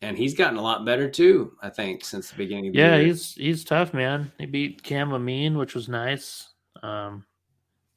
and 0.01 0.17
he's 0.17 0.35
gotten 0.35 0.59
a 0.59 0.61
lot 0.61 0.85
better 0.85 1.09
too. 1.09 1.53
I 1.61 1.69
think 1.69 2.03
since 2.05 2.29
the 2.29 2.35
beginning 2.37 2.67
of 2.67 2.73
the 2.73 2.79
Yeah, 2.79 2.95
year. 2.97 3.07
he's 3.07 3.33
he's 3.33 3.63
tough, 3.63 3.93
man. 3.93 4.31
He 4.37 4.45
beat 4.45 4.83
Cam 4.83 5.13
Amine, 5.13 5.57
which 5.57 5.73
was 5.73 5.89
nice. 5.89 6.53
Um, 6.83 7.25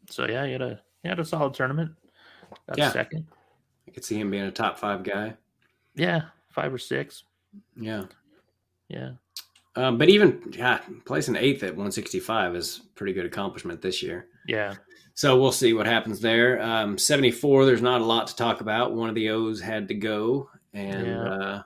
so 0.09 0.27
yeah, 0.27 0.47
he 0.47 0.53
had 0.53 0.63
a 0.63 0.81
he 1.03 1.09
had 1.09 1.19
a 1.19 1.25
solid 1.25 1.55
tournament. 1.55 1.91
Got 2.69 2.79
Yeah. 2.79 2.93
second. 2.93 3.27
I 3.87 3.91
could 3.91 4.05
see 4.05 4.19
him 4.19 4.31
being 4.31 4.45
a 4.45 4.51
top 4.51 4.79
five 4.79 5.03
guy. 5.03 5.35
Yeah, 5.97 6.23
five 6.51 6.73
or 6.73 6.79
six. 6.79 7.25
Yeah. 7.77 8.05
Yeah. 8.89 9.13
Um, 9.79 9.97
but 9.99 10.09
even 10.09 10.43
yeah, 10.57 10.81
placing 11.05 11.37
eighth 11.37 11.63
at 11.63 11.71
165 11.71 12.57
is 12.57 12.81
pretty 12.95 13.13
good 13.13 13.27
accomplishment 13.27 13.81
this 13.81 14.03
year. 14.03 14.27
Yeah. 14.47 14.75
So 15.15 15.41
we'll 15.41 15.53
see 15.53 15.73
what 15.73 15.87
happens 15.87 16.21
there. 16.21 16.61
Um, 16.63 16.97
74, 16.99 17.65
there's 17.65 17.83
not 17.83 18.01
a 18.01 18.05
lot 18.05 18.27
to 18.29 18.37
talk 18.37 18.61
about. 18.61 18.95
One 18.95 19.09
of 19.09 19.15
the 19.15 19.31
O's 19.31 19.61
had 19.61 19.89
to 19.89 19.95
go. 19.95 20.51
And 20.73 21.07
Yeah. 21.07 21.23
uh, 21.25 21.63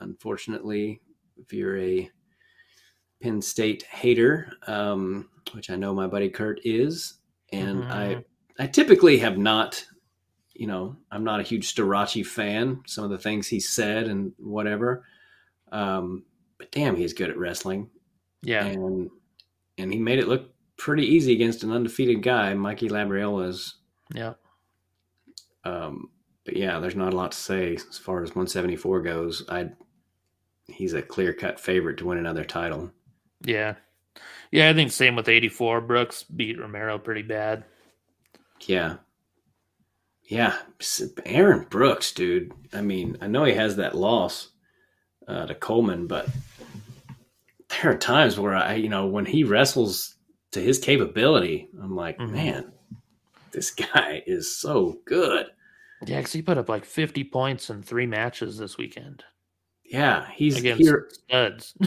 unfortunately, 0.00 1.00
if 1.36 1.52
you're 1.52 1.78
a 1.78 2.10
Penn 3.22 3.42
State 3.42 3.82
hater, 3.84 4.52
um, 4.66 5.28
which 5.52 5.70
I 5.70 5.76
know 5.76 5.94
my 5.94 6.06
buddy 6.06 6.28
Kurt 6.28 6.60
is, 6.64 7.14
and 7.52 7.84
I, 7.84 8.14
Mhm. 8.16 8.24
I 8.58 8.66
typically 8.66 9.18
have 9.18 9.38
not, 9.38 9.84
you 10.54 10.66
know, 10.66 10.96
I'm 11.10 11.24
not 11.24 11.40
a 11.40 11.44
huge 11.44 11.74
Starocci 11.74 12.24
fan. 12.24 12.82
Some 12.86 13.04
of 13.04 13.10
the 13.10 13.18
things 13.18 13.48
he 13.48 13.60
said 13.60 14.08
and 14.08 14.32
whatever. 14.38 15.04
Um, 15.70 16.24
but 16.58 16.70
damn, 16.72 16.96
he's 16.96 17.12
good 17.12 17.30
at 17.30 17.38
wrestling 17.38 17.88
Yeah. 18.42 18.64
and 18.64 19.08
and 19.78 19.92
he 19.92 19.98
made 19.98 20.18
it 20.18 20.28
look 20.28 20.50
pretty 20.76 21.04
easy 21.06 21.32
against 21.32 21.62
an 21.64 21.72
undefeated 21.72 22.22
guy. 22.22 22.52
Mikey 22.54 22.88
Labriola 22.88 23.48
is. 23.48 23.74
Yeah. 24.14 24.34
Um, 25.64 26.10
but 26.44 26.56
yeah, 26.56 26.78
there's 26.80 26.96
not 26.96 27.12
a 27.12 27.16
lot 27.16 27.32
to 27.32 27.38
say 27.38 27.74
as 27.74 27.98
far 27.98 28.22
as 28.22 28.30
174 28.30 29.02
goes. 29.02 29.44
I 29.48 29.70
he's 30.66 30.94
a 30.94 31.02
clear 31.02 31.32
cut 31.32 31.58
favorite 31.60 31.96
to 31.98 32.06
win 32.06 32.18
another 32.18 32.44
title. 32.44 32.90
Yeah. 33.44 33.74
Yeah, 34.50 34.70
I 34.70 34.74
think 34.74 34.90
same 34.90 35.14
with 35.14 35.28
84. 35.28 35.82
Brooks 35.82 36.22
beat 36.24 36.58
Romero 36.58 36.98
pretty 36.98 37.22
bad. 37.22 37.64
Yeah, 38.66 38.96
yeah. 40.24 40.56
Aaron 41.24 41.66
Brooks, 41.70 42.12
dude. 42.12 42.52
I 42.72 42.80
mean, 42.80 43.16
I 43.20 43.26
know 43.28 43.44
he 43.44 43.52
has 43.54 43.76
that 43.76 43.94
loss 43.94 44.48
uh, 45.28 45.46
to 45.46 45.54
Coleman, 45.54 46.06
but 46.06 46.28
there 47.68 47.92
are 47.92 47.96
times 47.98 48.38
where 48.38 48.54
I, 48.54 48.74
you 48.74 48.88
know, 48.88 49.06
when 49.06 49.26
he 49.26 49.44
wrestles 49.44 50.16
to 50.52 50.60
his 50.60 50.78
capability, 50.78 51.68
I'm 51.82 51.94
like, 51.94 52.18
Mhm. 52.18 52.30
man, 52.32 52.72
this 53.52 53.70
guy 53.70 54.22
is 54.26 54.56
so 54.56 54.98
good. 55.04 55.46
Yeah, 56.06 56.18
because 56.18 56.32
he 56.32 56.42
put 56.42 56.58
up 56.58 56.68
like 56.68 56.84
50 56.84 57.24
points 57.24 57.70
in 57.70 57.82
three 57.82 58.06
matches 58.06 58.56
this 58.56 58.78
weekend 58.78 59.24
Yeah, 59.84 60.26
he's 60.32 60.56
against 60.58 60.82
here. 60.82 61.08
studs. 61.10 61.74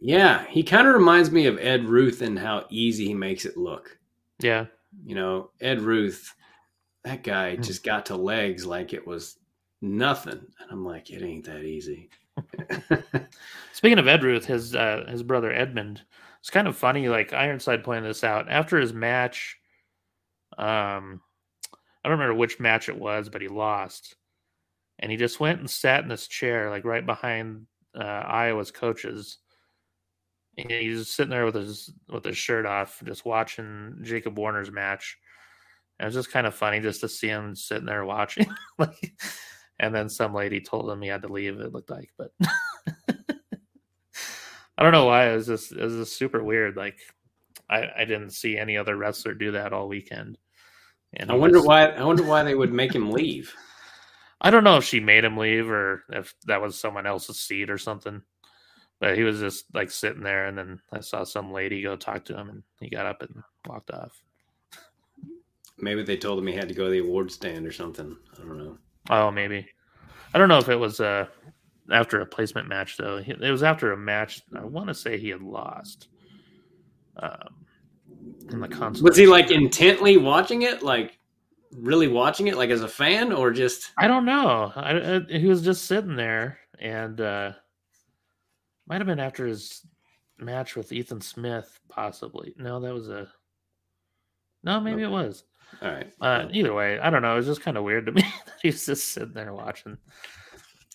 Yeah, 0.00 0.46
he 0.46 0.62
kind 0.62 0.86
of 0.86 0.94
reminds 0.94 1.30
me 1.32 1.46
of 1.46 1.58
Ed 1.58 1.84
Ruth 1.84 2.22
and 2.22 2.38
how 2.38 2.66
easy 2.70 3.06
he 3.06 3.14
makes 3.14 3.44
it 3.44 3.56
look. 3.56 3.98
yeah. 4.38 4.66
You 5.04 5.16
know, 5.16 5.50
Ed 5.60 5.80
Ruth, 5.80 6.34
that 7.02 7.24
guy 7.24 7.56
Hmm. 7.56 7.62
just 7.62 7.82
got 7.82 8.06
to 8.06 8.16
legs 8.16 8.64
like 8.64 8.92
it 8.92 9.04
was 9.06 9.38
nothing, 9.82 10.34
and 10.60 10.70
I'm 10.70 10.84
like, 10.84 11.10
it 11.10 11.22
ain't 11.22 11.44
that 11.46 11.64
easy. 11.64 12.10
Speaking 13.72 13.98
of 13.98 14.08
Ed 14.08 14.24
Ruth, 14.24 14.44
his 14.44 14.74
uh, 14.74 15.04
his 15.08 15.22
brother 15.22 15.52
Edmund, 15.52 16.02
it's 16.40 16.50
kind 16.50 16.68
of 16.68 16.76
funny. 16.76 17.08
Like 17.08 17.32
Ironside 17.32 17.84
pointed 17.84 18.08
this 18.08 18.24
out 18.24 18.48
after 18.48 18.78
his 18.78 18.92
match. 18.92 19.56
Um, 20.56 21.20
I 21.72 22.08
don't 22.08 22.18
remember 22.18 22.34
which 22.34 22.60
match 22.60 22.88
it 22.88 22.98
was, 22.98 23.28
but 23.28 23.42
he 23.42 23.48
lost, 23.48 24.16
and 24.98 25.10
he 25.10 25.16
just 25.16 25.40
went 25.40 25.60
and 25.60 25.70
sat 25.70 26.02
in 26.02 26.08
this 26.08 26.26
chair, 26.26 26.70
like 26.70 26.84
right 26.84 27.04
behind 27.04 27.66
uh, 27.94 28.02
Iowa's 28.02 28.70
coaches. 28.70 29.38
And 30.56 30.70
he's 30.70 31.08
sitting 31.08 31.30
there 31.30 31.44
with 31.44 31.54
his 31.54 31.92
with 32.08 32.24
his 32.24 32.36
shirt 32.36 32.66
off, 32.66 33.00
just 33.04 33.24
watching 33.24 33.98
Jacob 34.02 34.38
Warner's 34.38 34.72
match. 34.72 35.18
And 35.98 36.04
it 36.04 36.08
was 36.08 36.14
just 36.14 36.32
kind 36.32 36.46
of 36.46 36.54
funny 36.54 36.80
just 36.80 37.00
to 37.02 37.08
see 37.08 37.28
him 37.28 37.54
sitting 37.54 37.86
there 37.86 38.04
watching. 38.04 38.48
like, 38.78 39.12
and 39.80 39.94
then 39.94 40.08
some 40.08 40.34
lady 40.34 40.60
told 40.60 40.90
him 40.90 41.02
he 41.02 41.08
had 41.08 41.22
to 41.22 41.32
leave. 41.32 41.60
It 41.60 41.72
looked 41.72 41.90
like, 41.90 42.10
but 42.16 42.32
I 44.78 44.82
don't 44.82 44.92
know 44.92 45.06
why. 45.06 45.30
It 45.30 45.36
was 45.36 45.46
just 45.46 45.72
it 45.72 45.82
was 45.82 45.94
just 45.94 46.16
super 46.16 46.42
weird. 46.42 46.76
Like 46.76 46.98
I 47.68 47.88
I 47.98 48.04
didn't 48.04 48.30
see 48.30 48.56
any 48.56 48.76
other 48.76 48.96
wrestler 48.96 49.34
do 49.34 49.52
that 49.52 49.72
all 49.72 49.88
weekend. 49.88 50.38
And 51.14 51.30
I 51.30 51.34
wonder 51.34 51.58
was- 51.58 51.66
why. 51.66 51.86
I 51.86 52.04
wonder 52.04 52.24
why 52.24 52.42
they 52.42 52.54
would 52.54 52.72
make 52.72 52.94
him 52.94 53.10
leave. 53.10 53.54
I 54.40 54.50
don't 54.50 54.64
know 54.64 54.76
if 54.76 54.84
she 54.84 55.00
made 55.00 55.24
him 55.24 55.36
leave 55.36 55.68
or 55.68 56.04
if 56.10 56.32
that 56.46 56.62
was 56.62 56.78
someone 56.78 57.06
else's 57.06 57.40
seat 57.40 57.70
or 57.70 57.78
something. 57.78 58.22
But 59.00 59.16
he 59.16 59.22
was 59.22 59.38
just 59.38 59.64
like 59.74 59.90
sitting 59.92 60.22
there, 60.22 60.46
and 60.46 60.58
then 60.58 60.80
I 60.92 61.00
saw 61.00 61.22
some 61.22 61.52
lady 61.52 61.82
go 61.82 61.94
talk 61.94 62.24
to 62.26 62.36
him, 62.36 62.48
and 62.48 62.62
he 62.80 62.88
got 62.88 63.06
up 63.06 63.22
and 63.22 63.42
walked 63.66 63.92
off. 63.92 64.20
Maybe 65.78 66.02
they 66.02 66.16
told 66.16 66.38
him 66.38 66.48
he 66.48 66.54
had 66.54 66.68
to 66.68 66.74
go 66.74 66.86
to 66.86 66.90
the 66.90 66.98
award 66.98 67.30
stand 67.30 67.64
or 67.64 67.70
something. 67.70 68.16
I 68.34 68.38
don't 68.40 68.58
know. 68.58 68.76
Oh, 69.10 69.30
maybe. 69.30 69.66
I 70.34 70.38
don't 70.38 70.48
know 70.48 70.58
if 70.58 70.68
it 70.68 70.76
was 70.76 71.00
uh, 71.00 71.26
after 71.90 72.20
a 72.20 72.26
placement 72.26 72.68
match 72.68 72.96
though. 72.96 73.16
It 73.16 73.50
was 73.50 73.62
after 73.62 73.92
a 73.92 73.96
match. 73.96 74.42
I 74.56 74.64
want 74.64 74.88
to 74.88 74.94
say 74.94 75.18
he 75.18 75.28
had 75.28 75.42
lost. 75.42 76.08
Um, 77.16 77.66
in 78.50 78.60
the 78.60 78.68
console. 78.68 79.04
Was 79.04 79.16
he 79.16 79.26
like 79.26 79.50
intently 79.50 80.16
watching 80.16 80.62
it, 80.62 80.82
like 80.82 81.18
really 81.72 82.08
watching 82.08 82.48
it, 82.48 82.56
like 82.56 82.70
as 82.70 82.82
a 82.82 82.88
fan, 82.88 83.32
or 83.32 83.50
just? 83.50 83.90
I 83.98 84.08
don't 84.08 84.24
know. 84.24 84.72
I, 84.74 85.16
I, 85.16 85.20
he 85.38 85.46
was 85.46 85.62
just 85.62 85.86
sitting 85.86 86.16
there, 86.16 86.58
and 86.78 87.20
uh, 87.20 87.52
might 88.86 89.00
have 89.00 89.06
been 89.06 89.20
after 89.20 89.46
his 89.46 89.86
match 90.38 90.76
with 90.76 90.92
Ethan 90.92 91.20
Smith, 91.20 91.78
possibly. 91.88 92.54
No, 92.56 92.80
that 92.80 92.94
was 92.94 93.08
a. 93.08 93.28
No, 94.62 94.80
maybe 94.80 95.02
it 95.02 95.10
was. 95.10 95.44
All 95.82 95.90
right. 95.90 96.10
Uh, 96.20 96.46
either 96.52 96.74
way, 96.74 96.98
I 96.98 97.10
don't 97.10 97.22
know. 97.22 97.34
It 97.34 97.38
was 97.38 97.46
just 97.46 97.60
kind 97.60 97.76
of 97.76 97.84
weird 97.84 98.06
to 98.06 98.12
me 98.12 98.24
was 98.64 98.86
just 98.86 99.08
sitting 99.08 99.34
there 99.34 99.52
watching. 99.54 99.98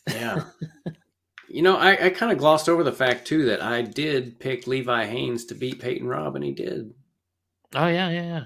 Yeah. 0.09 0.43
you 1.47 1.61
know, 1.61 1.77
I, 1.77 2.05
I 2.05 2.09
kind 2.09 2.31
of 2.31 2.37
glossed 2.37 2.69
over 2.69 2.83
the 2.83 2.91
fact 2.91 3.25
too 3.27 3.45
that 3.45 3.61
I 3.61 3.81
did 3.81 4.39
pick 4.39 4.67
Levi 4.67 5.05
Haines 5.05 5.45
to 5.45 5.55
beat 5.55 5.81
Peyton 5.81 6.07
Robb, 6.07 6.35
and 6.35 6.43
he 6.43 6.51
did. 6.51 6.93
Oh 7.75 7.87
yeah, 7.87 8.09
yeah, 8.09 8.23
yeah. 8.23 8.43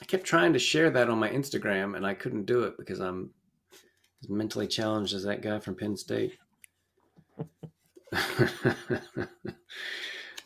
I 0.00 0.04
kept 0.04 0.24
trying 0.24 0.52
to 0.52 0.58
share 0.58 0.90
that 0.90 1.08
on 1.08 1.18
my 1.18 1.28
Instagram, 1.28 1.96
and 1.96 2.06
I 2.06 2.14
couldn't 2.14 2.46
do 2.46 2.62
it 2.62 2.78
because 2.78 3.00
I'm 3.00 3.30
as 4.22 4.28
mentally 4.28 4.66
challenged 4.66 5.14
as 5.14 5.24
that 5.24 5.42
guy 5.42 5.58
from 5.58 5.74
Penn 5.74 5.96
State. 5.96 6.38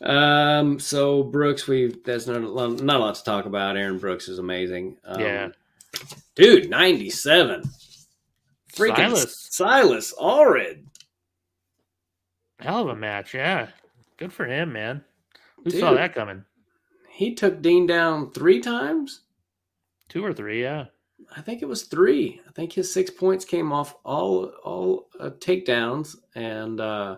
Um, 0.01 0.79
so 0.79 1.23
Brooks, 1.23 1.67
we 1.67 1.95
there's 2.03 2.27
not 2.27 2.41
a 2.41 2.47
lot, 2.49 2.81
not 2.81 2.97
a 2.97 2.99
lot 2.99 3.15
to 3.15 3.23
talk 3.23 3.45
about. 3.45 3.77
Aaron 3.77 3.99
Brooks 3.99 4.27
is 4.27 4.37
amazing. 4.37 4.97
Um, 5.05 5.21
Yeah. 5.21 5.49
dude, 6.35 6.69
ninety 6.69 7.09
seven. 7.09 7.63
Freaking 8.75 8.95
Silas. 9.15 9.47
Silas 9.51 10.13
Allred. 10.19 10.83
Hell 12.59 12.81
of 12.83 12.87
a 12.89 12.95
match, 12.95 13.33
yeah. 13.33 13.67
Good 14.17 14.33
for 14.33 14.45
him, 14.45 14.73
man. 14.73 15.03
Who 15.63 15.69
saw 15.71 15.93
that 15.93 16.13
coming? 16.13 16.43
He 17.09 17.35
took 17.35 17.61
Dean 17.61 17.85
down 17.85 18.31
three 18.31 18.59
times. 18.59 19.21
Two 20.09 20.25
or 20.25 20.33
three, 20.33 20.61
yeah. 20.61 20.85
I 21.35 21.41
think 21.41 21.61
it 21.61 21.67
was 21.67 21.83
three. 21.83 22.41
I 22.47 22.51
think 22.51 22.73
his 22.73 22.91
six 22.93 23.09
points 23.09 23.45
came 23.45 23.71
off 23.71 23.95
all 24.03 24.45
all 24.63 25.07
uh, 25.19 25.29
takedowns, 25.31 26.15
and 26.35 26.79
uh, 26.79 27.17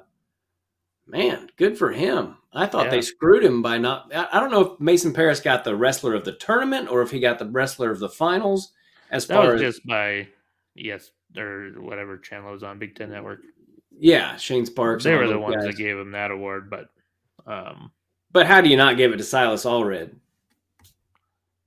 man, 1.08 1.50
good 1.58 1.78
for 1.78 1.92
him. 1.92 2.38
I 2.54 2.68
thought 2.68 2.86
Yeah. 2.86 2.92
they 2.92 3.02
screwed 3.02 3.44
him 3.44 3.62
by 3.62 3.78
not. 3.78 4.12
I, 4.16 4.28
I 4.34 4.40
don't 4.40 4.52
know 4.52 4.74
if 4.74 4.80
Mason 4.80 5.12
Parris 5.14 5.40
got 5.40 5.64
the 5.64 5.76
wrestler 5.76 6.14
of 6.14 6.24
the 6.24 6.34
tournament 6.34 6.90
or 6.90 7.02
if 7.02 7.12
he 7.12 7.20
got 7.20 7.40
the 7.40 7.48
wrestler 7.50 7.92
of 7.92 8.00
the 8.00 8.10
finals. 8.10 8.72
As 9.12 9.28
That 9.28 9.36
far 9.36 9.54
was 9.54 9.62
as 9.62 9.76
just 9.76 9.88
by 9.88 10.28
yes 10.76 11.12
or 11.38 11.72
whatever 11.82 12.18
channel 12.18 12.50
it 12.50 12.54
was 12.54 12.64
on 12.64 12.80
Big 12.80 12.96
Ten 12.96 13.10
Network. 13.12 13.40
yeah, 13.98 14.36
Shane 14.38 14.66
Sparks. 14.66 15.04
They 15.04 15.16
were 15.16 15.28
the 15.28 15.40
ones 15.40 15.56
guys. 15.58 15.66
that 15.66 15.78
gave 15.78 15.98
him 15.98 16.12
that 16.12 16.32
award, 16.32 16.70
but 16.70 16.90
um 17.52 17.92
But 18.32 18.48
how 18.48 18.62
do 18.62 18.70
you 18.70 18.78
not 18.78 18.98
give 18.98 19.14
it 19.14 19.18
to 19.18 19.24
Silas 19.24 19.66
Allred, 19.66 20.16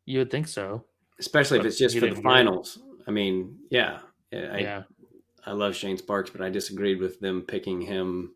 you 0.06 0.18
would 0.18 0.30
think 0.30 0.48
so. 0.48 0.84
especially 1.18 1.58
if 1.60 1.64
it's 1.64 1.78
just 1.78 1.94
for 1.94 2.00
the 2.00 2.06
didn't 2.08 2.22
get 2.22 2.30
it. 2.30 2.32
finals? 2.34 2.78
I 3.06 3.10
mean, 3.10 3.58
yeah, 3.70 4.00
I, 4.32 4.58
yeah. 4.58 4.82
I 5.46 5.52
love 5.52 5.74
Shane 5.74 5.96
Sparks, 5.96 6.28
but 6.30 6.42
I 6.42 6.50
disagreed 6.50 7.00
with 7.00 7.20
them 7.20 7.42
picking 7.42 7.80
him. 7.80 8.34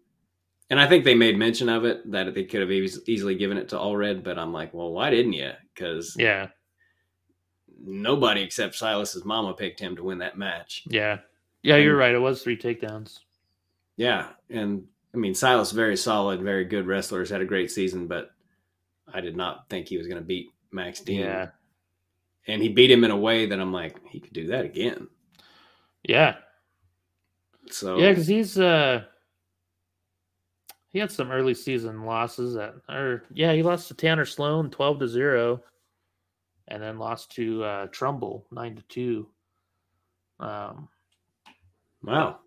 And 0.70 0.80
I 0.80 0.88
think 0.88 1.04
they 1.04 1.14
made 1.14 1.36
mention 1.36 1.68
of 1.68 1.84
it 1.84 2.10
that 2.12 2.32
they 2.34 2.44
could 2.44 2.62
have 2.62 2.70
eas- 2.70 3.02
easily 3.06 3.34
given 3.34 3.58
it 3.58 3.68
to 3.70 3.76
Allred, 3.76 4.24
but 4.24 4.38
I'm 4.38 4.52
like, 4.54 4.72
well, 4.72 4.90
why 4.92 5.10
didn't 5.10 5.34
you? 5.34 5.50
Because 5.74 6.16
Yeah. 6.18 6.48
Nobody 7.84 8.42
except 8.42 8.74
Silas's 8.76 9.24
mama 9.24 9.54
picked 9.54 9.80
him 9.80 9.96
to 9.96 10.04
win 10.04 10.18
that 10.18 10.38
match. 10.38 10.84
Yeah. 10.86 11.18
Yeah, 11.62 11.76
you're 11.76 11.96
right. 11.96 12.14
It 12.14 12.18
was 12.18 12.42
three 12.42 12.56
takedowns. 12.56 13.20
Yeah, 13.96 14.28
and 14.50 14.84
I 15.14 15.18
mean, 15.18 15.34
Silas 15.34 15.70
very 15.72 15.96
solid, 15.96 16.40
very 16.42 16.64
good 16.64 16.86
wrestler, 16.86 17.20
has 17.20 17.30
had 17.30 17.40
a 17.40 17.44
great 17.46 17.70
season, 17.70 18.06
but 18.08 18.30
I 19.12 19.20
did 19.20 19.36
not 19.36 19.68
think 19.68 19.86
he 19.88 19.98
was 19.98 20.06
going 20.06 20.20
to 20.20 20.26
beat 20.26 20.48
Max 20.72 21.00
Dean. 21.00 21.20
Yeah. 21.20 21.50
and 22.48 22.60
he 22.62 22.68
beat 22.68 22.90
him 22.90 23.04
in 23.04 23.10
a 23.10 23.16
way 23.16 23.46
that 23.46 23.60
I'm 23.60 23.72
like, 23.72 24.00
he 24.08 24.18
could 24.18 24.32
do 24.32 24.48
that 24.48 24.64
again. 24.64 25.06
Yeah. 26.02 26.36
So 27.70 27.98
Yeah, 27.98 28.08
because 28.10 28.26
he's 28.26 28.58
uh 28.58 29.04
he 30.88 30.98
had 30.98 31.10
some 31.12 31.30
early 31.30 31.54
season 31.54 32.04
losses 32.04 32.54
that 32.54 32.74
or 32.88 33.22
yeah, 33.32 33.52
he 33.52 33.62
lost 33.62 33.88
to 33.88 33.94
Tanner 33.94 34.24
Sloan 34.24 34.70
twelve 34.70 34.98
to 34.98 35.06
zero, 35.08 35.62
and 36.68 36.82
then 36.82 36.98
lost 36.98 37.30
to 37.32 37.62
uh 37.64 37.86
Trumbull 37.88 38.46
nine 38.50 38.76
to 38.76 38.82
two. 38.82 39.28
Um 40.40 40.88
wow, 42.02 42.38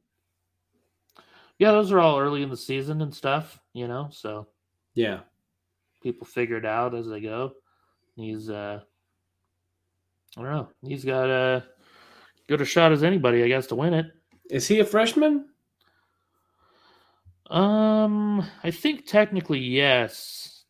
yeah, 1.60 1.72
those 1.72 1.92
are 1.92 2.00
all 2.00 2.20
early 2.20 2.44
in 2.44 2.50
the 2.50 2.58
season 2.58 3.02
and 3.02 3.14
stuff, 3.14 3.60
you 3.74 3.88
know, 3.88 4.10
so 4.12 4.48
yeah, 4.94 5.20
people 6.04 6.28
figure 6.28 6.58
it 6.58 6.66
out 6.66 6.94
as 6.94 7.08
they 7.08 7.22
go. 7.22 7.54
He's 8.16 8.50
uh 8.50 8.82
I 10.38 10.42
don't 10.42 10.52
know. 10.52 10.70
He's 10.82 11.06
got 11.06 11.30
a 11.30 11.64
good 12.48 12.62
a 12.62 12.66
shot 12.66 12.92
as 12.92 13.04
anybody, 13.04 13.44
I 13.44 13.48
guess, 13.48 13.68
to 13.68 13.76
win 13.76 13.94
it. 13.94 14.08
is 14.50 14.68
he 14.68 14.80
a 14.80 14.86
freshman? 14.86 15.46
Um, 17.50 18.46
I 18.64 18.72
think 18.72 19.06
technically 19.06 19.60
yes. 19.60 20.64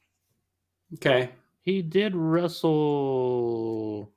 Okay, 0.96 1.32
He 1.66 1.82
did 1.82 2.16
wrestle. 2.16 4.12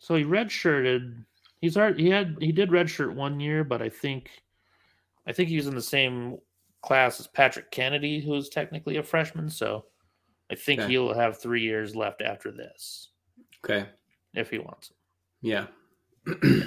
So 0.00 0.16
he 0.16 0.24
redshirted. 0.24 1.24
He's 1.60 1.76
already 1.76 2.04
he 2.04 2.10
had 2.10 2.36
he 2.40 2.50
did 2.52 2.70
redshirt 2.70 3.14
one 3.14 3.38
year, 3.38 3.62
but 3.62 3.80
I 3.80 3.88
think 3.88 4.30
I 5.26 5.32
think 5.32 5.48
he 5.48 5.56
was 5.56 5.68
in 5.68 5.74
the 5.76 5.82
same 5.82 6.38
class 6.82 7.20
as 7.20 7.28
Patrick 7.28 7.70
Kennedy, 7.70 8.20
who 8.20 8.34
is 8.34 8.48
technically 8.48 8.96
a 8.96 9.02
freshman. 9.02 9.48
So 9.48 9.84
I 10.50 10.56
think 10.56 10.80
Okay. 10.80 10.90
he'll 10.90 11.14
have 11.14 11.38
three 11.38 11.62
years 11.62 11.94
left 11.94 12.20
after 12.22 12.50
this 12.50 13.10
okay. 13.64 13.88
if 14.34 14.50
he 14.50 14.58
wants. 14.58 14.90
it. 14.90 14.96
Yeah. 15.42 15.66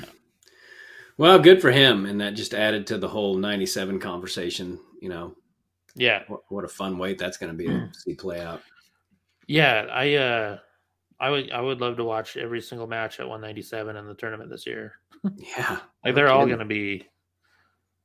well, 1.17 1.39
good 1.39 1.61
for 1.61 1.71
him, 1.71 2.05
and 2.05 2.21
that 2.21 2.35
just 2.35 2.53
added 2.53 2.87
to 2.87 2.97
the 2.97 3.07
whole 3.09 3.35
'97 3.35 3.99
conversation. 3.99 4.79
You 5.01 5.09
know, 5.09 5.35
Yeah, 5.95 6.23
what, 6.27 6.41
what 6.49 6.65
a 6.65 6.67
fun 6.69 6.97
wait 6.97 7.17
that's 7.17 7.37
going 7.37 7.51
to 7.51 7.57
be 7.57 7.67
to 7.67 7.89
see 7.93 8.13
play 8.15 8.39
out. 8.41 8.61
yeah. 9.47 9.87
I 9.91 10.13
uh, 10.15 10.57
I 11.19 11.29
would 11.29 11.51
I 11.51 11.61
would 11.61 11.81
love 11.81 11.97
to 11.97 12.03
watch 12.03 12.37
every 12.37 12.61
single 12.61 12.87
match 12.87 13.19
at 13.19 13.27
197 13.27 13.95
in 13.95 14.07
the 14.07 14.13
tournament 14.15 14.49
this 14.49 14.65
year. 14.65 14.93
Yeah, 15.35 15.79
Like 16.05 16.15
they're 16.15 16.29
all 16.29 16.47
going 16.47 16.59
to 16.59 16.65
be 16.65 17.07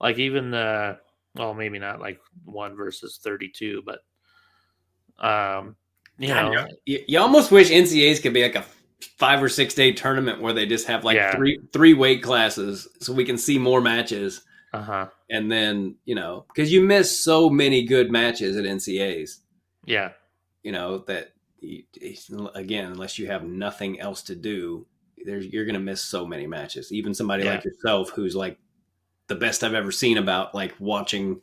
like 0.00 0.18
even 0.18 0.52
uh 0.52 0.96
well 1.34 1.54
maybe 1.54 1.78
not 1.78 2.00
like 2.00 2.20
1 2.44 2.76
versus 2.76 3.18
32 3.22 3.82
but 3.86 4.00
um 5.18 5.76
you 6.18 6.28
know 6.28 6.66
you, 6.84 7.00
you 7.08 7.18
almost 7.18 7.50
wish 7.50 7.70
NCAA's 7.70 8.20
could 8.20 8.34
be 8.34 8.42
like 8.42 8.54
a 8.56 8.64
five 9.18 9.42
or 9.42 9.48
six 9.48 9.74
day 9.74 9.92
tournament 9.92 10.40
where 10.42 10.52
they 10.52 10.66
just 10.66 10.86
have 10.86 11.04
like 11.04 11.16
Yeah. 11.16 11.34
three 11.34 11.58
three 11.72 11.94
weight 11.94 12.22
classes, 12.22 12.88
so 13.00 13.12
we 13.12 13.24
can 13.24 13.38
see 13.38 13.58
more 13.58 13.80
matches, 13.80 14.42
uh-huh. 14.76 15.06
And 15.30 15.50
then 15.50 15.96
you 16.04 16.14
know, 16.14 16.44
because 16.48 16.72
you 16.72 16.80
miss 16.82 17.22
so 17.24 17.48
many 17.50 17.84
good 17.84 18.10
matches 18.10 18.56
at 18.56 18.64
NCAA's. 18.64 19.40
yeah. 19.84 20.10
You 20.62 20.72
know 20.72 20.98
that 21.06 21.32
you, 21.60 21.84
again 22.54 22.90
unless 22.90 23.18
you 23.18 23.28
have 23.28 23.44
nothing 23.44 24.00
else 24.00 24.22
to 24.24 24.34
do 24.34 24.86
there's 25.24 25.46
you're 25.46 25.64
gonna 25.64 25.78
miss 25.80 26.02
so 26.02 26.26
many 26.26 26.46
matches. 26.46 26.92
Even 26.92 27.14
somebody 27.14 27.44
Yeah. 27.44 27.52
like 27.54 27.64
yourself 27.64 28.10
who's 28.10 28.34
like 28.36 28.58
the 29.28 29.34
best 29.34 29.64
i've 29.64 29.74
ever 29.74 29.90
seen 29.92 30.18
about 30.18 30.54
like 30.54 30.74
watching 30.78 31.40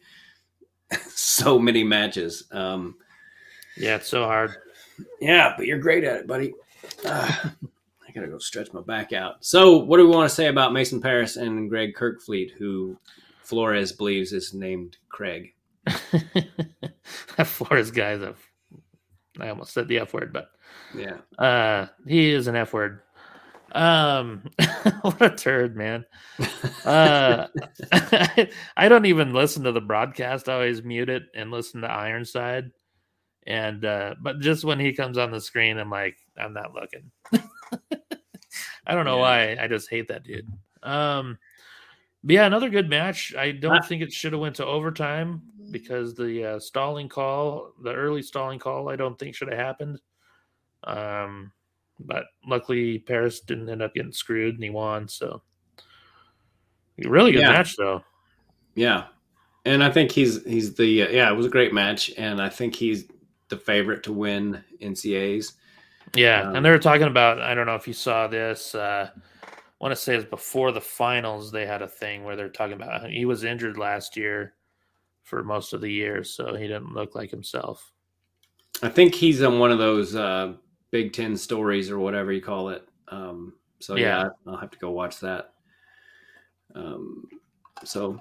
so 1.09 1.57
many 1.59 1.83
matches. 1.83 2.43
Um 2.51 2.95
yeah 3.77 3.95
it's 3.95 4.07
so 4.09 4.23
hard. 4.25 4.51
Yeah 5.19 5.53
but 5.57 5.65
you're 5.65 5.79
great 5.79 6.03
at 6.03 6.17
it 6.21 6.27
buddy. 6.27 6.53
I 7.05 7.51
gotta 8.13 8.27
go 8.27 8.37
stretch 8.37 8.73
my 8.73 8.81
back 8.81 9.13
out. 9.13 9.43
So 9.43 9.77
what 9.77 9.97
do 9.97 10.07
we 10.07 10.15
want 10.15 10.29
to 10.29 10.35
say 10.35 10.47
about 10.47 10.73
mason 10.73 11.01
Parris 11.01 11.37
and 11.37 11.69
greg 11.69 11.93
Kerkvliet 11.95 12.51
who 12.51 12.97
flores 13.41 13.91
believes 13.91 14.33
is 14.33 14.53
named 14.53 14.97
craig? 15.09 15.53
That 17.37 17.47
Flores 17.47 17.91
guy's 17.91 18.21
a 18.21 18.35
I 19.39 19.49
almost 19.49 19.73
said 19.73 19.87
the 19.87 19.99
F 19.99 20.13
word 20.13 20.31
but 20.33 20.49
yeah. 20.95 21.17
uh 21.43 21.87
he 22.07 22.31
is 22.31 22.47
an 22.47 22.55
F 22.55 22.73
word. 22.73 23.01
Um 23.73 24.43
what 25.01 25.21
a 25.21 25.29
turd 25.31 25.75
man. 25.75 26.05
Uh 26.85 27.47
I 27.91 28.87
don't 28.87 29.05
even 29.05 29.33
listen 29.33 29.63
to 29.63 29.71
the 29.71 29.81
broadcast. 29.81 30.47
I 30.47 30.53
always 30.53 30.83
mute 30.83 31.09
it 31.09 31.23
and 31.35 31.51
listen 31.51 31.81
to 31.81 31.91
Ironside. 31.91 32.71
And 33.47 33.83
uh 33.83 34.15
but 34.21 34.39
just 34.39 34.63
when 34.63 34.79
he 34.79 34.93
comes 34.93 35.17
on 35.17 35.31
the 35.31 35.41
screen 35.41 35.77
I'm 35.77 35.89
like 35.89 36.17
I'm 36.37 36.53
not 36.53 36.73
looking 36.73 37.11
I 38.85 38.93
don't 38.95 39.05
know 39.05 39.15
Yeah. 39.17 39.21
why 39.55 39.57
I 39.63 39.67
just 39.67 39.89
hate 39.89 40.07
that 40.09 40.23
dude 40.23 40.51
um 40.83 41.37
but 42.23 42.33
yeah 42.33 42.45
another 42.45 42.69
good 42.69 42.89
match 42.89 43.33
I 43.35 43.51
don't 43.51 43.77
Ah. 43.77 43.81
think 43.81 44.01
it 44.01 44.11
should 44.11 44.33
have 44.33 44.41
went 44.41 44.55
to 44.57 44.65
overtime 44.65 45.41
because 45.71 46.13
the 46.13 46.45
uh, 46.45 46.59
stalling 46.59 47.07
call 47.09 47.73
the 47.81 47.93
early 47.93 48.21
stalling 48.21 48.59
call 48.59 48.89
I 48.89 48.95
don't 48.95 49.17
think 49.17 49.35
should 49.35 49.49
have 49.49 49.57
happened 49.57 49.99
um 50.83 51.51
but 51.99 52.25
luckily 52.45 52.99
Parris 52.99 53.39
didn't 53.39 53.69
end 53.69 53.81
up 53.81 53.93
getting 53.93 54.11
screwed 54.11 54.55
and 54.55 54.63
he 54.63 54.69
won 54.69 55.07
so 55.07 55.41
really 56.97 57.31
good 57.31 57.41
Yeah. 57.41 57.51
match 57.51 57.75
though 57.77 58.03
Yeah, 58.75 59.05
and 59.65 59.83
I 59.83 59.91
think 59.91 60.11
he's 60.11 60.43
he's 60.45 60.73
the 60.73 61.03
uh, 61.03 61.09
yeah. 61.09 61.31
It 61.31 61.35
was 61.35 61.45
a 61.45 61.49
great 61.49 61.73
match, 61.73 62.11
and 62.17 62.41
I 62.41 62.49
think 62.49 62.75
he's 62.75 63.05
the 63.49 63.55
favorite 63.57 64.01
to 64.03 64.11
win 64.11 64.63
NCAA's. 64.81 65.53
Yeah, 66.15 66.49
Um, 66.49 66.55
and 66.55 66.65
they 66.65 66.69
were 66.69 66.79
talking 66.79 67.07
about. 67.07 67.41
I 67.41 67.53
don't 67.53 67.65
know 67.65 67.75
if 67.75 67.87
you 67.87 67.93
saw 67.93 68.27
this. 68.27 68.75
Uh, 68.75 69.09
I 69.13 69.49
want 69.79 69.91
to 69.91 70.01
say 70.01 70.15
it's 70.15 70.29
before 70.29 70.71
the 70.71 70.81
finals. 70.81 71.51
They 71.51 71.65
had 71.65 71.81
a 71.81 71.87
thing 71.87 72.23
where 72.23 72.35
they're 72.35 72.49
talking 72.49 72.75
about 72.75 73.09
he 73.09 73.25
was 73.25 73.43
injured 73.43 73.77
last 73.77 74.15
year 74.15 74.53
for 75.23 75.43
most 75.43 75.73
of 75.73 75.81
the 75.81 75.91
year, 75.91 76.23
so 76.23 76.55
he 76.55 76.67
didn't 76.67 76.93
look 76.93 77.15
like 77.15 77.31
himself. 77.31 77.91
I 78.81 78.89
think 78.89 79.15
he's 79.15 79.41
on 79.41 79.59
one 79.59 79.71
of 79.71 79.79
those 79.79 80.15
uh, 80.15 80.53
Big 80.91 81.13
Ten 81.13 81.35
stories 81.35 81.89
or 81.89 81.99
whatever 81.99 82.31
you 82.31 82.41
call 82.41 82.69
it. 82.69 82.87
Um, 83.07 83.53
so 83.79 83.95
yeah. 83.95 84.23
Yeah. 84.23 84.29
I'll 84.47 84.57
have 84.57 84.71
to 84.71 84.79
go 84.79 84.91
watch 84.91 85.19
that. 85.19 85.53
Um, 86.75 87.27
so 87.83 88.19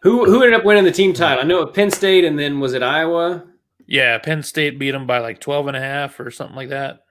who 0.00 0.24
who 0.24 0.42
ended 0.42 0.58
up 0.58 0.64
winning 0.64 0.84
the 0.84 0.92
team 0.92 1.12
title? 1.12 1.44
I 1.44 1.46
know 1.46 1.62
at 1.62 1.74
Penn 1.74 1.90
State, 1.90 2.24
and 2.24 2.38
then 2.38 2.60
was 2.60 2.72
it 2.74 2.82
Iowa? 2.82 3.44
Yeah, 3.90 4.16
Penn 4.18 4.42
State 4.44 4.78
beat 4.78 4.92
them 4.92 5.06
by 5.06 5.18
like 5.18 5.40
12 5.40 5.66
and 5.66 5.76
a 5.76 5.80
half 5.80 6.18
or 6.20 6.30
something 6.30 6.54
like 6.56 6.68
that. 6.68 7.04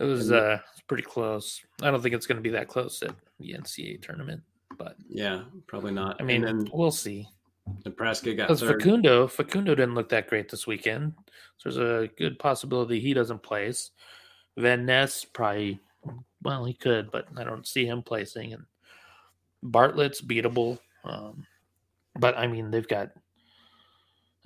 It 0.00 0.04
was 0.04 0.30
And- 0.30 0.38
uh 0.40 0.58
pretty 0.86 1.02
close. 1.02 1.60
I 1.82 1.90
don't 1.90 2.00
think 2.00 2.14
it's 2.14 2.26
going 2.26 2.36
to 2.38 2.42
be 2.42 2.48
that 2.50 2.68
close 2.68 3.02
at 3.02 3.14
the 3.40 3.52
NCAA 3.52 4.00
tournament, 4.00 4.42
but 4.78 4.96
Yeah, 5.06 5.44
probably 5.66 5.92
not. 5.92 6.18
I 6.18 6.24
mean, 6.24 6.44
and 6.44 6.62
then 6.62 6.70
we'll 6.72 6.90
see. 6.92 7.28
Nebraska 7.84 8.32
got 8.34 8.48
Because. 8.48 8.62
Facundo, 8.62 9.26
Facundo 9.26 9.74
didn't 9.74 9.94
look 9.94 10.08
that 10.08 10.28
great 10.28 10.48
this 10.48 10.66
weekend. 10.66 11.12
So 11.58 11.68
there's 11.68 11.76
a 11.76 12.08
good 12.16 12.38
possibility 12.38 13.00
he 13.00 13.12
doesn't 13.12 13.42
place. 13.42 13.90
Van 14.56 14.86
Ness 14.86 15.26
probably, 15.26 15.78
well, 16.42 16.64
he 16.64 16.72
could, 16.72 17.10
but 17.10 17.26
I 17.36 17.44
don't 17.44 17.66
see 17.66 17.84
him 17.84 18.02
placing. 18.02 18.54
And 18.54 18.64
Bartlett's 19.62 20.22
beatable. 20.22 20.78
Um, 21.04 21.46
but 22.18 22.38
I 22.38 22.46
mean, 22.46 22.70
they've 22.70 22.88
got 22.88 23.10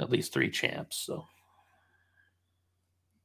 at 0.02 0.10
least 0.10 0.32
three 0.32 0.50
champs. 0.50 0.96
So 0.98 1.24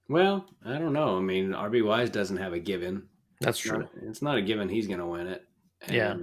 Well, 0.09 0.45
I 0.65 0.77
don't 0.77 0.93
know. 0.93 1.17
I 1.17 1.21
mean, 1.21 1.49
RB 1.51 1.83
Wise 1.85 2.09
doesn't 2.09 2.37
have 2.37 2.53
a 2.53 2.59
given. 2.59 3.03
that's 3.41 3.57
It's 3.59 3.67
true. 3.67 3.79
not, 3.79 3.89
it's 4.03 4.21
not 4.21 4.37
a 4.37 4.41
given 4.41 4.69
he's 4.69 4.87
going 4.87 4.99
to 4.99 5.05
win 5.05 5.27
it. 5.27 5.43
Yeah. 5.91 6.15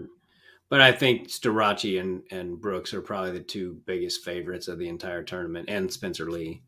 But 0.70 0.80
I 0.80 0.90
think 0.92 1.28
Starocci 1.28 2.00
and, 2.00 2.22
and 2.30 2.60
Brooks 2.60 2.94
are 2.94 3.02
probably 3.02 3.32
the 3.32 3.40
two 3.40 3.80
biggest 3.86 4.24
favorites 4.24 4.66
of 4.66 4.78
the 4.78 4.88
entire 4.88 5.22
tournament, 5.22 5.68
and 5.68 5.92
Spencer 5.92 6.30
Lee. 6.30 6.62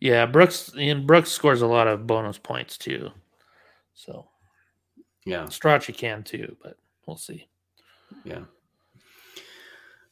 Yeah, 0.00 0.24
Brooks 0.26 0.72
and 0.78 1.06
Brooks 1.06 1.30
scores 1.32 1.62
a 1.62 1.66
lot 1.66 1.88
of 1.88 2.06
bonus 2.06 2.38
points 2.38 2.78
too. 2.78 3.10
So 3.94 4.28
Yeah. 5.26 5.44
Starocci 5.44 5.94
can 5.96 6.22
too, 6.22 6.56
but 6.62 6.76
we'll 7.06 7.16
see. 7.16 7.48
Yeah. 8.24 8.44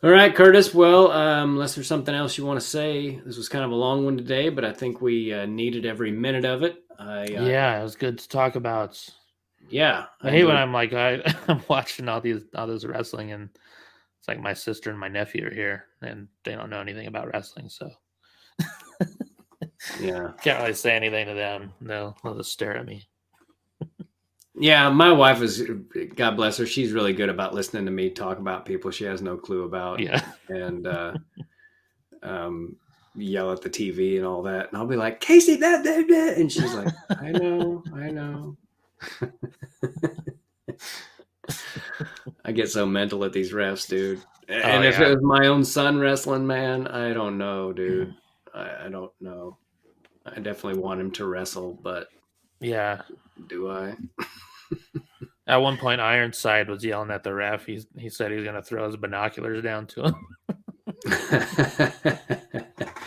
All 0.05 0.11
right, 0.11 0.35
Curtis. 0.35 0.75
Well, 0.75 1.13
um, 1.13 1.51
unless 1.51 1.77
there's 1.77 1.87
something 1.87 2.15
else 2.15 2.37
you 2.37 2.45
want 2.45 2.59
to 2.59 2.67
say, 2.67 3.21
this 3.25 3.37
was 3.37 3.49
kind 3.49 3.65
of 3.65 3.71
a 3.71 3.77
long 3.77 4.05
one 4.05 4.17
today, 4.17 4.49
but 4.49 4.65
I 4.65 4.73
think 4.73 5.01
we 5.01 5.33
uh, 5.33 5.47
needed 5.47 5.87
every 5.87 6.11
minute 6.11 6.45
of 6.45 6.65
it. 6.65 6.83
I, 6.99 7.23
uh, 7.23 7.45
yeah, 7.45 7.79
it 7.79 7.85
was 7.85 7.95
good 7.95 8.19
to 8.19 8.29
talk 8.29 8.57
about. 8.57 9.01
Yeah. 9.71 10.07
I 10.21 10.31
hate 10.31 10.45
when 10.45 10.57
I'm 10.57 10.73
like 10.73 10.93
I, 10.93 11.23
I'm 11.49 11.63
watching 11.69 12.09
all 12.09 12.21
these 12.21 12.43
all 12.55 12.67
this 12.67 12.85
wrestling 12.85 13.31
and 13.31 13.49
it's 14.19 14.27
like 14.29 14.41
my 14.41 14.53
sister 14.55 14.91
and 14.91 14.99
my 14.99 15.09
nephew 15.09 15.47
are 15.47 15.55
here 15.55 15.85
and 16.03 16.27
they 16.45 16.55
don't 16.55 16.71
know 16.71 16.81
anything 16.81 17.07
about 17.07 17.33
wrestling, 17.33 17.69
so 17.69 17.89
Yeah. 20.01 20.33
can't 20.43 20.61
really 20.61 20.75
say 20.75 20.97
anything 20.97 21.27
to 21.27 21.35
them. 21.35 21.73
They'll, 21.81 22.17
they'll 22.23 22.37
just 22.37 22.53
stare 22.53 22.77
at 22.77 22.87
me. 22.87 23.07
Yeah. 24.55 24.91
My 24.91 25.13
wife 25.13 25.43
is, 25.43 25.63
God 26.15 26.37
bless 26.37 26.59
her, 26.59 26.67
she's 26.67 26.93
really 26.93 27.13
good 27.13 27.29
about 27.29 27.55
listening 27.55 27.87
to 27.87 27.91
me 27.91 28.11
talk 28.11 28.39
about 28.39 28.67
people 28.67 28.91
she 28.91 29.05
has 29.05 29.23
no 29.23 29.37
clue 29.37 29.65
about. 29.65 30.01
Yeah, 30.01 30.25
and 30.49 30.87
uh, 30.87 31.15
um, 32.23 32.77
yell 33.15 33.53
at 33.53 33.63
the 33.63 33.71
TV 33.71 34.17
and 34.17 34.27
all 34.27 34.43
that. 34.43 34.69
And 34.69 34.77
I'll 34.77 34.87
be 34.87 34.97
like, 34.97 35.21
Casey, 35.21 35.57
that, 35.57 35.85
that, 35.85 36.09
that. 36.09 36.37
And 36.37 36.51
she's 36.51 36.75
like, 36.75 36.93
I 37.11 37.31
know, 37.31 37.83
I 37.95 38.11
know. 38.11 38.57
I 42.45 42.53
get 42.53 42.71
so 42.71 42.87
mental 42.87 43.25
at 43.25 43.33
these 43.33 43.53
refs, 43.53 43.89
dude. 43.89 44.23
And 44.49 44.85
if 44.85 44.99
yeah. 44.99 45.07
it 45.07 45.15
was 45.15 45.23
my 45.23 45.47
own 45.47 45.65
son 45.65 45.99
wrestling, 45.99 46.47
man, 46.47 46.87
I 46.89 47.13
don't 47.13 47.39
know, 47.39 47.73
dude. 47.73 48.15
I, 48.55 48.87
I 48.87 48.89
don't 48.89 49.13
know. 49.21 49.57
I 50.27 50.41
definitely 50.41 50.81
want 50.81 51.01
him 51.01 51.11
to 51.13 51.27
wrestle, 51.27 51.79
but 51.83 52.09
yeah. 52.61 53.03
Do 53.49 53.71
I? 53.71 53.95
At 55.47 55.57
one 55.57 55.77
point, 55.77 56.01
Ironside 56.01 56.69
was 56.69 56.85
yelling 56.85 57.11
at 57.11 57.25
the 57.25 57.35
ref. 57.35 57.67
He 57.67 57.85
he 57.97 58.09
said 58.09 58.31
he 58.31 58.37
was 58.37 58.45
going 58.45 58.55
to 58.55 58.63
throw 58.63 58.87
his 58.87 58.97
binoculars 58.97 59.63
down 59.63 59.87
to 59.89 60.05
him. 60.05 60.15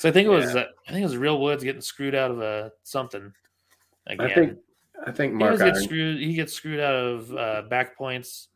So 0.00 0.08
I 0.08 0.12
think 0.12 0.24
it 0.24 0.30
was 0.30 0.54
Yeah. 0.54 0.62
uh, 0.62 0.66
I 0.88 0.92
think 0.92 1.02
it 1.02 1.08
was 1.08 1.18
Real 1.18 1.38
Woods 1.38 1.62
getting 1.62 1.82
screwed 1.82 2.14
out 2.14 2.30
of 2.30 2.40
a 2.40 2.72
something. 2.84 3.34
Again. 4.06 4.30
I 4.30 4.34
think 4.34 4.58
I 5.06 5.12
think 5.12 5.32
he 5.34 5.36
Mark 5.36 5.50
always 5.50 5.62
gets 5.62 5.78
Iron, 5.80 5.84
screwed. 5.84 6.20
He 6.20 6.32
gets 6.32 6.54
screwed 6.54 6.80
out 6.80 6.94
of 6.94 7.36
uh, 7.36 7.62
back 7.68 7.98
points. 7.98 8.48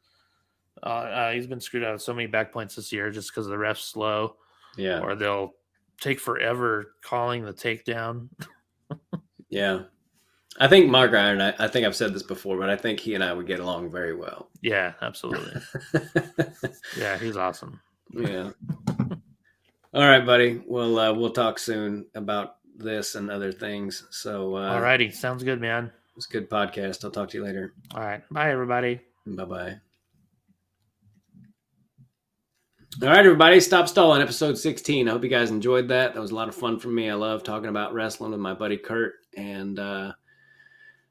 Uh, 0.82 0.86
uh, 0.86 1.32
he's 1.32 1.47
been 1.47 1.61
screwed 1.61 1.85
out 1.85 1.93
of 1.93 2.01
so 2.01 2.15
many 2.15 2.27
back 2.27 2.51
points 2.51 2.77
this 2.77 2.91
year 2.93 3.11
just 3.11 3.31
because 3.31 3.47
the 3.47 3.57
refs 3.57 3.91
slow, 3.91 4.36
yeah, 4.78 5.01
or 5.01 5.15
they'll 5.15 5.53
take 6.01 6.19
forever 6.19 6.95
calling 7.03 7.45
the 7.45 7.53
takedown. 7.53 8.28
yeah. 9.51 9.82
I 10.60 10.68
think 10.68 10.89
Mark 10.89 11.12
Iron. 11.14 11.40
I, 11.40 11.55
I 11.59 11.68
think 11.68 11.85
I've 11.85 11.97
said 11.97 12.14
this 12.14 12.22
before, 12.22 12.56
but 12.56 12.70
I 12.70 12.76
think 12.76 13.01
he 13.01 13.14
and 13.14 13.24
I 13.24 13.32
would 13.32 13.47
get 13.47 13.60
along 13.60 13.90
very 13.90 14.14
well. 14.14 14.51
Yeah, 14.62 14.93
absolutely. 15.02 15.60
yeah, 16.98 17.18
he's 17.18 17.36
awesome. 17.36 17.81
yeah. 18.12 18.51
All 19.93 20.09
right, 20.09 20.24
buddy. 20.24 20.62
Well, 20.66 20.98
uh, 20.98 21.12
we'll 21.12 21.31
talk 21.31 21.59
soon 21.59 22.06
about 22.14 22.56
this 22.76 23.14
and 23.16 23.31
other 23.31 23.52
things. 23.52 24.06
So, 24.10 24.55
uh, 24.56 24.78
Alrighty, 24.81 25.12
sounds 25.12 25.43
good, 25.43 25.60
man. 25.60 25.90
it's 26.16 26.26
a 26.26 26.32
good 26.32 26.48
podcast. 26.51 27.05
I'll 27.05 27.10
talk 27.10 27.31
to 27.31 27.39
you 27.39 27.44
later. 27.44 27.74
All 27.94 28.01
right, 28.02 28.22
bye 28.31 28.51
everybody. 28.51 29.01
Bye 29.26 29.44
bye. 29.44 29.76
All 33.02 33.09
right, 33.09 33.24
everybody, 33.24 33.59
stop 33.59 33.89
stalling. 33.89 34.22
Episode 34.22 34.56
16. 34.56 35.09
I 35.09 35.10
hope 35.10 35.24
you 35.24 35.31
guys 35.31 35.51
enjoyed 35.51 35.89
that. 35.89 36.14
That 36.14 36.20
was 36.20 36.31
a 36.31 36.35
lot 36.36 36.48
of 36.48 36.55
fun 36.55 36.78
for 36.78 36.89
me. 36.89 37.10
I 37.10 37.14
love 37.14 37.43
talking 37.43 37.68
about 37.68 37.93
wrestling 37.93 38.31
with 38.31 38.39
my 38.39 38.55
buddy 38.55 38.76
Kurt 38.76 39.14
and 39.36 39.81
uh, 39.81 40.12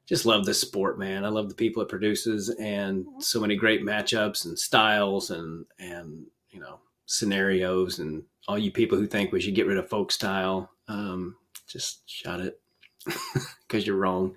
just 0.06 0.26
love 0.26 0.44
this 0.44 0.60
sport, 0.60 0.98
man. 0.98 1.24
I 1.24 1.28
love 1.28 1.48
the 1.48 1.54
people 1.54 1.82
it 1.82 1.88
produces 1.88 2.50
and 2.50 3.06
so 3.20 3.40
many 3.40 3.56
great 3.56 3.82
matchups 3.82 4.44
and 4.44 4.58
styles 4.58 5.30
and, 5.30 5.64
and 5.78 6.26
you 6.50 6.60
know, 6.60 6.80
scenarios. 7.06 7.98
And 7.98 8.22
all 8.46 8.58
you 8.58 8.70
people 8.70 8.98
who 8.98 9.06
think 9.06 9.32
we 9.32 9.40
should 9.40 9.54
get 9.54 9.66
rid 9.66 9.78
of 9.78 9.88
folk 9.88 10.12
style, 10.12 10.70
um, 10.88 11.36
just 11.66 12.08
shut 12.08 12.40
it 12.40 12.60
because 13.66 13.86
you're 13.86 13.96
wrong. 13.96 14.34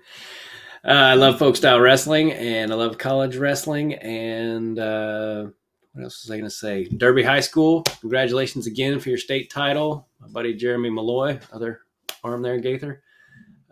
Uh, 0.84 0.92
I 0.92 1.14
love 1.14 1.38
folk 1.38 1.56
style 1.56 1.80
wrestling 1.80 2.32
and 2.32 2.72
I 2.72 2.74
love 2.74 2.96
college 2.96 3.36
wrestling. 3.36 3.94
And 3.94 4.78
uh, 4.78 5.46
what 5.92 6.04
else 6.04 6.24
was 6.24 6.30
I 6.30 6.36
going 6.36 6.48
to 6.48 6.50
say? 6.50 6.84
Derby 6.84 7.22
High 7.22 7.40
School, 7.40 7.82
congratulations 8.00 8.66
again 8.66 9.00
for 9.00 9.10
your 9.10 9.18
state 9.18 9.50
title. 9.50 10.08
My 10.20 10.28
buddy 10.28 10.54
Jeremy 10.54 10.90
Malloy, 10.90 11.40
other 11.52 11.80
arm 12.24 12.42
there, 12.42 12.58
Gaither. 12.58 13.02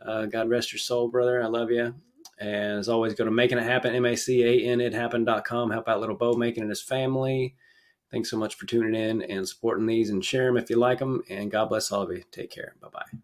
Uh, 0.07 0.27
God 0.27 0.49
rest 0.49 0.73
your 0.73 0.79
soul, 0.79 1.09
brother. 1.09 1.43
I 1.43 1.47
love 1.47 1.71
you. 1.71 1.95
And 2.39 2.79
as 2.79 2.89
always, 2.89 3.15
go 3.15 3.25
to 3.25 3.31
Making 3.31 3.59
It 3.59 3.65
Happen, 3.65 3.95
M 3.95 4.05
A 4.05 4.17
C 4.17 4.43
A 4.43 4.71
N 4.71 4.81
It 4.81 4.93
Happen.com. 4.93 5.71
Help 5.71 5.89
out 5.89 6.01
little 6.01 6.17
Bo 6.17 6.35
making 6.35 6.63
and 6.63 6.71
his 6.71 6.83
family. 6.83 7.55
Thanks 8.11 8.31
so 8.31 8.37
much 8.37 8.55
for 8.55 8.67
tuning 8.67 8.95
in 8.95 9.23
and 9.23 9.49
supporting 9.49 9.87
these 9.87 10.11
and 10.11 10.25
share 10.25 10.47
them 10.47 10.57
if 10.57 10.71
you 10.71 10.77
like 10.77 10.99
them. 11.01 11.23
And 11.29 11.51
God 11.51 11.69
bless 11.69 11.91
all 11.91 12.03
of 12.03 12.11
you. 12.11 12.23
Take 12.31 12.51
care. 12.51 12.77
Bye 12.81 12.89
bye. 12.93 13.19